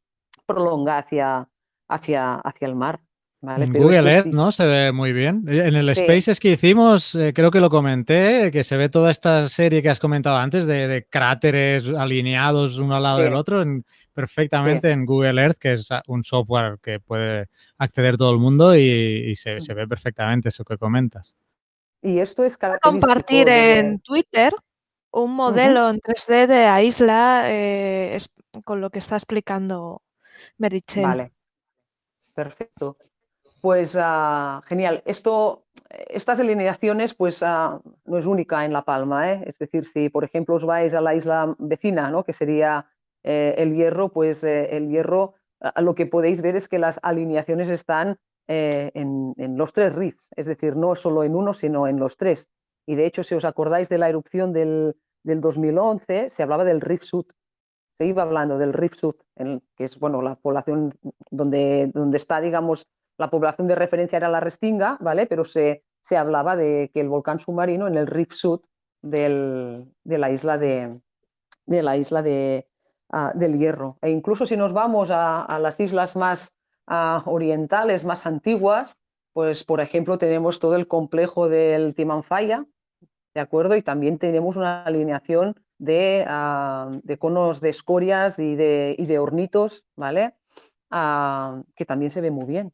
prolonga 0.45 0.99
hacia, 0.99 1.47
hacia, 1.88 2.36
hacia 2.36 2.68
el 2.68 2.76
mar. 2.76 2.99
¿vale? 3.41 3.66
En 3.66 3.72
Pero 3.72 3.86
Google 3.86 4.12
Earth, 4.12 4.24
sí- 4.26 4.32
¿no? 4.32 4.51
Se 4.51 4.66
ve 4.66 4.91
muy 4.91 5.14
bien. 5.14 5.43
Eh, 5.47 5.68
En 5.68 5.76
el 5.76 5.93
Sí. 5.95 6.01
Spaces 6.03 6.39
que 6.39 6.51
hicimos, 6.51 7.14
eh, 7.16 7.34
creo 7.34 7.51
que 7.51 7.60
lo 7.62 7.70
comenté, 7.70 8.49
que 8.51 8.64
se 8.64 8.78
ve 8.78 8.89
toda 8.89 9.12
esta 9.12 9.47
serie 9.49 9.82
que 9.82 9.89
has 9.89 9.99
comentado 9.99 10.38
antes 10.38 10.66
de, 10.66 10.88
de 10.88 11.05
cráteres 11.05 11.88
alineados 11.89 12.80
uno 12.80 12.95
al 12.95 13.03
lado 13.03 13.18
Sí. 13.20 13.24
del 13.26 13.36
otro 13.36 13.62
en- 13.62 13.86
perfectamente 14.14 14.89
en 14.89 15.05
Google 15.05 15.39
Earth, 15.39 15.58
que 15.60 15.74
es 15.74 15.91
ah, 15.91 16.01
un 16.08 16.24
software 16.24 16.80
que 16.82 16.99
puede 16.99 17.47
acceder 17.78 18.18
todo 18.18 18.32
el 18.32 18.39
mundo 18.39 18.76
y, 18.76 18.80
y 18.82 19.36
se, 19.36 19.62
se 19.62 19.76
ve 19.76 19.88
perfectamente 19.88 20.49
eso 20.49 20.64
que 20.66 20.78
comentas. 20.78 21.36
Y 22.02 22.20
esto 22.20 22.43
es 22.43 22.58
característico 22.58 23.08
compartir 23.08 23.45
de- 23.45 23.80
en 23.80 24.00
Twitter 24.00 24.54
un 25.12 25.34
modelo 25.34 25.89
en 25.89 26.00
3D 26.00 26.48
de 26.48 26.66
la 26.66 26.82
isla 26.84 27.43
eh, 27.52 28.16
es- 28.16 28.30
con 28.64 28.82
lo 28.82 28.89
que 28.89 29.00
está 29.00 29.16
explicando 29.16 30.02
Merichel. 30.58 31.04
Vale, 31.04 31.32
perfecto. 32.36 32.98
Pues 33.62 33.98
ah, 34.00 34.62
genial. 34.66 35.02
Esto, 35.06 35.66
estas 36.08 36.39
alineaciones, 36.39 37.14
pues 37.16 37.41
ah, 37.41 37.82
no 38.06 38.18
es 38.18 38.26
única 38.26 38.64
en 38.66 38.74
La 38.74 38.84
Palma, 38.84 39.32
¿eh? 39.34 39.43
Es 39.48 39.58
decir, 39.58 39.86
si 39.86 40.10
por 40.10 40.24
ejemplo 40.24 40.56
os 40.56 40.66
vais 40.66 40.93
a 40.93 41.02
la 41.02 41.16
isla 41.16 41.56
vecina, 41.58 42.12
¿no? 42.12 42.24
Que 42.24 42.34
sería 42.34 42.86
eh, 43.24 43.56
el 43.58 43.76
Hierro, 43.76 44.10
pues 44.10 44.43
el 44.43 44.89
Hierro, 44.89 45.34
lo 45.78 45.95
que 45.95 46.06
podéis 46.06 46.41
ver 46.41 46.56
es 46.56 46.68
que 46.70 46.78
las 46.78 47.00
alineaciones 47.02 47.70
están 47.70 48.20
eh, 48.48 48.91
en, 48.93 49.34
en 49.38 49.58
los 49.58 49.74
tres 49.74 49.93
riffs, 49.93 50.30
es 50.36 50.45
decir, 50.45 50.76
no 50.76 50.95
solo 50.95 51.24
en 51.24 51.36
uno, 51.36 51.54
sino 51.54 51.88
en 51.88 52.00
los 52.00 52.18
tres. 52.18 52.50
Y 52.86 52.95
de 52.95 53.06
hecho, 53.06 53.24
si 53.24 53.36
os 53.36 53.45
acordáis 53.45 53.89
de 53.89 53.98
la 53.98 54.10
erupción 54.10 54.54
del, 54.54 54.95
del 55.24 55.41
2011, 55.41 56.30
se 56.30 56.43
hablaba 56.43 56.64
del 56.64 56.82
Rift 56.82 57.04
Sud. 57.04 57.26
Se 57.98 58.06
iba 58.06 58.24
hablando 58.24 58.58
del 58.58 58.74
Rift 58.74 59.00
Sud, 59.00 59.16
que 59.76 59.84
es 59.84 60.00
bueno, 60.00 60.22
la 60.22 60.36
población 60.36 60.98
donde, 61.30 61.91
donde 61.93 62.18
está, 62.18 62.39
digamos, 62.39 62.88
la 63.18 63.30
población 63.30 63.68
de 63.68 63.76
referencia 63.76 64.18
era 64.18 64.30
la 64.30 64.39
Restinga, 64.39 64.98
¿vale? 65.02 65.26
Pero 65.26 65.43
se, 65.43 65.84
se 66.02 66.16
hablaba 66.16 66.56
de 66.56 66.91
que 66.93 67.02
el 67.02 67.10
volcán 67.10 67.39
submarino 67.39 67.88
en 67.88 67.98
el 67.98 68.08
Rift 68.08 68.34
Sud 68.34 68.62
de 69.02 69.86
la 70.06 70.32
isla 70.32 70.58
de, 70.58 71.02
de 71.66 71.84
la 71.84 71.98
isla 71.98 72.22
de, 72.22 72.68
ah, 73.10 73.34
del 73.36 73.58
Hierro. 73.58 73.98
E 74.02 74.10
incluso 74.10 74.45
si 74.45 74.56
nos 74.56 74.74
vamos 74.74 75.12
a, 75.12 75.43
a 75.43 75.60
las 75.60 75.80
islas 75.80 76.16
más 76.16 76.54
ah, 76.88 77.24
orientales, 77.26 78.04
más 78.04 78.26
antiguas, 78.26 78.98
pues 79.34 79.64
por 79.64 79.82
ejemplo 79.82 80.18
tenemos 80.18 80.60
todo 80.60 80.76
el 80.76 80.88
complejo 80.88 81.48
del 81.48 81.94
Timanfaya, 81.94 82.66
¿de 83.36 83.42
acuerdo? 83.42 83.76
Y 83.76 83.84
también 83.84 84.18
tenemos 84.18 84.56
una 84.56 84.84
alineación 84.84 85.56
de, 85.78 86.26
ah, 86.28 86.90
de 87.04 87.18
conos 87.20 87.62
de 87.62 87.70
escorias 87.70 88.40
y 88.40 88.56
de, 88.56 88.96
y 88.98 89.06
de 89.06 89.20
hornitos, 89.20 89.86
¿vale? 89.96 90.34
Ah, 90.90 91.62
que 91.76 91.86
también 91.86 92.12
se 92.12 92.22
ve 92.22 92.32
muy 92.32 92.46
bien. 92.46 92.74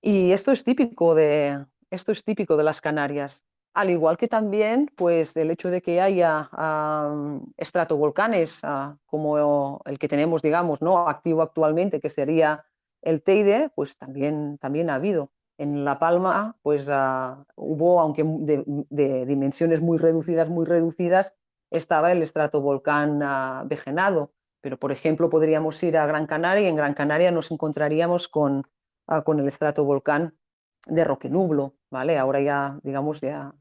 Y 0.00 0.32
esto 0.32 0.52
es 0.52 0.64
típico 0.64 1.14
de, 1.14 1.64
esto 1.90 2.12
es 2.12 2.24
típico 2.24 2.56
de 2.56 2.64
las 2.64 2.80
Canarias. 2.80 3.44
Al 3.74 3.90
igual 3.90 4.16
que 4.16 4.28
también, 4.28 4.90
pues, 4.96 5.36
el 5.36 5.50
hecho 5.50 5.70
de 5.70 5.82
que 5.82 6.00
haya 6.00 6.48
ah, 6.52 7.38
estratovolcanes 7.56 8.60
ah, 8.64 8.96
como 9.06 9.80
el 9.84 9.98
que 9.98 10.08
tenemos, 10.08 10.42
digamos, 10.42 10.82
¿no? 10.82 11.08
activo 11.08 11.42
actualmente, 11.42 12.00
que 12.00 12.08
sería 12.08 12.64
el 13.08 13.22
Teide, 13.22 13.70
pues 13.74 13.96
también, 13.96 14.58
también 14.58 14.90
ha 14.90 14.96
habido. 14.96 15.30
En 15.56 15.84
La 15.84 15.98
Palma, 15.98 16.56
pues 16.62 16.88
ah, 16.90 17.46
hubo, 17.56 18.00
aunque 18.00 18.22
de, 18.22 19.24
dimensiones 19.24 19.80
muy 19.80 19.96
reducidas, 19.96 20.50
muy 20.50 20.66
reducidas, 20.66 21.34
estaba 21.70 22.12
el 22.12 22.22
estratovolcán 22.22 23.22
ah, 23.22 23.64
Vejenado. 23.66 24.32
Pero, 24.60 24.78
por 24.78 24.92
ejemplo, 24.92 25.30
podríamos 25.30 25.82
ir 25.82 25.96
a 25.96 26.06
Gran 26.06 26.26
Canaria 26.26 26.66
y 26.66 26.68
en 26.68 26.76
Gran 26.76 26.92
Canaria 26.92 27.30
nos 27.30 27.50
encontraríamos 27.50 28.28
con, 28.28 28.64
ah, 29.06 29.22
con 29.22 29.40
el 29.40 29.48
estratovolcán 29.48 30.36
de 30.86 31.04
Roque 31.04 31.30
Nublo, 31.30 31.76
¿vale? 31.90 32.18
Ahora 32.18 32.40
ya, 32.42 32.78
digamos, 32.82 33.22
ya 33.22 33.54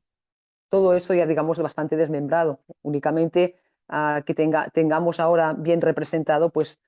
todo 0.70 0.94
esto 0.94 1.14
ya, 1.14 1.26
digamos, 1.26 1.58
bastante 1.58 1.96
desmembrado. 1.96 2.60
Únicamente 2.82 3.62
que 4.26 4.34
tenga, 4.34 4.70
tengamos 4.72 5.22
ahora 5.22 5.54
bien 5.54 5.80
representado, 5.80 6.50
pues 6.50 6.82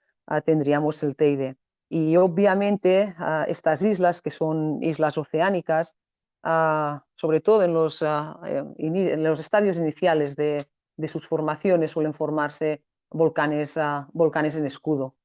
tendríamos 0.43 1.01
el 1.03 1.15
Teide. 1.15 1.55
Y 1.89 2.15
obviamente 2.17 3.15
ah, 3.17 3.45
estas 3.47 3.81
islas, 3.81 4.21
que 4.21 4.29
son 4.29 4.81
islas 4.83 5.17
oceánicas, 5.17 5.97
ah, 6.43 7.03
sobre 7.15 7.41
todo 7.41 7.63
en 7.63 7.73
los, 7.73 8.03
ah, 8.03 8.39
eh, 8.45 8.63
en 8.77 9.23
los 9.23 9.39
estadios 9.39 9.75
iniciales 9.75 10.35
de, 10.35 10.67
de 10.97 11.07
sus 11.07 11.27
formaciones, 11.27 11.91
suelen 11.91 12.13
formarse 12.13 12.83
volcanes, 13.09 13.77
volcanes 14.13 14.55
en 14.55 14.67
escudo. 14.67 15.15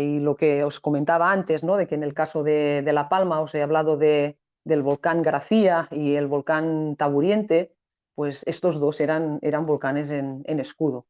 Y 0.00 0.18
lo 0.18 0.36
que 0.36 0.64
os 0.64 0.80
comentaba 0.80 1.32
antes, 1.32 1.62
¿no? 1.62 1.76
de 1.76 1.86
que 1.86 1.94
en 1.94 2.02
el 2.02 2.12
caso 2.12 2.42
de, 2.42 2.82
de 2.82 2.92
La 2.92 3.08
Palma 3.08 3.40
os 3.40 3.54
he 3.54 3.62
hablado 3.62 3.96
de, 3.96 4.36
del 4.64 4.82
volcán 4.82 5.22
Grafía 5.22 5.88
y 5.90 6.14
el 6.14 6.26
volcán 6.26 6.96
Taburiente, 6.96 7.74
pues 8.14 8.42
estos 8.46 8.80
dos 8.80 9.00
eran, 9.00 9.38
eran 9.40 9.64
volcanes 9.64 10.10
en, 10.10 10.42
en 10.46 10.60
escudo. 10.60 11.06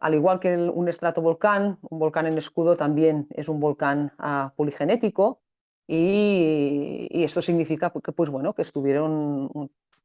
Al 0.00 0.14
igual 0.14 0.40
que 0.40 0.54
el- 0.54 0.70
un 0.70 0.88
estratovolcán, 0.88 1.78
un 1.90 1.98
volcán 1.98 2.26
en 2.26 2.38
escudo 2.38 2.76
también 2.76 3.26
es 3.30 3.48
un 3.48 3.60
volcán 3.60 4.12
ah, 4.18 4.52
poligenético 4.56 5.40
y, 5.86 7.08
y 7.10 7.24
esto 7.24 7.42
significa 7.42 7.92
que, 8.04 8.12
pues, 8.12 8.30
bueno, 8.30 8.54
que 8.54 8.62
estuvieron, 8.62 9.50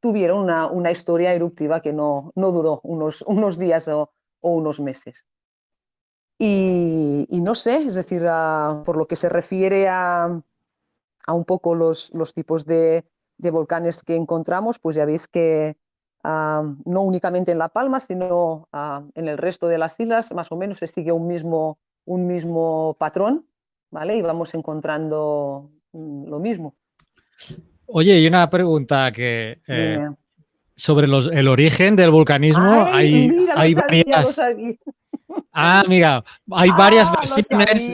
tuvieron 0.00 0.38
una, 0.40 0.66
una 0.68 0.90
historia 0.92 1.32
eruptiva 1.34 1.80
que 1.82 1.92
no, 1.92 2.32
no 2.36 2.52
duró 2.52 2.80
unos, 2.84 3.22
unos 3.22 3.58
días 3.58 3.88
o, 3.88 4.10
unos 4.42 4.80
meses. 4.80 5.26
Y, 6.38 7.26
no 7.40 7.54
sé, 7.54 7.76
es 7.86 7.94
decir, 7.94 8.22
por 8.84 8.96
lo 8.96 9.06
que 9.06 9.16
se 9.16 9.28
refiere 9.28 9.88
a, 9.88 10.24
a 11.26 11.32
un 11.34 11.44
poco 11.44 11.74
los, 11.74 12.12
los 12.14 12.34
tipos 12.34 12.66
de, 12.66 13.04
de 13.38 13.50
volcanes 13.50 14.02
que 14.04 14.16
encontramos, 14.16 14.78
pues 14.78 14.96
ya 14.96 15.04
veis 15.06 15.28
que 15.28 15.76
ah, 16.26 16.64
no 16.84 17.02
únicamente 17.02 17.52
en 17.52 17.58
La 17.58 17.68
Palma, 17.68 18.00
sino 18.00 18.68
ah, 18.72 19.04
en 19.14 19.28
el 19.28 19.38
resto 19.38 19.68
de 19.68 19.78
las 19.78 19.98
islas, 20.00 20.32
más 20.32 20.50
o 20.50 20.56
menos 20.56 20.78
se 20.78 20.88
sigue 20.88 21.12
un 21.12 21.28
mismo, 21.28 21.78
un 22.04 22.26
mismo 22.26 22.96
patrón, 22.98 23.46
¿vale? 23.90 24.16
Y 24.16 24.22
vamos 24.22 24.52
encontrando 24.54 25.70
mm, 25.92 26.28
lo 26.28 26.40
mismo. 26.40 26.74
Oye, 27.86 28.18
y 28.18 28.26
una 28.26 28.50
pregunta 28.50 29.12
que 29.12 29.60
eh, 29.68 30.08
sobre 30.74 31.06
los, 31.06 31.28
el 31.28 31.48
origen 31.48 31.94
del 31.94 32.10
vulcanismo. 32.10 32.86
¡Ay, 32.90 33.14
hay 33.14 33.28
mira, 33.28 33.54
hay 33.56 33.74
varias. 33.74 34.40
Ah, 35.52 35.82
mira, 35.88 36.24
hay 36.50 36.70
varias 36.70 37.08
¡Ah, 37.08 37.20
versiones. 37.20 37.90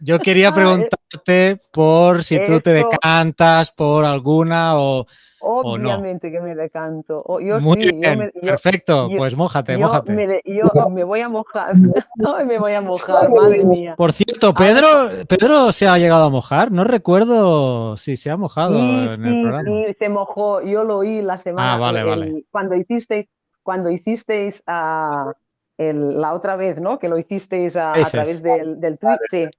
Yo 0.00 0.18
quería 0.18 0.48
eh, 0.48 0.52
preguntarte 0.52 1.60
por 1.72 2.22
si 2.24 2.42
tú 2.44 2.60
te 2.60 2.72
decantas 2.72 3.72
por 3.72 4.04
alguna 4.04 4.78
o. 4.78 5.06
no? 5.52 5.60
Obviamente 5.72 6.30
que 6.30 6.40
me 6.40 6.54
decanto. 6.54 7.24
Yo 7.40 7.60
Muy 7.60 7.80
sí, 7.80 7.90
yo 7.92 8.16
me, 8.16 8.30
yo- 8.34 8.40
perfecto. 8.42 9.08
yo- 9.10 9.16
pues 9.16 9.36
mójate, 9.36 9.72
yo 9.72 9.80
mójate. 9.86 10.12
me, 10.12 10.40
yo 10.44 10.88
me 10.90 11.04
voy 11.04 11.20
a 11.20 11.28
mojar. 11.28 11.72
Ay, 12.36 12.44
me 12.44 12.58
voy 12.58 12.72
a 12.74 12.80
mojar, 12.80 13.30
madre 13.30 13.64
mía. 13.64 13.94
Por 13.96 14.12
cierto, 14.12 14.52
Pedro, 14.54 15.10
Pedro 15.28 15.72
se 15.72 15.88
ha 15.88 15.96
llegado 15.98 16.24
a 16.24 16.30
mojar. 16.30 16.70
No 16.70 16.84
recuerdo 16.84 17.96
si 17.96 18.16
se 18.16 18.30
ha 18.30 18.36
mojado 18.36 18.78
Sí, 18.78 18.78
en 19.08 19.24
el 19.24 19.34
sí, 19.34 19.42
programa. 19.42 19.62
sí, 19.86 19.96
se 19.98 20.08
mojó. 20.08 20.60
Yo 20.62 20.84
lo 20.84 20.98
oí 20.98 21.22
la 21.22 21.38
semana. 21.38 21.74
Ah, 21.74 21.78
vale, 21.78 22.00
el- 22.00 22.06
vale. 22.06 22.44
Cuando 22.50 22.74
hicisteis, 22.76 23.26
cuando 23.62 23.90
hicisteis 23.90 24.62
ah, 24.66 25.32
el- 25.76 26.20
la 26.20 26.34
otra 26.34 26.56
vez, 26.56 26.80
¿no? 26.80 26.98
Que 26.98 27.08
lo 27.08 27.18
hicisteis 27.18 27.76
a, 27.76 27.92
través 28.10 28.42
del, 28.42 28.80
del 28.80 28.98
tweet. 28.98 29.50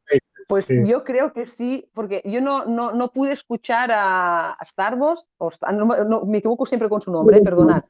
Pues 0.47 0.65
Sí. 0.65 0.83
yo 0.85 1.03
creo 1.03 1.33
que 1.33 1.45
sí, 1.45 1.89
porque 1.93 2.21
yo 2.25 2.41
no, 2.41 2.65
no, 2.65 2.91
no 2.91 3.11
pude 3.11 3.31
escuchar 3.31 3.91
a, 3.91 4.53
a 4.53 4.65
Starbucks, 4.65 5.27
o 5.37 5.51
no, 5.73 5.85
me- 5.85 6.05
no, 6.05 6.25
me 6.25 6.39
equivoco 6.39 6.65
siempre 6.65 6.89
con 6.89 7.01
su 7.01 7.11
nombre, 7.11 7.37
eh, 7.37 7.41
perdonad. 7.41 7.83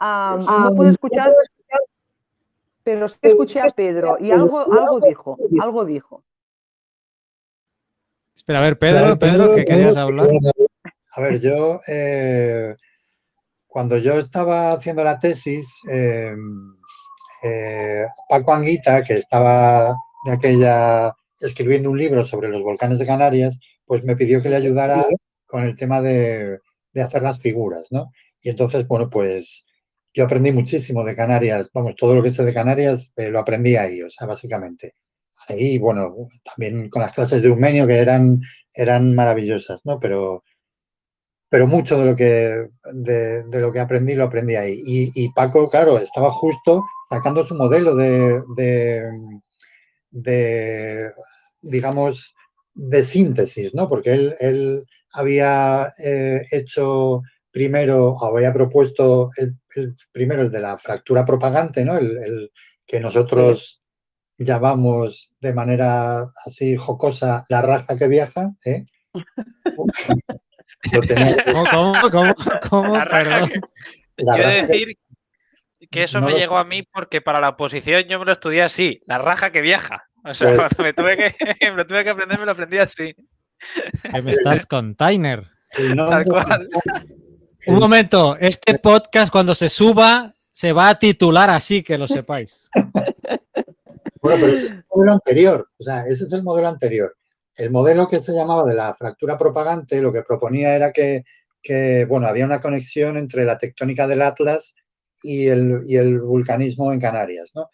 No 0.00 0.74
pude 0.74 0.90
escuchar, 0.90 1.32
pero 2.82 3.08
sí 3.08 3.18
escuché 3.22 3.60
a 3.60 3.70
Pedro 3.70 4.16
y 4.20 4.30
algo, 4.30 4.60
algo 4.72 5.00
dijo, 5.00 5.38
algo 5.60 5.84
dijo. 5.84 6.22
Espera, 8.34 8.60
a 8.60 8.62
ver, 8.62 8.78
Pedro, 8.78 9.18
Pedro, 9.18 9.54
que 9.54 9.64
querías 9.64 9.96
hablar. 9.96 10.30
A 11.16 11.20
ver, 11.20 11.40
yo 11.40 11.80
eh, 11.88 12.76
cuando 13.66 13.98
yo 13.98 14.14
estaba 14.14 14.72
haciendo 14.72 15.02
la 15.02 15.18
tesis, 15.18 15.80
eh, 15.90 16.34
eh, 17.42 18.04
Paco 18.28 18.52
Anguita, 18.52 19.02
que 19.02 19.16
estaba 19.16 19.94
de 20.24 20.32
aquella 20.32 21.12
escribiendo 21.40 21.90
un 21.90 21.98
libro 21.98 22.24
sobre 22.24 22.48
los 22.48 22.62
volcanes 22.62 22.98
de 22.98 23.06
Canarias, 23.06 23.60
pues 23.84 24.04
me 24.04 24.16
pidió 24.16 24.42
que 24.42 24.50
le 24.50 24.56
ayudara 24.56 25.06
con 25.46 25.64
el 25.64 25.76
tema 25.76 26.00
de, 26.00 26.58
de 26.92 27.02
hacer 27.02 27.22
las 27.22 27.40
figuras, 27.40 27.88
¿no? 27.90 28.12
Y 28.40 28.50
entonces, 28.50 28.86
bueno, 28.86 29.08
pues 29.10 29.66
yo 30.14 30.24
aprendí 30.24 30.52
muchísimo 30.52 31.04
de 31.04 31.16
Canarias, 31.16 31.70
vamos, 31.72 31.94
todo 31.96 32.14
lo 32.14 32.22
que 32.22 32.30
sé 32.30 32.44
de 32.44 32.54
Canarias 32.54 33.12
eh, 33.16 33.30
lo 33.30 33.38
aprendí 33.38 33.76
ahí, 33.76 34.02
o 34.02 34.10
sea, 34.10 34.26
básicamente. 34.26 34.94
Ahí, 35.48 35.78
bueno, 35.78 36.14
también 36.44 36.90
con 36.90 37.02
las 37.02 37.12
clases 37.12 37.42
de 37.42 37.48
Eumenio 37.48 37.86
que 37.86 37.98
eran, 37.98 38.40
eran 38.74 39.14
maravillosas, 39.14 39.86
¿no? 39.86 40.00
Pero, 40.00 40.42
pero 41.48 41.66
mucho 41.66 41.98
de 41.98 42.04
lo 42.04 42.16
que 42.16 42.68
de, 42.94 43.44
de 43.44 43.60
lo 43.60 43.72
que 43.72 43.80
aprendí 43.80 44.14
lo 44.14 44.24
aprendí 44.24 44.56
ahí. 44.56 44.80
Y, 44.84 45.12
y 45.14 45.32
Paco, 45.32 45.68
claro, 45.68 45.98
estaba 45.98 46.30
justo 46.30 46.84
sacando 47.08 47.46
su 47.46 47.54
modelo 47.54 47.94
de, 47.94 48.42
de, 48.56 49.08
de, 50.10 51.10
digamos, 51.60 52.34
de 52.74 53.02
síntesis, 53.02 53.74
¿no? 53.74 53.88
Porque 53.88 54.12
él, 54.12 54.34
él 54.40 54.84
había 55.12 55.92
eh, 56.04 56.42
hecho 56.50 57.22
primero, 57.50 58.10
o 58.12 58.36
había 58.36 58.52
propuesto 58.52 59.30
el, 59.36 59.56
el 59.74 59.94
primero 60.12 60.42
el 60.42 60.50
de 60.50 60.60
la 60.60 60.78
fractura 60.78 61.24
propagante, 61.24 61.84
¿no? 61.84 61.96
El, 61.98 62.16
el 62.18 62.52
que 62.86 63.00
nosotros 63.00 63.82
llamamos 64.38 65.32
de 65.40 65.52
manera 65.52 66.30
así 66.46 66.76
jocosa 66.76 67.44
la 67.48 67.60
raza 67.62 67.96
que 67.96 68.06
viaja, 68.08 68.52
¿eh? 68.64 68.84
Lo 70.92 71.00
tenía- 71.00 71.36
¿Cómo, 71.52 71.64
cómo, 71.70 72.10
cómo, 72.10 72.34
cómo? 72.70 72.96
La 72.96 73.04
raja 73.04 73.30
Perdón. 73.48 73.50
que- 73.50 73.60
la 74.24 74.36
Yo 74.36 74.42
he 74.42 74.46
de 74.46 74.52
raza 74.60 74.66
que- 74.66 74.72
decir 74.72 74.98
que 75.90 76.02
eso 76.04 76.20
no 76.20 76.26
me 76.26 76.32
lo- 76.32 76.38
llegó 76.38 76.58
a 76.58 76.64
mí 76.64 76.82
porque 76.82 77.20
para 77.20 77.40
la 77.40 77.50
oposición 77.50 78.02
yo 78.04 78.18
me 78.18 78.24
lo 78.26 78.32
estudié 78.32 78.62
así, 78.62 79.00
la 79.06 79.18
raja 79.18 79.50
que 79.52 79.60
viaja. 79.62 80.04
O 80.24 80.34
sea, 80.34 80.48
Pues- 80.48 80.58
cuando 80.58 80.82
me 80.84 80.92
tuve 80.92 81.16
que, 81.16 81.34
me 81.70 81.76
lo 81.76 81.86
tuve 81.86 82.04
que 82.04 82.10
aprender, 82.10 82.38
me 82.38 82.44
lo 82.46 82.52
aprendí 82.52 82.78
así. 82.78 83.14
Que 84.12 84.22
me 84.22 84.32
estás 84.32 84.66
con 84.66 84.94
Tyner. 84.94 85.44
el 85.78 85.96
Tal 85.96 86.24
cual. 86.24 86.68
Un 87.66 87.78
momento, 87.78 88.36
este 88.38 88.78
podcast 88.78 89.30
cuando 89.32 89.54
se 89.54 89.68
suba 89.68 90.32
se 90.52 90.72
va 90.72 90.88
a 90.90 90.98
titular 90.98 91.50
así, 91.50 91.82
que 91.82 91.98
lo 91.98 92.06
sepáis. 92.08 92.68
Bueno, 94.20 94.40
pero 94.40 94.52
ese 94.52 94.64
es 94.66 94.70
el 94.72 94.84
modelo 94.92 95.12
anterior. 95.12 95.68
O 95.78 95.82
sea, 95.84 96.04
ese 96.06 96.24
es 96.24 96.32
el 96.32 96.42
modelo 96.42 96.66
anterior. 96.68 97.16
el 97.54 97.70
modelo 97.70 98.08
que 98.08 98.18
se 98.18 98.32
llamaba 98.32 98.64
de 98.64 98.74
la 98.74 98.92
fractura 98.94 99.38
propagante 99.38 100.00
lo 100.02 100.12
que 100.12 100.22
proponía 100.22 100.74
era 100.74 100.92
que, 100.92 101.24
que 101.62 102.04
bueno, 102.04 102.26
había 102.26 102.44
una 102.44 102.60
conexión 102.60 103.16
entre 103.16 103.44
la 103.44 103.58
tectónica 103.58 104.06
del 104.08 104.22
Atlas 104.22 104.74
y 105.22 105.46
el, 105.46 105.82
y 105.86 105.96
el 105.96 106.20
vulcanismo 106.20 106.92
en 106.92 107.00
Canarias, 107.00 107.52
¿no? 107.54 107.68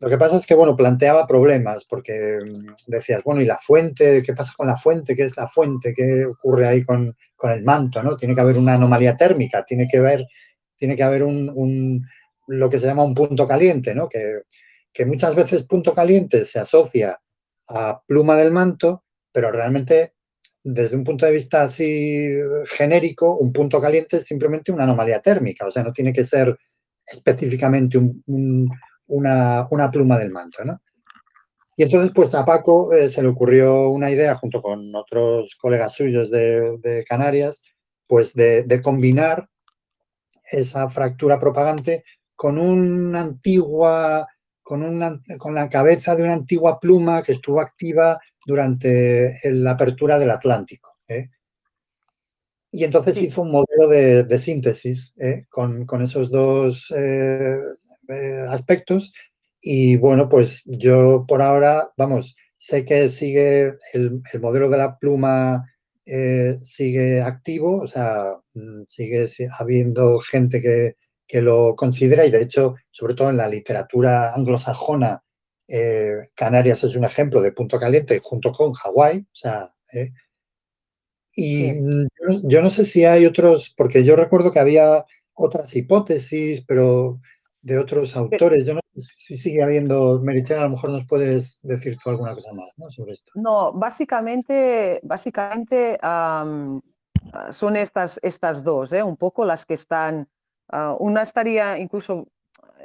Lo 0.00 0.08
que 0.08 0.16
pasa 0.16 0.38
es 0.38 0.46
que, 0.46 0.54
bueno, 0.54 0.74
planteaba 0.74 1.26
problemas 1.26 1.84
porque 1.84 2.38
mm, 2.42 2.74
decías, 2.86 3.22
bueno, 3.22 3.42
¿y 3.42 3.44
la 3.44 3.58
fuente? 3.58 4.22
¿Qué 4.22 4.32
pasa 4.32 4.54
con 4.56 4.66
la 4.66 4.76
fuente? 4.76 5.14
¿Qué 5.14 5.24
es 5.24 5.36
la 5.36 5.46
fuente? 5.46 5.92
¿Qué 5.94 6.24
ocurre 6.24 6.66
ahí 6.66 6.82
con, 6.82 7.14
con 7.36 7.50
el 7.50 7.62
manto? 7.62 8.02
¿no? 8.02 8.16
Tiene 8.16 8.34
que 8.34 8.40
haber 8.40 8.56
una 8.56 8.74
anomalía 8.74 9.16
térmica, 9.16 9.62
tiene 9.64 9.86
que 9.86 9.98
haber, 9.98 10.26
tiene 10.74 10.96
que 10.96 11.02
haber 11.02 11.22
un, 11.22 12.06
lo 12.46 12.70
que 12.70 12.78
se 12.78 12.86
llama 12.86 13.04
un 13.04 13.14
punto 13.14 13.46
caliente, 13.46 13.94
¿no? 13.94 14.08
Que, 14.08 14.40
que 14.92 15.04
muchas 15.04 15.34
veces 15.34 15.64
punto 15.64 15.92
caliente 15.92 16.46
se 16.46 16.58
asocia 16.58 17.20
a 17.68 18.00
pluma 18.06 18.36
del 18.36 18.52
manto, 18.52 19.04
pero 19.30 19.52
realmente 19.52 20.14
desde 20.62 20.96
un 20.96 21.04
punto 21.04 21.26
de 21.26 21.32
vista 21.32 21.62
así 21.62 22.28
genérico, 22.66 23.36
un 23.36 23.52
punto 23.52 23.80
caliente 23.80 24.18
es 24.18 24.24
simplemente 24.24 24.72
una 24.72 24.84
anomalía 24.84 25.20
térmica, 25.20 25.66
o 25.66 25.70
sea, 25.70 25.82
no 25.82 25.92
tiene 25.92 26.12
que 26.12 26.24
ser 26.24 26.56
específicamente 27.06 27.98
un, 27.98 28.68
una, 29.06 29.90
pluma 29.90 30.18
del 30.18 30.30
manto, 30.30 30.64
¿no? 30.64 30.80
Y 31.76 31.84
entonces, 31.84 32.12
pues 32.14 32.34
a 32.34 32.44
Paco 32.44 32.92
eh, 32.92 33.08
se 33.08 33.22
le 33.22 33.28
ocurrió 33.28 33.88
una 33.88 34.10
idea, 34.10 34.34
junto 34.34 34.60
con 34.60 34.94
otros 34.94 35.56
colegas 35.56 35.94
suyos 35.94 36.30
de, 36.30 37.04
Canarias, 37.08 37.62
pues 38.06 38.34
de, 38.34 38.80
combinar 38.82 39.48
esa 40.50 40.90
fractura 40.90 41.38
propagante 41.38 42.04
con 42.36 42.58
una 42.58 43.20
antigua 43.20 44.26
con, 44.62 44.98
la 45.54 45.68
cabeza 45.68 46.14
de 46.14 46.22
una 46.22 46.34
antigua 46.34 46.78
pluma 46.78 47.22
que 47.22 47.32
estuvo 47.32 47.60
activa 47.60 48.20
durante 48.50 49.38
la 49.44 49.72
apertura 49.72 50.18
del 50.18 50.30
Atlántico. 50.30 50.98
¿eh? 51.08 51.30
Y 52.72 52.84
entonces 52.84 53.20
hizo 53.22 53.42
un 53.42 53.52
modelo 53.52 53.88
de, 53.88 54.38
síntesis 54.38 55.14
¿eh? 55.18 55.46
con, 55.48 56.02
esos 56.02 56.30
dos 56.30 56.92
eh, 56.96 57.58
aspectos. 58.48 59.12
Y 59.60 59.96
bueno, 59.96 60.28
pues 60.28 60.62
yo 60.66 61.24
por 61.26 61.42
ahora, 61.42 61.90
vamos, 61.96 62.36
sé 62.56 62.84
que 62.84 63.08
sigue 63.08 63.74
el, 63.92 64.20
el 64.32 64.40
modelo 64.40 64.68
de 64.68 64.78
la 64.78 64.98
pluma 64.98 65.64
sigue 66.58 67.22
activo, 67.22 67.82
o 67.82 67.86
sea, 67.86 68.34
mm, 68.54 68.82
sigue 68.88 69.28
habiendo 69.56 70.18
gente 70.18 70.60
que, 70.60 70.96
que 71.24 71.40
lo 71.40 71.76
considera 71.76 72.26
y 72.26 72.32
de 72.32 72.42
hecho, 72.42 72.74
sobre 72.90 73.14
todo 73.14 73.30
en 73.30 73.36
la 73.36 73.48
literatura 73.48 74.34
anglosajona, 74.34 75.22
eh, 75.70 76.26
Canarias 76.34 76.84
es 76.84 76.96
un 76.96 77.04
ejemplo 77.04 77.40
de 77.40 77.52
punto 77.52 77.78
caliente 77.78 78.20
junto 78.22 78.52
con 78.52 78.72
Hawái. 78.72 79.18
O 79.20 79.34
sea, 79.34 79.72
eh, 79.94 80.10
y 81.34 81.74
yo, 81.74 82.40
yo, 82.44 82.62
no 82.62 82.70
sé 82.70 82.84
si 82.84 83.04
hay 83.04 83.24
otros, 83.26 83.72
porque 83.76 84.04
yo 84.04 84.16
recuerdo 84.16 84.50
que 84.50 84.58
había 84.58 85.04
otras 85.34 85.74
hipótesis, 85.76 86.64
pero 86.66 87.20
de 87.62 87.78
otros 87.78 88.16
autores. 88.16 88.66
Yo 88.66 88.74
no 88.74 88.80
sé 88.96 89.12
si 89.16 89.36
sigue 89.36 89.62
habiendo, 89.62 90.20
Merichel, 90.20 90.58
a 90.58 90.64
lo 90.64 90.70
mejor 90.70 90.90
nos 90.90 91.06
puedes 91.06 91.60
decir 91.62 91.96
tú 92.02 92.10
alguna 92.10 92.34
cosa 92.34 92.52
más 92.52 92.68
¿no? 92.76 92.90
sobre 92.90 93.14
esto. 93.14 93.32
No, 93.34 93.72
básicamente, 93.72 95.00
básicamente 95.02 95.98
um, 96.02 96.80
son 97.50 97.76
estas, 97.76 98.18
estas 98.22 98.64
dos, 98.64 98.92
¿eh? 98.92 99.02
un 99.02 99.16
poco 99.16 99.44
las 99.44 99.64
que 99.64 99.74
están 99.74 100.28
Ah, 100.72 100.96
una 100.98 101.22
estaría 101.22 101.78
incluso, 101.78 102.28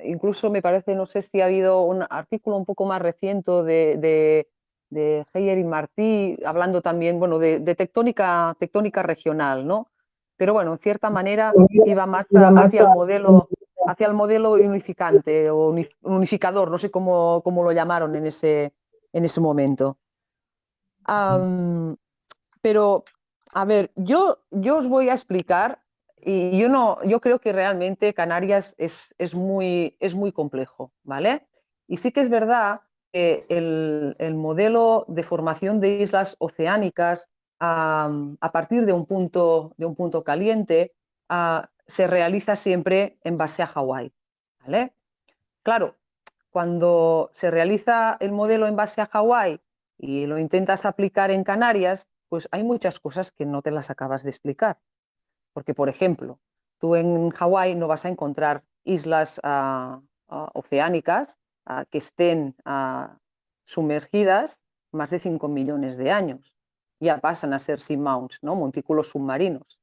incluso 0.03 0.49
me 0.49 0.61
parece, 0.61 0.95
no 0.95 1.05
sé 1.05 1.21
si 1.21 1.41
ha 1.41 1.45
habido 1.45 1.81
un 1.81 2.05
artículo 2.09 2.57
un 2.57 2.65
poco 2.65 2.85
más 2.85 3.01
reciente 3.01 3.51
de, 3.63 3.97
de, 3.97 4.47
de 4.89 5.25
Heyer 5.33 5.57
y 5.57 5.63
Martí, 5.63 6.37
hablando 6.45 6.81
también, 6.81 7.19
bueno, 7.19 7.39
de, 7.39 7.59
tectónica, 7.75 8.55
tectónica 8.59 9.03
regional, 9.03 9.65
¿no? 9.65 9.89
Pero 10.37 10.53
bueno, 10.53 10.73
en 10.73 10.79
cierta 10.79 11.09
manera 11.09 11.53
iba 11.85 12.05
más 12.05 12.25
hacia 12.27 12.81
el 12.81 12.89
modelo, 12.89 13.47
hacia 13.87 14.07
el 14.07 14.13
modelo 14.13 14.53
unificante 14.53 15.49
o 15.49 15.73
unificador, 16.01 16.69
no 16.69 16.77
sé 16.77 16.91
cómo, 16.91 17.41
cómo 17.43 17.63
lo 17.63 17.71
llamaron 17.71 18.15
en 18.15 18.25
ese, 18.25 18.73
en 19.13 19.25
ese 19.25 19.39
momento. 19.39 19.97
pero, 22.61 23.03
a 23.53 23.65
ver, 23.65 23.91
yo, 23.95 24.39
yo 24.51 24.77
os 24.77 24.89
voy 24.89 25.09
a 25.09 25.13
explicar 25.13 25.79
y 26.25 26.57
yo, 26.57 26.69
no, 26.69 27.03
yo 27.03 27.21
creo 27.21 27.39
que 27.39 27.53
realmente 27.53 28.15
Canarias 28.15 28.73
es, 28.79 29.13
es, 29.19 29.35
muy, 29.35 29.95
es 29.99 30.15
muy 30.15 30.31
complejo, 30.31 30.91
¿vale? 31.03 31.47
Y 31.87 31.97
sí 31.97 32.11
que 32.11 32.21
es 32.21 32.29
verdad 32.29 32.81
que 33.13 33.45
el, 33.47 34.15
el 34.17 34.33
modelo 34.33 35.05
de 35.07 35.21
formación 35.21 35.79
de 35.79 36.01
islas 36.01 36.35
oceánicas 36.39 37.29
a, 37.59 38.49
partir 38.51 38.85
de 38.85 38.93
un 38.93 39.05
punto, 39.05 39.73
de 39.77 39.85
un 39.85 39.95
punto 39.95 40.23
caliente 40.23 40.93
a, 41.29 41.69
se 41.85 42.07
realiza 42.07 42.55
siempre 42.55 43.19
en 43.23 43.37
base 43.37 43.61
a 43.61 43.67
Hawái, 43.67 44.11
¿vale? 44.61 44.95
Claro, 45.61 45.95
cuando 46.49 47.29
se 47.33 47.51
realiza 47.51 48.17
el 48.19 48.31
modelo 48.31 48.65
en 48.65 48.75
base 48.75 48.99
a 48.99 49.05
Hawái 49.05 49.61
y 49.99 50.25
lo 50.25 50.39
intentas 50.39 50.85
aplicar 50.85 51.29
en 51.29 51.43
Canarias, 51.43 52.09
pues 52.29 52.49
hay 52.51 52.63
muchas 52.63 52.99
cosas 52.99 53.31
que 53.31 53.45
no 53.45 53.61
te 53.61 53.69
las 53.69 53.91
acabas 53.91 54.23
de 54.23 54.31
explicar. 54.31 54.79
Porque, 55.55 55.73
por 55.73 55.87
ejemplo, 55.87 56.41
tú 56.79 56.95
en 56.95 57.29
Hawái 57.29 57.75
no 57.75 57.87
vas 57.87 58.03
a 58.03 58.09
encontrar 58.09 58.65
islas 58.83 59.39
uh, 59.41 60.01
uh, 60.27 60.47
oceánicas 60.53 61.39
uh, 61.69 61.85
que 61.89 61.99
estén 61.99 62.55
sumergidas 63.63 64.59
más 64.91 65.11
de 65.11 65.19
5 65.19 65.47
millones 65.47 65.95
de 65.95 66.11
años. 66.11 66.53
Ya 66.99 67.19
pasan 67.19 67.53
a 67.53 67.59
ser 67.59 67.79
seamounts, 67.79 68.39
¿no? 68.41 68.55
montículos 68.55 69.11
submarinos. 69.11 69.79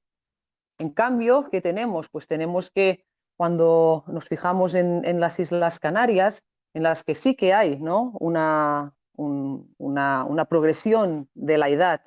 En 0.76 0.90
cambio, 0.90 1.48
¿qué 1.50 1.62
tenemos? 1.62 2.10
Pues 2.10 2.28
tenemos 2.28 2.70
que, 2.70 3.06
cuando 3.38 4.04
nos 4.08 4.28
fijamos 4.28 4.74
en, 4.74 5.20
las 5.20 5.40
Islas 5.40 5.80
Canarias, 5.80 6.44
en 6.74 6.82
las 6.82 7.02
que 7.02 7.14
sí 7.14 7.34
que 7.34 7.54
hay 7.54 7.78
¿no? 7.78 8.12
una, 8.20 8.94
un, 9.16 9.74
una, 9.78 10.24
una 10.24 10.44
progresión 10.44 11.30
de 11.32 11.56
la 11.56 11.70
edad 11.70 12.02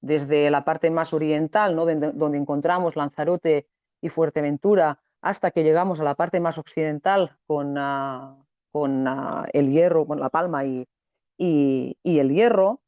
desde 0.00 0.50
la 0.50 0.64
parte 0.64 0.90
más 0.90 1.12
oriental, 1.12 1.76
¿no? 1.76 1.84
donde, 1.86 2.38
encontramos 2.38 2.96
Lanzarote 2.96 3.68
y 4.00 4.08
Fuerteventura, 4.08 5.00
hasta 5.20 5.50
que 5.50 5.62
llegamos 5.62 6.00
a 6.00 6.04
la 6.04 6.14
parte 6.14 6.40
más 6.40 6.56
occidental 6.56 7.36
con, 7.46 7.76
uh, 7.76 8.42
con 8.72 9.06
uh, 9.06 9.44
el 9.52 9.70
hierro, 9.70 10.06
con 10.06 10.18
La 10.18 10.30
Palma 10.30 10.64
y, 10.64 10.88
y, 11.36 11.98
y 12.02 12.18
el 12.18 12.30
hierro, 12.30 12.80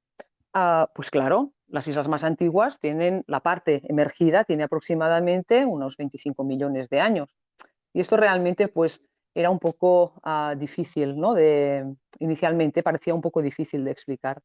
uh, 0.55 0.87
pues 0.95 1.11
claro, 1.11 1.53
las 1.69 1.87
islas 1.89 2.09
más 2.09 2.25
antiguas 2.25 2.79
tienen 2.81 3.25
la 3.27 3.41
parte 3.41 3.83
emergida, 3.89 4.45
tiene 4.45 4.63
aproximadamente 4.63 5.65
unos 5.67 5.97
25 5.97 6.45
millones 6.45 6.89
de 6.89 7.01
años. 7.01 7.35
Y 7.93 8.01
esto 8.01 8.17
realmente 8.17 8.69
pues 8.69 9.03
era 9.35 9.51
un 9.51 9.59
poco 9.59 10.21
difícil, 10.59 11.17
¿no? 11.17 11.33
De, 11.33 11.95
inicialmente 12.19 12.83
parecía 12.83 13.15
un 13.15 13.23
poco 13.23 13.41
difícil 13.41 13.85
de 13.85 13.91
explicar. 13.91 14.43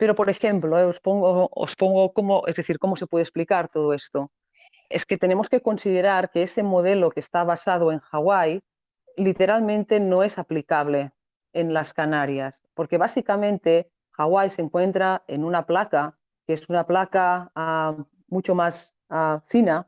Pero, 0.00 0.14
por 0.14 0.30
ejemplo, 0.30 0.78
eh, 0.78 0.86
os, 0.86 0.98
pongo, 0.98 1.50
os 1.52 1.76
pongo 1.76 2.14
cómo, 2.14 2.46
es 2.46 2.54
decir, 2.54 2.78
cómo 2.78 2.96
se 2.96 3.06
puede 3.06 3.24
explicar 3.24 3.68
todo 3.68 3.92
esto. 3.92 4.30
Es 4.88 5.04
que 5.04 5.18
tenemos 5.18 5.50
que 5.50 5.60
considerar 5.60 6.30
que 6.30 6.42
ese 6.42 6.62
modelo 6.62 7.10
que 7.10 7.20
está 7.20 7.44
basado 7.44 7.92
en 7.92 7.98
Hawái 7.98 8.62
literalmente 9.18 10.00
no 10.00 10.22
es 10.22 10.38
aplicable 10.38 11.12
en 11.52 11.74
las 11.74 11.92
Canarias, 11.92 12.54
porque 12.72 12.96
básicamente 12.96 13.90
Hawái 14.12 14.48
se 14.48 14.62
encuentra 14.62 15.22
en 15.26 15.44
una 15.44 15.66
placa 15.66 16.16
que 16.46 16.54
es 16.54 16.66
una 16.70 16.86
placa 16.86 17.52
uh, 17.54 18.02
mucho 18.28 18.54
más 18.54 18.96
uh, 19.10 19.40
fina, 19.48 19.86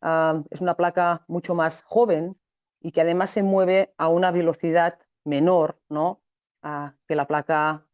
uh, 0.00 0.42
es 0.48 0.62
una 0.62 0.74
placa 0.74 1.22
mucho 1.28 1.54
más 1.54 1.82
joven 1.82 2.40
y 2.80 2.92
que 2.92 3.02
además 3.02 3.30
se 3.30 3.42
mueve 3.42 3.92
a 3.98 4.08
una 4.08 4.30
velocidad 4.30 4.98
menor 5.22 5.78
¿no? 5.90 6.22
que 7.06 7.14
la 7.14 7.26
placa 7.26 7.86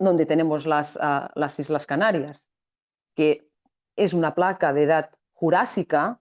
donde 0.00 0.26
tenemos 0.26 0.66
las, 0.66 0.96
uh, 0.96 1.28
las 1.34 1.58
Islas 1.60 1.86
Canarias, 1.86 2.50
que 3.14 3.48
es 3.96 4.14
una 4.14 4.34
placa 4.34 4.72
de 4.72 4.84
edad 4.84 5.10
jurásica, 5.34 6.20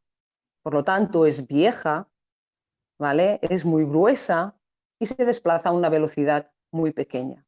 por 0.61 0.73
lo 0.73 0.83
tanto 0.83 1.25
es 1.25 1.47
vieja, 1.47 2.07
¿vale? 2.99 3.39
Es 3.41 3.63
muy 3.63 3.85
gruesa 3.85 4.55
y 4.99 5.05
se 5.07 5.25
desplaza 5.25 5.69
a 5.69 5.71
una 5.71 5.89
velocidad 5.89 6.51
muy 6.71 6.91
pequeña. 6.91 7.45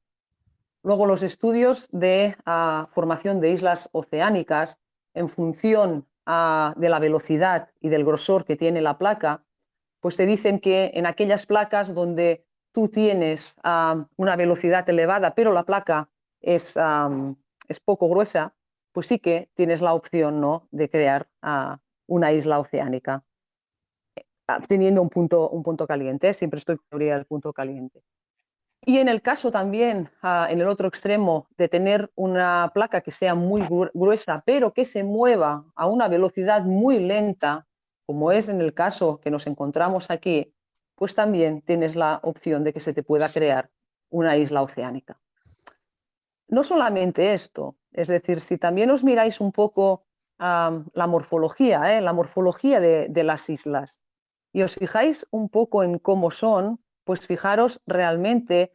Luego 0.83 1.05
los 1.05 1.21
estudios 1.21 1.89
de 1.91 2.35
uh, 2.47 2.87
formación 2.93 3.41
de 3.41 3.51
islas 3.51 3.89
oceánicas 3.91 4.79
en 5.13 5.27
función 5.27 6.07
uh, 6.25 6.79
de 6.79 6.89
la 6.89 6.99
velocidad 6.99 7.69
y 7.81 7.89
del 7.89 8.05
grosor 8.05 8.45
que 8.45 8.55
tiene 8.55 8.81
la 8.81 8.97
placa, 8.97 9.43
pues 9.99 10.15
te 10.15 10.25
dicen 10.25 10.59
que 10.59 10.91
en 10.93 11.05
aquellas 11.05 11.45
placas 11.45 11.93
donde 11.93 12.45
tú 12.71 12.87
tienes 12.87 13.53
una 14.15 14.35
velocidad 14.37 14.89
elevada, 14.89 15.35
pero 15.35 15.51
la 15.51 15.63
placa 15.63 16.09
es, 16.41 16.73
poco 17.85 18.09
gruesa, 18.09 18.53
pues 18.91 19.07
sí 19.07 19.19
que 19.19 19.49
tienes 19.53 19.81
la 19.81 19.93
opción 19.93 20.41
¿no? 20.41 20.67
de 20.71 20.89
crear 20.89 21.29
uh, 21.43 21.77
una 22.07 22.31
isla 22.31 22.59
oceánica 22.59 23.23
eh, 24.15 24.25
teniendo 24.67 25.01
un 25.01 25.09
punto, 25.09 25.49
un 25.49 25.63
punto 25.63 25.87
caliente. 25.87 26.33
Siempre 26.33 26.59
estoy 26.59 26.77
teoría 26.89 27.15
del 27.15 27.25
punto 27.25 27.53
caliente. 27.53 28.03
Y 28.83 28.97
en 28.97 29.07
el 29.07 29.21
caso 29.21 29.51
también, 29.51 30.09
ah, 30.23 30.47
en 30.49 30.59
el 30.59 30.67
otro 30.67 30.87
extremo, 30.87 31.47
de 31.55 31.69
tener 31.69 32.11
una 32.15 32.71
placa 32.73 33.01
que 33.01 33.11
sea 33.11 33.35
muy 33.35 33.61
gruesa, 33.93 34.41
pero 34.43 34.73
que 34.73 34.85
se 34.85 35.03
mueva 35.03 35.65
a 35.75 35.85
una 35.85 36.07
velocidad 36.07 36.63
muy 36.63 36.99
lenta, 36.99 37.67
como 38.07 38.31
es 38.31 38.49
en 38.49 38.59
el 38.59 38.73
caso 38.73 39.19
que 39.19 39.29
nos 39.29 39.45
encontramos 39.45 40.09
aquí, 40.09 40.55
pues 40.95 41.13
también 41.13 41.61
tienes 41.61 41.95
la 41.95 42.19
opción 42.23 42.63
de 42.63 42.73
que 42.73 42.79
se 42.79 42.93
te 42.93 43.03
pueda 43.03 43.31
crear 43.31 43.69
una 44.09 44.35
isla 44.35 44.63
oceánica. 44.63 45.20
No 46.51 46.63
solamente 46.63 47.33
esto, 47.33 47.77
es 47.91 48.09
decir, 48.09 48.41
si 48.41 48.57
también 48.57 48.91
os 48.91 49.03
miráis 49.03 49.39
un 49.39 49.53
poco 49.53 50.05
la 50.37 51.07
morfología, 51.07 51.95
¿eh? 51.95 52.01
la 52.01 52.13
morfología 52.13 52.79
de 52.79 53.23
las 53.23 53.49
islas, 53.49 54.01
y 54.51 54.63
os 54.63 54.75
fijáis 54.75 55.25
un 55.31 55.47
poco 55.47 55.81
en 55.81 55.97
cómo 55.97 56.29
son, 56.29 56.83
pues 57.05 57.25
fijaros 57.25 57.81
realmente 57.85 58.73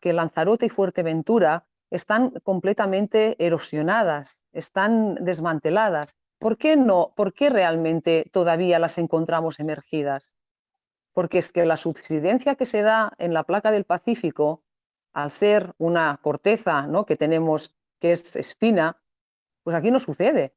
que 0.00 0.12
Lanzarote 0.12 0.66
y 0.66 0.70
Fuerteventura 0.70 1.66
están 1.90 2.30
completamente 2.42 3.36
erosionadas, 3.38 4.44
están 4.52 5.14
desmanteladas. 5.24 6.16
¿Por 6.40 6.58
qué 6.58 6.74
no? 6.74 7.12
¿Por 7.14 7.32
qué 7.32 7.48
realmente 7.48 8.28
todavía 8.32 8.80
las 8.80 8.98
encontramos 8.98 9.60
emergidas? 9.60 10.32
Porque 11.12 11.38
es 11.38 11.52
que 11.52 11.64
la 11.64 11.76
subsidencia 11.76 12.56
que 12.56 12.66
se 12.66 12.82
da 12.82 13.12
en 13.18 13.32
la 13.32 13.44
placa 13.44 13.70
del 13.70 13.84
Pacífico, 13.84 14.63
al 15.14 15.30
ser 15.30 15.72
una 15.78 16.18
corteza 16.22 16.86
¿no? 16.86 17.06
que 17.06 17.16
tenemos 17.16 17.74
que 18.00 18.12
es 18.12 18.36
espina, 18.36 19.00
pues 19.62 19.76
aquí 19.76 19.90
no 19.90 20.00
sucede. 20.00 20.54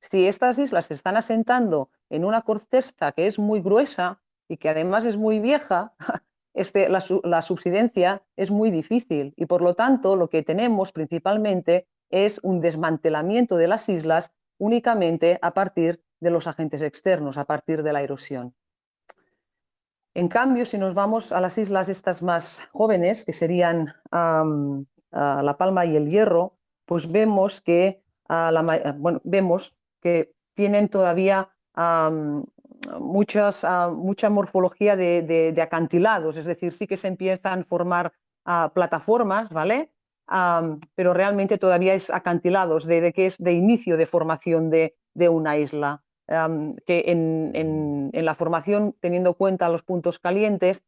Si 0.00 0.26
estas 0.26 0.58
islas 0.58 0.86
se 0.86 0.94
están 0.94 1.16
asentando 1.16 1.90
en 2.08 2.24
una 2.24 2.42
corteza 2.42 3.12
que 3.12 3.26
es 3.26 3.38
muy 3.38 3.60
gruesa 3.60 4.20
y 4.48 4.56
que 4.56 4.70
además 4.70 5.04
es 5.04 5.16
muy 5.16 5.38
vieja, 5.38 5.94
este, 6.54 6.88
la, 6.88 7.42
subsidencia 7.42 8.22
es 8.36 8.50
muy 8.50 8.70
difícil 8.70 9.34
y 9.36 9.46
por 9.46 9.62
lo 9.62 9.74
tanto 9.74 10.16
lo 10.16 10.28
que 10.30 10.42
tenemos 10.42 10.92
principalmente 10.92 11.86
es 12.08 12.40
un 12.42 12.60
desmantelamiento 12.60 13.56
de 13.56 13.68
las 13.68 13.88
islas 13.88 14.32
únicamente 14.58 15.38
a 15.42 15.54
partir 15.54 16.02
de 16.18 16.30
los 16.30 16.46
agentes 16.46 16.82
externos, 16.82 17.38
a 17.38 17.44
partir 17.44 17.82
de 17.82 17.92
la 17.92 18.02
erosión. 18.02 18.54
En 20.14 20.28
cambio, 20.28 20.66
si 20.66 20.76
nos 20.76 20.94
vamos 20.94 21.32
a 21.32 21.40
las 21.40 21.56
islas 21.58 21.88
estas 21.88 22.22
más 22.22 22.62
jóvenes, 22.72 23.24
que 23.24 23.32
serían 23.32 23.94
La 24.10 25.56
Palma 25.58 25.86
y 25.86 25.96
el 25.96 26.10
Hierro, 26.10 26.52
pues 26.84 27.10
vemos 27.10 27.60
que, 27.60 28.02
bueno, 28.96 29.20
vemos 29.24 29.76
que 30.00 30.32
tienen 30.54 30.88
todavía 30.88 31.48
muchas, 32.98 33.66
mucha 33.92 34.30
morfología 34.30 34.96
de, 34.96 35.54
acantilados, 35.62 36.36
es 36.36 36.44
decir, 36.44 36.72
sí 36.72 36.86
que 36.86 36.96
se 36.96 37.08
empiezan 37.08 37.60
a 37.60 37.64
formar 37.64 38.12
plataformas, 38.74 39.50
¿vale? 39.50 39.92
pero 40.94 41.12
realmente 41.12 41.58
todavía 41.58 41.94
es 41.94 42.10
acantilados, 42.10 42.86
de, 42.86 43.12
que 43.12 43.26
es 43.26 43.38
de 43.38 43.52
inicio 43.52 43.96
de 43.96 44.06
formación 44.06 44.70
de, 44.70 44.94
una 45.28 45.58
isla. 45.58 46.02
Que 46.86 47.04
en, 47.06 48.10
la 48.12 48.34
formación, 48.34 48.94
teniendo 49.00 49.30
en 49.30 49.34
cuenta 49.34 49.68
los 49.68 49.82
puntos 49.82 50.18
calientes, 50.18 50.84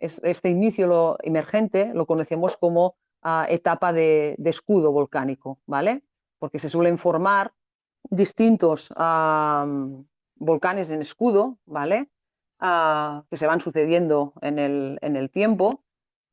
este 0.00 0.50
inicio 0.50 0.86
lo, 0.86 1.16
emergente 1.22 1.92
lo 1.94 2.06
conocemos 2.06 2.56
como 2.56 2.96
etapa 3.48 3.92
de, 3.92 4.34
de, 4.38 4.50
escudo 4.50 4.92
volcánico, 4.92 5.58
¿vale? 5.66 6.02
Porque 6.38 6.58
se 6.58 6.68
suelen 6.68 6.98
formar 6.98 7.52
distintos 8.08 8.92
volcanes 10.36 10.90
en 10.90 11.00
escudo, 11.00 11.58
¿vale? 11.66 12.08
Ah, 12.58 13.24
que 13.30 13.38
se 13.38 13.46
van 13.46 13.60
sucediendo 13.60 14.34
en 14.42 14.58
el, 14.58 14.98
en 15.00 15.16
el 15.16 15.30
tiempo 15.30 15.82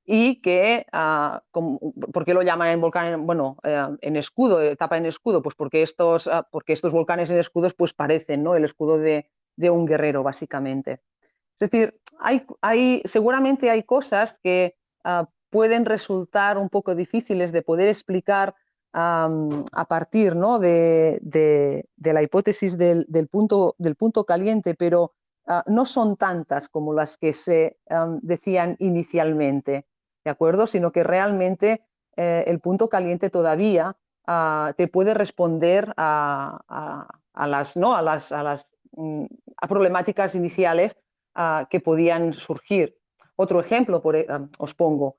y 0.09 0.41
que, 0.41 0.85
uh, 0.93 1.39
¿por 2.13 2.23
qué 2.23 2.33
lo 2.33 2.41
llaman 2.41 2.69
en 2.69 2.79
volcán, 2.79 3.27
bueno, 3.27 3.57
eh, 3.63 3.87
en 3.99 4.15
escudo, 4.15 4.61
etapa 4.61 4.95
en 4.95 5.05
escudo? 5.05 5.41
Pues 5.41 5.53
porque 5.53 5.83
estos, 5.83 6.27
ah, 6.27 6.47
porque 6.49 6.71
estos 6.71 6.93
volcanes 6.93 7.29
en 7.29 7.37
escudos 7.37 7.73
pues 7.73 7.93
parecen, 7.93 8.41
¿no? 8.41 8.55
El 8.55 8.63
escudo 8.63 8.97
de, 8.97 9.29
de 9.57 9.69
un 9.69 9.85
guerrero, 9.85 10.23
básicamente. 10.23 11.01
Es 11.59 11.69
decir, 11.69 11.99
hay, 12.19 12.45
hay, 12.61 13.01
seguramente 13.03 13.69
hay 13.69 13.83
cosas 13.83 14.37
que 14.41 14.77
pueden 15.49 15.85
resultar 15.85 16.57
un 16.57 16.69
poco 16.69 16.95
difíciles 16.95 17.51
de 17.51 17.61
poder 17.61 17.87
explicar 17.87 18.55
a 18.93 19.85
partir 19.87 20.35
¿no? 20.35 20.59
de, 20.59 21.19
la 21.97 22.21
hipótesis 22.21 22.77
del, 22.77 23.05
punto, 23.29 23.75
del, 23.77 23.95
punto, 23.95 24.25
caliente, 24.25 24.73
pero 24.73 25.13
ah, 25.45 25.63
no 25.67 25.85
son 25.85 26.15
tantas 26.15 26.67
como 26.69 26.93
las 26.93 27.17
que 27.17 27.33
se 27.33 27.77
decían 28.21 28.75
inicialmente, 28.79 29.86
¿de 30.27 30.31
acuerdo? 30.31 30.67
Sino 30.67 30.91
que 30.91 31.03
realmente 31.03 31.83
eh, 32.17 32.43
el 32.47 32.59
punto 32.59 32.89
caliente 32.89 33.29
todavía 33.29 33.95
ah, 34.25 34.73
te 34.75 34.89
puede 34.89 35.13
responder 35.13 35.93
a, 35.95 37.07
las, 37.33 37.77
¿no? 37.77 37.95
a 37.95 38.01
las, 38.01 38.33
a 38.33 38.43
las 38.43 38.65
mm, 38.91 39.23
problemáticas 39.69 40.35
iniciales 40.35 40.97
ah, 41.33 41.67
que 41.69 41.79
podían 41.79 42.33
surgir. 42.33 42.97
Otro 43.37 43.61
ejemplo 43.61 44.01
por, 44.01 44.17
e, 44.17 44.27
os 44.57 44.73
pongo 44.73 45.15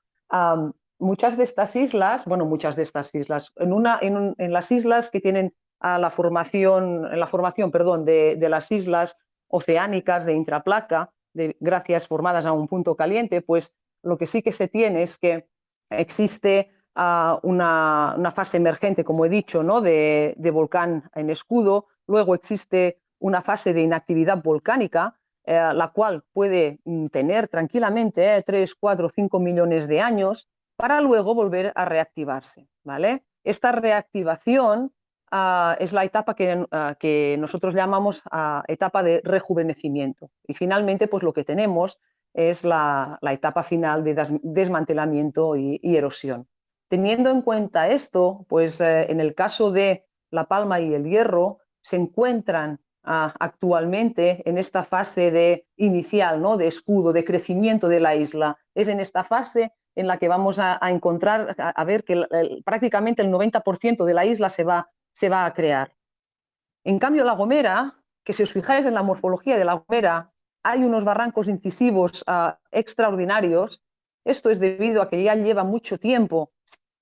muchas 0.99 1.37
de 1.37 1.43
estas 1.43 1.75
islas, 1.75 2.25
bueno, 2.25 2.45
muchas 2.45 2.75
de 2.75 2.83
estas 2.83 3.15
islas, 3.15 3.51
en, 3.55 3.73
una, 3.73 3.97
en, 3.99 4.35
las 4.53 4.71
islas 4.71 5.09
que 5.09 5.21
tienen 5.21 5.55
a 5.79 5.97
la 5.97 6.11
formación, 6.11 7.11
en 7.11 7.19
la 7.19 7.25
formación, 7.25 7.71
perdón, 7.71 8.05
de, 8.05 8.37
las 8.47 8.71
islas 8.71 9.17
oceánicas 9.47 10.25
de 10.25 10.33
intraplaca, 10.33 11.09
de 11.33 11.57
gracias 11.59 12.07
formadas 12.07 12.45
a 12.45 12.51
un 12.51 12.67
punto 12.67 12.95
caliente, 12.95 13.41
pues 13.41 13.73
lo 14.03 14.17
que 14.17 14.27
sí 14.27 14.41
que 14.41 14.51
se 14.51 14.67
tiene 14.67 15.03
es 15.03 15.17
que 15.17 15.47
existe 15.89 16.71
ah, 16.95 17.39
una, 17.43 18.33
fase 18.35 18.57
emergente, 18.57 19.03
como 19.03 19.25
he 19.25 19.29
dicho, 19.29 19.63
¿no? 19.63 19.81
de, 19.81 20.35
volcán 20.53 21.09
en 21.15 21.29
escudo, 21.29 21.87
luego 22.07 22.35
existe 22.35 22.99
una 23.19 23.41
fase 23.41 23.73
de 23.73 23.81
inactividad 23.81 24.41
volcánica, 24.41 25.19
eh, 25.45 25.71
la 25.73 25.89
cual 25.89 26.23
puede 26.31 26.79
mm, 26.85 27.07
tener 27.07 27.47
tranquilamente 27.47 28.37
eh, 28.37 28.43
3, 28.43 28.75
4, 28.75 29.09
5 29.09 29.39
millones 29.39 29.87
de 29.87 30.01
años, 30.01 30.47
para 30.75 31.01
luego 31.01 31.35
volver 31.35 31.73
a 31.75 31.85
reactivarse. 31.85 32.67
¿vale? 32.83 33.25
Esta 33.43 33.73
reactivación 33.73 34.93
ah, 35.31 35.75
es 35.79 35.91
la 35.91 36.05
etapa 36.05 36.35
que, 36.35 36.65
ah, 36.71 36.95
que 36.97 37.35
nosotros 37.39 37.73
llamamos 37.73 38.23
etapa 38.67 39.03
de 39.03 39.21
rejuvenecimiento. 39.23 40.29
Y 40.47 40.53
finalmente, 40.53 41.07
pues 41.07 41.23
lo 41.23 41.33
que 41.33 41.43
tenemos 41.43 41.99
es 42.33 42.63
la, 42.63 43.19
etapa 43.21 43.63
final 43.63 44.03
de 44.03 44.39
desmantelamiento 44.43 45.55
y, 45.55 45.79
erosión. 45.83 46.47
Teniendo 46.87 47.29
en 47.29 47.41
cuenta 47.41 47.89
esto, 47.89 48.45
pues 48.47 48.81
eh, 48.81 49.11
en 49.11 49.19
el 49.19 49.35
caso 49.35 49.71
de 49.71 50.05
La 50.31 50.45
Palma 50.45 50.79
y 50.79 50.93
el 50.93 51.05
Hierro, 51.05 51.59
se 51.81 51.97
encuentran 51.97 52.79
actualmente 53.03 54.47
en 54.47 54.57
esta 54.57 54.83
fase 54.83 55.31
de 55.31 55.65
inicial, 55.77 56.41
¿no? 56.41 56.57
de 56.57 56.67
escudo, 56.67 57.11
de 57.11 57.25
crecimiento 57.25 57.87
de 57.87 57.99
la 57.99 58.15
isla. 58.15 58.59
Es 58.75 58.87
en 58.87 58.99
esta 58.99 59.23
fase 59.23 59.73
en 59.95 60.05
la 60.05 60.17
que 60.17 60.27
vamos 60.27 60.59
a, 60.59 60.79
encontrar, 60.83 61.55
a, 61.57 61.83
ver 61.85 62.03
que 62.03 62.23
prácticamente 62.63 63.21
el 63.21 63.31
90% 63.31 64.05
de 64.05 64.13
la 64.13 64.25
isla 64.25 64.49
se 64.49 64.63
va, 64.63 64.89
se 65.13 65.29
va 65.29 65.45
a 65.45 65.53
crear. 65.53 65.93
En 66.83 66.99
cambio, 66.99 67.23
La 67.23 67.33
Gomera, 67.33 67.95
que 68.23 68.33
si 68.33 68.43
os 68.43 68.51
fijáis 68.51 68.85
en 68.85 68.93
la 68.93 69.03
morfología 69.03 69.57
de 69.57 69.65
La 69.65 69.73
Gomera, 69.73 70.31
hay 70.63 70.83
unos 70.83 71.03
barrancos 71.03 71.47
incisivos 71.47 72.23
ah, 72.27 72.59
extraordinarios. 72.71 73.81
Esto 74.25 74.49
es 74.49 74.59
debido 74.59 75.01
a 75.01 75.09
que 75.09 75.23
ya 75.23 75.35
lleva 75.35 75.63
mucho 75.63 75.97
tiempo 75.97 76.51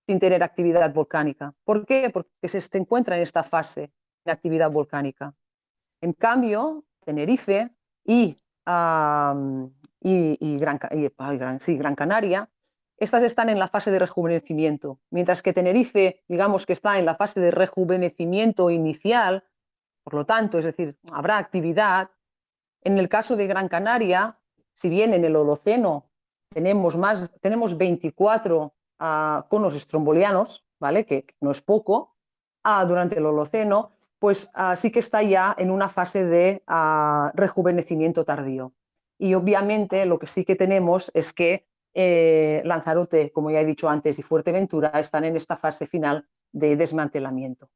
sin 0.05 0.19
tener 0.19 0.43
actividad 0.43 0.93
volcánica. 0.93 1.53
¿Por 1.63 1.85
qué? 1.85 2.09
Porque 2.09 2.47
se 2.47 2.77
encuentra 2.77 3.17
en 3.17 3.23
esta 3.23 3.43
fase 3.43 3.91
de 4.23 4.31
actividad 4.31 4.71
volcánica. 4.71 5.33
En 6.01 6.13
cambio, 6.13 6.85
Tenerife 7.03 7.71
y, 8.05 8.35
Gran, 8.65 9.73
Gran 11.59 11.95
Canaria 11.95 12.49
estas 12.97 13.21
están 13.21 13.49
en 13.49 13.59
la 13.59 13.67
fase 13.67 13.91
de 13.91 13.99
rejuvenecimiento, 13.99 14.99
mientras 15.11 15.43
que 15.43 15.53
Tenerife, 15.53 16.23
digamos 16.27 16.65
que 16.65 16.73
está 16.73 16.97
en 16.97 17.05
la 17.05 17.15
fase 17.15 17.39
de 17.39 17.51
rejuvenecimiento 17.51 18.71
inicial, 18.71 19.43
por 20.03 20.15
lo 20.15 20.25
tanto, 20.25 20.57
es 20.57 20.65
decir, 20.65 20.97
habrá 21.11 21.37
actividad. 21.37 22.09
En 22.87 22.97
el 22.97 23.09
caso 23.09 23.35
de 23.35 23.47
Gran 23.47 23.67
Canaria, 23.67 24.37
si 24.75 24.87
bien 24.87 25.13
en 25.13 25.25
el 25.25 25.35
Holoceno 25.35 26.05
tenemos, 26.53 26.95
más, 26.95 27.29
tenemos 27.41 27.77
24 27.77 28.73
ah, 28.99 29.45
conos 29.49 29.75
estrombolianos, 29.75 30.65
¿vale? 30.79 31.05
que 31.05 31.25
no 31.41 31.51
es 31.51 31.61
poco, 31.61 32.15
ah, 32.63 32.85
durante 32.85 33.17
el 33.17 33.25
Holoceno, 33.25 33.91
pues 34.19 34.49
ah, 34.53 34.77
sí 34.77 34.89
que 34.89 34.99
está 35.01 35.21
ya 35.21 35.53
en 35.57 35.69
una 35.69 35.89
fase 35.89 36.23
de 36.23 36.63
rejuvenecimiento 37.33 38.23
tardío. 38.23 38.71
Y 39.19 39.33
obviamente 39.33 40.05
lo 40.05 40.17
que 40.17 40.27
sí 40.27 40.45
que 40.45 40.55
tenemos 40.55 41.11
es 41.13 41.33
que 41.33 41.67
eh, 41.93 42.61
Lanzarote, 42.63 43.33
como 43.33 43.51
ya 43.51 43.59
he 43.59 43.65
dicho 43.65 43.89
antes, 43.89 44.17
y 44.17 44.23
Fuerteventura 44.23 44.97
están 44.97 45.25
en 45.25 45.35
esta 45.35 45.57
fase 45.57 45.87
final 45.87 46.25
de 46.53 46.77
desmantelamiento. 46.77 47.69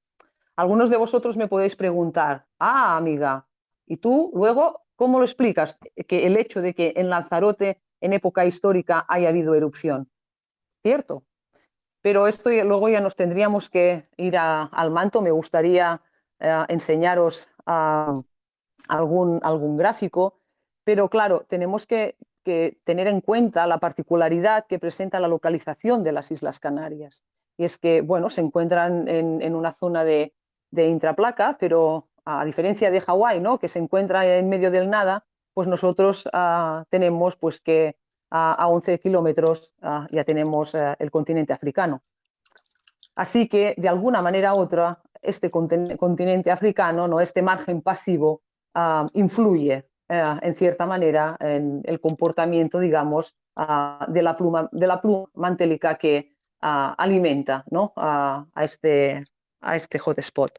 Algunos 0.56 0.90
de 0.90 0.96
vosotros 0.96 1.36
me 1.36 1.50
podéis 1.50 1.76
preguntar, 1.76 2.46
ah, 2.60 2.96
amiga, 2.96 3.46
¿y 3.86 3.98
tú 3.98 4.32
luego 4.34 4.81
cómo 5.02 5.18
lo 5.18 5.26
explicas? 5.26 5.80
Que 6.08 6.28
el 6.28 6.38
hecho 6.38 6.62
de 6.62 6.76
que 6.76 6.94
en 6.96 7.10
Lanzarote 7.10 7.82
en 8.02 8.14
época 8.14 8.46
histórica 8.46 9.04
haya 9.10 9.30
habido 9.30 9.56
erupción. 9.56 10.12
¿Cierto? 10.84 11.24
Pero 12.04 12.28
esto 12.28 12.52
luego 12.52 12.88
ya 12.88 13.02
nos 13.02 13.16
tendríamos 13.16 13.72
que 13.72 14.08
ir 14.18 14.38
al 14.38 14.92
manto. 14.92 15.24
Me 15.24 15.32
gustaría 15.32 16.04
eh, 16.40 16.66
enseñaros 16.68 17.50
algún, 17.66 19.40
algún 19.42 19.76
gráfico, 19.76 20.38
pero 20.84 21.10
claro, 21.10 21.46
tenemos 21.48 21.88
que, 21.88 22.16
tener 22.84 23.08
en 23.08 23.22
cuenta 23.22 23.66
la 23.66 23.80
particularidad 23.80 24.68
que 24.68 24.78
presenta 24.78 25.20
la 25.20 25.28
localización 25.28 26.04
de 26.04 26.12
las 26.12 26.30
Islas 26.30 26.60
Canarias. 26.60 27.26
Y 27.58 27.64
es 27.64 27.80
que, 27.80 28.02
bueno, 28.02 28.30
se 28.30 28.42
encuentran 28.42 29.08
en, 29.08 29.56
una 29.56 29.74
zona 29.74 30.04
de, 30.04 30.36
intraplaca, 30.72 31.58
pero 31.60 32.08
a 32.26 32.46
diferencia 32.46 32.92
de 32.92 33.02
Hawái, 33.02 33.40
¿no? 33.40 33.60
que 33.60 33.68
se 33.68 33.80
encuentra 33.80 34.38
en 34.38 34.50
medio 34.50 34.72
del 34.72 34.90
nada, 34.90 35.26
pues 35.54 35.68
nosotros 35.68 36.28
ah, 36.34 36.86
tenemos 36.90 37.36
pues 37.36 37.62
que 37.62 37.98
a, 38.30 38.68
11 38.68 39.00
kilómetros 39.00 39.72
ah, 39.82 40.08
ya 40.12 40.24
tenemos 40.24 40.74
eh, 40.74 40.96
el 41.00 41.12
continente 41.12 41.54
africano. 41.54 42.02
Así 43.16 43.48
que, 43.48 43.76
de 43.78 43.90
alguna 43.90 44.22
manera 44.22 44.54
u 44.54 44.60
otra, 44.60 45.02
este 45.22 45.50
continente 45.50 46.50
africano, 46.50 47.08
¿no? 47.08 47.20
este 47.20 47.42
margen 47.42 47.82
pasivo, 47.82 48.42
ah, 48.74 49.06
influye 49.14 49.86
eh, 50.08 50.36
en 50.42 50.56
cierta 50.56 50.86
manera 50.86 51.36
en 51.40 51.82
el 51.84 52.00
comportamiento, 52.00 52.80
digamos, 52.80 53.36
ah, 53.58 54.06
de, 54.08 54.22
la 54.22 54.36
pluma, 54.36 54.70
de 54.72 54.88
la 54.88 55.02
pluma 55.02 55.30
mantélica 55.34 55.96
que 55.96 56.34
alimenta 56.62 57.66
¿no? 57.72 57.92
a, 57.96 58.46
este, 58.58 59.24
a 59.62 59.76
este 59.76 59.98
hotspot. 59.98 60.52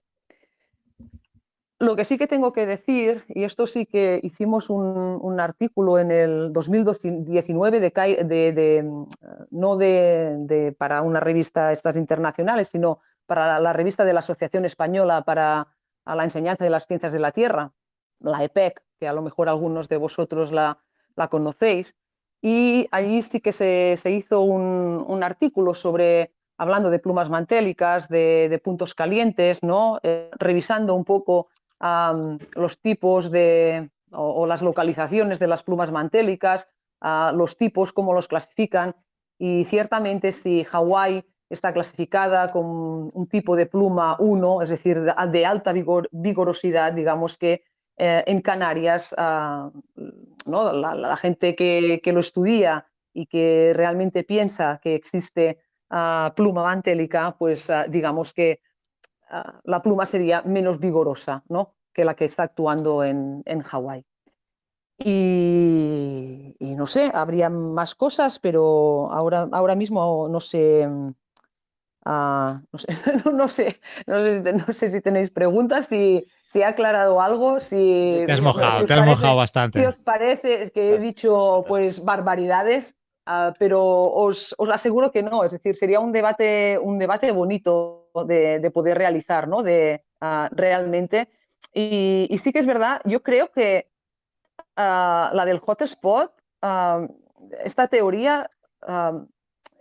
Lo 1.82 1.96
que 1.96 2.04
sí 2.04 2.16
que 2.16 2.28
tengo 2.28 2.52
que 2.52 2.64
decir, 2.64 3.24
y 3.26 3.42
esto 3.42 3.66
sí 3.66 3.86
que 3.86 4.20
hicimos 4.22 4.70
un, 4.70 5.40
artículo 5.40 5.98
en 5.98 6.12
el 6.12 6.52
2019 6.52 7.80
de, 7.80 8.82
mm, 8.84 9.04
no 9.50 9.76
de, 9.76 10.76
para 10.78 11.02
una 11.02 11.18
revista 11.18 11.72
estas 11.72 11.96
internacionales, 11.96 12.68
sino 12.68 13.00
para 13.26 13.58
la 13.58 13.72
revista 13.72 14.04
de 14.04 14.12
la 14.12 14.20
Asociación 14.20 14.64
Española 14.64 15.22
para 15.22 15.66
la 16.06 16.22
Enseñanza 16.22 16.62
de 16.62 16.70
las 16.70 16.86
Ciencias 16.86 17.12
de 17.12 17.18
la 17.18 17.32
Tierra, 17.32 17.72
la 18.20 18.44
EPEC, 18.44 18.80
que 19.00 19.08
a 19.08 19.12
lo 19.12 19.22
mejor 19.22 19.48
algunos 19.48 19.88
de 19.88 19.96
vosotros 19.96 20.52
la, 20.52 20.78
conocéis. 21.30 21.96
Y 22.40 22.86
allí 22.92 23.22
sí 23.22 23.40
que 23.40 23.52
se, 23.52 23.98
hizo 24.04 24.42
un, 24.42 25.20
artículo 25.24 25.74
sobre, 25.74 26.30
hablando 26.56 26.90
de 26.90 27.00
plumas 27.00 27.28
mantélicas, 27.28 28.08
de, 28.08 28.60
puntos 28.62 28.94
calientes, 28.94 29.64
¿no? 29.64 29.98
Eh, 30.04 30.30
revisando 30.38 30.94
un 30.94 31.04
poco 31.04 31.48
los 31.82 32.80
tipos 32.80 33.30
de, 33.30 33.90
o, 34.12 34.46
las 34.46 34.62
localizaciones 34.62 35.38
de 35.38 35.48
las 35.48 35.62
plumas 35.62 35.90
mantélicas, 35.90 36.68
los 37.34 37.56
tipos, 37.56 37.92
cómo 37.92 38.12
los 38.14 38.28
clasifican. 38.28 38.94
Y 39.38 39.64
ciertamente 39.64 40.32
si 40.32 40.64
Hawái 40.64 41.24
está 41.50 41.72
clasificada 41.72 42.48
con 42.48 43.10
un 43.12 43.26
tipo 43.28 43.56
de 43.56 43.66
pluma 43.66 44.16
1, 44.18 44.62
es 44.62 44.68
decir, 44.70 45.00
de 45.02 45.46
alta 45.46 45.72
vigorosidad, 46.12 46.92
digamos 46.92 47.36
que 47.36 47.64
eh, 47.98 48.24
en 48.26 48.40
Canarias 48.40 49.14
¿no? 50.46 50.72
la, 50.72 51.16
gente 51.16 51.54
que, 51.54 52.00
lo 52.06 52.20
estudia 52.20 52.86
y 53.12 53.26
que 53.26 53.72
realmente 53.74 54.24
piensa 54.24 54.80
que 54.82 54.94
existe 54.94 55.58
pluma 56.34 56.62
mantélica, 56.62 57.36
pues 57.38 57.70
digamos 57.88 58.32
que 58.32 58.60
Ah, 59.34 59.60
la 59.64 59.80
pluma 59.80 60.04
sería 60.04 60.42
menos 60.42 60.78
vigorosa 60.78 61.42
¿no? 61.48 61.74
que 61.94 62.04
la 62.04 62.14
que 62.14 62.26
está 62.26 62.42
actuando 62.42 63.02
en, 63.02 63.42
en 63.46 63.62
Hawái. 63.62 64.04
Y, 64.98 66.54
no 66.60 66.86
sé, 66.86 67.10
habría 67.12 67.48
más 67.48 67.94
cosas, 67.94 68.38
pero 68.38 69.10
ahora, 69.10 69.48
ahora 69.50 69.74
mismo 69.74 70.28
no 70.28 70.38
sé, 70.38 70.86
ah, 72.04 72.60
no, 73.32 73.48
sé, 73.48 73.80
no, 74.06 74.18
sé, 74.18 74.52
no, 74.52 74.74
sé, 74.74 74.90
si 74.90 75.00
tenéis 75.00 75.30
preguntas, 75.30 75.86
si, 75.86 76.26
si 76.46 76.60
he 76.60 76.64
aclarado 76.64 77.20
algo, 77.20 77.58
si... 77.58 78.22
Te 78.26 78.32
has 78.32 78.40
mojado, 78.42 78.84
te 78.84 78.92
has 78.92 79.06
mojado 79.06 79.36
bastante. 79.36 79.80
Si 79.80 79.86
os 79.86 79.96
parece 79.96 80.70
que 80.72 80.94
he 80.94 80.98
dicho 80.98 81.64
pues 81.66 82.04
barbaridades, 82.04 82.96
Ah, 83.24 83.52
pero 83.58 83.80
os, 84.00 84.54
aseguro 84.72 85.12
que 85.12 85.22
no, 85.22 85.44
es 85.44 85.52
decir, 85.52 85.76
sería 85.76 86.00
un 86.00 86.10
debate, 86.10 86.76
un 86.78 86.98
debate 86.98 87.30
bonito 87.30 88.01
de, 88.26 88.70
poder 88.70 88.98
realizar, 88.98 89.48
¿no? 89.48 89.62
De, 89.62 90.04
ah, 90.20 90.48
realmente. 90.52 91.28
Y, 91.72 92.28
sí 92.42 92.52
que 92.52 92.58
es 92.58 92.66
verdad, 92.66 93.00
yo 93.04 93.22
creo 93.22 93.50
que 93.50 93.90
ah, 94.76 95.30
la 95.34 95.44
del 95.44 95.60
hotspot, 95.60 96.32
esta 97.64 97.88
teoría 97.88 98.48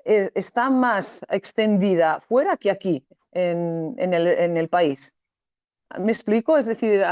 e, 0.05 0.31
está 0.33 0.69
más 0.69 1.25
extendida 1.29 2.21
fuera 2.21 2.57
que 2.57 2.71
aquí, 2.71 3.05
en, 3.31 4.13
el, 4.13 4.69
país. 4.69 5.13
¿Me 5.97 6.11
explico? 6.11 6.57
Es 6.57 6.65
decir, 6.65 7.03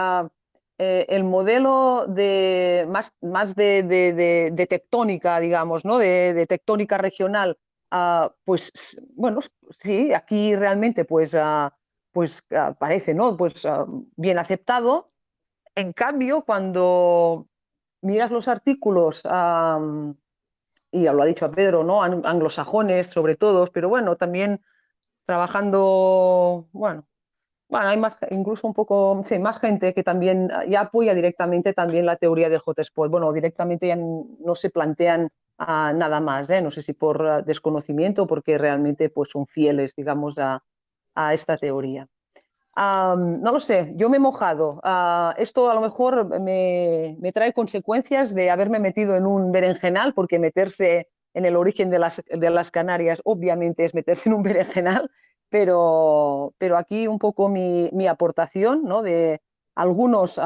eh, 0.77 1.05
el 1.09 1.23
modelo 1.23 2.05
de 2.07 2.85
más, 2.89 3.13
más 3.21 3.55
de, 3.55 4.65
tectónica, 4.69 5.39
digamos, 5.39 5.85
¿no? 5.85 5.97
de, 5.97 6.45
tectónica 6.47 6.97
regional, 6.97 7.57
ah, 7.91 8.33
pues 8.45 8.71
bueno, 9.15 9.39
sí, 9.79 10.13
aquí 10.13 10.55
realmente 10.55 11.05
pues, 11.05 11.35
ah, 11.35 11.75
pues 12.11 12.43
ah, 12.51 12.75
parece 12.77 13.13
¿no? 13.13 13.35
pues, 13.37 13.67
bien 14.15 14.39
aceptado. 14.39 15.11
En 15.75 15.93
cambio, 15.93 16.43
cuando 16.45 17.47
miras 18.01 18.31
los 18.31 18.47
artículos, 18.47 19.21
y 20.91 21.03
ya 21.03 21.13
lo 21.13 21.21
ha 21.21 21.25
dicho 21.25 21.45
a 21.45 21.51
Pedro, 21.51 21.83
¿no? 21.83 22.03
anglosajones 22.03 23.07
sobre 23.07 23.35
todo, 23.35 23.69
pero 23.71 23.89
bueno, 23.89 24.15
también 24.17 24.61
trabajando, 25.25 26.67
bueno, 26.71 27.05
bueno, 27.69 27.87
hay 27.87 27.97
más, 27.97 28.17
incluso 28.31 28.65
un 28.65 28.73
poco, 28.73 29.21
sí, 29.23 29.37
más 29.37 29.59
gente 29.59 29.93
que 29.93 30.03
también 30.03 30.49
ya 30.67 30.81
apoya 30.81 31.13
directamente 31.13 31.71
también 31.73 32.07
la 32.07 32.15
teoría 32.15 32.49
del 32.49 32.59
hotspot. 32.59 33.11
Bueno, 33.11 33.31
directamente 33.31 33.87
ya 33.87 33.95
no 33.95 34.55
se 34.55 34.71
plantean 34.71 35.29
ah, 35.59 35.93
nada 35.95 36.19
más, 36.19 36.49
¿eh? 36.49 36.61
no 36.61 36.71
sé 36.71 36.81
si 36.81 36.93
por 36.93 37.25
ah, 37.27 37.41
desconocimiento 37.41 38.23
o 38.23 38.27
porque 38.27 38.57
realmente 38.57 39.09
pues, 39.09 39.29
son 39.29 39.45
fieles, 39.47 39.95
digamos, 39.95 40.37
a, 40.37 40.63
esta 41.33 41.57
teoría. 41.57 42.07
no 42.77 43.51
lo 43.51 43.59
sé, 43.59 43.87
yo 43.95 44.09
me 44.09 44.17
he 44.17 44.19
mojado. 44.21 44.79
Ah, 44.83 45.35
esto 45.37 45.69
a 45.69 45.75
lo 45.75 45.81
mejor 45.81 46.39
me, 46.39 47.17
me, 47.19 47.33
trae 47.33 47.51
consecuencias 47.51 48.33
de 48.33 48.49
haberme 48.49 48.79
metido 48.79 49.17
en 49.17 49.25
un 49.25 49.51
berenjenal, 49.51 50.13
porque 50.13 50.39
meterse 50.39 51.09
en 51.33 51.45
el 51.45 51.57
origen 51.57 51.89
de 51.89 51.99
las, 51.99 52.23
de 52.25 52.49
las 52.49 52.71
Canarias 52.71 53.19
obviamente 53.25 53.83
es 53.83 53.93
meterse 53.93 54.29
en 54.29 54.35
un 54.35 54.43
berenjenal 54.43 55.11
pero, 55.49 56.53
pero 56.57 56.77
aquí 56.77 57.07
un 57.07 57.19
poco 57.19 57.49
mi, 57.49 57.89
mi 57.91 58.07
aportación 58.07 58.83
¿no? 58.83 59.01
de 59.01 59.41
algunos, 59.75 60.39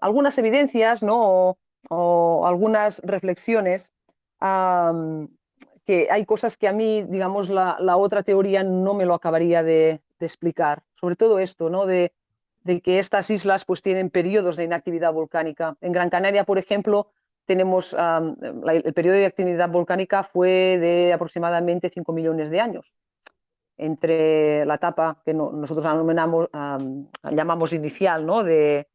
algunas 0.00 0.38
evidencias 0.38 1.02
¿no? 1.02 1.56
o, 1.88 2.46
algunas 2.46 3.00
reflexiones 3.00 3.92
que 4.40 6.08
hay 6.10 6.24
cosas 6.24 6.56
que 6.56 6.68
a 6.68 6.72
mí, 6.72 7.02
digamos, 7.02 7.50
la, 7.50 7.76
la, 7.80 7.96
otra 7.96 8.22
teoría 8.22 8.62
no 8.62 8.94
me 8.94 9.06
lo 9.06 9.14
acabaría 9.14 9.62
de, 9.62 10.00
de 10.18 10.26
explicar. 10.26 10.82
Sobre 10.94 11.16
todo 11.16 11.38
esto, 11.38 11.70
¿no? 11.70 11.86
De, 11.86 12.12
de, 12.64 12.80
que 12.80 12.98
estas 12.98 13.30
islas 13.30 13.64
pues 13.64 13.82
tienen 13.82 14.10
periodos 14.10 14.56
de 14.56 14.64
inactividad 14.64 15.12
volcánica. 15.12 15.76
En 15.80 15.92
Gran 15.92 16.10
Canaria, 16.10 16.44
por 16.44 16.58
ejemplo, 16.58 17.12
tenemos 17.50 17.92
el 17.94 18.94
periodo 18.94 19.16
de 19.16 19.26
actividad 19.26 19.68
volcánica 19.68 20.22
fue 20.22 20.78
de 20.78 21.12
aproximadamente 21.12 21.90
5 21.90 22.12
millones 22.12 22.48
de 22.50 22.60
años 22.60 22.92
entre 23.76 24.64
la 24.66 24.74
etapa 24.74 25.20
que 25.24 25.34
nosotros 25.34 25.84
llamamos 27.32 27.72
inicial 27.72 28.24
¿no? 28.24 28.44
de, 28.44 28.86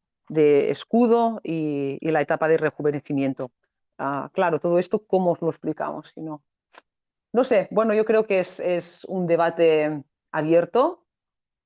escudo 0.70 1.40
y, 1.42 1.98
la 2.00 2.22
etapa 2.22 2.48
de 2.48 2.56
rejuvenecimiento. 2.56 3.50
Ah, 3.98 4.30
claro, 4.32 4.60
todo 4.60 4.78
esto, 4.78 5.04
¿cómo 5.06 5.32
os 5.32 5.40
lo 5.40 5.50
explicamos? 5.50 6.10
Si 6.14 6.20
no? 6.20 6.42
no 7.36 7.44
sé, 7.44 7.68
bueno, 7.70 7.92
yo 7.92 8.06
creo 8.06 8.26
que 8.26 8.38
es, 8.40 9.04
un 9.08 9.26
debate 9.26 10.02
abierto 10.32 11.04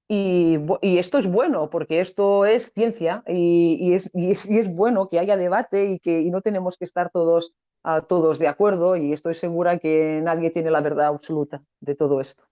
y, 0.08 0.58
esto 0.82 1.18
es 1.18 1.28
bueno 1.28 1.70
porque 1.70 2.00
esto 2.00 2.44
es 2.44 2.72
ciencia 2.72 3.22
y, 3.28 3.94
es, 3.94 4.10
es, 4.12 4.74
bueno 4.74 5.08
que 5.08 5.20
haya 5.20 5.36
debate 5.36 5.86
y 5.86 6.00
que 6.00 6.28
no 6.28 6.40
tenemos 6.40 6.76
que 6.76 6.84
estar 6.84 7.10
todos, 7.10 7.54
ah, 7.84 8.00
todos 8.00 8.40
de 8.40 8.48
acuerdo 8.48 8.96
y 8.96 9.12
estoy 9.12 9.34
segura 9.34 9.78
que 9.78 10.20
nadie 10.24 10.50
tiene 10.50 10.72
la 10.72 10.80
verdad 10.80 11.06
absoluta 11.06 11.62
de 11.78 11.94
todo 11.94 12.20
esto. 12.20 12.42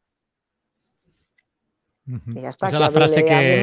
Esa 2.37 2.69
es 2.69 2.73
la 2.73 2.91
frase 2.93 3.25
que... 3.25 3.61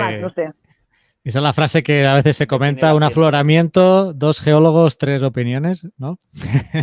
Esa 1.26 1.40
es 1.40 1.44
la 1.44 1.54
frase 1.54 1.82
que 1.82 2.06
a 2.06 2.14
veces 2.14 2.38
se 2.38 2.46
comenta, 2.46 2.94
un 2.94 3.02
afloramiento, 3.02 4.14
dos 4.14 4.40
geólogos, 4.40 5.00
tres 5.00 5.24
opiniones, 5.24 5.88
¿no? 5.98 6.20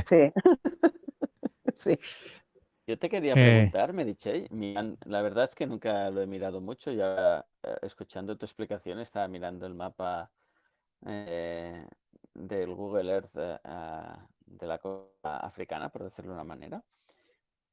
Sí. 0.09 0.33
sí. 1.77 1.99
Yo 2.89 2.99
te 2.99 3.09
quería 3.09 3.35
eh. 3.35 3.71
preguntar, 3.71 3.93
Medichey, 3.93 4.49
la 5.05 5.23
verdad 5.23 5.45
es 5.45 5.55
que 5.55 5.65
nunca 5.65 6.11
lo 6.11 6.23
he 6.23 6.27
mirado 6.27 6.61
mucho, 6.61 6.91
ya 6.91 7.47
eh, 7.63 7.77
escuchando 7.83 8.37
tu 8.37 8.45
explicación 8.45 8.99
estaba 8.99 9.29
mirando 9.29 9.65
el 9.65 9.75
mapa 9.75 10.29
eh, 11.07 11.87
del 12.35 12.75
Google 12.75 13.13
Earth 13.13 13.35
de 13.35 14.67
la 14.67 14.79
costa 14.79 15.37
africana, 15.37 15.89
por 15.89 16.03
decirlo 16.03 16.33
de 16.33 16.35
una 16.35 16.45
manera. 16.45 16.83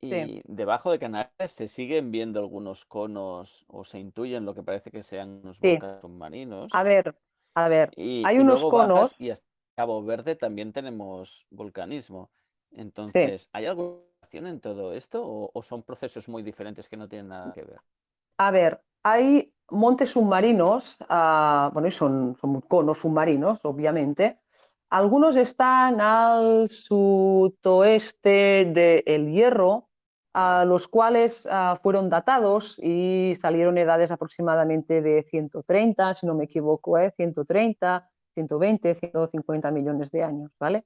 Sí. 0.01 0.31
Y 0.35 0.41
debajo 0.45 0.91
de 0.91 0.99
Canarias 0.99 1.51
se 1.55 1.67
siguen 1.67 2.11
viendo 2.11 2.39
algunos 2.39 2.85
conos 2.85 3.65
o 3.67 3.83
se 3.85 3.99
intuyen 3.99 4.45
lo 4.45 4.55
que 4.55 4.63
parece 4.63 4.91
que 4.91 5.03
sean 5.03 5.41
unos 5.43 5.59
Sí. 5.61 5.79
volcanes 5.79 6.01
submarinos. 6.01 6.71
A 6.71 6.83
ver, 6.83 7.15
a 7.55 7.67
ver, 7.69 7.91
Y, 7.95 8.23
hay 8.23 8.37
y 8.37 8.41
unos 8.41 8.65
conos, 8.65 9.15
y 9.19 9.29
hasta 9.29 9.45
Cabo 9.75 10.03
Verde 10.03 10.35
también 10.35 10.73
tenemos 10.73 11.45
volcanismo. 11.51 12.31
Entonces, 12.71 13.49
¿hay 13.53 13.65
alguna 13.65 13.99
relación 14.21 14.47
en 14.47 14.59
todo 14.59 14.93
esto 14.93 15.23
o, 15.25 15.51
o 15.53 15.63
son 15.63 15.83
procesos 15.83 16.27
muy 16.27 16.43
diferentes 16.43 16.87
que 16.89 16.97
no 16.97 17.07
tienen 17.09 17.29
nada 17.29 17.53
que 17.53 17.63
ver? 17.63 17.81
a 18.37 18.51
ver, 18.51 18.81
hay 19.03 19.53
montes 19.69 20.11
submarinos, 20.11 20.97
ah, 21.09 21.69
bueno, 21.73 21.87
y 21.87 21.91
son, 21.91 22.35
son 22.39 22.61
conos 22.61 22.99
submarinos, 22.99 23.59
obviamente. 23.63 24.39
Algunos 24.89 25.35
están 25.35 26.01
al 26.01 26.69
sudoeste 26.69 28.29
de 28.73 29.03
El 29.05 29.31
Hierro, 29.31 29.88
a 30.33 30.65
los 30.65 30.87
cuales 30.87 31.47
ah, 31.49 31.79
fueron 31.81 32.09
datados 32.09 32.77
y 32.79 33.35
salieron 33.41 33.77
edades 33.77 34.11
aproximadamente 34.11 35.01
de 35.01 35.23
130, 35.23 36.15
si 36.15 36.25
no 36.27 36.35
me 36.35 36.45
equivoco, 36.45 36.97
¿eh? 36.97 37.11
130, 37.15 38.09
120, 38.35 38.95
150 38.95 39.71
millones 39.71 40.11
de 40.11 40.23
años, 40.23 40.51
¿vale? 40.59 40.85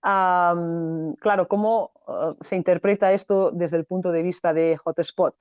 Claro, 0.00 1.48
¿cómo 1.48 1.92
ah, 2.06 2.34
se 2.40 2.56
interpreta 2.56 3.12
esto 3.12 3.50
desde 3.50 3.78
el 3.78 3.84
punto 3.84 4.12
de 4.12 4.22
vista 4.22 4.52
de 4.52 4.76
hotspot? 4.76 5.34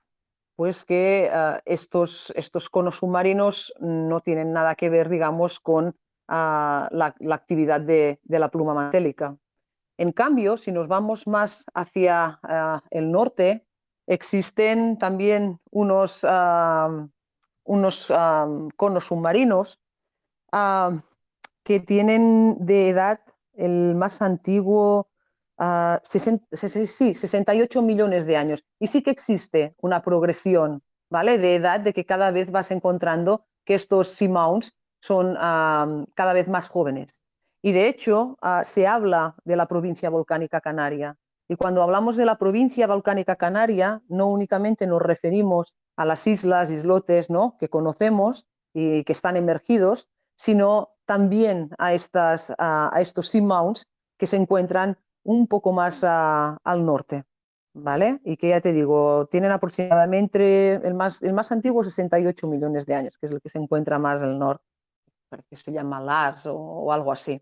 Pues 0.55 0.85
que 0.85 1.29
ah, 1.31 1.61
estos, 1.65 2.31
estos 2.35 2.69
conos 2.69 2.97
submarinos 2.97 3.73
no 3.79 4.21
tienen 4.21 4.53
nada 4.53 4.75
que 4.75 4.89
ver, 4.89 5.09
digamos, 5.09 5.59
con 5.59 5.95
la, 6.29 7.15
la 7.19 7.35
actividad 7.35 7.79
de, 7.79 8.19
de 8.23 8.39
la 8.39 8.49
pluma 8.49 8.73
mantélica. 8.73 9.37
En 9.97 10.11
cambio, 10.11 10.57
si 10.57 10.71
nos 10.71 10.87
vamos 10.87 11.27
más 11.27 11.65
hacia 11.73 12.39
ah, 12.43 12.83
el 12.91 13.11
norte, 13.11 13.67
existen 14.07 14.97
también 14.97 15.59
unos, 15.71 16.21
ah, 16.27 17.07
unos 17.63 18.07
ah, 18.09 18.47
conos 18.75 19.05
submarinos 19.05 19.79
que 21.63 21.79
tienen 21.79 22.55
de 22.65 22.89
edad 22.89 23.19
el 23.53 23.95
más 23.95 24.21
antiguo, 24.21 25.09
sesen- 25.57 26.45
sesen- 26.51 26.85
sí, 26.85 27.13
68 27.13 27.81
millones 27.81 28.25
de 28.25 28.37
años. 28.37 28.63
Y 28.79 28.87
sí 28.87 29.01
que 29.01 29.11
existe 29.11 29.75
una 29.81 30.01
progresión, 30.01 30.83
¿vale? 31.09 31.37
De 31.37 31.55
edad, 31.55 31.79
de 31.79 31.93
que 31.93 32.05
cada 32.05 32.31
vez 32.31 32.51
vas 32.51 32.71
encontrando 32.71 33.45
que 33.65 33.75
estos 33.75 34.09
seamounts 34.09 34.75
son 35.01 35.35
cada 35.35 36.33
vez 36.33 36.47
más 36.47 36.69
jóvenes. 36.69 37.21
Y 37.61 37.71
de 37.71 37.87
hecho, 37.87 38.37
ah, 38.41 38.63
se 38.63 38.87
habla 38.87 39.35
de 39.43 39.55
la 39.55 39.67
provincia 39.67 40.09
volcánica 40.09 40.61
canaria. 40.61 41.17
Y 41.49 41.55
cuando 41.55 41.81
hablamos 41.81 42.17
de 42.17 42.25
la 42.25 42.37
provincia 42.37 42.87
volcánica 42.87 43.35
canaria, 43.35 44.01
no 44.09 44.27
únicamente 44.27 44.85
nos 44.85 45.01
referimos 45.01 45.73
a 45.95 46.05
las 46.05 46.27
islas, 46.27 46.69
islotes, 46.71 47.29
¿no? 47.29 47.55
que 47.59 47.69
conocemos 47.69 48.45
y 48.73 49.03
que 49.05 49.13
están 49.13 49.37
emergidos, 49.37 50.07
sino 50.35 50.91
también 51.05 51.71
a, 51.77 51.93
estas, 51.93 52.53
a, 52.57 52.91
estos 52.99 53.29
seamounts 53.29 53.87
que 54.17 54.27
se 54.27 54.35
encuentran 54.37 54.97
un 55.23 55.47
poco 55.47 55.71
más 55.71 56.03
a- 56.03 56.57
al 56.63 56.85
norte. 56.85 57.23
¿Vale? 57.79 58.19
Y 58.23 58.37
que 58.37 58.49
ya 58.49 58.59
te 58.59 58.73
digo, 58.73 59.27
tienen 59.27 59.51
aproximadamente 59.51 60.73
el 60.75 60.95
más, 60.95 61.21
el 61.21 61.33
más 61.33 61.51
antiguo 61.51 61.83
68 61.83 62.47
millones 62.47 62.87
de 62.87 62.95
años, 62.95 63.17
que 63.19 63.27
es 63.27 63.31
el 63.31 63.39
que 63.41 63.49
se 63.49 63.59
encuentra 63.59 63.99
más 63.99 64.21
al 64.23 64.39
norte. 64.39 64.63
Parece 65.29 65.47
que 65.49 65.55
se 65.55 65.71
llama 65.71 66.01
Lars 66.01 66.45
o, 66.47 66.91
algo 66.91 67.11
así. 67.11 67.41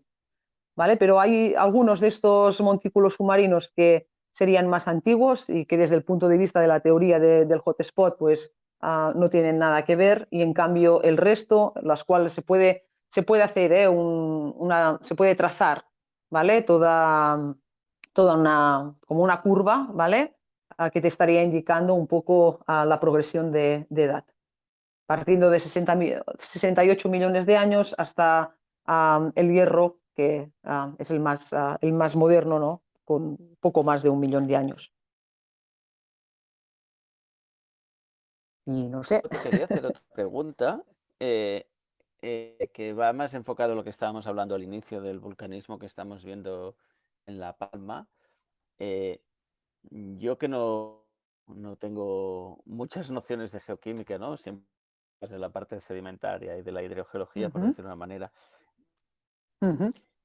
¿Vale? 0.76 0.96
Pero 0.96 1.20
hay 1.20 1.54
algunos 1.54 2.00
de 2.00 2.08
estos 2.08 2.60
montículos 2.60 3.14
submarinos 3.14 3.72
que 3.74 4.08
serían 4.32 4.68
más 4.68 4.88
antiguos 4.88 5.48
y 5.48 5.64
que 5.64 5.78
desde 5.78 5.94
el 5.94 6.04
punto 6.04 6.28
de 6.28 6.36
vista 6.36 6.60
de 6.60 6.68
la 6.68 6.80
teoría 6.80 7.18
de- 7.18 7.46
del 7.46 7.60
hotspot, 7.60 8.18
pues 8.18 8.54
ah, 8.80 9.12
no 9.16 9.30
tienen 9.30 9.58
nada 9.58 9.84
que 9.84 9.96
ver 9.96 10.28
y 10.30 10.42
en 10.42 10.52
cambio 10.52 11.02
el 11.02 11.16
resto, 11.16 11.72
las 11.82 12.04
cuales 12.04 12.32
se 12.32 12.42
puede, 12.42 12.86
se 13.10 13.22
puede 13.22 13.42
hacer, 13.42 13.72
¿eh? 13.72 13.88
un- 13.88 14.54
una, 14.58 14.98
se 15.02 15.14
puede 15.14 15.34
trazar, 15.34 15.86
¿vale? 16.30 16.60
Toda, 16.62 17.54
toda 18.12 18.36
una, 18.36 18.94
como 19.06 19.22
una 19.22 19.40
curva, 19.40 19.88
¿vale? 19.92 20.36
Ah, 20.76 20.90
que 20.90 21.00
te 21.00 21.08
estaría 21.08 21.42
indicando 21.42 21.94
un 21.94 22.06
poco 22.06 22.60
ah, 22.66 22.84
la 22.84 23.00
progresión 23.00 23.50
de, 23.50 23.86
de 23.88 24.04
edad. 24.04 24.24
Partiendo 25.06 25.50
de 25.50 25.60
60 25.60 25.94
mi- 25.94 26.12
68 26.38 27.08
millones 27.08 27.46
de 27.46 27.56
años 27.56 27.94
hasta 27.98 28.56
el 29.34 29.52
hierro, 29.52 29.98
que 30.14 30.50
es 30.98 31.10
el 31.10 31.20
más, 31.20 31.52
ah, 31.52 31.78
el 31.80 31.92
más 31.92 32.16
moderno, 32.16 32.58
¿no? 32.58 32.82
Con 33.04 33.36
poco 33.60 33.82
más 33.82 34.02
de 34.02 34.08
un 34.08 34.20
millón 34.20 34.46
de 34.46 34.56
años. 34.56 34.92
Y 38.66 38.88
no 38.88 39.02
sé. 39.04 39.22
Te 39.22 39.38
quería 39.38 39.64
hacer 39.66 39.86
otra 39.86 40.02
pregunta 40.14 40.82
eh, 41.20 41.66
eh, 42.22 42.68
que 42.72 42.92
va 42.92 43.12
más 43.12 43.32
enfocado 43.34 43.72
a 43.72 43.76
lo 43.76 43.84
que 43.84 43.90
estábamos 43.90 44.26
hablando 44.26 44.54
al 44.54 44.62
inicio 44.64 45.00
del 45.00 45.20
vulcanismo 45.20 45.78
que 45.78 45.86
estamos 45.86 46.24
viendo 46.24 46.76
en 47.26 47.38
La 47.38 47.56
Palma. 47.56 48.08
Eh, 48.78 49.20
yo 49.90 50.36
que 50.36 50.48
no, 50.48 51.04
no 51.46 51.76
tengo 51.76 52.60
muchas 52.64 53.10
nociones 53.10 53.52
de 53.52 53.60
geoquímica, 53.60 54.18
¿no? 54.18 54.36
Siempre 54.36 54.66
de 55.20 55.38
la 55.38 55.48
parte 55.48 55.80
sedimentaria 55.80 56.58
y 56.58 56.62
de 56.62 56.72
la 56.72 56.82
hidrogeología, 56.82 57.48
por 57.48 57.62
decirlo 57.62 57.84
de 57.84 57.88
una 57.88 57.96
manera. 57.96 58.32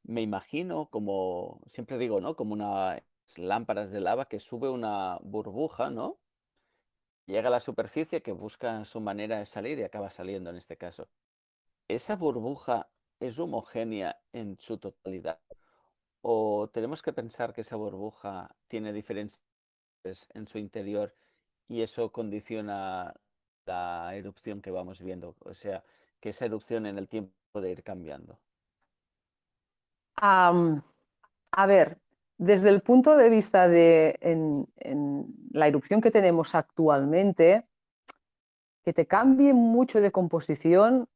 Me 0.04 0.22
imagino 0.22 0.88
como, 0.88 1.62
siempre 1.68 1.98
digo, 1.98 2.20
¿no? 2.20 2.36
Como 2.36 2.54
unas 2.54 3.02
lámparas 3.38 3.92
de 3.92 4.02
lava 4.02 4.26
que 4.26 4.40
sube 4.40 4.70
una 4.70 5.18
burbuja, 5.22 5.90
¿no? 5.90 6.18
Llega 7.28 7.48
a 7.48 7.52
la 7.52 7.60
superficie 7.60 8.22
que 8.22 8.32
busca 8.34 8.84
su 8.86 9.00
manera 9.00 9.40
de 9.40 9.46
salir 9.46 9.80
y 9.80 9.84
acaba 9.84 10.10
saliendo 10.10 10.50
en 10.50 10.58
este 10.58 10.76
caso. 10.76 11.08
¿Esa 11.88 12.16
burbuja 12.16 12.90
es 13.20 13.40
homogénea 13.40 14.20
en 14.34 14.58
su 14.58 14.78
totalidad? 14.78 15.40
¿O 16.22 16.70
tenemos 16.74 17.02
que 17.02 17.14
pensar 17.14 17.54
que 17.54 17.62
esa 17.62 17.76
burbuja 17.76 18.54
tiene 18.68 18.92
diferencias 18.92 19.42
en 20.34 20.48
su 20.48 20.58
interior 20.58 21.16
y 21.68 21.84
eso 21.84 22.12
condiciona 22.12 23.14
la 23.66 24.16
erupción 24.16 24.62
que 24.62 24.72
vamos 24.72 25.00
viendo? 25.02 25.36
O 25.40 25.54
sea, 25.54 25.84
que 26.20 26.30
esa 26.30 26.46
erupción 26.46 26.86
en 26.86 26.98
el 26.98 27.08
tiempo 27.08 27.34
puede 27.52 27.72
ir 27.72 27.84
cambiando. 27.84 28.40
Am, 30.22 30.84
a 31.52 31.66
ver, 31.68 32.00
desde 32.38 32.70
el 32.70 32.82
punto 32.82 33.18
de 33.18 33.30
vista 33.30 33.68
de 33.68 34.18
la 35.52 35.68
erupción 35.68 36.02
que 36.02 36.12
tenemos 36.12 36.56
actualmente, 36.56 37.66
que 38.84 38.94
te 38.94 39.06
cambie 39.08 39.54
mucho 39.54 40.02
de 40.02 40.12
composición, 40.12 41.08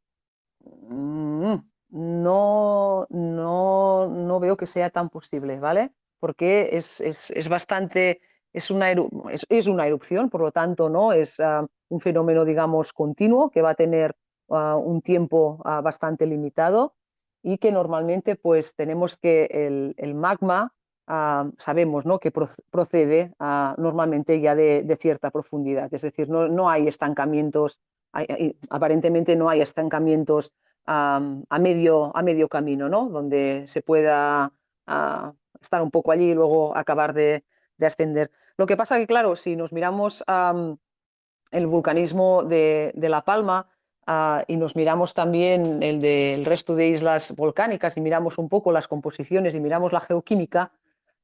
mm, 0.61 1.55
no, 1.89 3.07
no, 3.09 4.07
no 4.09 4.39
veo 4.39 4.57
que 4.57 4.65
sea 4.67 4.89
tan 4.89 5.09
posible, 5.09 5.59
¿vale? 5.59 5.91
Porque 6.19 6.69
es, 6.73 7.01
es- 7.01 7.31
es 7.31 7.49
bastante, 7.49 8.21
es 8.57 8.71
una, 8.71 8.91
es, 8.91 9.45
es 9.49 9.67
una 9.67 9.87
erupción, 9.87 10.29
por 10.29 10.41
lo 10.41 10.51
tanto, 10.51 10.89
¿no? 10.89 11.13
Es 11.13 11.39
ah, 11.39 11.65
un 11.89 11.99
fenómeno, 11.99 12.45
digamos, 12.45 12.93
continuo 12.93 13.49
que 13.51 13.61
va 13.61 13.71
a 13.71 13.75
tener 13.75 14.15
ah, 14.49 14.75
un 14.77 15.01
tiempo 15.01 15.61
ah, 15.65 15.81
bastante 15.81 16.25
limitado 16.25 16.95
y 17.43 17.57
que 17.57 17.71
normalmente, 17.71 18.35
pues, 18.35 18.75
tenemos 18.75 19.17
que 19.17 19.45
el, 19.51 19.93
el 19.97 20.15
magma, 20.15 20.73
sabemos, 21.59 22.05
¿no? 22.05 22.19
Que 22.19 22.31
pro- 22.31 22.49
procede 22.71 23.31
normalmente 23.77 24.39
ya 24.41 24.55
de, 24.55 24.81
de 24.83 24.95
cierta 24.95 25.29
profundidad, 25.29 25.93
es 25.93 26.01
decir, 26.01 26.29
no, 26.29 26.47
no 26.47 26.67
hay 26.69 26.87
estancamientos, 26.87 27.79
aparentemente 28.69 29.35
no 29.35 29.49
hay 29.49 29.61
estancamientos 29.61 30.51
a, 30.87 31.19
medio, 31.59 32.15
a 32.15 32.21
medio 32.23 32.47
camino, 32.47 32.89
¿no? 32.89 33.09
Donde 33.09 33.65
se 33.67 33.81
pueda 33.81 34.51
estar 35.61 35.81
un 35.81 35.91
poco 35.91 36.11
allí 36.11 36.31
y 36.31 36.33
luego 36.33 36.75
acabar 36.75 37.13
de, 37.13 37.43
de 37.77 37.85
ascender. 37.85 38.31
Lo 38.57 38.67
que 38.67 38.77
pasa 38.77 38.97
que, 38.97 39.07
claro, 39.07 39.35
si 39.35 39.55
nos 39.55 39.73
miramos 39.73 40.23
am, 40.27 40.77
el 41.51 41.67
vulcanismo 41.67 42.43
de, 42.43 42.93
La 42.95 43.23
Palma 43.23 43.69
ah, 44.07 44.43
y 44.47 44.55
nos 44.55 44.75
miramos 44.75 45.13
también 45.13 45.83
el 45.83 45.99
del 45.99 46.45
resto 46.45 46.75
de 46.75 46.87
islas 46.87 47.35
volcánicas 47.35 47.97
y 47.97 48.01
miramos 48.01 48.37
un 48.37 48.49
poco 48.49 48.71
las 48.71 48.87
composiciones 48.87 49.55
y 49.55 49.59
miramos 49.59 49.91
la 49.91 50.01
geoquímica, 50.01 50.71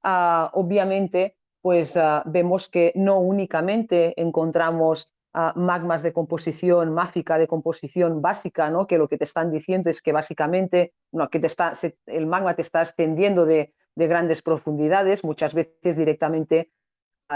ah, 0.04 0.52
obviamente, 0.54 1.38
pues 1.62 1.96
ah, 1.96 2.24
vemos 2.26 2.68
que 2.70 2.92
no 2.96 3.20
únicamente 3.20 4.20
encontramos 4.20 5.10
magmas 5.56 6.04
de 6.04 6.12
composición 6.12 6.94
máfica, 6.94 7.38
de 7.38 7.48
composición 7.48 8.22
básica, 8.22 8.70
¿no? 8.70 8.86
que 8.86 8.98
lo 8.98 9.08
que 9.08 9.18
te 9.18 9.24
están 9.24 9.50
diciendo 9.50 9.90
es 9.90 10.02
que 10.02 10.12
básicamente 10.12 10.94
no, 11.14 11.30
que 11.30 11.40
te 11.40 11.48
está, 11.48 11.72
el 12.08 12.28
magma 12.28 12.54
te 12.54 12.64
está 12.64 12.82
extendiendo 12.82 13.46
de, 13.46 13.74
de 13.96 14.08
grandes 14.08 14.42
profundidades, 14.42 15.24
muchas 15.24 15.54
veces 15.54 15.96
directamente 15.96 16.70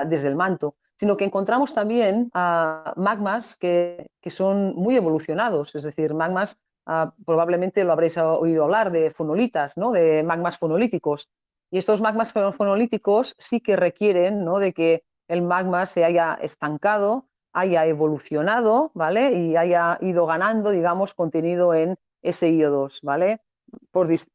desde 0.03 0.27
el 0.27 0.35
manto, 0.35 0.76
sino 0.99 1.17
que 1.17 1.26
encontramos 1.26 1.73
también 1.73 2.30
magmas 2.34 3.57
que, 3.57 4.07
que 4.22 4.31
son 4.31 4.76
muy 4.76 4.95
evolucionados, 4.95 5.76
es 5.76 5.84
decir, 5.84 6.13
magmas, 6.13 6.61
ah, 6.85 7.13
probablemente 7.26 7.84
lo 7.84 7.93
habréis 7.93 8.17
oído 8.17 8.63
hablar 8.63 8.91
de 8.91 9.11
fonolitas, 9.11 9.77
¿no? 9.77 9.91
de 9.91 10.23
magmas 10.23 10.57
fonolíticos. 10.57 11.30
Y 11.72 11.77
estos 11.77 12.01
magmas 12.01 12.31
fonolíticos 12.31 13.35
sí 13.38 13.59
que 13.59 13.76
requieren 13.76 14.45
¿no? 14.45 14.59
de 14.59 14.73
que 14.73 15.03
el 15.27 15.41
magma 15.41 15.85
se 15.85 16.05
haya 16.05 16.38
estancado, 16.41 17.27
haya 17.51 17.85
evolucionado, 17.85 18.91
¿vale? 18.93 19.34
Y 19.34 19.55
haya 19.55 19.97
ido 20.01 20.26
ganando, 20.26 20.72
digamos, 20.72 21.13
contenido 21.13 21.73
en 21.73 21.97
SiO2, 22.22 22.99
¿vale? 23.01 23.41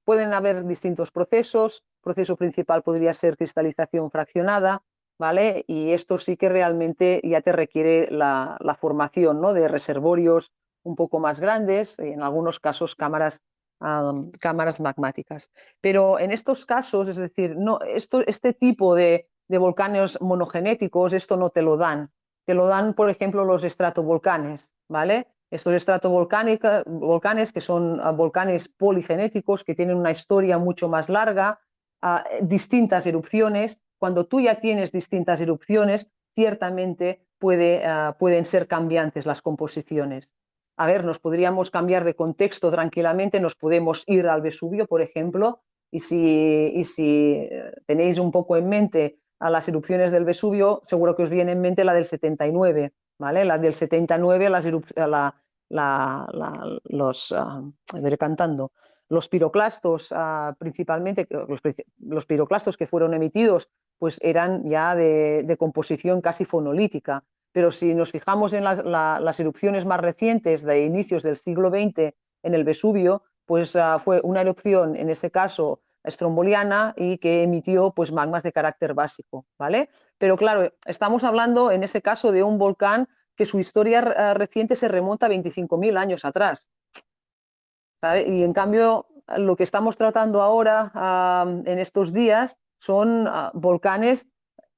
pueden 0.04 0.32
haber 0.32 0.66
distintos 0.66 1.12
procesos, 1.12 1.84
proceso 2.02 2.36
principal 2.36 2.82
podría 2.82 3.12
ser 3.12 3.36
cristalización 3.36 4.10
fraccionada, 4.10 4.82
Y 5.66 5.92
esto 5.92 6.18
sí 6.18 6.36
que 6.36 6.48
realmente 6.48 7.20
ya 7.24 7.40
te 7.40 7.52
requiere 7.52 8.08
la, 8.10 8.58
formación, 8.80 9.40
¿no? 9.40 9.52
De 9.52 9.68
reservorios 9.68 10.52
un 10.82 10.96
poco 10.96 11.18
más 11.18 11.40
grandes, 11.40 11.98
en 11.98 12.22
algunos 12.22 12.60
casos 12.60 12.94
cámaras 12.94 13.42
cámaras 14.40 14.78
magmáticas. 14.80 15.50
Pero 15.80 16.18
en 16.18 16.32
estos 16.32 16.66
casos, 16.66 17.08
es 17.08 17.16
decir, 17.16 17.56
no, 17.56 17.78
este 17.82 18.52
tipo 18.52 18.94
de, 18.94 19.26
de 19.48 19.58
volcanes 19.58 20.20
monogenéticos, 20.20 21.12
esto 21.12 21.36
no 21.36 21.50
te 21.50 21.62
lo 21.62 21.76
dan. 21.76 22.10
Te 22.44 22.54
lo 22.54 22.66
dan, 22.66 22.94
por 22.94 23.10
ejemplo, 23.10 23.44
los 23.44 23.64
estratovolcanes, 23.64 24.70
¿vale? 24.88 25.28
Estos 25.50 25.74
estratovolcanes 25.74 27.52
que 27.52 27.60
son 27.60 28.00
ah, 28.00 28.12
volcanes 28.12 28.68
poligenéticos, 28.68 29.64
que 29.64 29.74
tienen 29.74 29.96
una 29.96 30.12
historia 30.12 30.58
mucho 30.58 30.88
más 30.88 31.08
larga, 31.08 31.60
ah, 32.02 32.24
distintas 32.42 33.06
erupciones. 33.06 33.80
Cuando 34.00 34.26
tú 34.26 34.40
ya 34.40 34.58
tienes 34.58 34.90
distintas 34.90 35.40
erupciones, 35.40 36.10
ciertamente 36.34 37.24
ah, 37.84 38.16
pueden 38.18 38.44
ser 38.44 38.66
cambiantes 38.66 39.26
las 39.26 39.42
composiciones 39.42 40.32
a 40.80 40.86
ver, 40.86 41.04
nos 41.04 41.18
podríamos 41.18 41.70
cambiar 41.70 42.04
de 42.04 42.14
contexto 42.14 42.70
tranquilamente, 42.70 43.38
nos 43.38 43.54
podemos 43.54 44.02
ir 44.06 44.26
al 44.26 44.40
Vesubio, 44.40 44.86
por 44.86 45.02
ejemplo, 45.02 45.60
y 45.90 46.00
si, 46.00 46.82
si 46.84 47.32
eh, 47.34 47.74
tenéis 47.84 48.18
un 48.18 48.32
poco 48.32 48.56
en 48.56 48.66
mente 48.66 49.18
a 49.40 49.50
las 49.50 49.68
erupciones 49.68 50.10
del 50.10 50.24
Vesubio, 50.24 50.80
seguro 50.86 51.14
que 51.14 51.24
os 51.24 51.28
viene 51.28 51.52
en 51.52 51.60
mente 51.60 51.84
la 51.84 51.92
del 51.92 52.06
79, 52.06 52.94
¿vale? 53.18 53.44
La 53.44 53.58
del 53.58 53.74
79, 53.74 54.48
las 54.48 54.64
la, 55.68 56.26
los, 56.84 57.30
uh, 57.30 58.16
cantando, 58.18 58.72
los 59.10 59.28
piroclastos, 59.28 60.08
ah, 60.12 60.54
principalmente, 60.58 61.26
los, 61.98 62.26
piroclastos 62.26 62.76
que 62.76 62.86
fueron 62.86 63.12
emitidos, 63.12 63.68
pues 63.98 64.18
eran 64.22 64.68
ya 64.70 64.94
de, 64.94 65.56
composición 65.58 66.22
casi 66.22 66.44
fonolítica 66.46 67.22
pero 67.52 67.72
si 67.72 67.96
nos 67.96 68.12
fijamos 68.12 68.52
en 68.52 68.62
las, 68.62 69.40
erupciones 69.40 69.84
más 69.84 69.98
recientes 69.98 70.62
de 70.62 70.84
inicios 70.84 71.24
del 71.24 71.36
siglo 71.36 71.68
XX 71.68 72.14
en 72.44 72.54
el 72.54 72.62
Vesubio, 72.62 73.24
pues 73.44 73.74
ah, 73.74 73.98
fue 73.98 74.20
una 74.22 74.42
erupción, 74.42 74.94
en 74.94 75.10
ese 75.10 75.32
caso, 75.32 75.80
estromboliana 76.04 76.94
y 76.96 77.18
que 77.18 77.42
emitió 77.42 77.90
pues, 77.90 78.12
magmas 78.12 78.44
de 78.44 78.52
carácter 78.52 78.94
básico, 78.94 79.46
¿vale? 79.58 79.90
Pero 80.16 80.36
claro, 80.36 80.72
estamos 80.86 81.24
hablando 81.24 81.72
en 81.72 81.82
ese 81.82 82.00
caso 82.02 82.30
de 82.30 82.44
un 82.44 82.56
volcán 82.56 83.08
que 83.34 83.46
su 83.46 83.58
historia 83.58 83.98
ah, 84.16 84.34
reciente 84.34 84.76
se 84.76 84.86
remonta 84.86 85.26
a 85.26 85.30
25.000 85.30 85.98
años 85.98 86.24
atrás. 86.24 86.70
Y 88.02 88.42
en 88.44 88.52
cambio, 88.52 89.06
lo 89.36 89.56
que 89.56 89.64
estamos 89.64 89.96
tratando 89.96 90.42
ahora 90.42 90.90
ah, 90.94 91.46
en 91.64 91.78
estos 91.78 92.12
días 92.12 92.60
son 92.78 93.28
volcanes 93.54 94.28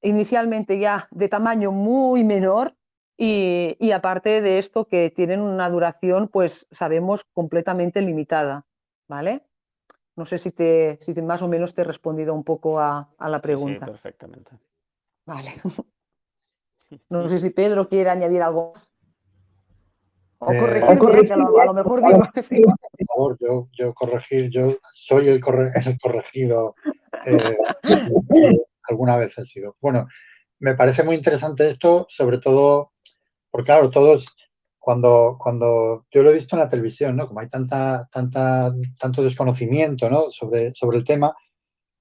inicialmente 0.03 0.79
ya 0.79 1.09
de 1.11 1.29
tamaño 1.29 1.71
muy 1.71 2.25
menor 2.25 2.75
y, 3.17 3.93
aparte 3.93 4.41
de 4.41 4.59
esto 4.59 4.87
que 4.87 5.11
tienen 5.11 5.41
una 5.41 5.71
duración, 5.71 6.27
pues 6.27 6.67
sabemos, 6.73 7.25
completamente 7.33 8.03
limitada, 8.03 8.67
¿vale? 9.07 9.47
No 10.17 10.27
sé 10.27 10.39
si, 10.39 10.51
te, 10.51 10.99
si 11.01 11.15
más 11.23 11.41
o 11.41 11.47
menos 11.47 11.73
te 11.73 11.83
he 11.83 11.85
respondido 11.85 12.35
un 12.35 12.43
poco 12.43 12.81
a, 12.81 13.15
la 13.21 13.41
pregunta. 13.41 13.87
Sí, 13.87 13.91
perfectamente. 13.93 14.51
Vale. 15.27 15.51
No 17.09 17.27
sé 17.27 17.39
si 17.39 17.49
Pedro 17.49 17.89
quiere 17.89 18.11
añadir 18.11 18.43
algo 18.43 18.75
O 20.45 20.53
eh, 20.53 20.59
corregir, 20.99 21.33
a, 21.33 21.37
lo, 21.37 21.73
mejor 21.73 22.03
digo. 22.51 22.75
Por 22.75 23.07
favor, 23.07 23.37
yo, 23.39 23.69
yo 23.73 23.95
corregir, 23.95 24.51
yo 24.51 24.77
soy 24.93 25.29
el, 25.29 25.41
corregido. 26.03 26.75
Eh, 27.27 27.57
alguna 28.89 29.17
vez 29.17 29.39
ha 29.39 29.45
sido. 29.45 29.77
Bueno, 29.81 30.09
me 30.59 30.75
parece 30.75 31.05
muy 31.05 31.15
interesante 31.15 31.69
esto, 31.69 32.07
sobre 32.09 32.39
todo 32.39 32.91
porque, 33.53 33.67
claro, 33.67 33.91
todos, 33.91 34.35
cuando, 34.81 35.37
cuando 35.39 36.07
yo 36.11 36.25
lo 36.25 36.31
he 36.31 36.35
visto 36.35 36.57
en 36.57 36.61
la 36.61 36.69
televisión, 36.69 37.17
¿no? 37.17 37.29
Como 37.29 37.39
hay 37.39 37.49
tanta, 37.49 38.09
tanta, 38.11 38.75
tanto 38.99 39.23
desconocimiento, 39.23 40.11
¿no? 40.11 40.29
Sobre, 40.31 40.73
sobre 40.73 40.99
el 40.99 41.05
tema, 41.05 41.33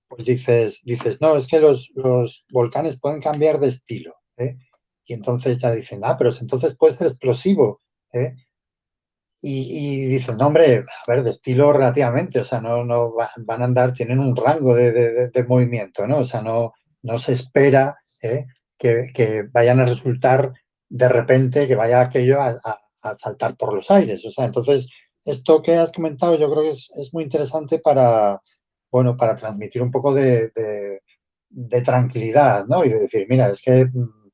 pues 0.07 0.25
dices, 0.25 0.81
dices, 0.83 1.21
no, 1.21 1.35
es 1.35 1.45
que 1.45 1.59
los, 1.59 1.91
los 1.93 2.43
volcanes 2.49 2.99
pueden 2.99 3.21
cambiar 3.21 3.59
de 3.59 3.67
estilo, 3.67 4.15
¿eh? 4.37 4.57
Y 5.05 5.13
entonces 5.13 5.59
ya 5.59 5.71
dicen, 5.73 6.01
ah, 6.03 6.17
pero 6.17 6.31
entonces 6.39 6.75
puede 6.75 6.97
ser 6.97 7.07
explosivo, 7.07 7.81
¿eh? 8.13 8.35
Y, 9.43 10.05
dicen, 10.05 10.37
no, 10.37 10.47
hombre, 10.47 10.85
a 10.85 11.11
ver, 11.11 11.23
de 11.23 11.31
estilo 11.31 11.73
relativamente, 11.73 12.39
o 12.39 12.45
sea, 12.45 12.61
no, 12.61 12.85
no 12.85 13.13
van 13.13 13.61
a 13.61 13.65
andar, 13.65 13.91
tienen 13.91 14.19
un 14.19 14.35
rango 14.35 14.75
de, 14.75 15.45
movimiento, 15.47 16.05
¿no? 16.07 16.19
O 16.19 16.25
sea, 16.25 16.41
no, 16.43 16.73
no 17.01 17.17
se 17.17 17.33
espera 17.33 17.97
¿eh? 18.21 18.45
que, 18.77 19.47
vayan 19.51 19.79
a 19.79 19.85
resultar 19.85 20.53
de 20.87 21.09
repente, 21.09 21.67
que 21.67 21.75
vaya 21.75 22.01
aquello 22.01 22.39
a, 22.39 22.57
saltar 23.17 23.55
por 23.57 23.73
los 23.73 23.89
aires. 23.89 24.23
O 24.25 24.31
sea, 24.31 24.45
entonces, 24.45 24.89
esto 25.25 25.63
que 25.63 25.75
has 25.75 25.91
comentado 25.91 26.37
yo 26.37 26.51
creo 26.51 26.63
que 26.63 26.69
es, 26.69 27.09
muy 27.11 27.23
interesante 27.23 27.79
para, 27.79 28.39
bueno, 28.91 29.17
para 29.17 29.35
transmitir 29.35 29.81
un 29.81 29.89
poco 29.91 30.13
de, 30.13 30.51
tranquilidad, 31.83 32.65
¿no? 32.67 32.85
Y 32.85 32.89
de 32.89 32.99
decir, 32.99 33.25
mira, 33.27 33.49
es 33.49 33.61
que 33.63 33.85
mm, 33.85 34.29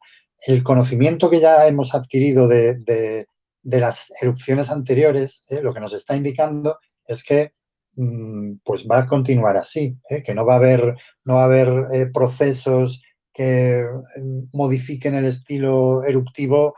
el 0.47 0.63
conocimiento 0.63 1.29
que 1.29 1.39
ya 1.39 1.65
hemos 1.65 1.95
adquirido 1.95 2.47
de 2.47 2.75
de 2.79 3.27
las 3.63 4.11
erupciones 4.21 4.69
anteriores, 4.69 5.45
¿eh? 5.49 5.61
lo 5.61 5.73
que 5.73 5.79
nos 5.79 5.93
está 5.93 6.15
indicando 6.15 6.79
es 7.05 7.23
que 7.23 7.53
mm, 7.95 8.57
pues 8.63 8.87
va 8.89 8.99
a 8.99 9.05
continuar 9.05 9.57
así, 9.57 9.97
¿eh? 10.09 10.23
que 10.23 10.33
no 10.33 10.45
va 10.45 10.53
a 10.53 10.57
haber, 10.57 10.95
no 11.25 11.35
va 11.35 11.41
a 11.41 11.45
haber 11.45 11.87
eh, 11.91 12.07
procesos 12.13 13.01
que 13.33 13.85
mm, 14.17 14.57
modifiquen 14.57 15.15
el 15.15 15.25
estilo 15.25 16.03
eruptivo 16.03 16.75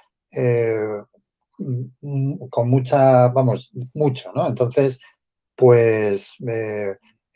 mm, 1.58 2.48
con 2.50 2.70
mucha, 2.70 3.28
vamos, 3.30 3.72
mucho, 3.94 4.32
¿no? 4.34 4.48
Entonces, 4.48 5.00
pues 5.56 6.38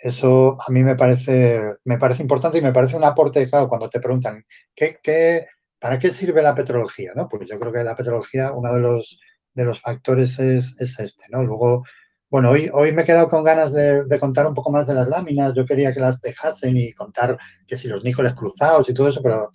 eso 0.04 0.58
a 0.60 0.72
mí 0.72 0.84
me 0.84 0.96
parece, 0.96 1.62
me 1.86 1.98
parece 1.98 2.22
importante 2.24 2.58
y 2.58 2.62
me 2.62 2.74
parece 2.74 2.98
un 2.98 3.06
aporte, 3.06 3.50
claro, 3.50 3.70
cuando 3.70 3.90
te 3.90 4.02
preguntan, 4.02 4.46
¿qué, 4.76 4.98
qué, 5.02 5.48
para 5.80 5.98
qué 5.98 6.10
sirve 6.10 6.42
la 6.42 6.54
petrología? 6.54 7.14
¿no? 7.16 7.30
Pues 7.30 7.48
yo 7.48 7.58
creo 7.58 7.72
que 7.72 7.84
la 7.84 7.96
petrología, 7.96 8.52
uno 8.52 8.74
de 8.74 8.82
los 8.82 9.20
de 9.54 9.66
los 9.66 9.80
factores 9.80 10.40
es, 10.40 10.76
este, 10.80 11.24
¿no? 11.30 11.44
Luego, 11.44 11.84
bueno, 12.30 12.50
hoy, 12.50 12.70
hoy 12.74 12.92
me 12.92 13.04
he 13.04 13.06
quedado 13.06 13.28
con 13.28 13.44
ganas 13.44 13.74
de, 13.74 14.06
contar 14.20 14.48
un 14.48 14.56
poco 14.56 14.72
más 14.72 14.88
de 14.88 14.96
las 14.96 15.08
láminas. 15.08 15.54
Yo 15.54 15.66
quería 15.66 15.94
que 15.94 16.00
las 16.00 16.20
dejasen 16.20 16.76
y 16.76 16.92
contar 16.94 17.38
que 17.68 17.78
si 17.78 17.88
los 17.88 18.04
nícoles 18.04 18.34
cruzados 18.34 18.90
y 18.90 18.94
todo 18.94 19.08
eso, 19.08 19.22
pero 19.22 19.52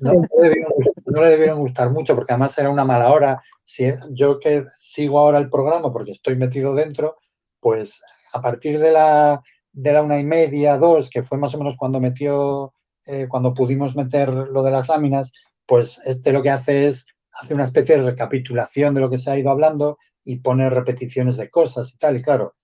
no, 0.00 0.12
le 0.40 1.28
debieron, 1.28 1.58
gustar 1.58 1.90
mucho 1.90 2.14
porque 2.14 2.32
además 2.32 2.56
era 2.58 2.70
una 2.70 2.84
mala 2.84 3.10
hora. 3.12 3.42
Si, 3.64 3.92
yo 4.12 4.38
que 4.38 4.64
sigo 4.78 5.18
ahora 5.18 5.38
el 5.38 5.50
programa 5.50 5.92
porque 5.92 6.12
estoy 6.12 6.36
metido 6.36 6.74
dentro, 6.74 7.16
pues 7.58 8.00
a 8.32 8.40
partir 8.40 8.78
de 8.78 8.92
la, 8.92 9.42
de 9.72 9.92
la 9.92 10.02
una 10.02 10.18
y 10.20 10.24
media, 10.24 10.78
dos, 10.78 11.10
que 11.10 11.24
fue 11.24 11.36
más 11.36 11.52
o 11.56 11.58
menos 11.58 11.76
cuando 11.76 12.00
metió, 12.00 12.74
eh, 13.06 13.26
cuando 13.28 13.54
pudimos 13.54 13.96
meter 13.96 14.28
lo 14.28 14.62
de 14.62 14.70
las 14.70 14.88
láminas, 14.88 15.32
pues 15.66 16.00
este 16.06 16.32
lo 16.32 16.42
que 16.42 16.50
hace 16.50 16.86
es 16.86 17.06
hace 17.32 17.54
una 17.54 17.66
especie 17.66 17.96
de 17.96 18.10
recapitulación 18.10 18.94
de 18.94 19.00
lo 19.00 19.10
que 19.10 19.18
se 19.18 19.30
ha 19.30 19.38
ido 19.38 19.50
hablando 19.50 19.98
y 20.22 20.38
pone 20.38 20.68
repeticiones 20.68 21.36
de 21.36 21.50
cosas 21.50 21.92
y 21.94 21.98
tal. 21.98 22.16
Y 22.16 22.22
claro, 22.22 22.54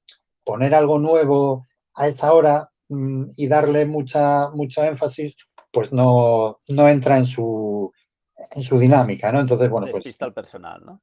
poner 0.44 0.74
algo 0.74 0.98
nuevo 0.98 1.66
a 1.94 2.09
esta 2.09 2.32
hora 2.32 2.70
mm, 2.88 3.24
y 3.36 3.48
darle 3.48 3.86
mucha, 3.86 4.51
mucho 4.51 4.82
énfasis, 4.84 5.36
pues 5.72 5.93
no, 5.93 6.59
no 6.68 6.88
entra 6.88 7.18
en 7.18 7.26
su, 7.26 7.93
en 8.51 8.62
su 8.62 8.78
dinámica, 8.78 9.32
¿no? 9.32 9.40
Entonces, 9.40 9.68
bueno, 9.68 9.88
pues... 9.90 10.16
al 10.20 10.32
personal, 10.32 10.82
¿no? 10.84 11.02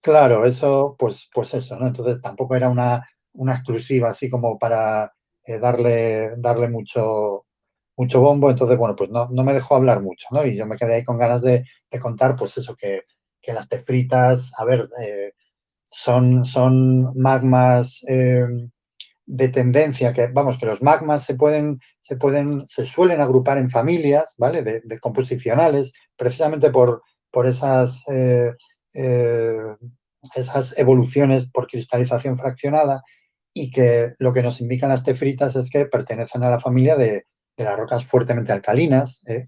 Claro, 0.00 0.46
eso, 0.46 0.96
pues, 0.98 1.28
pues 1.32 1.54
eso, 1.54 1.78
¿no? 1.78 1.86
Entonces 1.86 2.20
tampoco 2.20 2.54
era 2.54 2.68
una, 2.68 3.06
una 3.34 3.54
exclusiva 3.54 4.08
así 4.08 4.30
como 4.30 4.58
para 4.58 5.12
eh, 5.44 5.58
darle, 5.58 6.34
darle 6.36 6.68
mucho, 6.68 7.46
mucho 7.96 8.20
bombo, 8.20 8.50
entonces, 8.50 8.76
bueno, 8.76 8.96
pues 8.96 9.10
no, 9.10 9.28
me 9.28 9.54
dejó 9.54 9.76
hablar 9.76 10.02
mucho, 10.02 10.26
¿no? 10.30 10.44
Y 10.44 10.56
yo 10.56 10.66
me 10.66 10.76
quedé 10.76 10.96
ahí 10.96 11.04
con 11.04 11.18
ganas 11.18 11.42
de, 11.42 11.64
contar, 12.00 12.36
pues 12.36 12.58
eso, 12.58 12.76
que, 12.76 13.02
las 13.46 13.68
tefritas, 13.68 14.52
a 14.58 14.64
ver, 14.64 14.88
eh, 15.02 15.32
son, 15.84 16.44
son 16.44 17.12
magmas 17.14 18.02
eh, 18.08 18.46
de 19.26 19.48
tendencia, 19.48 20.12
que 20.12 20.28
vamos, 20.28 20.58
que 20.58 20.66
los 20.66 20.82
magmas 20.82 21.24
se 21.24 21.34
pueden, 21.34 21.78
se 22.00 22.16
pueden, 22.16 22.66
se 22.66 22.86
suelen 22.86 23.20
agrupar 23.20 23.58
en 23.58 23.70
familias, 23.70 24.34
¿vale? 24.38 24.62
De, 24.62 24.98
composicionales, 24.98 25.92
precisamente 26.16 26.70
por, 26.70 27.02
por 27.30 27.46
esas, 27.46 28.04
eh, 28.08 28.52
esas 30.34 30.76
evoluciones 30.78 31.50
por 31.50 31.66
cristalización 31.68 32.38
fraccionada 32.38 33.02
y 33.52 33.70
que 33.70 34.14
lo 34.18 34.32
que 34.32 34.42
nos 34.42 34.60
indican 34.60 34.88
las 34.88 35.04
tefritas 35.04 35.54
es 35.56 35.70
que 35.70 35.86
pertenecen 35.86 36.42
a 36.42 36.50
la 36.50 36.60
familia 36.60 36.96
de, 36.96 37.26
de 37.56 37.64
las 37.64 37.78
rocas 37.78 38.04
fuertemente 38.04 38.52
alcalinas, 38.52 39.26
¿eh? 39.28 39.46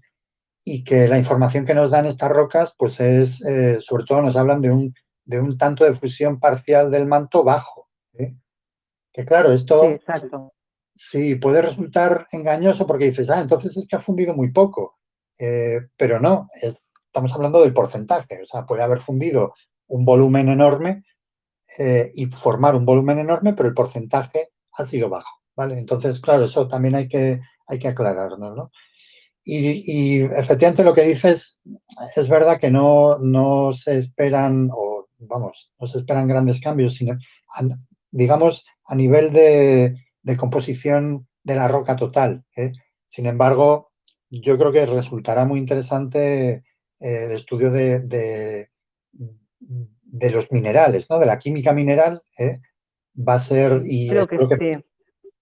y 0.63 0.83
que 0.83 1.07
la 1.07 1.17
información 1.17 1.65
que 1.65 1.73
nos 1.73 1.91
dan 1.91 2.05
estas 2.05 2.29
rocas, 2.31 2.73
pues 2.77 2.99
es, 2.99 3.45
eh, 3.45 3.79
sobre 3.81 4.03
todo 4.03 4.21
nos 4.21 4.35
hablan 4.35 4.61
de 4.61 4.71
un, 4.71 4.93
de 5.25 5.39
un 5.39 5.57
tanto 5.57 5.83
de 5.85 5.95
fusión 5.95 6.39
parcial 6.39 6.91
del 6.91 7.07
manto 7.07 7.43
bajo. 7.43 7.89
¿eh? 8.13 8.35
Que 9.13 9.25
claro, 9.25 9.51
esto 9.53 9.81
Sí, 9.81 9.87
exacto. 9.87 10.53
sí 10.95 11.35
puede 11.35 11.61
resultar 11.61 12.27
engañoso 12.31 12.85
porque 12.85 13.05
dices, 13.05 13.29
ah, 13.29 13.41
entonces 13.41 13.77
es 13.77 13.87
que 13.87 13.95
ha 13.95 14.01
fundido 14.01 14.33
muy 14.35 14.51
poco. 14.51 14.97
Pero 15.37 16.19
no, 16.19 16.47
es- 16.61 16.77
estamos 17.05 17.33
hablando 17.33 17.61
del 17.61 17.73
porcentaje. 17.73 18.41
O 18.41 18.45
sea, 18.45 18.65
puede 18.65 18.83
haber 18.83 18.99
fundido 18.99 19.53
un 19.87 20.03
volumen 20.05 20.49
enorme 20.49 21.03
y 22.13 22.25
formar 22.27 22.75
un 22.75 22.85
volumen 22.85 23.19
enorme, 23.19 23.53
pero 23.53 23.69
el 23.69 23.75
porcentaje 23.75 24.49
ha 24.73 24.85
sido 24.87 25.09
bajo. 25.09 25.39
¿vale? 25.55 25.77
Entonces, 25.79 26.19
claro, 26.19 26.45
eso 26.45 26.67
también 26.67 26.95
hay 26.95 27.07
que, 27.07 27.39
hay 27.67 27.79
que 27.79 27.87
aclararnos. 27.87 28.55
¿no? 28.55 28.71
Y, 29.43 30.19
y 30.19 30.21
efectivamente 30.23 30.83
lo 30.83 30.93
que 30.93 31.03
dices 31.03 31.61
es 32.15 32.29
verdad 32.29 32.59
que 32.59 32.69
no, 32.71 33.17
no 33.19 33.73
se 33.73 33.97
esperan, 33.97 34.69
o 34.73 35.07
vamos, 35.19 35.73
no 35.79 35.87
se 35.87 35.99
esperan 35.99 36.27
grandes 36.27 36.59
cambios, 36.61 36.95
sino, 36.95 37.13
a- 37.13 37.77
digamos, 38.11 38.65
a 38.85 38.95
nivel 38.95 39.31
de, 39.31 39.95
de 40.21 40.37
composición 40.37 41.27
de 41.43 41.55
la 41.55 41.67
roca 41.67 41.95
total. 41.95 42.43
¿eh? 42.55 42.71
Sin 43.05 43.25
embargo, 43.25 43.91
yo 44.29 44.57
creo 44.57 44.71
que 44.71 44.85
resultará 44.85 45.45
muy 45.45 45.59
interesante 45.59 46.49
eh, 46.99 47.25
el 47.25 47.31
estudio 47.31 47.71
de, 47.71 47.99
de, 48.01 48.69
de 49.59 50.31
los 50.31 50.51
minerales, 50.51 51.09
¿no? 51.09 51.19
de 51.19 51.25
la 51.25 51.39
química 51.39 51.73
mineral. 51.73 52.21
¿eh? 52.37 52.59
Va 53.17 53.35
a 53.35 53.39
ser, 53.39 53.83
y 53.85 54.09
Creo 54.09 54.27
que 54.27 54.35
sí. 54.79 54.85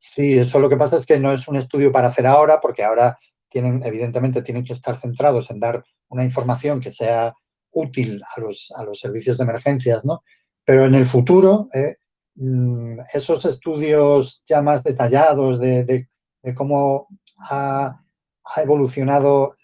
Sí, 0.08 0.38
eso 0.38 0.60
lo 0.60 0.70
que 0.70 0.78
pasa 0.78 0.98
es 0.98 1.06
que 1.06 1.20
no 1.20 1.32
es 1.32 1.48
un 1.48 1.56
estudio 1.56 1.92
para 1.92 2.10
hacer 2.10 2.28
ahora, 2.28 2.60
porque 2.62 2.84
ahora 2.84 3.18
tienen, 3.50 3.82
evidentemente, 3.84 4.42
tienen 4.44 4.64
que 4.64 4.74
estar 4.74 4.96
centrados 4.98 5.50
en 5.50 5.60
dar 5.60 5.84
una 6.10 6.24
información 6.24 6.80
que 6.80 6.92
sea 6.92 7.34
útil 7.72 8.22
a 8.36 8.40
los, 8.40 8.72
a 8.78 8.84
los 8.84 9.00
servicios 9.00 9.38
de 9.38 9.44
emergencias, 9.46 10.06
¿no? 10.06 10.22
Pero 10.64 10.86
en 10.86 10.94
el 10.96 11.06
futuro, 11.08 11.70
eh, 11.74 11.96
mm, 12.36 13.00
esos 13.14 13.46
estudios 13.46 14.44
ya 14.46 14.62
más 14.62 14.84
detallados 14.84 15.60
de, 15.60 15.84
de- 15.84 16.08
de 16.44 16.54
cómo 16.54 17.08
ha, 17.50 18.00
ha 18.46 18.62
evolucionado, 18.62 19.56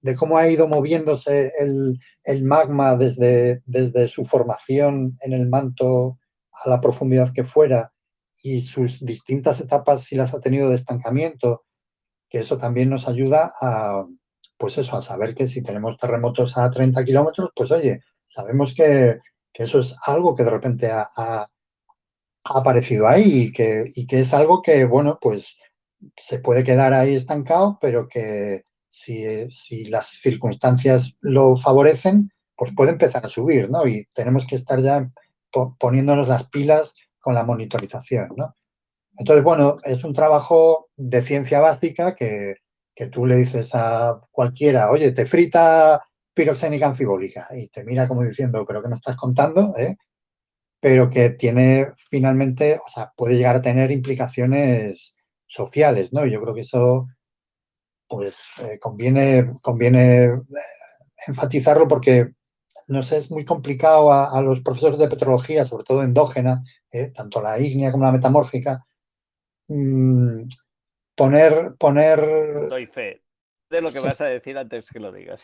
de 0.00 0.14
cómo 0.14 0.38
ha 0.38 0.48
ido 0.48 0.68
moviéndose 0.68 1.52
el, 1.58 1.98
el 2.24 2.44
magma 2.44 2.96
desde, 2.96 3.62
desde 3.66 4.06
su 4.06 4.24
formación 4.24 5.16
en 5.22 5.32
el 5.32 5.48
manto 5.48 6.18
a 6.64 6.70
la 6.70 6.80
profundidad 6.80 7.32
que 7.32 7.42
fuera, 7.44 7.92
y 8.44 8.62
sus 8.62 9.04
distintas 9.04 9.60
etapas, 9.60 10.04
si 10.04 10.16
las 10.16 10.34
ha 10.34 10.40
tenido 10.40 10.68
de 10.68 10.76
estancamiento, 10.76 11.64
que 12.30 12.40
eso 12.40 12.58
también 12.58 12.90
nos 12.90 13.08
ayuda 13.08 13.52
a, 13.60 14.06
pues 14.58 14.78
eso, 14.78 14.96
a 14.96 15.02
saber 15.02 15.34
que 15.34 15.46
si 15.46 15.62
tenemos 15.62 15.98
terremotos 15.98 16.58
a 16.58 16.70
30 16.70 17.04
kilómetros, 17.04 17.50
pues 17.56 17.72
oye, 17.72 18.00
sabemos 18.26 18.74
que, 18.74 19.18
que 19.52 19.64
eso 19.64 19.80
es 19.80 19.96
algo 20.06 20.34
que 20.36 20.44
de 20.44 20.50
repente 20.50 20.90
ha, 20.92 21.48
aparecido 22.44 23.08
ahí 23.08 23.44
y 23.44 23.52
que, 23.52 23.84
y 23.94 24.06
que 24.06 24.20
es 24.20 24.34
algo 24.34 24.62
que, 24.62 24.84
bueno, 24.84 25.18
pues 25.20 25.58
se 26.16 26.40
puede 26.40 26.64
quedar 26.64 26.92
ahí 26.92 27.14
estancado, 27.14 27.78
pero 27.80 28.08
que 28.08 28.62
si, 28.88 29.48
si 29.50 29.84
las 29.86 30.06
circunstancias 30.08 31.16
lo 31.20 31.56
favorecen, 31.56 32.30
pues 32.56 32.72
puede 32.76 32.92
empezar 32.92 33.24
a 33.24 33.28
subir, 33.28 33.70
¿no? 33.70 33.86
Y 33.86 34.06
tenemos 34.12 34.46
que 34.46 34.56
estar 34.56 34.80
ya 34.82 35.08
po- 35.52 35.76
poniéndonos 35.78 36.28
las 36.28 36.48
pilas 36.48 36.94
con 37.22 37.34
la 37.34 37.44
monitorización, 37.44 38.30
¿no? 38.36 38.54
Entonces, 39.16 39.44
bueno, 39.44 39.78
es 39.84 40.04
un 40.04 40.12
trabajo 40.12 40.90
de 40.96 41.22
ciencia 41.22 41.60
básica 41.60 42.14
que, 42.14 42.56
que 42.94 43.06
tú 43.08 43.26
le 43.26 43.36
dices 43.36 43.74
a 43.74 44.20
cualquiera, 44.30 44.90
oye, 44.90 45.12
te 45.12 45.26
frita 45.26 46.02
piroxénica 46.34 46.86
anfibólica 46.86 47.48
y 47.52 47.68
te 47.68 47.84
mira 47.84 48.08
como 48.08 48.22
diciendo, 48.22 48.64
pero 48.66 48.82
¿qué 48.82 48.88
me 48.88 48.94
estás 48.94 49.16
contando? 49.16 49.74
¿eh? 49.78 49.96
Pero 50.80 51.10
que 51.10 51.30
tiene 51.30 51.92
finalmente, 51.96 52.80
o 52.86 52.90
sea, 52.90 53.12
puede 53.16 53.36
llegar 53.36 53.56
a 53.56 53.62
tener 53.62 53.90
implicaciones 53.90 55.16
sociales, 55.46 56.12
¿no? 56.12 56.26
Y 56.26 56.32
yo 56.32 56.40
creo 56.40 56.54
que 56.54 56.60
eso, 56.62 57.08
pues, 58.08 58.44
eh, 58.62 58.78
conviene, 58.80 59.52
conviene 59.62 60.24
eh, 60.24 60.40
enfatizarlo 61.26 61.88
porque, 61.88 62.32
no 62.88 63.00
es 63.00 63.30
muy 63.30 63.44
complicado 63.44 64.12
a 64.12 64.42
los 64.42 64.60
profesores 64.60 64.98
de 64.98 65.08
petrología, 65.08 65.64
sobre 65.64 65.84
todo 65.84 66.02
endógena, 66.02 66.62
¿eh? 66.92 67.10
tanto 67.14 67.40
la 67.42 67.58
ígnea 67.58 67.90
como 67.90 68.04
la 68.04 68.12
metamórfica, 68.12 68.84
mm, 69.68 70.42
poner, 71.16 71.74
poner, 71.78 72.68
Doy 72.68 72.86
fe 72.86 73.22
de 73.70 73.80
lo 73.80 73.88
que 73.88 73.98
Sí. 74.00 74.04
vas 74.06 74.20
a 74.20 74.26
decir 74.26 74.56
antes 74.58 74.84
que 74.90 75.00
lo 75.00 75.10
digas. 75.12 75.40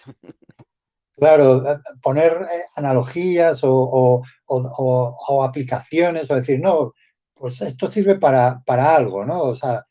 claro, 1.16 1.62
poner 2.02 2.32
eh, 2.32 2.62
analogías 2.76 3.64
o, 3.64 3.72
o- 3.74 4.22
o- 4.46 4.72
o- 4.78 5.14
o 5.28 5.44
aplicaciones 5.44 6.30
o 6.30 6.34
decir, 6.36 6.60
no, 6.60 6.92
pues 7.34 7.60
esto 7.62 7.90
sirve 7.90 8.16
para, 8.18 8.60
para 8.66 8.94
algo, 8.94 9.24
¿no? 9.24 9.42
O 9.42 9.54
sea, 9.56 9.84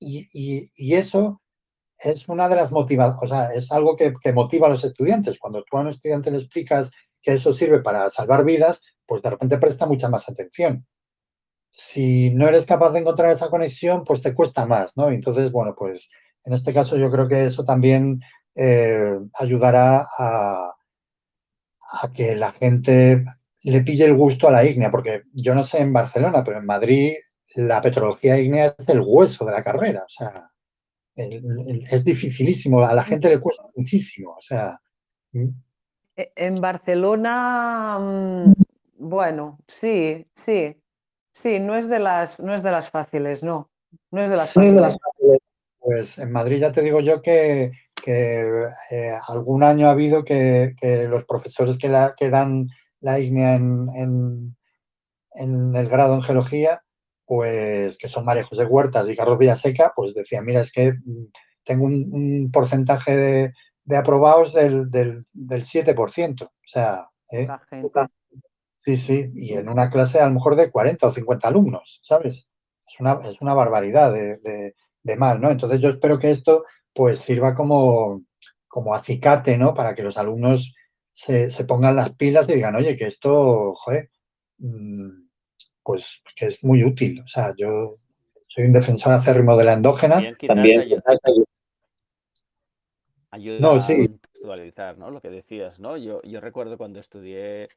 y, 0.00 0.26
y- 0.32 0.70
y 0.74 0.94
eso 0.94 1.40
es 1.98 2.28
una 2.28 2.48
de 2.48 2.56
las 2.56 2.70
motivaciones, 2.70 3.22
o 3.22 3.26
sea, 3.26 3.52
es 3.54 3.70
algo 3.72 3.96
que, 3.96 4.12
que 4.20 4.32
motiva 4.32 4.66
a 4.66 4.70
los 4.70 4.84
estudiantes. 4.84 5.38
Cuando 5.38 5.62
tú 5.62 5.76
a 5.76 5.80
un 5.80 5.88
estudiante 5.88 6.30
le 6.30 6.38
explicas 6.38 6.90
que 7.22 7.34
eso 7.34 7.52
sirve 7.54 7.80
para 7.80 8.10
salvar 8.10 8.44
vidas, 8.44 8.82
pues 9.06 9.22
de 9.22 9.30
repente 9.30 9.56
presta 9.58 9.86
mucha 9.86 10.08
más 10.08 10.28
atención. 10.28 10.86
Si 11.76 12.30
no 12.30 12.46
eres 12.46 12.66
capaz 12.66 12.92
de 12.92 13.00
encontrar 13.00 13.32
esa 13.32 13.50
conexión, 13.50 14.04
pues 14.04 14.22
te 14.22 14.32
cuesta 14.32 14.64
más, 14.64 14.96
¿no? 14.96 15.10
Entonces, 15.10 15.50
bueno, 15.50 15.74
pues 15.76 16.08
en 16.44 16.52
este 16.52 16.72
caso 16.72 16.96
yo 16.96 17.10
creo 17.10 17.26
que 17.26 17.46
eso 17.46 17.64
también 17.64 18.20
eh, 18.54 19.18
ayudará 19.40 20.06
a, 20.16 20.70
a 22.02 22.12
que 22.12 22.36
la 22.36 22.52
gente 22.52 23.24
le 23.64 23.80
pille 23.82 24.04
el 24.04 24.14
gusto 24.14 24.46
a 24.46 24.52
la 24.52 24.64
ígnea, 24.64 24.90
porque 24.90 25.24
yo 25.32 25.52
no 25.54 25.64
sé 25.64 25.78
en 25.80 25.92
Barcelona, 25.92 26.44
pero 26.44 26.58
en 26.58 26.66
Madrid 26.66 27.14
la 27.56 27.82
petrología 27.82 28.38
ígnea 28.38 28.74
es 28.78 28.88
el 28.88 29.00
hueso 29.04 29.44
de 29.44 29.52
la 29.52 29.62
carrera, 29.62 30.02
o 30.06 30.08
sea, 30.08 30.48
el- 31.16 31.42
el- 31.68 31.86
es 31.90 32.04
dificilísimo, 32.04 32.84
a 32.84 32.94
la 32.94 33.02
gente 33.04 33.28
le 33.28 33.40
cuesta 33.40 33.64
muchísimo, 33.76 34.32
o 34.36 34.40
sea. 34.40 34.78
E- 36.16 36.32
En 36.36 36.60
Barcelona, 36.60 37.98
mm, 38.00 38.52
bueno, 38.98 39.58
sí, 39.66 40.24
sí, 40.36 40.76
sí, 41.34 41.60
no 41.60 41.76
es 41.76 41.88
de 41.88 41.98
las, 41.98 42.40
no 42.40 42.54
es 42.54 42.62
de 42.62 42.70
las 42.70 42.88
fáciles, 42.88 43.42
no, 43.42 43.70
no 44.10 44.22
es 44.22 44.30
de 44.30 44.36
las 44.36 44.50
Sí, 44.50 44.60
de 44.60 44.66
fáciles. 44.66 44.80
las 44.82 44.98
fáciles. 44.98 45.38
Pues 45.78 46.18
en 46.18 46.32
Madrid 46.32 46.58
ya 46.60 46.72
te 46.72 46.80
digo 46.80 47.00
yo 47.00 47.20
que, 47.20 47.72
que, 47.94 48.64
eh, 48.90 49.12
algún 49.28 49.62
año 49.62 49.88
ha 49.88 49.90
habido 49.90 50.24
que, 50.24 50.74
que 50.80 51.04
los 51.08 51.26
profesores 51.26 51.76
que, 51.76 51.88
la, 51.90 52.14
que 52.16 52.30
dan 52.30 52.68
la 53.00 53.18
ígnea 53.18 53.56
en, 53.56 53.88
en- 53.94 54.56
en 55.36 55.74
el 55.74 55.88
grado 55.88 56.14
en 56.14 56.22
geología, 56.22 56.80
pues 57.26 57.98
que 57.98 58.08
son 58.08 58.24
María 58.24 58.44
José 58.44 58.64
Huertas 58.64 59.08
y 59.08 59.16
Carlos 59.16 59.36
Villaseca, 59.36 59.92
pues 59.94 60.14
decían, 60.14 60.44
mira, 60.44 60.60
es 60.60 60.70
que 60.72 60.92
mm, 60.92 61.26
tengo 61.64 61.84
un, 61.86 62.08
un 62.12 62.50
porcentaje 62.52 63.16
de, 63.16 63.52
de 63.84 63.96
aprobados 63.96 64.54
del, 64.54 64.90
del, 64.90 65.24
del 65.32 65.64
7%. 65.64 66.44
O 66.44 66.50
sea, 66.64 67.08
¿eh? 67.30 67.46
Sí, 68.84 68.96
sí, 68.98 69.30
y 69.34 69.54
en 69.54 69.68
una 69.68 69.88
clase 69.88 70.20
a 70.20 70.26
lo 70.28 70.34
mejor 70.34 70.56
de 70.56 70.70
40 70.70 71.06
o 71.08 71.12
50 71.12 71.48
alumnos, 71.48 72.00
¿sabes? 72.02 72.50
Es 72.86 73.00
una, 73.00 73.20
es 73.24 73.40
una 73.40 73.54
barbaridad 73.54 74.12
de, 74.12 74.36
de- 74.38 74.74
de 75.02 75.16
mal, 75.16 75.40
¿no? 75.40 75.50
Entonces 75.50 75.80
yo 75.80 75.88
espero 75.90 76.18
que 76.18 76.30
esto 76.30 76.64
pues 76.92 77.18
sirva 77.18 77.54
como, 77.54 78.22
como 78.68 78.94
acicate, 78.94 79.56
¿no? 79.58 79.74
Para 79.74 79.94
que 79.94 80.02
los 80.02 80.16
alumnos 80.18 80.74
se, 81.12 81.50
se 81.50 81.64
pongan 81.64 81.96
las 81.96 82.14
pilas 82.14 82.48
y 82.48 82.54
digan, 82.54 82.74
oye, 82.76 82.96
que 82.96 83.06
esto, 83.06 83.74
joder, 83.74 84.10
mm, 84.58 85.08
pues 85.82 86.22
que 86.36 86.46
es 86.46 86.62
muy 86.64 86.84
útil. 86.84 87.20
O 87.20 87.26
sea, 87.26 87.54
yo 87.56 87.96
soy 88.46 88.64
un 88.64 88.72
defensor 88.72 89.12
acérrimo 89.12 89.56
de 89.56 89.64
la 89.64 89.74
endógena. 89.74 90.22
También 90.46 91.02
ayuda 93.30 93.58
No, 93.60 93.72
a 93.76 93.82
sí. 93.82 94.06
contextualizar, 94.08 94.98
¿no? 94.98 95.10
Lo 95.10 95.20
que 95.20 95.28
decías, 95.30 95.78
¿no? 95.78 95.96
Yo, 95.96 96.22
yo 96.22 96.40
recuerdo 96.40 96.78
cuando 96.78 97.00
estudié 97.00 97.68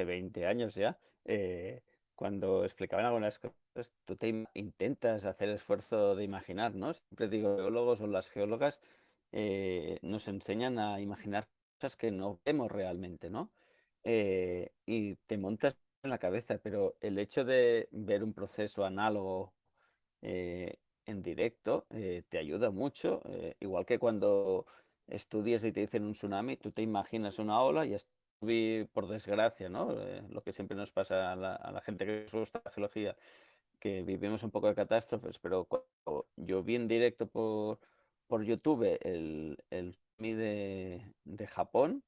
hace 0.00 0.04
20 0.06 0.46
años 0.46 0.74
ya, 0.74 0.96
eh, 1.26 1.82
cuando 2.14 2.64
explicaban 2.64 3.04
algunas 3.06 3.38
cosas, 3.38 3.92
tú 4.06 4.16
te 4.16 4.46
intentas 4.54 5.24
hacer 5.26 5.50
esfuerzo 5.50 6.16
de 6.16 6.24
imaginar, 6.24 6.74
¿no? 6.74 6.94
Siempre 6.94 7.28
digo, 7.28 7.56
geólogos 7.56 8.00
o 8.00 8.06
las 8.06 8.28
geólogas 8.30 8.80
eh, 9.32 9.98
nos 10.02 10.26
enseñan 10.28 10.78
a 10.78 11.00
imaginar 11.00 11.46
cosas 11.78 11.96
que 11.96 12.10
no 12.10 12.40
vemos 12.44 12.70
realmente, 12.72 13.28
¿no? 13.30 13.50
Eh, 14.04 14.70
y 14.86 15.16
te 15.26 15.36
montas 15.36 15.76
en 16.02 16.10
la 16.10 16.18
cabeza, 16.18 16.58
pero 16.62 16.96
el 17.00 17.18
hecho 17.18 17.44
de 17.44 17.88
ver 17.92 18.24
un 18.24 18.32
proceso 18.32 18.84
análogo 18.84 19.52
en 20.22 21.22
directo 21.22 21.86
te 22.28 22.38
ayuda 22.38 22.70
mucho, 22.70 23.22
igual 23.60 23.86
que 23.86 23.98
cuando 23.98 24.66
estudias 25.08 25.64
y 25.64 25.72
te 25.72 25.80
dicen 25.80 26.04
un 26.04 26.12
tsunami, 26.14 26.56
tú 26.56 26.70
te 26.72 26.82
imaginas 26.82 27.38
una 27.38 27.60
ola 27.62 27.86
y 27.86 27.94
vi 28.40 28.84
por 28.92 29.08
desgracia, 29.08 29.68
¿no? 29.68 29.92
Eh, 30.00 30.22
lo 30.30 30.42
que 30.42 30.52
siempre 30.52 30.76
nos 30.76 30.90
pasa 30.92 31.32
a 31.32 31.36
la, 31.36 31.54
a 31.56 31.72
la 31.72 31.80
gente 31.82 32.06
que 32.06 32.28
gusta 32.32 32.62
la 32.64 32.70
geología. 32.72 33.16
que 33.80 34.02
vivimos 34.02 34.42
un 34.42 34.50
poco 34.50 34.68
de 34.68 34.74
catástrofes, 34.74 35.38
pero 35.40 35.64
cuando 35.66 36.28
yo 36.36 36.62
vi 36.62 36.76
en 36.76 36.88
directo 36.88 37.26
por, 37.28 37.80
por 38.28 38.44
YouTube 38.44 38.98
el, 39.02 39.58
el 39.70 39.96
de, 40.18 41.14
de 41.24 41.46
Japón, 41.46 42.04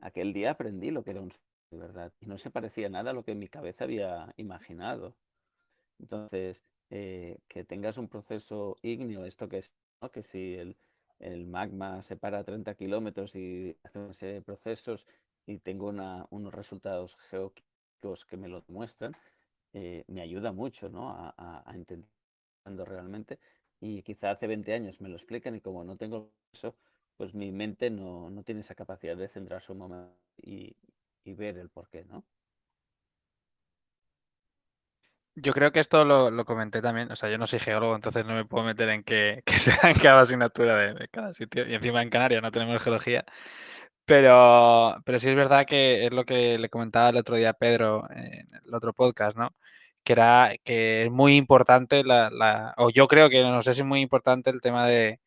aquel 0.00 0.32
día 0.32 0.52
aprendí 0.52 0.90
lo 0.90 1.04
que 1.04 1.12
era 1.12 1.20
un 1.22 1.32
de 1.70 1.78
verdad. 1.78 2.12
Y 2.20 2.26
no 2.26 2.38
se 2.38 2.50
parecía 2.50 2.88
nada 2.88 3.10
a 3.10 3.14
lo 3.14 3.24
que 3.24 3.34
mi 3.34 3.48
cabeza 3.48 3.84
había 3.84 4.32
imaginado. 4.36 5.16
Entonces, 5.98 6.62
eh, 6.90 7.38
que 7.48 7.64
tengas 7.64 7.98
un 7.98 8.08
proceso 8.08 8.76
ígneo, 8.82 9.24
esto 9.24 9.48
que 9.48 9.58
es, 9.58 9.70
que 10.12 10.22
si 10.24 10.54
el, 10.54 10.76
el 11.18 11.46
magma 11.46 12.02
se 12.04 12.16
para 12.16 12.38
a 12.38 12.44
30 12.44 12.74
kilómetros 12.74 13.34
y 13.34 13.76
hace 13.82 14.42
procesos 14.42 15.06
y 15.48 15.58
tengo 15.58 15.88
una, 15.88 16.26
unos 16.30 16.52
resultados 16.52 17.16
geoquímicos 17.30 18.26
que 18.28 18.36
me 18.36 18.48
lo 18.48 18.62
muestran, 18.68 19.16
eh, 19.72 20.04
me 20.06 20.20
ayuda 20.20 20.52
mucho 20.52 20.90
¿no? 20.90 21.08
a, 21.10 21.34
a, 21.36 21.74
entender 21.74 22.08
realmente. 22.66 23.38
Y 23.80 24.02
quizá 24.02 24.32
hace 24.32 24.46
20 24.46 24.74
años 24.74 25.00
me 25.00 25.08
lo 25.08 25.16
explican 25.16 25.56
y 25.56 25.60
como 25.60 25.84
no 25.84 25.96
tengo 25.96 26.30
eso, 26.52 26.76
pues 27.16 27.32
mi 27.34 27.50
mente 27.50 27.88
no, 27.88 28.28
no 28.28 28.42
tiene 28.42 28.60
esa 28.60 28.74
capacidad 28.74 29.16
de 29.16 29.28
centrarse 29.28 29.72
un 29.72 29.78
momento 29.78 30.14
y, 30.42 30.76
y 31.24 31.32
ver 31.32 31.56
el 31.56 31.70
por 31.70 31.88
qué, 31.88 32.04
¿no? 32.04 32.24
Yo 35.34 35.52
creo 35.52 35.70
que 35.72 35.80
esto 35.80 36.04
lo, 36.04 36.44
comenté 36.44 36.82
también, 36.82 37.12
o 37.12 37.16
sea, 37.16 37.30
yo 37.30 37.38
no 37.38 37.46
soy 37.46 37.60
geólogo, 37.60 37.94
entonces 37.94 38.26
no 38.26 38.34
me 38.34 38.44
puedo 38.44 38.64
meter 38.64 38.88
en 38.88 39.04
que, 39.04 39.42
que 39.46 39.54
sea 39.54 39.90
en 39.90 39.96
cada 39.96 40.22
asignatura 40.22 40.76
de, 40.76 41.08
cada 41.08 41.32
sitio. 41.32 41.66
Y 41.66 41.74
encima 41.74 42.02
en 42.02 42.10
Canarias 42.10 42.42
no 42.42 42.50
tenemos 42.50 42.82
geología. 42.82 43.24
Pero, 44.08 44.96
pero 45.04 45.20
sí 45.20 45.28
es 45.28 45.36
verdad 45.36 45.66
que 45.66 46.06
es 46.06 46.14
lo 46.14 46.24
que 46.24 46.58
le 46.58 46.70
comentaba 46.70 47.10
el 47.10 47.18
otro 47.18 47.36
día 47.36 47.52
Pedro 47.52 48.08
en 48.10 48.48
el 48.66 48.74
otro 48.74 48.94
podcast, 48.94 49.36
¿no? 49.36 49.54
Que 50.02 50.14
era 50.14 50.54
que 50.64 51.04
es 51.04 51.10
muy 51.10 51.36
importante 51.36 52.02
la, 52.04 52.74
o 52.78 52.90
yo 52.90 53.06
creo 53.06 53.28
que 53.30 53.42
no 53.42 53.60
sé 53.62 53.74
si 53.74 53.82
es 53.82 53.86
muy 53.86 54.00
importante 54.00 54.48
el 54.48 54.62
tema 54.62 54.86
de, 54.86 55.20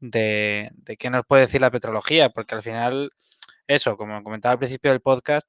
de, 0.00 0.70
de 0.74 0.96
qué 0.96 1.10
nos 1.10 1.24
puede 1.26 1.42
decir 1.42 1.60
la 1.60 1.70
petrología, 1.70 2.30
porque 2.30 2.56
al 2.56 2.62
final, 2.62 3.12
eso, 3.68 3.96
como 3.96 4.22
comentaba 4.24 4.54
al 4.54 4.58
principio 4.58 4.90
del 4.92 5.00
podcast, 5.00 5.48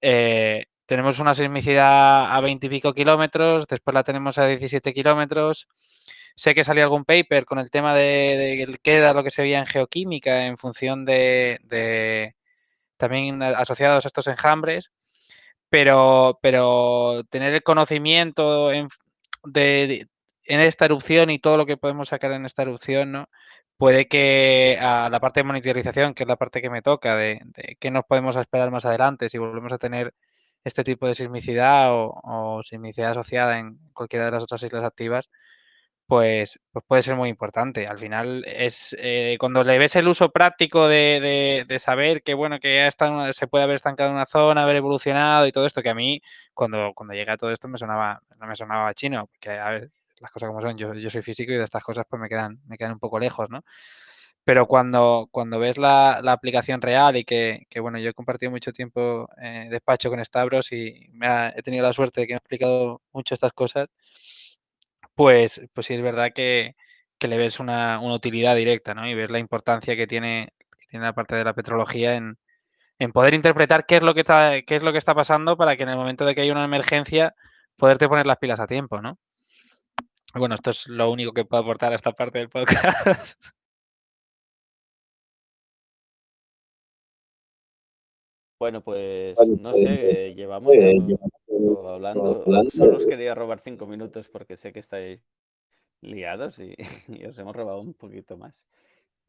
eh, 0.00 0.66
tenemos 0.86 1.18
una 1.18 1.34
sismicidad 1.34 2.34
a 2.34 2.40
20 2.40 2.66
y 2.66 2.70
pico 2.70 2.94
kilómetros, 2.94 3.66
después 3.66 3.94
la 3.94 4.04
tenemos 4.04 4.38
a 4.38 4.46
17 4.46 4.94
kilómetros. 4.94 5.68
Sé 6.36 6.54
que 6.54 6.64
salió 6.64 6.84
algún 6.84 7.04
paper 7.04 7.44
con 7.44 7.58
el 7.58 7.70
tema 7.70 7.94
de, 7.94 8.78
qué 8.82 8.94
era 8.96 9.12
lo 9.12 9.22
que 9.22 9.30
se 9.30 9.42
veía 9.42 9.60
en 9.60 9.66
geoquímica 9.66 10.46
en 10.46 10.58
función 10.58 11.04
de, 11.04 12.34
también 12.96 13.42
asociados 13.42 14.04
a 14.04 14.08
estos 14.08 14.26
enjambres, 14.26 14.90
pero, 15.68 16.38
pero 16.42 17.22
tener 17.30 17.54
el 17.54 17.62
conocimiento 17.62 18.72
en, 18.72 18.88
de, 19.44 20.08
en 20.46 20.60
esta 20.60 20.86
erupción 20.86 21.30
y 21.30 21.38
todo 21.38 21.56
lo 21.56 21.66
que 21.66 21.76
podemos 21.76 22.08
sacar 22.08 22.32
en 22.32 22.46
esta 22.46 22.62
erupción, 22.62 23.12
¿no? 23.12 23.28
puede 23.76 24.08
que 24.08 24.78
a 24.80 25.08
la 25.10 25.20
parte 25.20 25.40
de 25.40 25.44
monitorización, 25.44 26.14
que 26.14 26.24
es 26.24 26.28
la 26.28 26.36
parte 26.36 26.62
que 26.62 26.70
me 26.70 26.82
toca, 26.82 27.16
de, 27.16 27.40
de 27.44 27.76
qué 27.80 27.90
nos 27.90 28.04
podemos 28.04 28.36
esperar 28.36 28.70
más 28.70 28.84
adelante, 28.84 29.28
si 29.28 29.38
volvemos 29.38 29.72
a 29.72 29.78
tener 29.78 30.14
este 30.64 30.84
tipo 30.84 31.06
de 31.06 31.14
sismicidad 31.14 31.90
o, 31.92 32.62
sismicidad 32.64 33.12
asociada 33.12 33.58
en 33.58 33.78
cualquiera 33.92 34.26
de 34.26 34.32
las 34.32 34.42
otras 34.42 34.62
islas 34.62 34.84
activas, 34.84 35.28
pues, 36.06 36.58
pues 36.72 36.84
puede 36.86 37.02
ser 37.02 37.16
muy 37.16 37.28
importante. 37.30 37.86
Al 37.86 37.98
final 37.98 38.44
es 38.46 38.94
eh, 38.98 39.36
cuando 39.40 39.64
le 39.64 39.78
ves 39.78 39.96
el 39.96 40.08
uso 40.08 40.30
práctico 40.30 40.86
de, 40.88 41.66
saber 41.80 42.22
que 42.22 42.34
bueno, 42.34 42.60
que 42.60 42.76
ya 42.76 42.88
está, 42.88 43.32
se 43.32 43.46
puede 43.46 43.64
haber 43.64 43.76
estancado 43.76 44.10
en 44.10 44.16
una 44.16 44.26
zona, 44.26 44.62
haber 44.62 44.76
evolucionado 44.76 45.46
y 45.46 45.52
todo 45.52 45.66
esto, 45.66 45.82
que 45.82 45.90
a 45.90 45.94
mí 45.94 46.20
cuando, 46.52 46.92
cuando 46.94 47.14
llega 47.14 47.36
todo 47.36 47.52
esto 47.52 47.68
me 47.68 47.78
sonaba, 47.78 48.20
no 48.38 48.46
me 48.46 48.56
sonaba 48.56 48.92
chino, 48.94 49.26
porque 49.26 49.50
a 49.58 49.70
ver, 49.70 49.90
las 50.20 50.30
cosas 50.30 50.48
como 50.48 50.60
son, 50.60 50.76
yo, 50.76 50.94
yo 50.94 51.10
soy 51.10 51.22
físico 51.22 51.52
y 51.52 51.56
de 51.56 51.64
estas 51.64 51.82
cosas 51.84 52.04
pues 52.08 52.20
me 52.20 52.28
quedan, 52.28 52.60
me 52.66 52.76
quedan 52.76 52.92
un 52.92 52.98
poco 52.98 53.18
lejos, 53.18 53.48
¿no? 53.50 53.62
Pero 54.44 54.66
cuando, 54.66 55.28
cuando 55.30 55.58
ves 55.58 55.78
la, 55.78 56.20
la 56.22 56.32
aplicación 56.32 56.82
real 56.82 57.16
y 57.16 57.24
que, 57.24 57.66
que, 57.70 57.80
bueno, 57.80 57.98
yo 57.98 58.10
he 58.10 58.14
compartido 58.14 58.50
mucho 58.52 58.72
tiempo 58.72 59.26
eh, 59.40 59.68
despacho 59.70 60.10
con 60.10 60.22
Stavros 60.22 60.70
y 60.72 61.08
me 61.12 61.48
he 61.56 61.62
tenido 61.62 61.82
la 61.82 61.94
suerte 61.94 62.20
de 62.20 62.26
que 62.26 62.34
me 62.34 62.36
ha 62.36 62.38
explicado 62.38 63.00
mucho 63.12 63.34
estas 63.34 63.52
cosas, 63.54 63.88
pues, 65.14 65.60
pues 65.72 65.86
sí 65.86 65.94
es 65.94 66.02
verdad 66.02 66.32
que, 66.34 66.76
que 67.18 67.28
le 67.28 67.38
ves 67.38 67.60
una, 67.60 68.00
una, 68.00 68.14
utilidad 68.14 68.56
directa, 68.56 68.94
¿no? 68.94 69.06
Y 69.08 69.14
ves 69.14 69.30
la 69.30 69.38
importancia 69.38 69.96
que 69.96 70.06
tiene, 70.06 70.52
que 70.78 70.86
tiene 70.88 71.06
la 71.06 71.12
parte 71.14 71.36
de 71.36 71.44
la 71.44 71.54
petrología 71.54 72.16
en, 72.16 72.38
en 72.98 73.12
poder 73.12 73.34
interpretar 73.34 73.86
qué 73.86 73.96
es 73.96 74.02
lo 74.02 74.14
que 74.14 74.20
está, 74.20 74.62
qué 74.62 74.76
es 74.76 74.82
lo 74.82 74.92
que 74.92 74.98
está 74.98 75.14
pasando 75.14 75.56
para 75.56 75.76
que 75.76 75.84
en 75.84 75.90
el 75.90 75.96
momento 75.96 76.24
de 76.26 76.34
que 76.34 76.42
haya 76.42 76.52
una 76.52 76.64
emergencia 76.64 77.34
poderte 77.76 78.08
poner 78.08 78.26
las 78.26 78.38
pilas 78.38 78.60
a 78.60 78.66
tiempo, 78.66 79.00
¿no? 79.00 79.18
Bueno, 80.34 80.54
esto 80.56 80.70
es 80.70 80.88
lo 80.88 81.10
único 81.10 81.32
que 81.32 81.44
puedo 81.44 81.62
aportar 81.62 81.92
a 81.92 81.96
esta 81.96 82.12
parte 82.12 82.38
del 82.38 82.48
podcast. 82.48 82.66
Bueno, 88.56 88.80
pues 88.80 89.36
no 89.60 89.74
sé, 89.74 90.32
llevamos 90.34 90.72
hablando. 91.86 92.44
Solo 92.76 92.96
os 92.96 93.06
quería 93.06 93.34
robar 93.34 93.60
cinco 93.60 93.86
minutos 93.86 94.28
porque 94.28 94.56
sé 94.56 94.72
que 94.72 94.80
estáis 94.80 95.20
liados 96.00 96.58
y, 96.58 96.74
os 97.28 97.38
hemos 97.38 97.56
robado 97.56 97.80
un 97.80 97.94
poquito 97.94 98.36
más. 98.36 98.66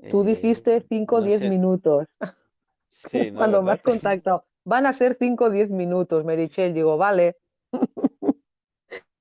Tú 0.10 0.24
dijiste 0.24 0.86
5 0.88 1.18
o 1.18 1.22
10 1.22 1.42
minutos. 1.42 2.08
Sí, 2.88 3.30
Cuando 3.32 3.62
me 3.62 3.74
has 3.74 3.82
contactado, 3.84 4.46
van 4.64 4.86
a 4.86 4.94
ser 4.94 5.16
5 5.16 5.46
o 5.46 5.50
10 5.50 5.70
minutos, 5.70 6.24
Merichel. 6.24 6.74
Digo, 6.74 6.96
vale. 6.96 7.36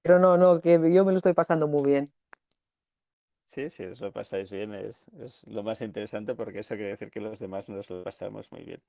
Pero 0.02 0.20
no, 0.20 0.36
no, 0.36 0.60
que 0.60 0.74
yo 0.92 1.04
me 1.04 1.10
lo 1.10 1.18
estoy 1.18 1.32
pasando 1.32 1.66
muy 1.66 1.82
bien. 1.82 2.13
Sí, 3.54 3.70
sí, 3.70 3.84
os 3.84 4.00
lo 4.00 4.10
pasáis 4.12 4.50
bien, 4.50 4.74
es, 4.74 5.06
lo 5.46 5.62
más 5.62 5.80
interesante 5.80 6.34
porque 6.34 6.58
eso 6.60 6.74
quiere 6.74 6.90
decir 6.90 7.10
que 7.12 7.20
los 7.20 7.38
demás 7.38 7.68
nos 7.68 7.88
lo 7.88 8.02
pasamos 8.02 8.50
muy 8.50 8.64
bien. 8.64 8.82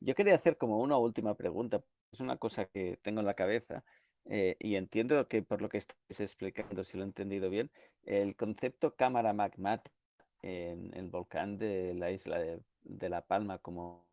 Yo 0.00 0.14
quería 0.14 0.34
hacer 0.34 0.58
como 0.58 0.78
una 0.80 0.98
última 0.98 1.34
pregunta, 1.34 1.82
es 2.12 2.20
una 2.20 2.36
cosa 2.36 2.66
que 2.66 2.98
tengo 3.02 3.20
en 3.20 3.26
la 3.26 3.34
cabeza 3.34 3.82
eh, 4.26 4.56
y 4.60 4.76
entiendo 4.76 5.26
que 5.26 5.42
por 5.42 5.62
lo 5.62 5.70
que 5.70 5.78
estáis 5.78 6.20
explicando, 6.20 6.84
si 6.84 6.98
lo 6.98 7.04
he 7.04 7.06
entendido 7.06 7.48
bien, 7.48 7.70
el 8.04 8.36
concepto 8.36 8.94
cámara 8.94 9.32
magmática 9.32 9.94
en 10.42 10.92
el 10.94 11.08
volcán 11.08 11.56
de 11.58 11.94
la 11.94 12.10
isla 12.10 12.38
de, 12.38 13.08
La 13.08 13.22
Palma 13.22 13.58
como 13.58 14.06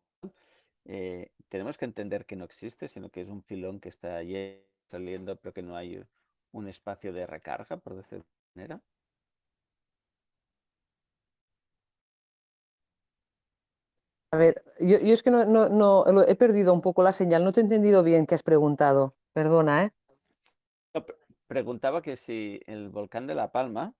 eh, 0.86 1.30
tenemos 1.50 1.76
que 1.76 1.84
entender 1.84 2.24
que 2.24 2.36
no 2.36 2.44
existe, 2.46 2.88
sino 2.88 3.10
que 3.10 3.20
es 3.22 3.28
un 3.28 3.42
filón 3.42 3.80
que 3.80 3.90
está 3.90 4.16
allí 4.16 4.58
saliendo, 4.90 5.36
pero 5.36 5.52
que 5.52 5.62
no 5.62 5.76
hay 5.76 6.02
un 6.52 6.68
espacio 6.68 7.12
de 7.12 7.26
recarga, 7.26 7.76
por 7.76 7.94
decirlo 7.96 8.24
de 8.54 8.62
manera. 8.62 8.82
A 14.30 14.36
ver, 14.36 14.62
yo, 14.78 14.96
es 14.98 15.22
que 15.22 15.30
no, 15.30 16.24
he 16.26 16.34
perdido 16.34 16.74
un 16.74 16.82
poco 16.82 17.02
la 17.02 17.12
señal, 17.12 17.44
no 17.44 17.52
te 17.52 17.60
he 17.60 17.62
entendido 17.62 18.02
bien 18.02 18.26
qué 18.26 18.34
has 18.34 18.42
preguntado. 18.42 19.14
Perdona, 19.32 19.84
¿eh? 19.84 19.92
preguntaba 21.46 22.02
que 22.02 22.18
si 22.18 22.60
el 22.66 22.90
volcán 22.90 23.26
de 23.26 23.34
La 23.34 23.50
Palma 23.52 23.94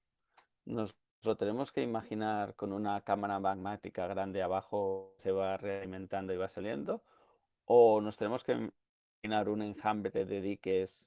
nos 0.67 0.95
lo 1.23 1.37
tenemos 1.37 1.73
que 1.73 1.83
imaginar 1.83 2.55
con 2.55 2.75
una 2.75 3.01
cámara 3.01 3.41
magmática 3.41 4.07
grande 4.07 4.43
abajo, 4.43 5.15
se 5.17 5.33
va 5.33 5.57
realimentando 5.57 6.35
y 6.35 6.37
va 6.37 6.49
saliendo, 6.49 7.03
o 7.65 8.03
nos 8.03 8.19
tenemos 8.19 8.45
que 8.45 8.71
imaginar 9.23 9.49
un 9.49 9.63
enjambre 9.63 10.27
de 10.27 10.41
diques 10.43 11.07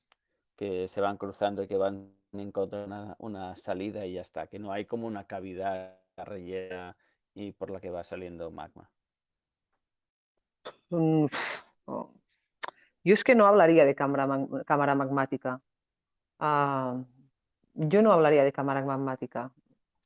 que 0.56 0.88
se 0.88 0.99
van 0.99 1.18
cruzando 1.18 1.61
y 1.61 1.68
que 1.68 1.77
van 1.77 2.11
encontrando 2.34 2.88
una, 2.88 3.15
una 3.19 3.56
salida 3.57 4.06
y 4.07 4.14
ya 4.14 4.22
está, 4.22 4.48
que 4.48 4.57
no 4.57 4.72
hay 4.72 4.85
como 4.85 5.06
una 5.06 5.26
cavidad 5.26 5.99
rellena 6.18 6.98
y 7.35 7.52
por 7.52 7.69
la 7.69 7.80
que 7.80 7.91
va 7.91 8.03
saliendo 8.03 8.49
magma. 8.49 8.89
Mm, 10.90 11.26
oh. 11.86 12.12
Yo 13.04 13.14
es 13.14 13.24
que 13.24 13.36
no 13.36 13.48
hablaría 13.48 13.86
de 13.86 13.96
cámara, 13.96 14.28
cámara 14.66 14.96
magmática. 14.96 15.62
Ah, 16.40 17.04
yo 17.74 18.02
no 18.02 18.12
hablaría 18.12 18.44
de 18.44 18.52
cámara 18.52 18.84
magmática. 18.86 19.52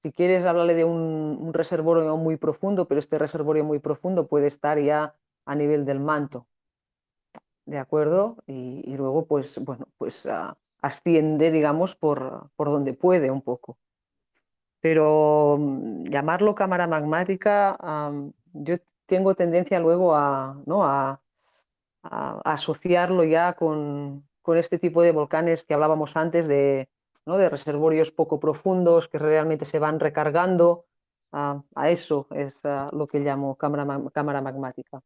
Si 0.03 0.11
quieres, 0.13 0.45
hablarle 0.45 0.75
de 0.75 0.85
un, 0.85 1.51
reservorio 1.53 2.15
muy 2.17 2.37
profundo, 2.37 2.87
pero 2.87 2.99
este 2.99 3.17
reservorio 3.17 3.63
muy 3.63 3.79
profundo 3.79 4.27
puede 4.27 4.47
estar 4.47 4.79
ya 4.79 5.15
a 5.45 5.55
nivel 5.55 5.85
del 5.85 5.99
manto. 5.99 6.47
¿De 7.65 7.79
acuerdo? 7.79 8.37
Y, 8.45 8.95
luego, 8.95 9.25
pues, 9.25 9.57
bueno, 9.63 9.87
pues 9.97 10.25
ah, 10.27 10.57
asciende, 10.81 11.51
digamos, 11.51 11.95
por, 11.95 12.51
por 12.55 12.67
donde 12.69 12.93
puede 12.93 13.31
un 13.31 13.41
poco. 13.41 13.77
Pero 14.79 15.57
mm, 15.59 16.03
llamarlo 16.05 16.53
cámara 16.53 16.87
magmática, 16.87 17.77
yo 18.53 18.75
tengo 19.05 19.35
tendencia 19.35 19.79
luego 19.79 20.15
a, 20.15 20.61
¿no? 20.65 20.83
a, 20.83 21.19
asociarlo 22.43 23.23
ya 23.23 23.53
con, 23.53 24.27
este 24.55 24.77
tipo 24.77 25.01
de 25.01 25.11
volcanes 25.11 25.63
que 25.63 25.73
hablábamos 25.73 26.15
antes 26.15 26.47
de, 26.47 26.87
de 27.25 27.49
reservorios 27.49 28.11
poco 28.11 28.39
profundos 28.39 29.07
que 29.07 29.17
realmente 29.17 29.65
se 29.65 29.79
van 29.79 29.99
recargando. 29.99 30.85
a 31.31 31.89
eso 31.89 32.27
es 32.31 32.61
lo 32.91 33.07
que 33.07 33.19
llamo 33.19 33.55
cámara, 33.55 33.85
cámara 34.13 34.41
magmática. 34.41 35.01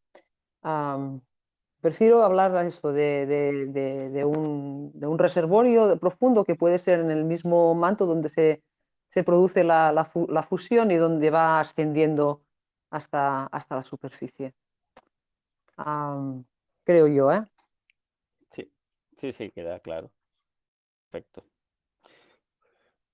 prefiero 1.80 2.22
hablar 2.24 2.66
esto 2.66 2.92
de, 2.92 4.24
un, 4.26 4.92
un 5.02 5.18
reservorio 5.18 5.98
profundo 5.98 6.44
que 6.44 6.56
puede 6.56 6.78
ser 6.80 7.00
en 7.00 7.10
el 7.10 7.24
mismo 7.24 7.74
manto 7.76 8.06
donde 8.06 8.30
se, 8.30 8.62
produce 9.24 9.64
la, 9.64 10.46
fusión 10.50 10.92
y 10.92 10.98
donde 10.98 11.30
va 11.30 11.62
ascendiendo 11.62 12.42
hasta, 12.90 13.46
hasta 13.46 13.76
la 13.76 13.84
superficie. 13.84 14.54
Um, 15.78 16.44
creo 16.84 17.08
yo, 17.08 17.32
¿eh? 17.32 17.44
Sí, 18.56 18.72
sí, 19.20 19.32
sí, 19.32 19.52
queda 19.52 19.80
claro. 19.80 20.12
Perfecto. 21.10 21.44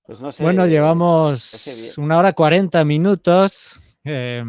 Pues 0.04 0.20
no 0.20 0.30
sé, 0.30 0.42
bueno, 0.42 0.66
llevamos 0.66 1.96
una 1.98 2.18
hora 2.18 2.32
cuarenta 2.32 2.84
minutos. 2.84 3.80
Eh, 4.04 4.44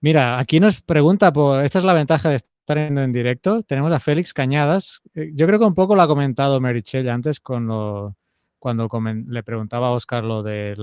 mira, 0.00 0.38
aquí 0.38 0.58
nos 0.58 0.80
pregunta 0.80 1.32
por. 1.32 1.62
Esta 1.62 1.78
es 1.78 1.84
la 1.84 1.92
ventaja 1.92 2.30
de 2.30 2.36
estar 2.36 2.78
en, 2.78 2.96
en, 2.96 3.12
directo. 3.12 3.62
Tenemos 3.62 3.92
a 3.92 4.00
Félix 4.00 4.32
Cañadas. 4.32 5.02
Eh, 5.14 5.32
yo 5.34 5.46
creo 5.46 5.58
que 5.58 5.66
un 5.66 5.74
poco 5.74 5.94
lo 5.94 6.02
ha 6.02 6.08
comentado 6.08 6.60
Merichel 6.60 7.10
antes 7.10 7.40
con 7.40 7.66
lo, 7.66 8.16
cuando 8.58 8.88
le 9.26 9.42
preguntaba 9.42 9.88
a 9.88 9.92
Oscar 9.92 10.24
lo 10.24 10.42
de 10.42 10.74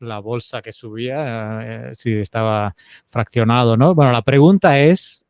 la 0.00 0.18
bolsa 0.20 0.62
que 0.62 0.72
subía, 0.72 1.90
eh, 1.90 1.94
si 1.94 2.12
estaba 2.14 2.74
fraccionado, 3.06 3.76
¿no? 3.76 3.94
Bueno, 3.94 4.12
la 4.12 4.22
pregunta 4.22 4.78
es. 4.78 5.24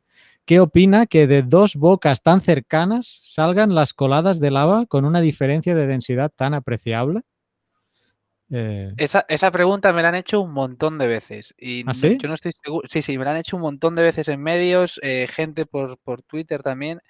¿Qué 0.45 0.61
opina 0.61 1.05
que 1.05 1.27
de 1.27 1.43
dos 1.43 1.77
bocas 1.77 2.23
tan 2.23 2.41
cercanas 2.41 3.07
salgan 3.07 3.75
las 3.75 3.93
coladas 3.93 4.41
de 4.41 4.51
lava 4.51 4.87
con 4.87 5.05
una 5.05 5.21
diferencia 5.21 5.75
de 5.75 5.87
densidad 5.87 6.33
tan 6.35 6.55
apreciable? 6.55 7.21
Eh... 8.51 8.95
Esa, 8.97 9.27
esa, 9.29 9.51
pregunta 9.51 9.93
me 9.93 10.03
la 10.03 10.09
han 10.09 10.15
hecho 10.15 10.41
un 10.41 10.53
montón 10.53 10.97
de 10.99 11.07
veces. 11.07 11.55
Y 11.59 11.85
¿Ah, 11.87 11.93
sí? 11.93 12.17
yo 12.19 12.29
no 12.29 12.35
estoy 12.35 12.53
seguro. 12.65 12.89
Sí, 12.89 13.03
sí, 13.03 13.19
me 13.19 13.25
la 13.25 13.33
han 13.33 13.37
hecho 13.37 13.57
un 13.57 13.63
montón 13.63 13.95
de 13.95 14.03
veces 14.03 14.29
en 14.29 14.43
medios, 14.43 14.99
eh, 15.03 15.29
gente 15.31 15.67
por, 15.67 15.99
por, 15.99 16.23
Twitter 16.23 16.63
también. 16.63 17.01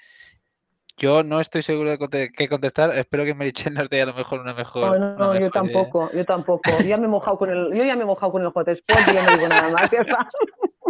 Yo 0.98 1.22
no 1.22 1.40
estoy 1.40 1.62
seguro 1.62 1.96
de 1.96 2.30
qué 2.30 2.48
contestar. 2.48 2.90
Espero 2.96 3.24
que 3.24 3.34
Merichel 3.34 3.74
nos 3.74 3.88
dé 3.88 4.02
a 4.02 4.06
lo 4.06 4.14
mejor 4.14 4.40
una 4.40 4.54
mejor. 4.54 4.98
No, 4.98 5.16
no, 5.16 5.34
no 5.34 5.40
yo 5.40 5.50
tampoco, 5.50 6.06
idea. 6.06 6.18
yo 6.18 6.24
tampoco. 6.24 6.70
Ya 6.84 6.96
me 6.96 7.04
he 7.04 7.08
mojado 7.08 7.38
con 7.38 7.50
el, 7.50 7.72
yo 7.72 7.84
ya 7.84 7.94
me 7.96 8.02
he 8.02 8.06
mojado 8.06 8.32
con 8.32 8.42
el 8.42 8.48
Hotspot 8.48 8.98
y 9.08 9.14
ya 9.14 9.24
no 9.24 9.36
digo 9.36 9.48
nada 9.48 9.70
más. 9.70 9.90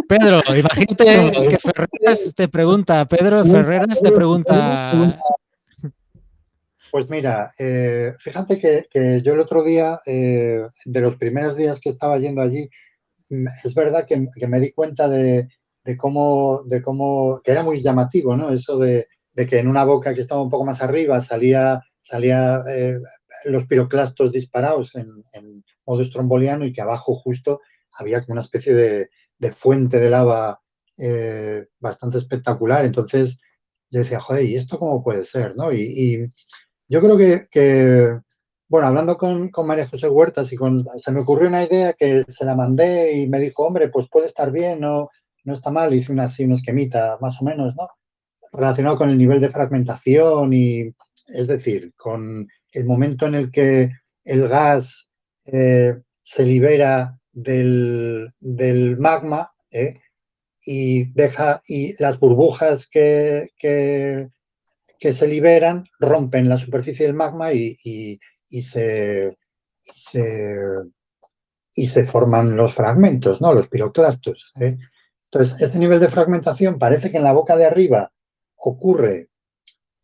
Pedro, 0.07 0.41
imagínate 0.55 1.47
que 1.49 1.59
Ferreras 1.59 2.33
te 2.35 2.47
pregunta, 2.47 3.05
Pedro 3.05 3.45
Ferreras 3.45 4.01
te 4.01 4.11
pregunta 4.11 5.19
pues 6.91 7.09
mira, 7.09 7.53
eh, 7.57 8.13
fíjate 8.19 8.57
que, 8.57 8.87
que, 8.89 9.21
yo 9.21 9.33
el 9.33 9.39
otro 9.39 9.63
día, 9.63 9.99
eh, 10.05 10.65
de 10.85 11.01
los 11.01 11.15
primeros 11.17 11.55
días 11.55 11.79
que 11.79 11.89
estaba 11.89 12.17
yendo 12.17 12.41
allí, 12.41 12.69
es 13.63 13.73
verdad 13.75 14.05
que, 14.07 14.27
que 14.33 14.47
me 14.47 14.59
di 14.59 14.71
cuenta 14.71 15.07
de, 15.07 15.47
de, 15.83 15.97
cómo, 15.97 16.63
de 16.65 16.81
cómo, 16.81 17.41
que 17.43 17.51
era 17.51 17.63
muy 17.63 17.81
llamativo, 17.81 18.35
¿no? 18.35 18.49
Eso 18.49 18.79
de, 18.79 19.07
de, 19.39 19.45
que 19.47 19.59
en 19.59 19.67
una 19.67 19.83
boca 19.83 20.13
que 20.13 20.21
estaba 20.21 20.41
un 20.41 20.49
poco 20.49 20.65
más 20.65 20.81
arriba 20.81 21.21
salía, 21.21 21.81
salía 22.01 22.61
eh, 22.69 22.97
los 23.45 23.65
piroclastos 23.67 24.31
disparados 24.31 24.95
en, 24.95 25.63
modo 25.85 26.01
estromboliano 26.01 26.65
y 26.65 26.71
que 26.71 26.81
abajo 26.81 27.15
justo 27.15 27.61
había 27.97 28.21
como 28.21 28.33
una 28.33 28.41
especie 28.41 28.73
de, 28.73 29.09
de 29.37 29.51
fuente 29.51 29.99
de 29.99 30.09
lava 30.09 30.61
eh, 30.97 31.65
bastante 31.79 32.17
espectacular. 32.17 32.85
Entonces 32.85 33.39
yo 33.89 33.99
decía, 33.99 34.19
joder, 34.19 34.45
¿y 34.45 34.55
esto 34.55 34.77
cómo 34.77 35.03
puede 35.03 35.23
ser? 35.23 35.55
¿no? 35.55 35.71
Y, 35.73 36.27
yo 36.91 37.01
creo 37.01 37.17
que, 37.17 37.43
que, 37.51 38.19
bueno, 38.67 38.87
hablando 38.87 39.15
con, 39.15 39.49
con, 39.49 39.67
María 39.67 39.87
José 39.87 40.09
Huertas 40.09 40.51
y 40.51 40.55
con, 40.55 40.83
se 40.97 41.11
me 41.11 41.19
ocurrió 41.19 41.47
una 41.47 41.63
idea 41.63 41.93
que 41.93 42.25
se 42.27 42.45
la 42.45 42.55
mandé 42.55 43.13
y 43.13 43.29
me 43.29 43.39
dijo, 43.39 43.63
hombre, 43.63 43.89
pues 43.89 44.07
puede 44.09 44.25
estar 44.25 44.51
bien, 44.51 44.79
no, 44.79 45.09
no 45.43 45.53
está 45.53 45.69
mal, 45.69 45.93
hice 45.93 46.11
una, 46.11 46.23
así 46.23 46.45
un 46.45 46.53
esquemita 46.53 47.19
más 47.21 47.39
o 47.41 47.45
menos, 47.45 47.75
¿no? 47.75 47.87
Relacionado 48.51 48.97
con 48.97 49.09
el 49.09 49.17
nivel 49.17 49.39
de 49.41 49.49
fragmentación 49.49 50.53
y, 50.53 50.93
es 51.27 51.47
decir, 51.47 51.93
con 51.95 52.47
el 52.71 52.85
momento 52.85 53.27
en 53.27 53.35
el 53.35 53.51
que 53.51 53.91
el 54.23 54.47
gas 54.47 55.11
eh, 55.45 55.95
se 56.21 56.45
libera 56.45 57.19
del, 57.31 58.31
del 58.39 58.97
magma 58.97 59.51
¿eh? 59.71 59.99
y 60.65 61.05
deja 61.13 61.61
y 61.67 62.01
las 62.01 62.19
burbujas 62.19 62.87
que, 62.87 63.49
que, 63.57 64.29
se 64.99 65.27
liberan 65.27 65.85
rompen 65.99 66.49
la 66.49 66.57
superficie 66.57 67.05
del 67.05 67.15
magma 67.15 67.53
y, 67.53 67.77
y, 67.83 68.19
y 68.49 68.61
se, 68.61 69.37
se, 69.79 70.57
y 71.73 71.87
se 71.87 72.05
forman 72.05 72.55
los 72.55 72.73
fragmentos, 72.73 73.41
¿no? 73.41 73.53
los 73.53 73.67
piroclastos. 73.67 74.51
¿eh? 74.59 74.77
Entonces, 75.31 75.61
este 75.61 75.77
nivel 75.77 75.99
de 75.99 76.09
fragmentación 76.09 76.77
parece 76.77 77.11
que 77.11 77.17
en 77.17 77.23
la 77.23 77.33
boca 77.33 77.55
de 77.55 77.65
arriba 77.65 78.11
ocurre, 78.59 79.29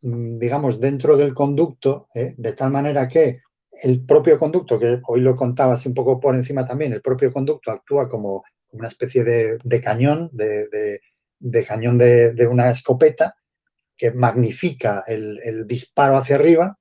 mm, 0.01 0.37
digamos, 0.39 0.79
dentro 0.79 1.17
del 1.17 1.33
conducto, 1.33 2.07
¿eh? 2.13 2.33
de 2.37 2.53
tal 2.53 2.71
manera 2.71 3.07
que 3.07 3.39
el 3.83 4.05
propio 4.05 4.39
conducto, 4.39 4.79
que 4.79 5.01
hoy 5.07 5.21
lo 5.21 5.35
contaba 5.35 5.73
así 5.73 5.89
un 5.89 5.95
poco 5.95 6.19
por 6.19 6.35
encima 6.35 6.65
también, 6.65 6.93
el 6.93 7.01
propio 7.01 7.31
conducto 7.31 7.71
actúa 7.71 8.07
como 8.07 8.43
una 8.71 8.87
especie 8.87 9.23
de, 9.23 9.81
cañón, 9.81 10.29
de, 10.33 10.99
cañón 11.67 11.97
de, 11.97 12.47
una 12.49 12.69
escopeta 12.69 13.35
que 13.97 14.11
magnifica 14.11 15.03
el, 15.07 15.65
disparo 15.67 16.17
hacia 16.17 16.35
arriba, 16.35 16.77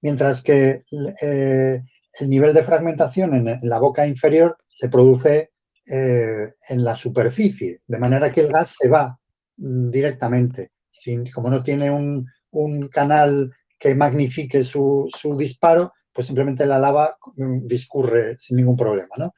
mientras 0.00 0.42
que 0.42 0.84
eh, 1.20 1.82
el 2.20 2.30
nivel 2.30 2.54
de 2.54 2.64
fragmentación 2.64 3.34
en, 3.34 3.58
la 3.62 3.78
boca 3.78 4.06
inferior 4.06 4.56
se 4.68 4.88
produce 4.88 5.50
eh, 5.90 6.52
en 6.68 6.84
la 6.84 6.94
superficie, 6.94 7.80
de 7.86 7.98
manera 7.98 8.30
que 8.30 8.42
el 8.42 8.52
gas 8.52 8.76
se 8.78 8.88
va 8.88 9.18
directamente, 9.62 10.72
sin, 10.90 11.30
como 11.30 11.50
no 11.50 11.62
tiene 11.62 11.90
un, 11.90 12.26
un 12.50 12.88
canal 12.88 13.52
que 13.78 13.94
magnifique 13.94 14.62
su, 14.62 15.08
su, 15.16 15.36
disparo, 15.36 15.92
pues 16.12 16.26
simplemente 16.26 16.66
la 16.66 16.78
lava 16.78 17.16
mm, 17.36 17.66
discurre 17.66 18.36
sin 18.38 18.56
ningún 18.56 18.76
problema, 18.76 19.14
¿no? 19.16 19.34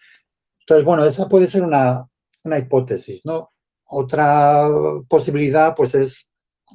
Entonces, 0.61 0.85
bueno, 0.85 1.05
esa 1.05 1.29
puede 1.29 1.47
ser 1.47 1.63
una, 1.63 2.07
una 2.45 2.59
hipótesis, 2.59 3.25
¿no? 3.27 3.53
Otra 3.87 4.67
posibilidad, 5.09 5.75
pues, 5.75 5.95
es, 5.95 6.29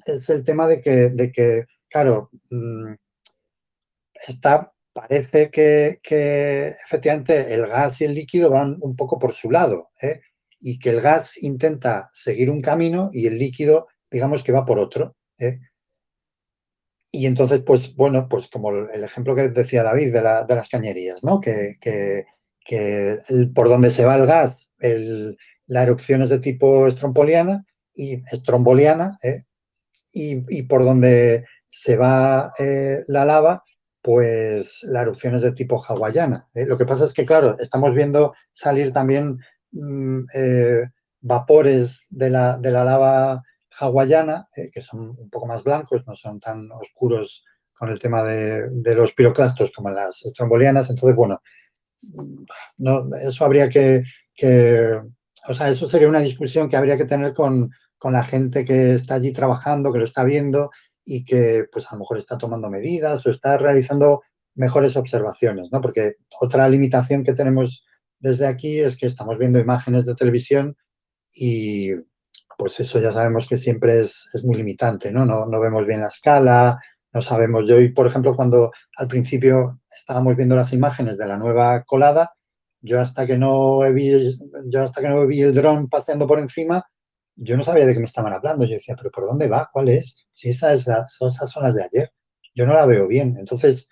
es 0.05 0.29
el 0.29 0.43
tema 0.43 0.67
de 0.67 0.81
que, 0.81 1.09
de 1.09 1.31
que 1.31 1.65
claro, 1.89 2.29
mmm, 2.51 2.93
está, 4.27 4.71
parece 4.93 5.49
que, 5.49 5.99
que, 6.03 6.69
efectivamente 6.85 7.53
el 7.53 7.67
gas 7.67 8.01
y 8.01 8.05
el 8.05 8.13
líquido 8.13 8.49
van 8.49 8.77
un 8.81 8.95
poco 8.95 9.17
por 9.19 9.33
su 9.33 9.51
lado, 9.51 9.89
¿eh? 10.01 10.21
Y 10.59 10.79
que 10.79 10.89
el 10.89 11.01
gas 11.01 11.41
intenta 11.41 12.07
seguir 12.11 12.51
un 12.51 12.61
camino 12.61 13.09
y 13.11 13.27
el 13.27 13.37
líquido, 13.37 13.87
digamos 14.11 14.43
que 14.43 14.51
va 14.51 14.65
por 14.65 14.79
otro. 14.79 15.15
¿eh? 15.37 15.59
Y 17.11 17.25
entonces, 17.25 17.61
pues 17.65 17.95
bueno, 17.95 18.27
pues 18.29 18.47
como 18.47 18.71
el 18.71 19.03
ejemplo 19.03 19.35
que 19.35 19.49
decía 19.49 19.83
David 19.83 20.13
de, 20.13 20.21
la, 20.21 20.43
de 20.43 20.55
las 20.55 20.69
cañerías, 20.69 21.23
¿no? 21.23 21.39
Que, 21.39 21.77
que, 21.81 22.25
que 22.63 23.17
por 23.55 23.67
donde 23.67 23.89
se 23.89 24.05
va 24.05 24.15
el 24.15 24.27
gas, 24.27 24.69
la 25.65 25.83
erupción 25.83 26.21
es 26.21 26.29
de 26.29 26.39
tipo 26.39 26.87
estromboliana 26.87 27.65
y 27.93 28.21
estromboliana, 28.31 29.17
¿eh? 29.23 29.45
y, 30.13 30.43
y, 30.55 30.63
por 30.63 30.83
donde 30.83 31.45
se 31.67 31.97
va 31.97 32.51
eh, 32.59 33.03
la 33.07 33.25
lava, 33.25 33.63
pues 34.01 34.79
la 34.83 35.01
erupción 35.01 35.35
es 35.35 35.41
de 35.41 35.51
tipo 35.51 35.81
hawaiana. 35.81 36.47
Lo 36.53 36.77
que 36.77 36.85
pasa 36.85 37.05
es 37.05 37.13
que, 37.13 37.25
claro, 37.25 37.57
estamos 37.59 37.93
viendo 37.93 38.33
salir 38.51 38.93
también 38.93 39.39
mmm, 39.71 40.25
vapores 41.21 42.07
de 42.09 42.29
la, 42.29 42.57
de 42.57 42.71
la 42.71 42.83
lava 42.83 43.43
hawaiana, 43.79 44.47
eh, 44.55 44.69
que 44.71 44.81
son 44.81 45.09
un 45.17 45.29
poco 45.29 45.47
más 45.47 45.63
blancos, 45.63 46.05
no 46.07 46.15
son 46.15 46.39
tan 46.39 46.71
oscuros 46.71 47.45
con 47.73 47.89
el 47.89 47.99
tema 47.99 48.23
de, 48.23 48.95
los 48.95 49.13
piroclastos 49.13 49.71
como 49.71 49.89
las 49.89 50.25
estrombolianas. 50.25 50.89
Entonces, 50.89 51.15
bueno, 51.15 51.41
no, 52.77 53.07
eso 53.21 53.45
habría 53.45 53.69
que, 53.69 54.03
que, 54.35 54.99
o 55.47 55.53
sea, 55.53 55.69
eso 55.69 55.87
sería 55.87 56.09
una 56.09 56.19
discusión 56.19 56.67
que 56.67 56.75
habría 56.75 56.97
que 56.97 57.05
tener 57.05 57.33
con, 57.33 57.71
con, 57.97 58.13
la 58.13 58.23
gente 58.23 58.65
que 58.65 58.93
está 58.93 59.15
allí 59.15 59.31
trabajando, 59.31 59.91
que 59.91 59.99
lo 59.99 60.03
está 60.03 60.23
viendo 60.23 60.71
y 61.05 61.23
que 61.23 61.65
pues 61.71 61.87
a 61.89 61.95
lo 61.95 61.99
mejor 61.99 62.17
está 62.17 62.37
tomando 62.37 62.69
medidas 62.69 63.25
o 63.25 63.31
está 63.31 63.57
realizando 63.57 64.21
mejores 64.55 64.97
observaciones, 64.97 65.69
¿no? 65.71 65.79
Porque 65.79 66.15
otra 66.41 66.67
limitación 66.67 67.23
que 67.23 67.33
tenemos 67.33 67.85
desde 68.19 68.47
aquí 68.47 68.79
es 68.79 68.97
que 68.97 69.05
estamos 69.05 69.37
viendo 69.37 69.59
imágenes 69.59 70.05
de 70.05 70.15
televisión 70.15 70.77
y 71.33 71.91
pues 72.57 72.79
eso 72.79 72.99
ya 72.99 73.11
sabemos 73.11 73.47
que 73.47 73.57
siempre 73.57 74.01
es, 74.01 74.29
muy 74.43 74.57
limitante, 74.57 75.11
¿no? 75.11 75.25
¿no? 75.25 75.45
¿no? 75.45 75.59
vemos 75.59 75.85
bien 75.87 76.01
la 76.01 76.09
escala, 76.09 76.77
no 77.13 77.21
sabemos. 77.21 77.65
Yo, 77.67 77.77
por 77.95 78.07
ejemplo, 78.07 78.35
cuando 78.35 78.71
al 78.97 79.07
principio 79.07 79.79
estábamos 79.97 80.35
viendo 80.35 80.55
las 80.55 80.73
imágenes 80.73 81.17
de 81.17 81.27
la 81.27 81.37
nueva 81.37 81.83
colada, 81.83 82.33
yo 82.81 82.99
hasta 82.99 83.25
que 83.25 83.37
no 83.37 83.79
vi, 83.93 84.37
yo 84.65 84.83
hasta 84.83 85.01
que 85.01 85.09
no 85.09 85.25
vi 85.27 85.41
el 85.41 85.53
dron 85.53 85.89
paseando 85.89 86.27
por 86.27 86.39
encima, 86.39 86.85
yo 87.35 87.57
no 87.57 87.63
sabía 87.63 87.85
de 87.85 87.93
qué 87.93 87.99
me 87.99 88.05
estaban 88.05 88.33
hablando. 88.33 88.65
Yo 88.65 88.73
decía, 88.73 88.95
pero 88.97 89.11
¿por 89.11 89.25
dónde 89.25 89.47
va? 89.47 89.69
¿Cuál 89.71 89.89
es? 89.89 90.27
Si 90.29 90.49
es 90.49 90.61
la, 90.61 91.05
esas 91.05 91.49
son 91.49 91.63
las 91.63 91.75
de 91.75 91.83
ayer. 91.83 92.11
Yo 92.55 92.65
no 92.65 92.73
la 92.73 92.85
veo 92.85 93.07
bien. 93.07 93.37
Entonces, 93.39 93.89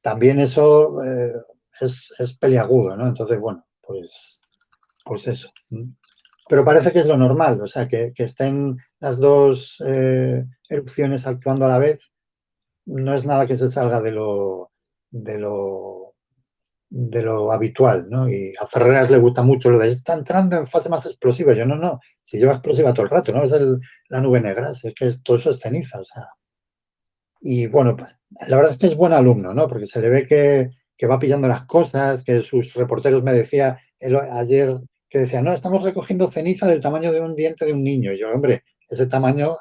también 0.00 0.40
eso 0.40 1.02
eh, 1.04 1.32
es, 1.80 2.14
es 2.18 2.38
peliagudo, 2.38 2.96
¿no? 2.96 3.06
Entonces, 3.08 3.38
bueno, 3.40 3.64
pues, 3.82 4.40
pues 5.04 5.28
eso 5.28 5.50
pero 6.48 6.64
parece 6.64 6.92
que 6.92 6.98
es 7.00 7.06
lo 7.06 7.16
normal, 7.16 7.60
o 7.62 7.66
sea, 7.66 7.88
que, 7.88 8.12
que 8.14 8.24
estén 8.24 8.76
las 9.00 9.18
dos 9.18 9.82
eh, 9.86 10.44
erupciones 10.68 11.26
actuando 11.26 11.64
a 11.64 11.68
la 11.68 11.78
vez, 11.78 12.00
no 12.86 13.14
es 13.14 13.24
nada 13.26 13.46
que 13.46 13.56
se 13.56 13.70
salga 13.70 14.00
de 14.02 14.12
lo, 14.12 14.72
de 15.10 15.38
lo, 15.38 16.14
de 16.90 17.22
lo 17.24 17.52
habitual, 17.52 18.08
¿no? 18.10 18.28
Y 18.30 18.54
a 18.60 18.66
Ferreras 18.68 19.10
le 19.10 19.18
gusta 19.18 19.42
mucho 19.42 19.70
lo 19.70 19.78
de 19.78 19.92
está 19.92 20.14
entrando 20.14 20.56
en 20.56 20.66
fase 20.66 20.88
más 20.90 21.06
explosiva. 21.06 21.54
Yo 21.54 21.66
no, 21.66 21.76
no, 21.76 22.00
si 22.22 22.38
lleva 22.38 22.54
explosiva 22.54 22.94
todo 22.94 23.04
el 23.06 23.10
rato, 23.12 23.32
¿no? 23.32 23.44
Es 23.44 23.52
el- 23.52 23.80
la 24.10 24.20
nube 24.20 24.40
negra, 24.40 24.74
si 24.74 24.88
es 24.88 24.94
que 24.94 25.12
todo 25.24 25.38
eso 25.38 25.50
es 25.52 25.60
ceniza, 25.60 26.00
o 26.00 26.04
sea. 26.04 26.24
Y 27.40 27.66
bueno, 27.66 27.96
la 28.48 28.56
verdad 28.56 28.72
es 28.72 28.78
que 28.78 28.86
es 28.86 28.96
buen 28.96 29.12
alumno, 29.12 29.52
¿no? 29.54 29.68
Porque 29.68 29.86
se 29.86 30.00
le 30.00 30.08
ve 30.08 30.26
que, 30.26 30.70
que 30.96 31.06
va 31.06 31.18
pillando 31.18 31.48
las 31.48 31.64
cosas, 31.64 32.24
que 32.24 32.42
sus 32.42 32.74
reporteros 32.74 33.22
me 33.22 33.32
decía 33.32 33.78
él 33.98 34.16
ayer 34.16 34.78
que 35.08 35.20
decía, 35.20 35.40
no, 35.42 35.52
estamos 35.52 35.84
recogiendo 35.84 36.30
ceniza 36.30 36.66
del 36.66 36.80
tamaño 36.80 37.12
de 37.12 37.20
un 37.20 37.36
diente 37.36 37.64
de 37.64 37.72
un 37.72 37.84
niño. 37.84 38.12
Y 38.12 38.18
yo, 38.18 38.32
hombre, 38.32 38.64
ese 38.88 39.06
tamaño, 39.06 39.54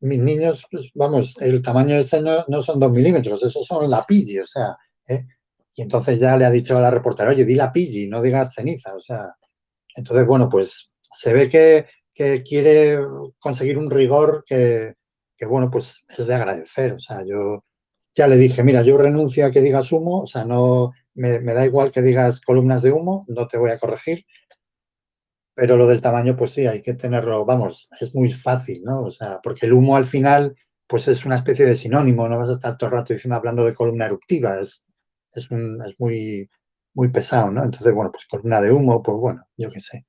mis 0.00 0.18
niños, 0.18 0.64
pues, 0.70 0.90
vamos, 0.94 1.36
el 1.42 1.60
tamaño 1.60 1.96
ese 1.96 2.22
no, 2.22 2.44
no 2.48 2.62
son 2.62 2.80
dos 2.80 2.90
milímetros, 2.90 3.42
esos 3.42 3.66
son 3.66 3.90
la 3.90 4.00
o 4.00 4.46
sea, 4.46 4.76
¿eh? 5.06 5.26
Y 5.76 5.82
entonces 5.82 6.20
ya 6.20 6.36
le 6.38 6.46
ha 6.46 6.50
dicho 6.50 6.78
a 6.78 6.80
la 6.80 6.90
reportera, 6.90 7.30
oye, 7.30 7.44
di 7.44 7.54
la 7.54 7.70
pigi, 7.72 8.08
no 8.08 8.22
digas 8.22 8.54
ceniza, 8.54 8.94
o 8.94 9.00
sea. 9.00 9.34
Entonces, 9.94 10.26
bueno, 10.26 10.48
pues 10.48 10.90
se 11.00 11.32
ve 11.34 11.48
que, 11.50 11.86
que 12.14 12.42
quiere 12.42 12.98
conseguir 13.38 13.76
un 13.78 13.90
rigor 13.90 14.44
que, 14.46 14.94
que, 15.36 15.46
bueno, 15.46 15.70
pues 15.70 16.04
es 16.16 16.26
de 16.26 16.34
agradecer. 16.34 16.94
O 16.94 16.98
sea, 16.98 17.24
yo 17.26 17.64
ya 18.14 18.28
le 18.28 18.36
dije, 18.36 18.62
mira, 18.62 18.82
yo 18.82 18.96
renuncio 18.96 19.46
a 19.46 19.50
que 19.50 19.60
digas 19.60 19.90
humo, 19.92 20.22
o 20.22 20.26
sea, 20.26 20.44
no 20.44 20.92
me, 21.14 21.40
da 21.40 21.66
igual 21.66 21.90
que 21.90 22.02
digas 22.02 22.40
columnas 22.40 22.82
de 22.82 22.92
humo, 22.92 23.24
no 23.28 23.46
te 23.48 23.58
voy 23.58 23.70
a 23.70 23.78
corregir. 23.78 24.24
Pero 25.56 25.76
lo 25.76 25.86
del 25.86 26.00
tamaño, 26.00 26.36
pues 26.36 26.52
sí, 26.52 26.66
hay 26.66 26.82
que 26.82 26.94
tenerlo, 26.94 27.44
vamos, 27.44 27.88
es 28.00 28.14
muy 28.14 28.32
fácil, 28.32 28.82
¿no? 28.84 29.02
O 29.04 29.10
sea, 29.10 29.40
porque 29.42 29.66
el 29.66 29.72
humo 29.72 29.96
al 29.96 30.04
final, 30.04 30.56
pues 30.86 31.06
es 31.08 31.24
una 31.24 31.36
especie 31.36 31.64
de 31.64 31.76
sinónimo, 31.76 32.28
no 32.28 32.38
vas 32.38 32.50
a 32.50 32.54
estar 32.54 32.76
todo 32.76 32.88
el 32.88 32.96
rato 32.96 33.14
diciendo, 33.14 33.36
hablando 33.36 33.64
de 33.64 33.74
columna 33.74 34.06
eruptiva, 34.06 34.58
es, 34.60 34.84
es, 35.32 35.50
un, 35.50 35.80
es 35.82 35.94
muy, 35.98 36.50
muy 36.94 37.08
pesado, 37.10 37.50
¿no? 37.52 37.64
Entonces, 37.64 37.92
bueno, 37.94 38.10
pues 38.12 38.26
columna 38.26 38.60
de 38.60 38.72
humo, 38.72 39.02
pues 39.02 39.16
bueno, 39.18 39.46
yo 39.56 39.70
qué 39.70 39.80
sé. 39.80 40.06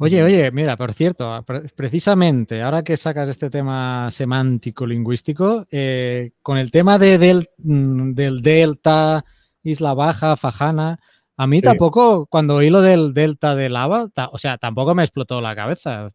Oye, 0.00 0.22
oye, 0.22 0.50
mira, 0.52 0.76
por 0.76 0.92
cierto, 0.92 1.42
pre- 1.44 1.62
precisamente 1.74 2.62
ahora 2.62 2.84
que 2.84 2.96
sacas 2.96 3.28
este 3.28 3.50
tema 3.50 4.08
semántico 4.12 4.86
lingüístico, 4.86 5.66
eh, 5.72 6.30
con 6.40 6.56
el 6.56 6.70
tema 6.70 6.98
de 6.98 7.18
del, 7.18 7.48
mm, 7.58 8.12
del 8.12 8.40
delta, 8.40 9.24
Isla 9.64 9.94
Baja, 9.94 10.36
Fajana, 10.36 11.00
a 11.36 11.46
mí 11.48 11.58
Sí. 11.58 11.64
tampoco, 11.64 12.26
cuando 12.26 12.56
oí 12.56 12.70
lo 12.70 12.80
del 12.80 13.12
delta 13.12 13.56
de 13.56 13.68
lava, 13.68 14.08
ta- 14.14 14.28
o 14.32 14.38
sea, 14.38 14.56
tampoco 14.56 14.94
me 14.94 15.02
explotó 15.02 15.40
la 15.40 15.56
cabeza. 15.56 16.10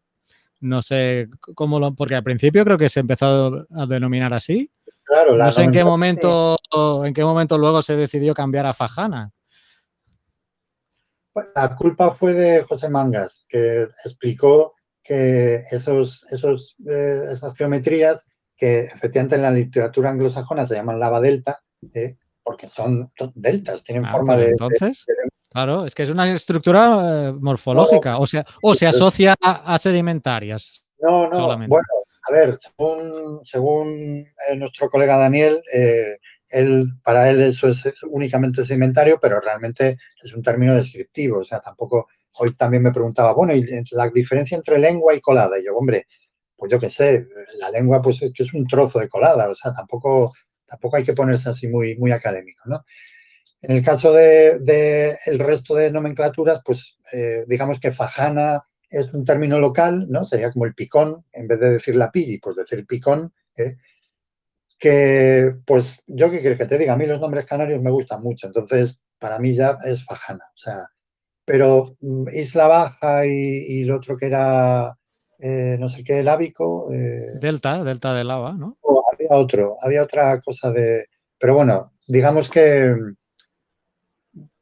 No 0.60 0.80
sé 0.80 1.28
cómo 1.54 1.78
lo, 1.78 1.94
porque 1.94 2.14
al 2.14 2.22
principio 2.22 2.64
creo 2.64 2.78
que 2.78 2.88
se 2.88 3.00
empezó 3.00 3.66
a 3.70 3.84
denominar 3.86 4.32
así. 4.32 4.70
Claro, 5.02 5.36
la 5.36 5.46
No 5.46 5.52
sé 5.52 5.62
en 5.64 5.72
qué 5.72 5.84
momento, 5.84 6.56
en 7.04 7.12
qué 7.12 7.22
momento 7.22 7.58
luego 7.58 7.82
se 7.82 7.96
decidió 7.96 8.32
cambiar 8.32 8.64
a 8.64 8.72
Fajana. 8.72 9.30
La 11.54 11.74
culpa 11.74 12.12
fue 12.12 12.32
de 12.32 12.62
José 12.62 12.88
Mangas, 12.88 13.46
que 13.48 13.88
explicó 14.04 14.74
que 15.02 15.64
esos, 15.70 16.26
esos, 16.30 16.76
eh, 16.88 17.22
esas 17.30 17.54
geometrías, 17.54 18.24
que 18.56 18.84
efectivamente 18.84 19.34
en 19.34 19.42
la 19.42 19.50
literatura 19.50 20.10
anglosajona 20.10 20.64
se 20.64 20.76
llaman 20.76 20.98
lava 20.98 21.20
delta, 21.20 21.60
eh, 21.92 22.16
porque 22.42 22.68
son, 22.68 23.10
son 23.18 23.32
deltas, 23.34 23.82
tienen 23.82 24.06
Ah, 24.06 24.10
forma 24.10 24.34
pues 24.34 24.46
de, 24.46 24.52
entonces, 24.52 25.04
claro, 25.50 25.84
es 25.86 25.94
que 25.94 26.04
es 26.04 26.10
una 26.10 26.30
estructura 26.32 27.28
eh, 27.28 27.32
morfológica, 27.32 28.18
o 28.18 28.26
sea, 28.26 28.46
o 28.62 28.74
se 28.74 28.86
asocia 28.86 29.34
a, 29.42 29.74
a 29.74 29.78
sedimentarias. 29.78 30.86
No, 31.00 31.28
no, 31.28 31.36
solamente. 31.36 31.68
bueno, 31.68 31.86
a 32.26 32.32
ver, 32.32 32.56
según, 32.56 33.40
según 33.42 34.24
nuestro 34.56 34.88
colega 34.88 35.18
Daniel, 35.18 35.62
eh, 35.74 36.16
él, 36.54 36.92
para 37.02 37.28
él 37.30 37.42
eso 37.42 37.68
es 37.68 37.84
únicamente 38.08 38.64
sedimentario, 38.64 39.18
pero 39.20 39.40
realmente 39.40 39.98
es 40.22 40.34
un 40.34 40.42
término 40.42 40.74
descriptivo. 40.74 41.40
O 41.40 41.44
sea, 41.44 41.60
tampoco, 41.60 42.08
hoy 42.38 42.54
también 42.54 42.82
me 42.82 42.92
preguntaba, 42.92 43.32
bueno, 43.32 43.54
¿y 43.54 43.66
la 43.90 44.08
diferencia 44.10 44.56
entre 44.56 44.78
lengua 44.78 45.14
y 45.14 45.20
colada? 45.20 45.58
Y 45.58 45.64
yo, 45.64 45.76
hombre, 45.76 46.06
pues 46.56 46.70
yo 46.70 46.78
qué 46.78 46.90
sé, 46.90 47.26
la 47.58 47.70
lengua 47.70 48.00
pues 48.00 48.22
es 48.22 48.54
un 48.54 48.66
trozo 48.66 49.00
de 49.00 49.08
colada, 49.08 49.50
o 49.50 49.54
sea, 49.54 49.72
tampoco, 49.72 50.32
tampoco 50.66 50.96
hay 50.96 51.04
que 51.04 51.12
ponerse 51.12 51.50
así 51.50 51.68
muy, 51.68 51.96
muy 51.96 52.12
académico, 52.12 52.62
¿no? 52.66 52.84
En 53.60 53.72
el 53.72 53.82
caso 53.82 54.12
de, 54.12 54.60
de 54.60 55.16
el 55.26 55.38
resto 55.38 55.74
de 55.74 55.90
nomenclaturas, 55.90 56.60
pues 56.64 56.98
eh, 57.12 57.44
digamos 57.48 57.80
que 57.80 57.92
fajana 57.92 58.62
es 58.90 59.12
un 59.12 59.24
término 59.24 59.58
local, 59.58 60.06
¿no? 60.08 60.24
Sería 60.24 60.50
como 60.50 60.66
el 60.66 60.74
picón, 60.74 61.24
en 61.32 61.48
vez 61.48 61.58
de 61.60 61.70
decir 61.70 61.96
la 61.96 62.10
pigi, 62.12 62.38
pues 62.38 62.56
decir 62.56 62.86
picón, 62.86 63.32
¿eh? 63.56 63.76
Que 64.78 65.54
pues 65.66 66.02
yo 66.06 66.30
qué 66.30 66.40
quieres 66.40 66.58
que 66.58 66.66
te 66.66 66.78
diga, 66.78 66.92
a 66.94 66.96
mí 66.96 67.06
los 67.06 67.20
nombres 67.20 67.46
canarios 67.46 67.80
me 67.80 67.90
gustan 67.90 68.22
mucho, 68.22 68.46
entonces 68.46 69.00
para 69.18 69.38
mí 69.38 69.54
ya 69.54 69.78
es 69.84 70.04
fajana, 70.04 70.44
o 70.52 70.56
sea, 70.56 70.86
pero 71.44 71.96
mm, 72.00 72.28
Isla 72.32 72.66
Baja 72.68 73.26
y, 73.26 73.30
y 73.30 73.82
el 73.82 73.90
otro 73.92 74.16
que 74.16 74.26
era 74.26 74.96
eh, 75.38 75.76
no 75.78 75.88
sé 75.88 76.02
qué, 76.04 76.20
el 76.20 76.28
ábico, 76.28 76.92
eh, 76.92 77.38
Delta, 77.40 77.82
delta 77.84 78.14
de 78.14 78.24
lava, 78.24 78.52
¿no? 78.52 78.78
o 78.82 79.02
había 79.12 79.30
otro, 79.30 79.74
había 79.82 80.02
otra 80.02 80.38
cosa 80.40 80.70
de, 80.70 81.06
pero 81.38 81.54
bueno, 81.54 81.92
digamos 82.06 82.50
que 82.50 82.94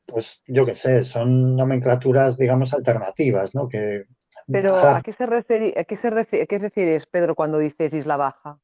pues 0.06 0.42
yo 0.46 0.66
qué 0.66 0.74
sé, 0.74 1.02
son 1.04 1.56
nomenclaturas, 1.56 2.36
digamos, 2.36 2.74
alternativas, 2.74 3.54
¿no? 3.54 3.68
Que 3.68 4.04
Pero 4.48 4.76
¿a 4.76 5.00
qué 5.02 5.12
se 5.12 5.24
refiere, 5.26 5.72
a 5.78 5.84
qué 5.84 5.96
se 5.96 6.10
refi- 6.10 6.42
a 6.42 6.46
qué 6.46 6.58
refieres, 6.58 7.06
Pedro, 7.06 7.34
cuando 7.34 7.58
dices 7.58 7.94
Isla 7.94 8.16
Baja? 8.16 8.58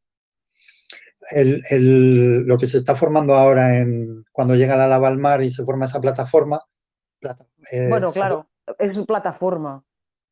El- 1.30 1.62
el- 1.70 2.42
lo 2.46 2.56
que 2.58 2.66
se 2.66 2.78
está 2.78 2.94
formando 2.94 3.34
ahora 3.34 3.78
en 3.78 4.24
cuando 4.32 4.54
llega 4.54 4.76
la 4.76 4.88
lava 4.88 5.08
al 5.08 5.18
mar 5.18 5.42
y 5.42 5.50
se 5.50 5.64
forma 5.64 5.84
esa 5.86 6.00
plataforma. 6.00 6.60
plata- 7.20 7.46
eh, 7.72 7.86
Bueno, 7.88 8.12
claro, 8.12 8.48
es 8.78 8.98
plataforma. 9.00 9.82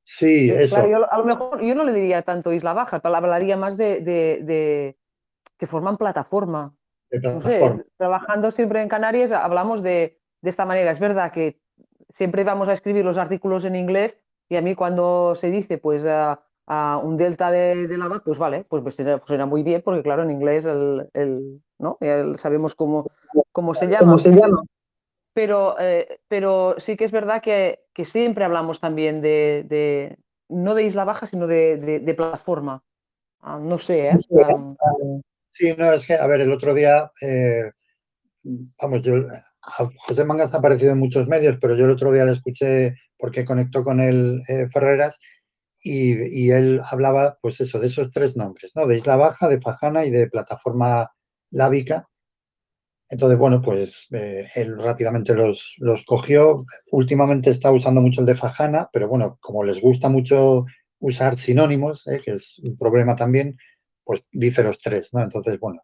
Sí, 0.05 0.51
eso. 0.51 0.77
claro, 0.77 0.91
yo 0.91 1.13
a 1.13 1.19
lo 1.19 1.25
mejor 1.25 1.61
yo 1.61 1.75
no 1.75 1.83
le 1.83 1.93
diría 1.93 2.23
tanto 2.23 2.53
Isla 2.53 2.73
Baja, 2.73 3.01
hablaría 3.03 3.57
más 3.57 3.77
de, 3.77 4.01
de- 4.01 4.41
de 4.43 4.99
que 5.59 5.67
forman 5.67 5.97
plataforma. 5.97 6.77
de 7.11 7.21
No 7.21 7.41
sé, 7.41 7.85
trabajando 7.97 8.53
siempre 8.53 8.83
en 8.83 8.89
Canarias 8.89 9.33
hablamos 9.33 9.83
de, 9.83 10.21
de 10.43 10.51
esta 10.51 10.65
manera. 10.65 10.93
Es 10.93 11.01
verdad 11.01 11.33
que 11.33 11.61
siempre 12.15 12.45
vamos 12.45 12.69
a 12.69 12.75
escribir 12.75 13.05
los 13.05 13.19
artículos 13.19 13.65
en 13.65 13.75
inglés 13.75 14.17
y 14.49 14.57
a 14.57 14.63
mí 14.63 14.75
cuando 14.77 15.35
se 15.35 15.51
dice 15.51 15.79
pues 15.79 16.07
a, 16.07 16.41
a 16.67 17.01
un 17.03 17.17
delta 17.17 17.51
de, 17.51 17.87
de 17.87 17.97
lava, 17.97 18.21
pues 18.25 18.39
vale, 18.39 18.65
pues, 18.69 18.83
pues 18.83 18.97
suena 19.27 19.47
muy 19.47 19.63
bien 19.63 19.83
porque 19.85 20.03
claro, 20.03 20.25
en 20.25 20.33
inglés 20.33 20.65
el, 20.65 21.09
el- 21.15 21.63
¿no? 21.79 21.97
El- 22.01 22.39
sabemos 22.39 22.75
cómo, 22.75 23.07
cómo 23.53 23.75
se 23.75 23.87
llama. 23.87 24.17
Pero, 25.33 25.77
eh, 25.79 26.21
pero 26.29 26.77
sí 26.79 26.97
que 26.97 27.05
es 27.05 27.13
verdad 27.13 27.43
que, 27.43 27.81
que 27.93 28.05
siempre 28.05 28.45
hablamos 28.45 28.81
también 28.81 29.21
de, 29.21 29.65
de- 29.69 30.19
no 30.49 30.75
de 30.75 30.85
Isla 30.85 31.05
Baja, 31.05 31.27
sino 31.27 31.47
de, 31.47 31.77
de- 31.77 32.15
plataforma. 32.15 32.83
Ah, 33.41 33.59
no 33.61 33.79
sé, 33.79 34.09
¿eh? 34.09 34.17
Sí, 35.53 35.75
no, 35.77 35.93
es 35.93 36.07
que, 36.07 36.15
a 36.15 36.27
ver, 36.27 36.41
el 36.41 36.53
otro 36.53 36.75
día, 36.75 37.11
eh, 37.21 37.71
vamos, 38.81 39.03
yo, 39.03 39.15
a 39.63 39.91
José 39.99 40.25
Mangas 40.25 40.53
ha 40.55 40.59
aparecido 40.59 40.93
en 40.93 40.99
muchos 40.99 41.29
medios, 41.29 41.59
pero 41.61 41.77
yo 41.77 41.85
el 41.85 41.91
otro 41.91 42.13
día 42.13 42.25
le 42.25 42.33
escuché 42.33 42.95
porque 43.19 43.45
conectó 43.45 43.83
con 43.85 44.01
él 44.01 44.41
eh, 44.49 44.69
Ferreras 44.69 45.21
y, 45.89 46.51
él 46.51 46.81
hablaba, 46.91 47.39
pues 47.41 47.61
eso, 47.61 47.79
de 47.79 47.87
esos 47.87 48.11
tres 48.11 48.37
nombres, 48.37 48.73
¿no? 48.75 48.87
De 48.87 48.97
Isla 48.97 49.17
Baja, 49.17 49.49
de 49.49 49.61
Fajana 49.61 50.05
y 50.05 50.11
de 50.11 50.29
plataforma 50.29 51.13
lábica. 51.51 52.09
Entonces, 53.09 53.39
bueno, 53.39 53.63
pues 53.63 54.09
eh, 54.13 54.49
él 54.57 54.79
rápidamente 54.79 55.35
los, 55.35 55.77
los 55.79 56.05
cogió. 56.05 56.65
Últimamente 56.91 57.51
está 57.51 57.71
usando 57.71 58.01
mucho 58.01 58.21
el 58.21 58.27
de 58.27 58.35
Fajana, 58.35 58.89
pero 58.93 59.09
bueno, 59.09 59.39
como 59.41 59.63
les 59.63 59.81
gusta 59.81 60.09
mucho 60.09 60.65
usar 60.99 61.39
sinónimos, 61.39 62.09
eh, 62.09 62.21
que 62.25 62.33
es 62.33 62.59
un 62.61 62.77
problema 62.77 63.15
también, 63.15 63.57
pues 64.05 64.25
dice 64.33 64.65
los 64.65 64.79
tres, 64.79 65.15
¿no? 65.15 65.23
Entonces, 65.23 65.59
bueno. 65.61 65.83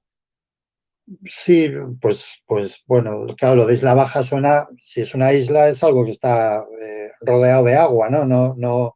Sí, 1.26 1.68
pues, 2.00 2.42
pues 2.46 2.82
bueno, 2.86 3.26
claro, 3.36 3.56
lo 3.56 3.66
de 3.66 3.74
Isla 3.74 3.94
Baja 3.94 4.22
suena, 4.22 4.68
si 4.76 5.02
es 5.02 5.14
una 5.14 5.32
isla, 5.32 5.68
es 5.68 5.82
algo 5.84 6.04
que 6.04 6.12
está 6.12 6.60
eh, 6.60 7.10
rodeado 7.20 7.64
de 7.64 7.76
agua, 7.76 8.08
¿no? 8.08 8.24
No, 8.24 8.54
no, 8.56 8.94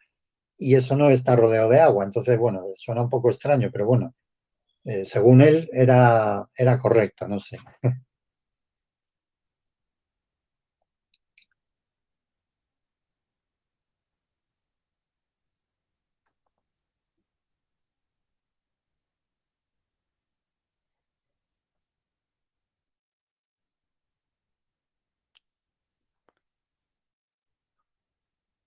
y 0.59 0.75
eso 0.77 0.97
no 0.97 1.11
está 1.11 1.37
rodeado 1.37 1.71
de 1.71 1.81
agua. 1.81 2.05
Entonces, 2.05 2.39
bueno, 2.39 2.65
suena 2.75 3.03
un 3.03 3.11
poco 3.11 3.31
extraño, 3.31 3.71
pero 3.73 3.87
bueno, 3.87 4.15
eh, 4.85 5.05
según 5.05 5.43
él 5.43 5.69
era, 5.73 6.47
era 6.59 6.79
correcto, 6.79 7.29
no 7.29 7.41
sé. 7.41 7.59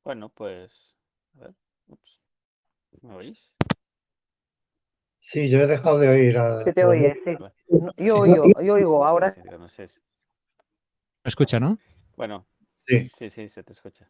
Bueno, 0.04 0.28
pues. 0.30 0.89
¿Me 3.02 3.16
oís? 3.16 3.50
Sí, 5.20 5.50
yo 5.50 5.60
he 5.60 5.68
dejado 5.68 6.00
de 6.00 6.08
oír 6.08 6.38
a... 6.38 6.64
Se 6.64 6.74
te 6.74 6.86
oye, 6.86 7.14
sí. 7.26 7.32
Yo 7.98 8.20
oigo, 8.20 8.46
yo 8.62 8.74
oigo, 8.74 9.06
ahora 9.06 9.36
no 9.60 9.70
sé 9.70 9.88
¿Me 11.24 11.30
escucha, 11.30 11.60
no? 11.60 11.78
Bueno, 12.16 12.48
Sí. 12.88 13.12
sí, 13.20 13.30
sí, 13.30 13.50
se 13.50 13.64
te 13.64 13.74
escucha. 13.74 14.08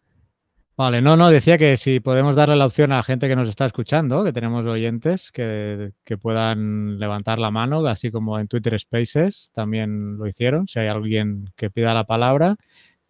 Vale, 0.78 1.02
no, 1.02 1.18
no, 1.18 1.30
decía 1.30 1.58
que 1.58 1.76
si 1.76 2.00
podemos 2.00 2.38
darle 2.38 2.56
la 2.56 2.66
opción 2.66 2.94
a 2.94 2.98
la 2.98 3.04
gente 3.04 3.28
que 3.28 3.36
nos 3.36 3.50
está 3.50 3.66
escuchando, 3.66 4.24
que 4.24 4.32
tenemos 4.32 4.66
oyentes, 4.66 5.30
que, 5.32 5.92
que 6.06 6.18
puedan 6.18 6.98
levantar 7.00 7.38
la 7.40 7.52
mano, 7.52 7.86
así 7.86 8.12
como 8.12 8.40
en 8.40 8.48
Twitter 8.48 8.80
Spaces 8.80 9.52
también 9.54 10.18
lo 10.18 10.26
hicieron, 10.26 10.68
si 10.70 10.80
hay 10.80 10.88
alguien 10.88 11.52
que 11.58 11.70
pida 11.70 11.94
la 11.94 12.06
palabra. 12.06 12.56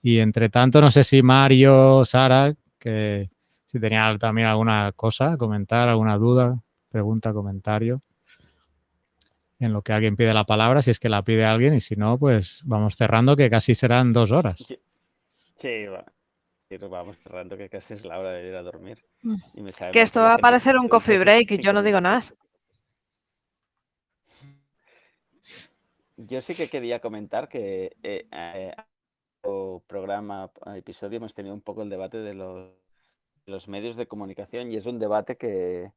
Y 0.01 0.17
entre 0.17 0.49
tanto, 0.49 0.81
no 0.81 0.89
sé 0.89 1.03
si 1.03 1.21
Mario, 1.21 2.05
Sara, 2.05 2.55
que 2.79 3.29
si 3.69 3.79
tenía 3.79 4.17
también 4.17 4.47
alguna 4.47 4.91
cosa 4.95 5.33
a 5.33 5.37
comentar, 5.37 5.89
alguna 5.89 6.17
duda, 6.17 6.59
pregunta, 6.89 7.33
comentario, 7.33 8.01
en 9.59 9.73
lo 9.73 9.83
que 9.83 9.93
alguien 9.93 10.15
pide 10.15 10.33
la 10.33 10.43
palabra, 10.43 10.81
si 10.81 10.89
es 10.89 10.99
que 10.99 11.07
la 11.07 11.21
pide 11.21 11.45
alguien, 11.45 11.75
y 11.75 11.79
si 11.79 11.95
no, 11.95 12.17
pues 12.17 12.63
vamos 12.65 12.95
cerrando, 12.95 13.35
que 13.35 13.47
casi 13.47 13.75
serán 13.75 14.11
dos 14.11 14.31
horas. 14.31 14.57
Sí, 15.57 15.85
va. 15.85 16.03
Vamos 16.89 17.15
cerrando 17.19 17.57
que 17.57 17.69
casi 17.69 17.93
es 17.93 18.03
la 18.05 18.17
hora 18.17 18.31
de 18.31 18.47
ir 18.47 18.55
a 18.55 18.63
dormir. 18.63 19.03
Mm. 19.21 19.35
Y 19.53 19.61
me 19.61 19.71
sabe 19.71 19.91
Que 19.91 20.01
esto 20.01 20.21
va 20.21 20.33
a 20.33 20.37
parecer 20.39 20.75
un 20.75 20.87
coffee 20.87 21.19
break 21.19 21.51
y 21.51 21.59
yo 21.59 21.71
no 21.71 21.83
digo 21.83 22.01
nada. 22.01 22.21
Yo 26.17 26.41
sí 26.41 26.55
que 26.55 26.69
quería 26.69 26.99
comentar 26.99 27.47
que 27.47 27.95
eh, 28.01 28.27
eh, 28.31 28.73
o 29.41 29.83
programa, 29.85 30.49
episodio, 30.75 31.17
hemos 31.17 31.35
tenido 31.35 31.53
un 31.53 31.61
poco 31.61 31.83
el 31.83 31.89
debate 31.89 32.17
de 32.17 32.33
los, 32.33 32.67
de 32.67 32.88
los 33.49 33.67
medios 33.67 33.95
de 33.97 34.07
comunicación 34.07 34.71
y 34.71 34.77
es 34.77 34.85
un 34.85 34.99
debate 34.99 35.35
que 35.37 35.91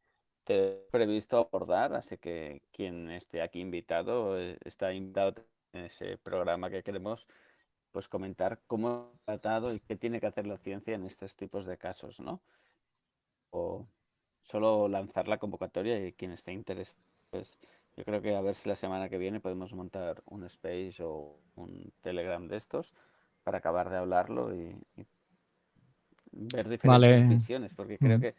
te 0.44 0.54
he 0.54 0.74
previsto 0.90 1.38
abordar, 1.38 1.94
así 1.94 2.18
que 2.18 2.62
quien 2.72 3.10
esté 3.10 3.42
aquí 3.42 3.60
invitado 3.60 4.38
eh, 4.38 4.58
está 4.64 4.92
invitado 4.92 5.34
en 5.72 5.84
ese 5.84 6.18
programa 6.18 6.70
que 6.70 6.82
queremos 6.82 7.26
pues 7.92 8.08
comentar 8.08 8.60
cómo 8.66 9.12
ha 9.26 9.36
tratado 9.38 9.74
y 9.74 9.80
qué 9.80 9.96
tiene 9.96 10.20
que 10.20 10.26
hacer 10.26 10.46
la 10.46 10.58
ciencia 10.58 10.94
en 10.94 11.04
estos 11.04 11.36
tipos 11.36 11.66
de 11.66 11.76
casos, 11.76 12.18
¿no? 12.20 12.40
O 13.50 13.86
solo 14.42 14.88
lanzar 14.88 15.28
la 15.28 15.38
convocatoria 15.38 16.06
y 16.06 16.12
quien 16.14 16.32
esté 16.32 16.52
interesado, 16.52 16.98
pues 17.30 17.48
yo 17.96 18.04
creo 18.04 18.22
que 18.22 18.34
a 18.34 18.40
ver 18.40 18.54
si 18.56 18.68
la 18.68 18.76
semana 18.76 19.08
que 19.08 19.18
viene 19.18 19.40
podemos 19.40 19.72
montar 19.74 20.22
un 20.26 20.44
space 20.44 20.96
o 21.02 21.36
un 21.56 21.92
telegram 22.02 22.48
de 22.48 22.56
estos 22.56 22.92
para 23.44 23.58
acabar 23.58 23.90
de 23.90 23.98
hablarlo 23.98 24.54
y, 24.54 24.74
y 24.96 25.04
ver 26.32 26.68
diferentes 26.68 26.84
Vale. 26.84 27.26
visiones, 27.28 27.72
porque 27.74 27.98
creo 27.98 28.20
que 28.20 28.34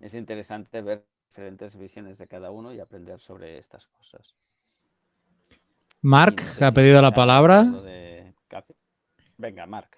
es 0.00 0.14
interesante 0.14 0.80
ver 0.82 1.04
diferentes 1.30 1.76
visiones 1.76 2.18
de 2.18 2.26
cada 2.26 2.50
uno 2.50 2.72
y 2.72 2.80
aprender 2.80 3.20
sobre 3.20 3.58
estas 3.58 3.86
cosas. 3.88 4.34
Y 5.50 5.56
Marc, 6.02 6.42
no 6.42 6.54
sé 6.54 6.64
ha 6.64 6.70
si 6.70 6.74
pedido 6.74 7.02
la 7.02 7.12
palabra. 7.12 7.64
de. 7.64 8.34
Venga, 9.36 9.66
Marc. 9.66 9.96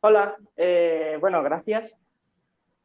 Hola, 0.00 0.36
eh, 0.56 1.16
bueno, 1.20 1.42
gracias. 1.42 1.96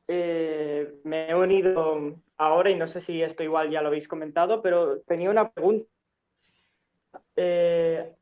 Eh, 0.07 0.99
me 1.03 1.29
he 1.29 1.35
unido 1.35 2.15
ahora 2.37 2.69
y 2.69 2.75
no 2.75 2.87
sé 2.87 3.01
si 3.01 3.21
esto 3.21 3.43
igual 3.43 3.69
ya 3.71 3.81
lo 3.81 3.87
habéis 3.87 4.07
comentado, 4.07 4.61
pero 4.61 4.99
tenía 5.01 5.29
una 5.29 5.49
pregunta. 5.49 5.89
Eh, 7.35 8.13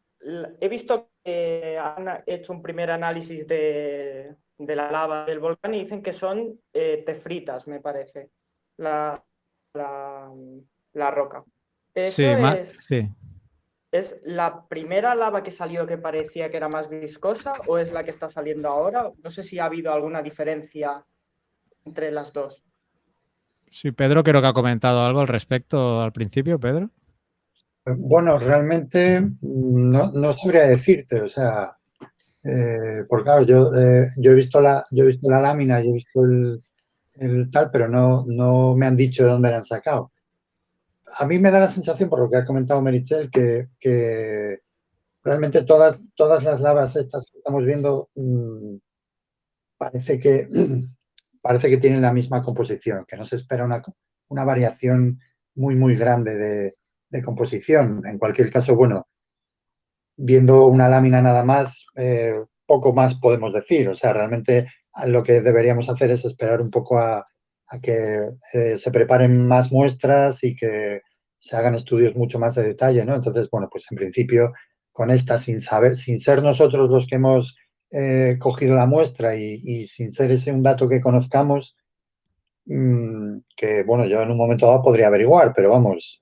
he 0.59 0.67
visto 0.69 1.09
que 1.23 1.77
han 1.77 2.23
hecho 2.25 2.53
un 2.53 2.61
primer 2.61 2.91
análisis 2.91 3.47
de, 3.47 4.35
de 4.57 4.75
la 4.75 4.91
lava 4.91 5.25
del 5.25 5.39
volcán 5.39 5.73
y 5.73 5.79
dicen 5.83 6.01
que 6.01 6.13
son 6.13 6.59
eh, 6.73 7.03
tefritas, 7.05 7.67
me 7.67 7.79
parece, 7.79 8.29
la, 8.77 9.21
la, 9.73 10.31
la 10.93 11.11
roca. 11.11 11.43
¿Eso 11.93 12.15
Sí, 12.15 12.23
es, 12.23 12.77
sí. 12.79 13.09
¿Es 13.91 14.17
la 14.23 14.65
primera 14.67 15.15
lava 15.15 15.41
que 15.43 15.51
salió 15.51 15.87
que 15.87 15.97
parecía 15.97 16.51
que 16.51 16.57
era 16.57 16.67
más 16.67 16.89
viscosa 16.89 17.53
o 17.67 17.77
es 17.77 17.93
la 17.93 18.03
que 18.03 18.11
está 18.11 18.27
saliendo 18.27 18.67
ahora? 18.67 19.11
No 19.23 19.29
sé 19.29 19.43
si 19.43 19.57
ha 19.59 19.65
habido 19.65 19.93
alguna 19.93 20.21
diferencia 20.21 21.05
entre 21.85 22.11
las 22.11 22.33
dos. 22.33 22.61
Sí, 23.69 23.91
Pedro 23.91 24.23
creo 24.23 24.41
que 24.41 24.47
ha 24.47 24.53
comentado 24.53 25.01
algo 25.01 25.21
al 25.21 25.27
respecto 25.27 26.01
al 26.01 26.11
principio, 26.11 26.59
Pedro. 26.59 26.89
Bueno, 27.85 28.39
realmente 28.39 29.21
mm, 29.21 29.31
no, 29.91 30.11
no 30.11 30.33
sabría 30.33 30.63
decirte, 30.63 31.21
o 31.21 31.27
sea, 31.27 31.74
eh, 32.47 33.03
porque 33.09 33.23
claro, 33.23 33.43
yo, 33.43 33.73
eh, 33.73 34.07
yo 34.17 34.31
he 34.31 34.35
visto 34.35 34.61
la, 34.61 34.85
yo 34.91 35.03
he 35.03 35.07
visto 35.07 35.29
la 35.29 35.41
lámina 35.41 35.79
he 35.79 35.91
visto 35.91 36.23
el, 36.23 36.63
el 37.15 37.49
tal, 37.49 37.71
pero 37.71 37.87
no, 37.87 38.23
no 38.27 38.75
me 38.75 38.85
han 38.85 38.95
dicho 38.95 39.23
de 39.23 39.31
dónde 39.31 39.49
la 39.49 39.57
han 39.57 39.65
sacado. 39.65 40.11
A 41.17 41.25
mí 41.25 41.39
me 41.39 41.49
da 41.49 41.59
la 41.59 41.67
sensación, 41.67 42.09
por 42.09 42.19
lo 42.19 42.29
que 42.29 42.37
ha 42.37 42.43
comentado 42.43 42.81
Merichel, 42.81 43.31
que, 43.31 43.69
que 43.79 44.59
realmente 45.23 45.63
todas, 45.63 45.99
todas 46.15 46.43
las 46.43 46.61
lavas 46.61 46.95
estas 46.95 47.31
que 47.31 47.39
estamos 47.39 47.65
viendo 47.65 48.09
mm, 48.15 48.75
parece 49.77 50.19
que 50.19 50.47
parece 51.41 51.69
que 51.69 51.77
tienen 51.77 52.01
la 52.01 52.13
misma 52.13 52.41
composición, 52.41 53.05
que 53.07 53.17
no 53.17 53.25
se 53.25 53.37
espera 53.37 53.65
una, 53.65 53.81
una 54.29 54.43
variación 54.43 55.19
muy, 55.55 55.75
muy 55.75 55.95
grande 55.95 56.35
de, 56.35 56.75
de 57.09 57.21
composición. 57.23 58.03
En 58.05 58.19
cualquier 58.19 58.51
caso, 58.51 58.75
bueno, 58.75 59.07
viendo 60.17 60.65
una 60.67 60.87
lámina 60.87 61.21
nada 61.21 61.43
más, 61.43 61.85
eh, 61.95 62.35
poco 62.65 62.93
más 62.93 63.15
podemos 63.15 63.53
decir. 63.53 63.89
O 63.89 63.95
sea, 63.95 64.13
realmente 64.13 64.67
lo 65.07 65.23
que 65.23 65.41
deberíamos 65.41 65.89
hacer 65.89 66.11
es 66.11 66.25
esperar 66.25 66.61
un 66.61 66.71
poco 66.71 66.99
a, 66.99 67.25
que 67.81 68.19
eh, 68.53 68.77
se 68.77 68.91
preparen 68.91 69.47
más 69.47 69.71
muestras 69.71 70.43
y 70.43 70.55
que 70.55 71.01
se 71.37 71.57
hagan 71.57 71.75
estudios 71.75 72.15
mucho 72.15 72.39
más 72.39 72.55
de 72.55 72.63
detalle, 72.63 73.05
¿no? 73.05 73.15
Entonces, 73.15 73.49
bueno, 73.49 73.67
pues 73.71 73.85
en 73.91 73.97
principio 73.97 74.53
con 74.91 75.11
esta, 75.11 75.37
sin 75.37 75.61
saber, 75.61 75.97
sin 75.97 76.19
ser 76.19 76.41
nosotros 76.41 76.89
los 76.89 77.07
que 77.07 77.15
hemos 77.15 77.57
eh, 77.91 78.37
cogido 78.39 78.75
la 78.75 78.85
muestra 78.85 79.35
y, 79.35 79.85
sin 79.85 80.11
ser 80.11 80.31
ese 80.31 80.51
un 80.51 80.63
dato 80.63 80.87
que 80.87 81.01
conozcamos, 81.01 81.77
mmm, 82.65 83.39
que 83.57 83.83
bueno, 83.83 84.05
yo 84.05 84.21
en 84.21 84.31
un 84.31 84.37
momento 84.37 84.67
dado 84.67 84.83
podría 84.83 85.07
averiguar, 85.07 85.53
pero 85.55 85.71
vamos, 85.71 86.19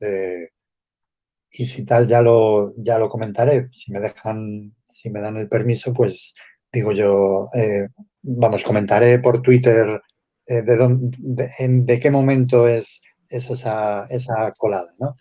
y 1.56 1.66
si 1.66 1.86
tal 1.86 2.08
ya 2.08 2.22
lo, 2.22 2.74
ya 2.78 2.98
lo 2.98 3.08
comentaré. 3.08 3.70
Si 3.72 3.92
me 3.94 4.00
dejan, 4.00 4.74
si 4.84 5.12
me 5.12 5.22
dan 5.22 5.38
el 5.38 5.48
permiso, 5.48 5.94
pues 5.94 6.34
digo 6.72 6.92
yo, 6.92 7.48
eh, 7.54 7.90
vamos, 8.24 8.64
comentaré 8.64 9.20
por 9.20 9.42
Twitter 9.44 10.02
eh, 10.48 10.64
de, 10.64 10.76
dónde, 10.76 11.16
de, 11.20 11.52
en, 11.60 11.86
de, 11.86 12.00
qué 12.00 12.10
momento 12.10 12.68
es, 12.68 13.04
es 13.30 13.52
esa, 13.52 14.08
esa, 14.08 14.52
colada, 14.58 14.94
¿no? 15.00 15.16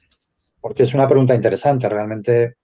Porque 0.60 0.84
es 0.84 0.94
una 0.94 1.06
pregunta 1.06 1.34
interesante, 1.34 1.88
realmente 1.90 2.56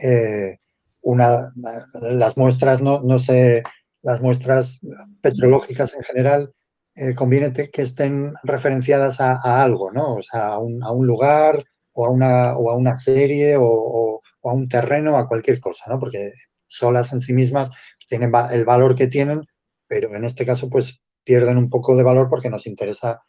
eh, 0.00 0.58
una, 1.02 1.52
las 1.94 2.36
muestras, 2.36 2.80
no, 2.80 3.00
no 3.02 3.18
sé, 3.18 3.64
las 4.02 4.20
muestras 4.20 4.80
petrológicas 5.20 5.94
en 5.94 6.04
general, 6.04 6.52
conviene 7.14 7.52
que 7.52 7.82
estén 7.82 8.34
referenciadas 8.42 9.20
a, 9.20 9.38
a, 9.42 9.62
algo, 9.62 9.92
¿no? 9.92 10.16
O 10.16 10.22
sea, 10.22 10.48
a 10.48 10.58
un, 10.58 10.82
a 10.82 10.90
un 10.90 11.06
lugar 11.06 11.62
o 12.00 12.06
a 12.06 12.10
una, 12.10 12.56
o 12.56 12.70
a 12.70 12.76
una 12.76 12.94
serie 12.94 13.56
o, 13.56 13.64
o, 13.64 14.22
o, 14.40 14.50
a 14.50 14.54
un 14.54 14.68
terreno, 14.68 15.18
a 15.18 15.26
cualquier 15.26 15.58
cosa, 15.58 15.90
¿no? 15.90 15.98
Porque 15.98 16.32
solas 16.64 17.12
en 17.12 17.20
sí 17.20 17.32
mismas 17.32 17.72
tienen 18.08 18.30
el 18.52 18.64
valor 18.64 18.94
que 18.94 19.08
tienen, 19.08 19.42
pero 19.88 20.14
en 20.14 20.24
este 20.24 20.46
caso, 20.46 20.70
pues 20.70 21.00
pierden 21.24 21.58
un 21.58 21.68
poco 21.68 21.96
de 21.96 22.04
valor 22.04 22.28
porque 22.30 22.50
nos 22.50 22.68
interesa 22.68 23.20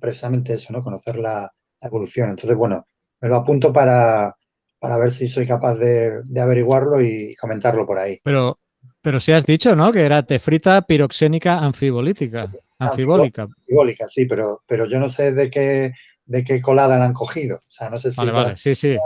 precisamente 0.00 0.54
eso, 0.54 0.72
¿no? 0.72 0.82
Conocer 0.82 1.16
la, 1.16 1.52
la 1.80 1.88
evolución. 1.88 2.30
Entonces, 2.30 2.56
bueno, 2.56 2.88
me 3.20 3.28
lo 3.28 3.36
apunto 3.36 3.72
para, 3.72 4.34
para 4.80 4.98
ver 4.98 5.12
si 5.12 5.28
soy 5.28 5.46
capaz 5.46 5.76
de, 5.76 6.20
de, 6.24 6.40
averiguarlo 6.40 7.00
y 7.00 7.32
comentarlo 7.36 7.86
por 7.86 8.00
ahí. 8.00 8.18
Pero, 8.24 8.58
pero 9.00 9.20
sí 9.20 9.30
has 9.30 9.46
dicho, 9.46 9.76
¿no? 9.76 9.92
Que 9.92 10.04
era 10.04 10.24
tefrita 10.24 10.82
piroxénica 10.82 11.60
anfibolítica. 11.60 12.50
Anfibólica. 12.80 13.42
Anfibólica, 13.42 14.06
sí, 14.08 14.26
pero, 14.26 14.62
pero 14.66 14.86
yo 14.86 14.98
no 14.98 15.10
sé 15.10 15.30
de 15.30 15.48
qué, 15.48 15.92
de 16.26 16.44
qué 16.44 16.60
colada 16.60 16.98
la 16.98 17.06
han 17.06 17.12
cogido. 17.12 17.56
O 17.56 17.70
sea, 17.70 17.88
no 17.88 17.96
sé 17.96 18.10
si. 18.10 18.16
Vale, 18.18 18.32
vale, 18.32 18.56
sí, 18.56 18.74
sí. 18.74 18.96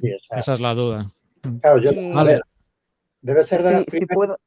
sí 0.00 0.12
o 0.12 0.18
sea, 0.18 0.38
Esa 0.38 0.54
es 0.54 0.60
la 0.60 0.74
duda. 0.74 1.10
Claro, 1.60 1.78
yo. 1.78 1.90
Sí. 1.90 2.12
A 2.14 2.22
ver, 2.24 2.42
debe 3.20 3.42
ser 3.42 3.62
de 3.62 3.68
Sí, 3.68 3.74
las 3.74 3.84
sí 3.84 3.90
primeras. 3.90 4.14
puedo. 4.16 4.38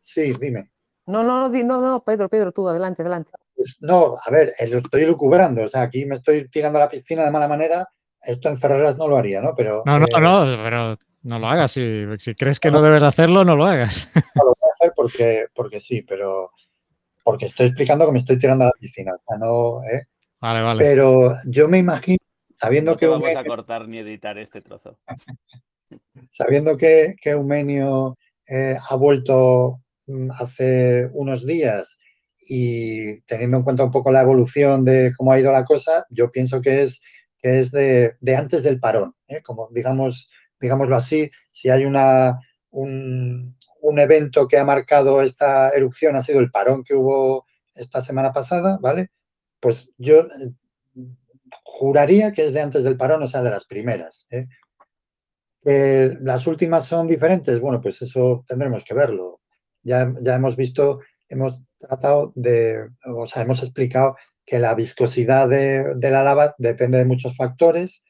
Sí, 0.00 0.34
dime. 0.40 0.70
No, 1.06 1.22
no, 1.22 1.48
no, 1.48 1.62
no, 1.64 1.80
no, 1.80 2.04
Pedro, 2.04 2.28
Pedro, 2.28 2.52
tú, 2.52 2.68
adelante, 2.68 3.02
adelante. 3.02 3.30
Pues 3.54 3.76
no, 3.80 4.14
a 4.24 4.30
ver, 4.30 4.52
lo 4.68 4.78
estoy 4.78 5.04
lucubrando. 5.04 5.62
O 5.64 5.68
sea, 5.68 5.82
aquí 5.82 6.06
me 6.06 6.16
estoy 6.16 6.48
tirando 6.48 6.78
a 6.78 6.82
la 6.82 6.88
piscina 6.88 7.24
de 7.24 7.30
mala 7.30 7.46
manera. 7.48 7.88
Esto 8.20 8.48
en 8.48 8.58
Ferreras 8.58 8.96
no 8.96 9.06
lo 9.06 9.16
haría, 9.16 9.42
¿no? 9.42 9.54
Pero. 9.54 9.82
No, 9.84 9.98
no, 9.98 10.06
eh, 10.06 10.20
no, 10.20 10.62
pero 10.62 10.96
no 11.22 11.38
lo 11.38 11.46
hagas. 11.46 11.72
Si, 11.72 12.04
si 12.18 12.34
crees 12.34 12.58
que 12.58 12.70
no 12.70 12.80
debes 12.82 13.02
hacerlo, 13.02 13.44
no 13.44 13.54
lo 13.54 13.66
hagas. 13.66 14.08
no 14.34 14.44
lo 14.44 14.54
voy 14.58 14.68
a 14.68 14.70
hacer 14.70 14.92
porque, 14.96 15.46
porque 15.54 15.80
sí, 15.80 16.02
pero. 16.02 16.50
Porque 17.22 17.46
estoy 17.46 17.66
explicando 17.66 18.06
que 18.06 18.12
me 18.12 18.18
estoy 18.18 18.38
tirando 18.38 18.64
a 18.64 18.68
la 18.68 18.72
piscina. 18.78 19.12
O 19.14 19.22
sea, 19.26 19.38
no. 19.38 19.78
¿eh? 19.84 20.06
Vale, 20.44 20.60
vale. 20.60 20.84
Pero 20.84 21.36
yo 21.46 21.68
me 21.68 21.78
imagino, 21.78 22.18
sabiendo 22.52 22.90
No 22.90 22.96
que 22.98 23.06
te 23.06 23.12
vamos 23.12 23.34
a 23.34 23.44
cortar 23.44 23.88
ni 23.88 23.96
editar 23.96 24.36
este 24.36 24.60
trozo. 24.60 24.98
sabiendo 26.28 26.76
que, 26.76 27.14
que 27.18 27.30
Eumenio 27.30 28.18
eh, 28.46 28.76
ha 28.78 28.94
vuelto 28.96 29.78
mm, 30.06 30.32
hace 30.32 31.08
unos 31.14 31.46
días 31.46 31.98
y 32.46 33.22
teniendo 33.22 33.56
en 33.56 33.62
cuenta 33.62 33.84
un 33.84 33.90
poco 33.90 34.12
la 34.12 34.20
evolución 34.20 34.84
de 34.84 35.14
cómo 35.16 35.32
ha 35.32 35.40
ido 35.40 35.50
la 35.50 35.64
cosa, 35.64 36.04
yo 36.10 36.30
pienso 36.30 36.60
que 36.60 36.82
es, 36.82 37.00
que 37.38 37.60
es 37.60 37.70
de, 37.70 38.14
antes 38.36 38.62
del 38.64 38.78
parón, 38.78 39.14
¿eh? 39.26 39.40
como 39.40 39.70
digamos, 39.70 40.30
digámoslo 40.60 40.94
así, 40.94 41.30
si 41.50 41.70
hay 41.70 41.86
una, 41.86 42.38
un, 42.68 43.56
un, 43.80 43.98
evento 43.98 44.46
que 44.46 44.58
ha 44.58 44.64
marcado 44.66 45.22
esta 45.22 45.70
erupción, 45.70 46.16
ha 46.16 46.20
sido 46.20 46.40
el 46.40 46.50
parón 46.50 46.84
que 46.84 46.92
hubo 46.92 47.46
esta 47.74 48.02
semana 48.02 48.30
pasada, 48.30 48.76
¿vale? 48.82 49.08
Pues 49.64 49.90
yo 49.96 50.26
juraría 51.62 52.32
que 52.32 52.44
es 52.44 52.52
de 52.52 52.60
antes 52.60 52.84
del 52.84 52.98
parón, 52.98 53.22
o 53.22 53.28
sea, 53.28 53.42
de 53.42 53.48
las 53.48 53.64
primeras. 53.64 54.26
¿eh? 54.30 54.46
las 56.20 56.46
últimas 56.46 56.84
son 56.84 57.06
diferentes, 57.06 57.58
bueno, 57.60 57.80
pues 57.80 58.02
eso 58.02 58.44
tendremos 58.46 58.84
que 58.84 58.92
verlo. 58.92 59.40
Ya, 59.82 60.12
ya 60.20 60.34
hemos 60.34 60.54
visto, 60.54 61.00
hemos 61.30 61.62
tratado 61.78 62.34
de, 62.34 62.90
o 63.06 63.26
sea, 63.26 63.44
hemos 63.44 63.62
explicado 63.62 64.16
que 64.44 64.58
la 64.58 64.74
viscosidad 64.74 65.48
de, 65.48 65.96
la 66.10 66.22
lava 66.22 66.54
depende 66.58 66.98
de 66.98 67.06
muchos 67.06 67.34
factores 67.34 68.04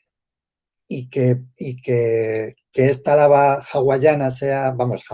y 0.89 1.09
que, 1.09 1.40
y 1.56 1.81
que, 1.81 2.56
esta 2.72 3.14
lava 3.14 3.62
hawaiana 3.72 4.31
sea, 4.31 4.72
vamos, 4.72 5.05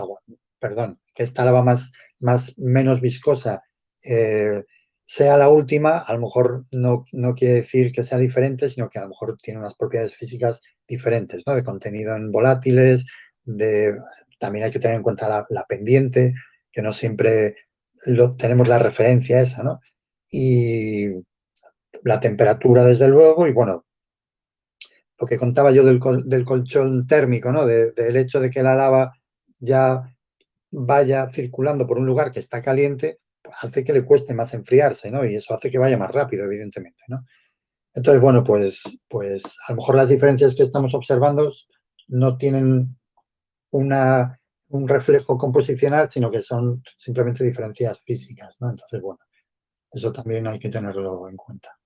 perdón, 0.57 0.99
que 1.13 1.21
esta 1.21 1.45
lava 1.45 1.61
más, 1.61 1.91
más 2.19 2.57
menos 2.57 2.99
viscosa 2.99 3.61
eh, 4.03 4.63
sea 5.11 5.35
la 5.35 5.49
última, 5.49 5.97
a 5.97 6.13
lo 6.13 6.21
mejor 6.21 6.65
no, 6.71 7.03
no, 7.11 7.35
quiere 7.35 7.55
decir 7.55 7.91
que 7.91 8.01
sea 8.01 8.17
diferente, 8.17 8.69
sino 8.69 8.87
que 8.87 8.97
a 8.97 9.01
lo 9.01 9.09
mejor 9.09 9.35
tiene 9.35 9.59
unas 9.59 9.75
propiedades 9.75 10.15
físicas 10.15 10.61
diferentes, 10.87 11.43
¿no? 11.45 11.53
De 11.53 11.65
contenido 11.65 12.15
en 12.15 12.31
volátiles, 12.31 13.05
de, 13.43 13.91
también 14.39 14.63
hay 14.63 14.71
que 14.71 14.79
tener 14.79 14.95
en 14.95 15.03
cuenta 15.03 15.45
la, 15.49 15.65
pendiente, 15.65 16.33
que 16.71 16.81
no 16.81 16.93
siempre 16.93 17.57
lo, 18.05 18.31
tenemos 18.31 18.69
la 18.69 18.79
referencia 18.79 19.41
esa, 19.41 19.63
¿no? 19.63 19.81
Y 20.29 21.07
la 22.03 22.21
temperatura, 22.21 22.85
desde 22.85 23.09
luego, 23.09 23.45
y 23.47 23.51
bueno, 23.51 23.83
lo 25.19 25.27
que 25.27 25.37
contaba 25.37 25.71
yo 25.71 25.83
del, 25.83 25.99
del 26.23 26.45
colchón 26.45 27.05
térmico, 27.05 27.51
¿no? 27.51 27.65
del 27.65 28.15
hecho 28.15 28.39
de 28.39 28.49
que 28.49 28.63
la 28.63 28.75
lava 28.75 29.11
ya 29.59 30.03
vaya 30.71 31.29
circulando 31.33 31.85
por 31.85 31.99
un 31.99 32.05
lugar 32.05 32.31
que 32.31 32.39
está 32.39 32.61
caliente, 32.61 33.19
hace 33.61 33.83
que 33.83 33.93
le 33.93 34.05
cueste 34.05 34.33
más 34.33 34.53
enfriarse, 34.53 35.11
¿no? 35.11 35.25
Y 35.25 35.35
eso 35.35 35.53
hace 35.55 35.69
que 35.69 35.77
vaya 35.77 35.97
más 35.97 36.11
rápido, 36.11 36.45
evidentemente, 36.45 37.03
¿no? 37.07 37.25
Entonces, 37.93 38.21
bueno, 38.21 38.43
pues, 38.43 38.83
pues 39.07 39.43
a 39.67 39.73
lo 39.73 39.77
mejor 39.77 39.95
las 39.95 40.09
diferencias 40.09 40.55
que 40.55 40.63
estamos 40.63 40.93
observando 40.93 41.51
no 42.07 42.37
tienen 42.37 42.97
una, 43.71 44.39
un 44.69 44.87
reflejo 44.87 45.37
composicional, 45.37 46.09
sino 46.09 46.31
que 46.31 46.41
son 46.41 46.83
simplemente 46.95 47.43
diferencias 47.43 47.99
físicas, 48.05 48.57
¿no? 48.61 48.69
Entonces, 48.69 49.01
bueno, 49.01 49.19
eso 49.91 50.11
también 50.11 50.47
hay 50.47 50.59
que 50.59 50.69
tenerlo 50.69 51.27
en 51.27 51.35
cuenta. 51.35 51.80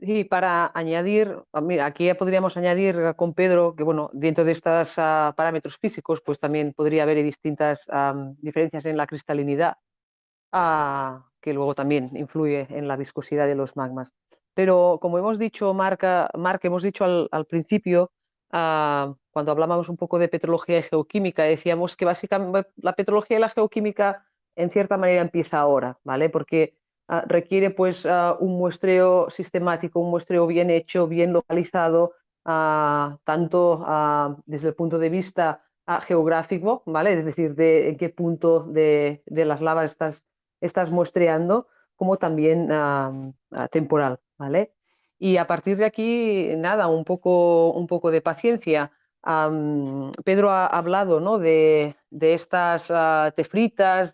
Sí, 0.00 0.24
para 0.24 0.70
añadir, 0.74 1.42
ah, 1.52 1.60
mira, 1.60 1.86
aquí 1.86 2.06
ya 2.06 2.16
podríamos 2.16 2.56
añadir 2.56 3.14
con 3.16 3.34
Pedro 3.34 3.74
que, 3.74 3.82
bueno, 3.82 4.10
dentro 4.12 4.44
de 4.44 4.52
estos 4.52 4.94
ah, 4.98 5.34
parámetros 5.36 5.76
físicos, 5.78 6.20
pues 6.20 6.38
también 6.38 6.72
podría 6.72 7.02
haber 7.02 7.22
distintas 7.24 7.86
diferencias 8.40 8.86
en 8.86 8.96
la 8.96 9.06
cristalinidad. 9.06 9.76
Ah, 10.52 11.26
que 11.40 11.52
luego 11.52 11.74
también 11.74 12.10
influye 12.16 12.66
en 12.70 12.88
la 12.88 12.96
viscosidad 12.96 13.46
de 13.46 13.54
los 13.54 13.76
magmas. 13.76 14.14
Pero 14.54 14.98
como 15.00 15.18
hemos 15.18 15.38
dicho, 15.38 15.72
Marca, 15.74 16.30
Marc, 16.34 16.64
hemos 16.64 16.82
dicho 16.82 17.04
al, 17.04 17.46
principio, 17.46 18.10
ah, 18.50 19.14
cuando 19.30 19.52
hablábamos 19.52 19.88
un 19.88 19.96
poco 19.96 20.18
de 20.18 20.28
petrología 20.28 20.78
y 20.78 20.82
geoquímica, 20.82 21.44
decíamos 21.44 21.96
que 21.96 22.04
básicamente 22.04 22.70
la 22.76 22.94
petrología 22.94 23.38
y 23.38 23.40
la 23.40 23.50
geoquímica 23.50 24.26
en 24.56 24.70
cierta 24.70 24.96
manera 24.96 25.20
empieza 25.20 25.60
ahora, 25.60 25.98
¿vale? 26.02 26.30
Porque 26.30 26.76
ah, 27.08 27.24
requiere 27.26 27.70
pues 27.70 28.06
ah, 28.06 28.36
un 28.38 28.58
muestreo 28.58 29.30
sistemático, 29.30 30.00
un 30.00 30.10
muestreo 30.10 30.46
bien 30.46 30.70
hecho, 30.70 31.06
bien 31.08 31.32
localizado, 31.32 32.14
tanto 33.24 33.84
desde 34.46 34.68
el 34.68 34.74
punto 34.74 34.98
de 34.98 35.10
vista 35.10 35.64
geográfico, 36.06 36.82
¿vale? 36.86 37.12
Es 37.12 37.24
decir, 37.26 37.54
de 37.54 37.90
en 37.90 37.96
qué 37.98 38.08
punto 38.08 38.60
de, 38.60 39.22
de 39.26 39.44
las 39.44 39.60
lavas 39.60 39.90
estás 39.90 40.24
estás 40.60 40.90
muestreando 40.90 41.68
como 41.96 42.16
también 42.16 42.68
temporal, 43.70 44.20
¿vale? 44.38 44.72
Y 45.18 45.36
a 45.36 45.46
partir 45.46 45.76
de 45.76 45.84
aquí, 45.84 46.54
nada, 46.56 46.86
un 46.86 47.04
poco, 47.04 47.72
un 47.72 47.86
poco 47.86 48.10
de 48.10 48.20
paciencia. 48.20 48.92
Pedro 50.24 50.50
ha 50.50 50.66
hablado 50.66 51.20
¿no? 51.20 51.38
de, 51.38 51.96
estas 52.20 52.88
uh, 52.88 53.32
tefritas 53.34 54.12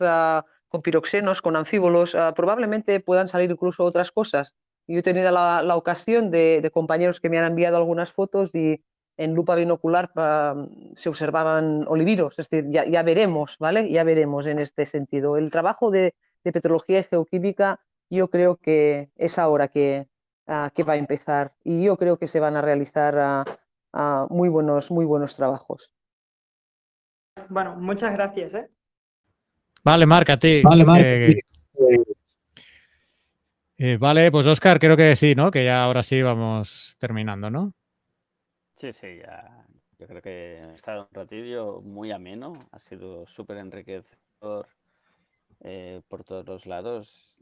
con 0.74 0.82
piroxenos, 0.82 1.40
con 1.40 1.54
anfíbolos. 1.54 2.16
probablemente 2.34 2.98
puedan 2.98 3.28
salir 3.28 3.48
incluso 3.48 3.84
otras 3.84 4.10
cosas. 4.10 4.56
Yo 4.88 4.98
he 4.98 5.02
tenido 5.04 5.30
la, 5.30 5.76
ocasión 5.76 6.32
de, 6.32 6.68
compañeros 6.74 7.20
que 7.20 7.30
me 7.30 7.38
han 7.38 7.44
enviado 7.44 7.76
algunas 7.76 8.10
fotos 8.10 8.52
y 8.56 8.82
en 9.16 9.34
lupa 9.34 9.54
binocular 9.54 10.10
se 10.96 11.08
observaban 11.08 11.84
oliviros. 11.86 12.36
Es 12.40 12.50
decir, 12.50 12.68
ya, 12.72 13.02
veremos, 13.04 13.56
¿vale? 13.60 13.88
Ya 13.88 14.02
veremos 14.02 14.46
en 14.46 14.58
este 14.58 14.86
sentido. 14.86 15.36
El 15.36 15.52
trabajo 15.52 15.92
de, 15.92 16.12
petrología 16.42 16.98
y 16.98 17.04
geoquímica, 17.04 17.78
yo 18.10 18.28
creo 18.28 18.56
que 18.56 19.10
es 19.14 19.38
ahora 19.38 19.68
que, 19.68 20.08
ah, 20.48 20.72
que 20.74 20.82
va 20.82 20.94
a 20.94 20.96
empezar 20.96 21.52
y 21.62 21.84
yo 21.84 21.96
creo 21.96 22.18
que 22.18 22.26
se 22.26 22.40
van 22.40 22.56
a 22.56 22.62
realizar 22.62 23.16
ah, 23.16 23.44
ah, 23.92 24.26
muy, 24.28 24.48
buenos, 24.48 24.90
muy 24.90 25.04
buenos 25.04 25.36
trabajos. 25.36 25.92
Bueno, 27.48 27.76
muchas 27.76 28.12
gracias. 28.12 28.54
¿eh? 28.54 28.68
Vale, 29.84 30.06
Marca, 30.06 30.32
a 30.32 30.38
ti. 30.38 30.62
Vale, 30.62 31.30
eh, 31.30 31.40
eh, 33.76 33.96
vale, 33.98 34.30
pues 34.30 34.46
Oscar, 34.46 34.78
creo 34.78 34.96
que 34.96 35.14
sí, 35.14 35.34
¿no? 35.34 35.50
Que 35.50 35.62
ya 35.64 35.84
ahora 35.84 36.02
sí 36.02 36.22
vamos 36.22 36.96
terminando, 36.98 37.50
¿no? 37.50 37.74
Sí, 38.80 38.92
sí, 38.94 39.18
ya. 39.18 39.66
Yo 39.98 40.06
creo 40.06 40.22
que 40.22 40.60
ha 40.62 40.74
estado 40.74 41.02
un 41.02 41.14
ratillo 41.14 41.82
muy 41.82 42.12
ameno, 42.12 42.66
ha 42.72 42.78
sido 42.78 43.26
súper 43.26 43.58
enriquecedor 43.58 44.68
eh, 45.60 46.00
por 46.08 46.24
todos 46.24 46.46
los 46.46 46.64
lados. 46.64 47.36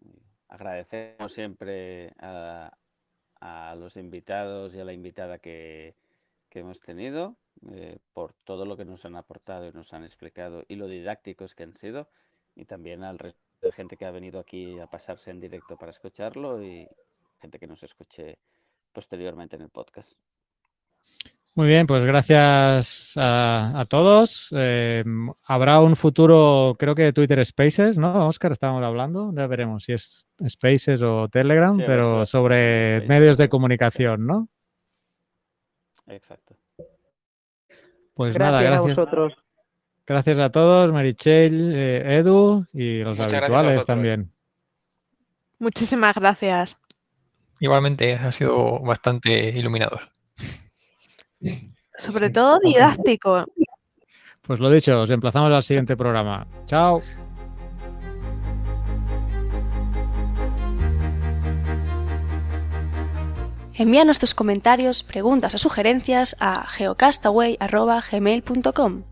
Agradecemos 0.48 1.32
siempre 1.32 2.12
a, 2.18 2.72
los 3.76 3.96
invitados 3.96 4.74
y 4.74 4.80
a 4.80 4.84
la 4.84 4.92
invitada 4.92 5.38
que, 5.38 5.94
hemos 6.50 6.80
tenido 6.80 7.36
eh, 7.70 7.98
por 8.12 8.34
todo 8.44 8.66
lo 8.66 8.76
que 8.76 8.84
nos 8.84 9.04
han 9.04 9.16
aportado 9.16 9.66
y 9.68 9.72
nos 9.72 9.92
han 9.92 10.04
explicado 10.04 10.64
y 10.68 10.76
lo 10.76 10.86
didácticos 10.86 11.54
que 11.54 11.62
han 11.62 11.76
sido 11.78 12.08
y 12.54 12.64
también 12.64 13.04
al 13.04 13.18
resto 13.18 13.40
de 13.60 13.72
gente 13.72 13.96
que 13.96 14.04
ha 14.04 14.10
venido 14.10 14.40
aquí 14.40 14.78
a 14.78 14.86
pasarse 14.86 15.30
en 15.30 15.40
directo 15.40 15.76
para 15.76 15.92
escucharlo 15.92 16.62
y 16.62 16.88
gente 17.40 17.58
que 17.58 17.66
nos 17.66 17.82
escuche 17.82 18.38
posteriormente 18.92 19.56
en 19.56 19.62
el 19.62 19.70
podcast. 19.70 20.12
Muy 21.54 21.66
bien, 21.66 21.86
pues 21.86 22.02
gracias 22.04 23.12
a, 23.16 23.84
todos. 23.86 24.48
Eh, 24.56 25.04
habrá 25.44 25.80
un 25.80 25.96
futuro, 25.96 26.74
creo 26.78 26.94
que 26.94 27.12
Twitter 27.12 27.44
Spaces, 27.44 27.98
¿no? 27.98 28.26
Oscar, 28.28 28.52
estábamos 28.52 28.82
hablando. 28.82 29.30
Ya 29.36 29.46
veremos 29.46 29.84
si 29.84 29.92
es 29.92 30.26
Spaces 30.48 31.02
o 31.02 31.28
Telegram, 31.28 31.76
pero 31.76 32.24
sobre 32.24 33.02
medios 33.06 33.36
de 33.36 33.50
comunicación, 33.50 34.26
¿no? 34.26 34.48
Exacto. 36.06 36.56
Pues 38.14 38.38
nada, 38.38 38.62
gracias. 38.62 38.98
A 38.98 39.02
vosotros. 39.02 39.34
Gracias 40.06 40.38
a 40.38 40.50
todos, 40.50 40.92
Marichel, 40.92 41.72
eh, 41.74 42.18
Edu 42.18 42.66
y 42.72 43.00
los 43.00 43.18
habituales 43.20 43.84
también. 43.86 44.30
Muchísimas 45.58 46.14
gracias. 46.16 46.76
Igualmente, 47.60 48.14
ha 48.14 48.32
sido 48.32 48.80
bastante 48.80 49.50
iluminador. 49.50 50.10
Sobre 51.96 52.30
todo 52.30 52.58
didáctico. 52.58 53.44
Pues 54.40 54.58
lo 54.58 54.70
dicho, 54.70 55.02
os 55.02 55.10
emplazamos 55.10 55.52
al 55.52 55.62
siguiente 55.62 55.96
programa. 55.96 56.48
Chao. 56.66 57.00
Envíanos 63.74 64.18
tus 64.18 64.34
comentarios, 64.34 65.04
preguntas 65.04 65.54
o 65.54 65.58
sugerencias 65.58 66.36
a 66.40 66.66
geocastaway.gmail.com. 66.68 69.11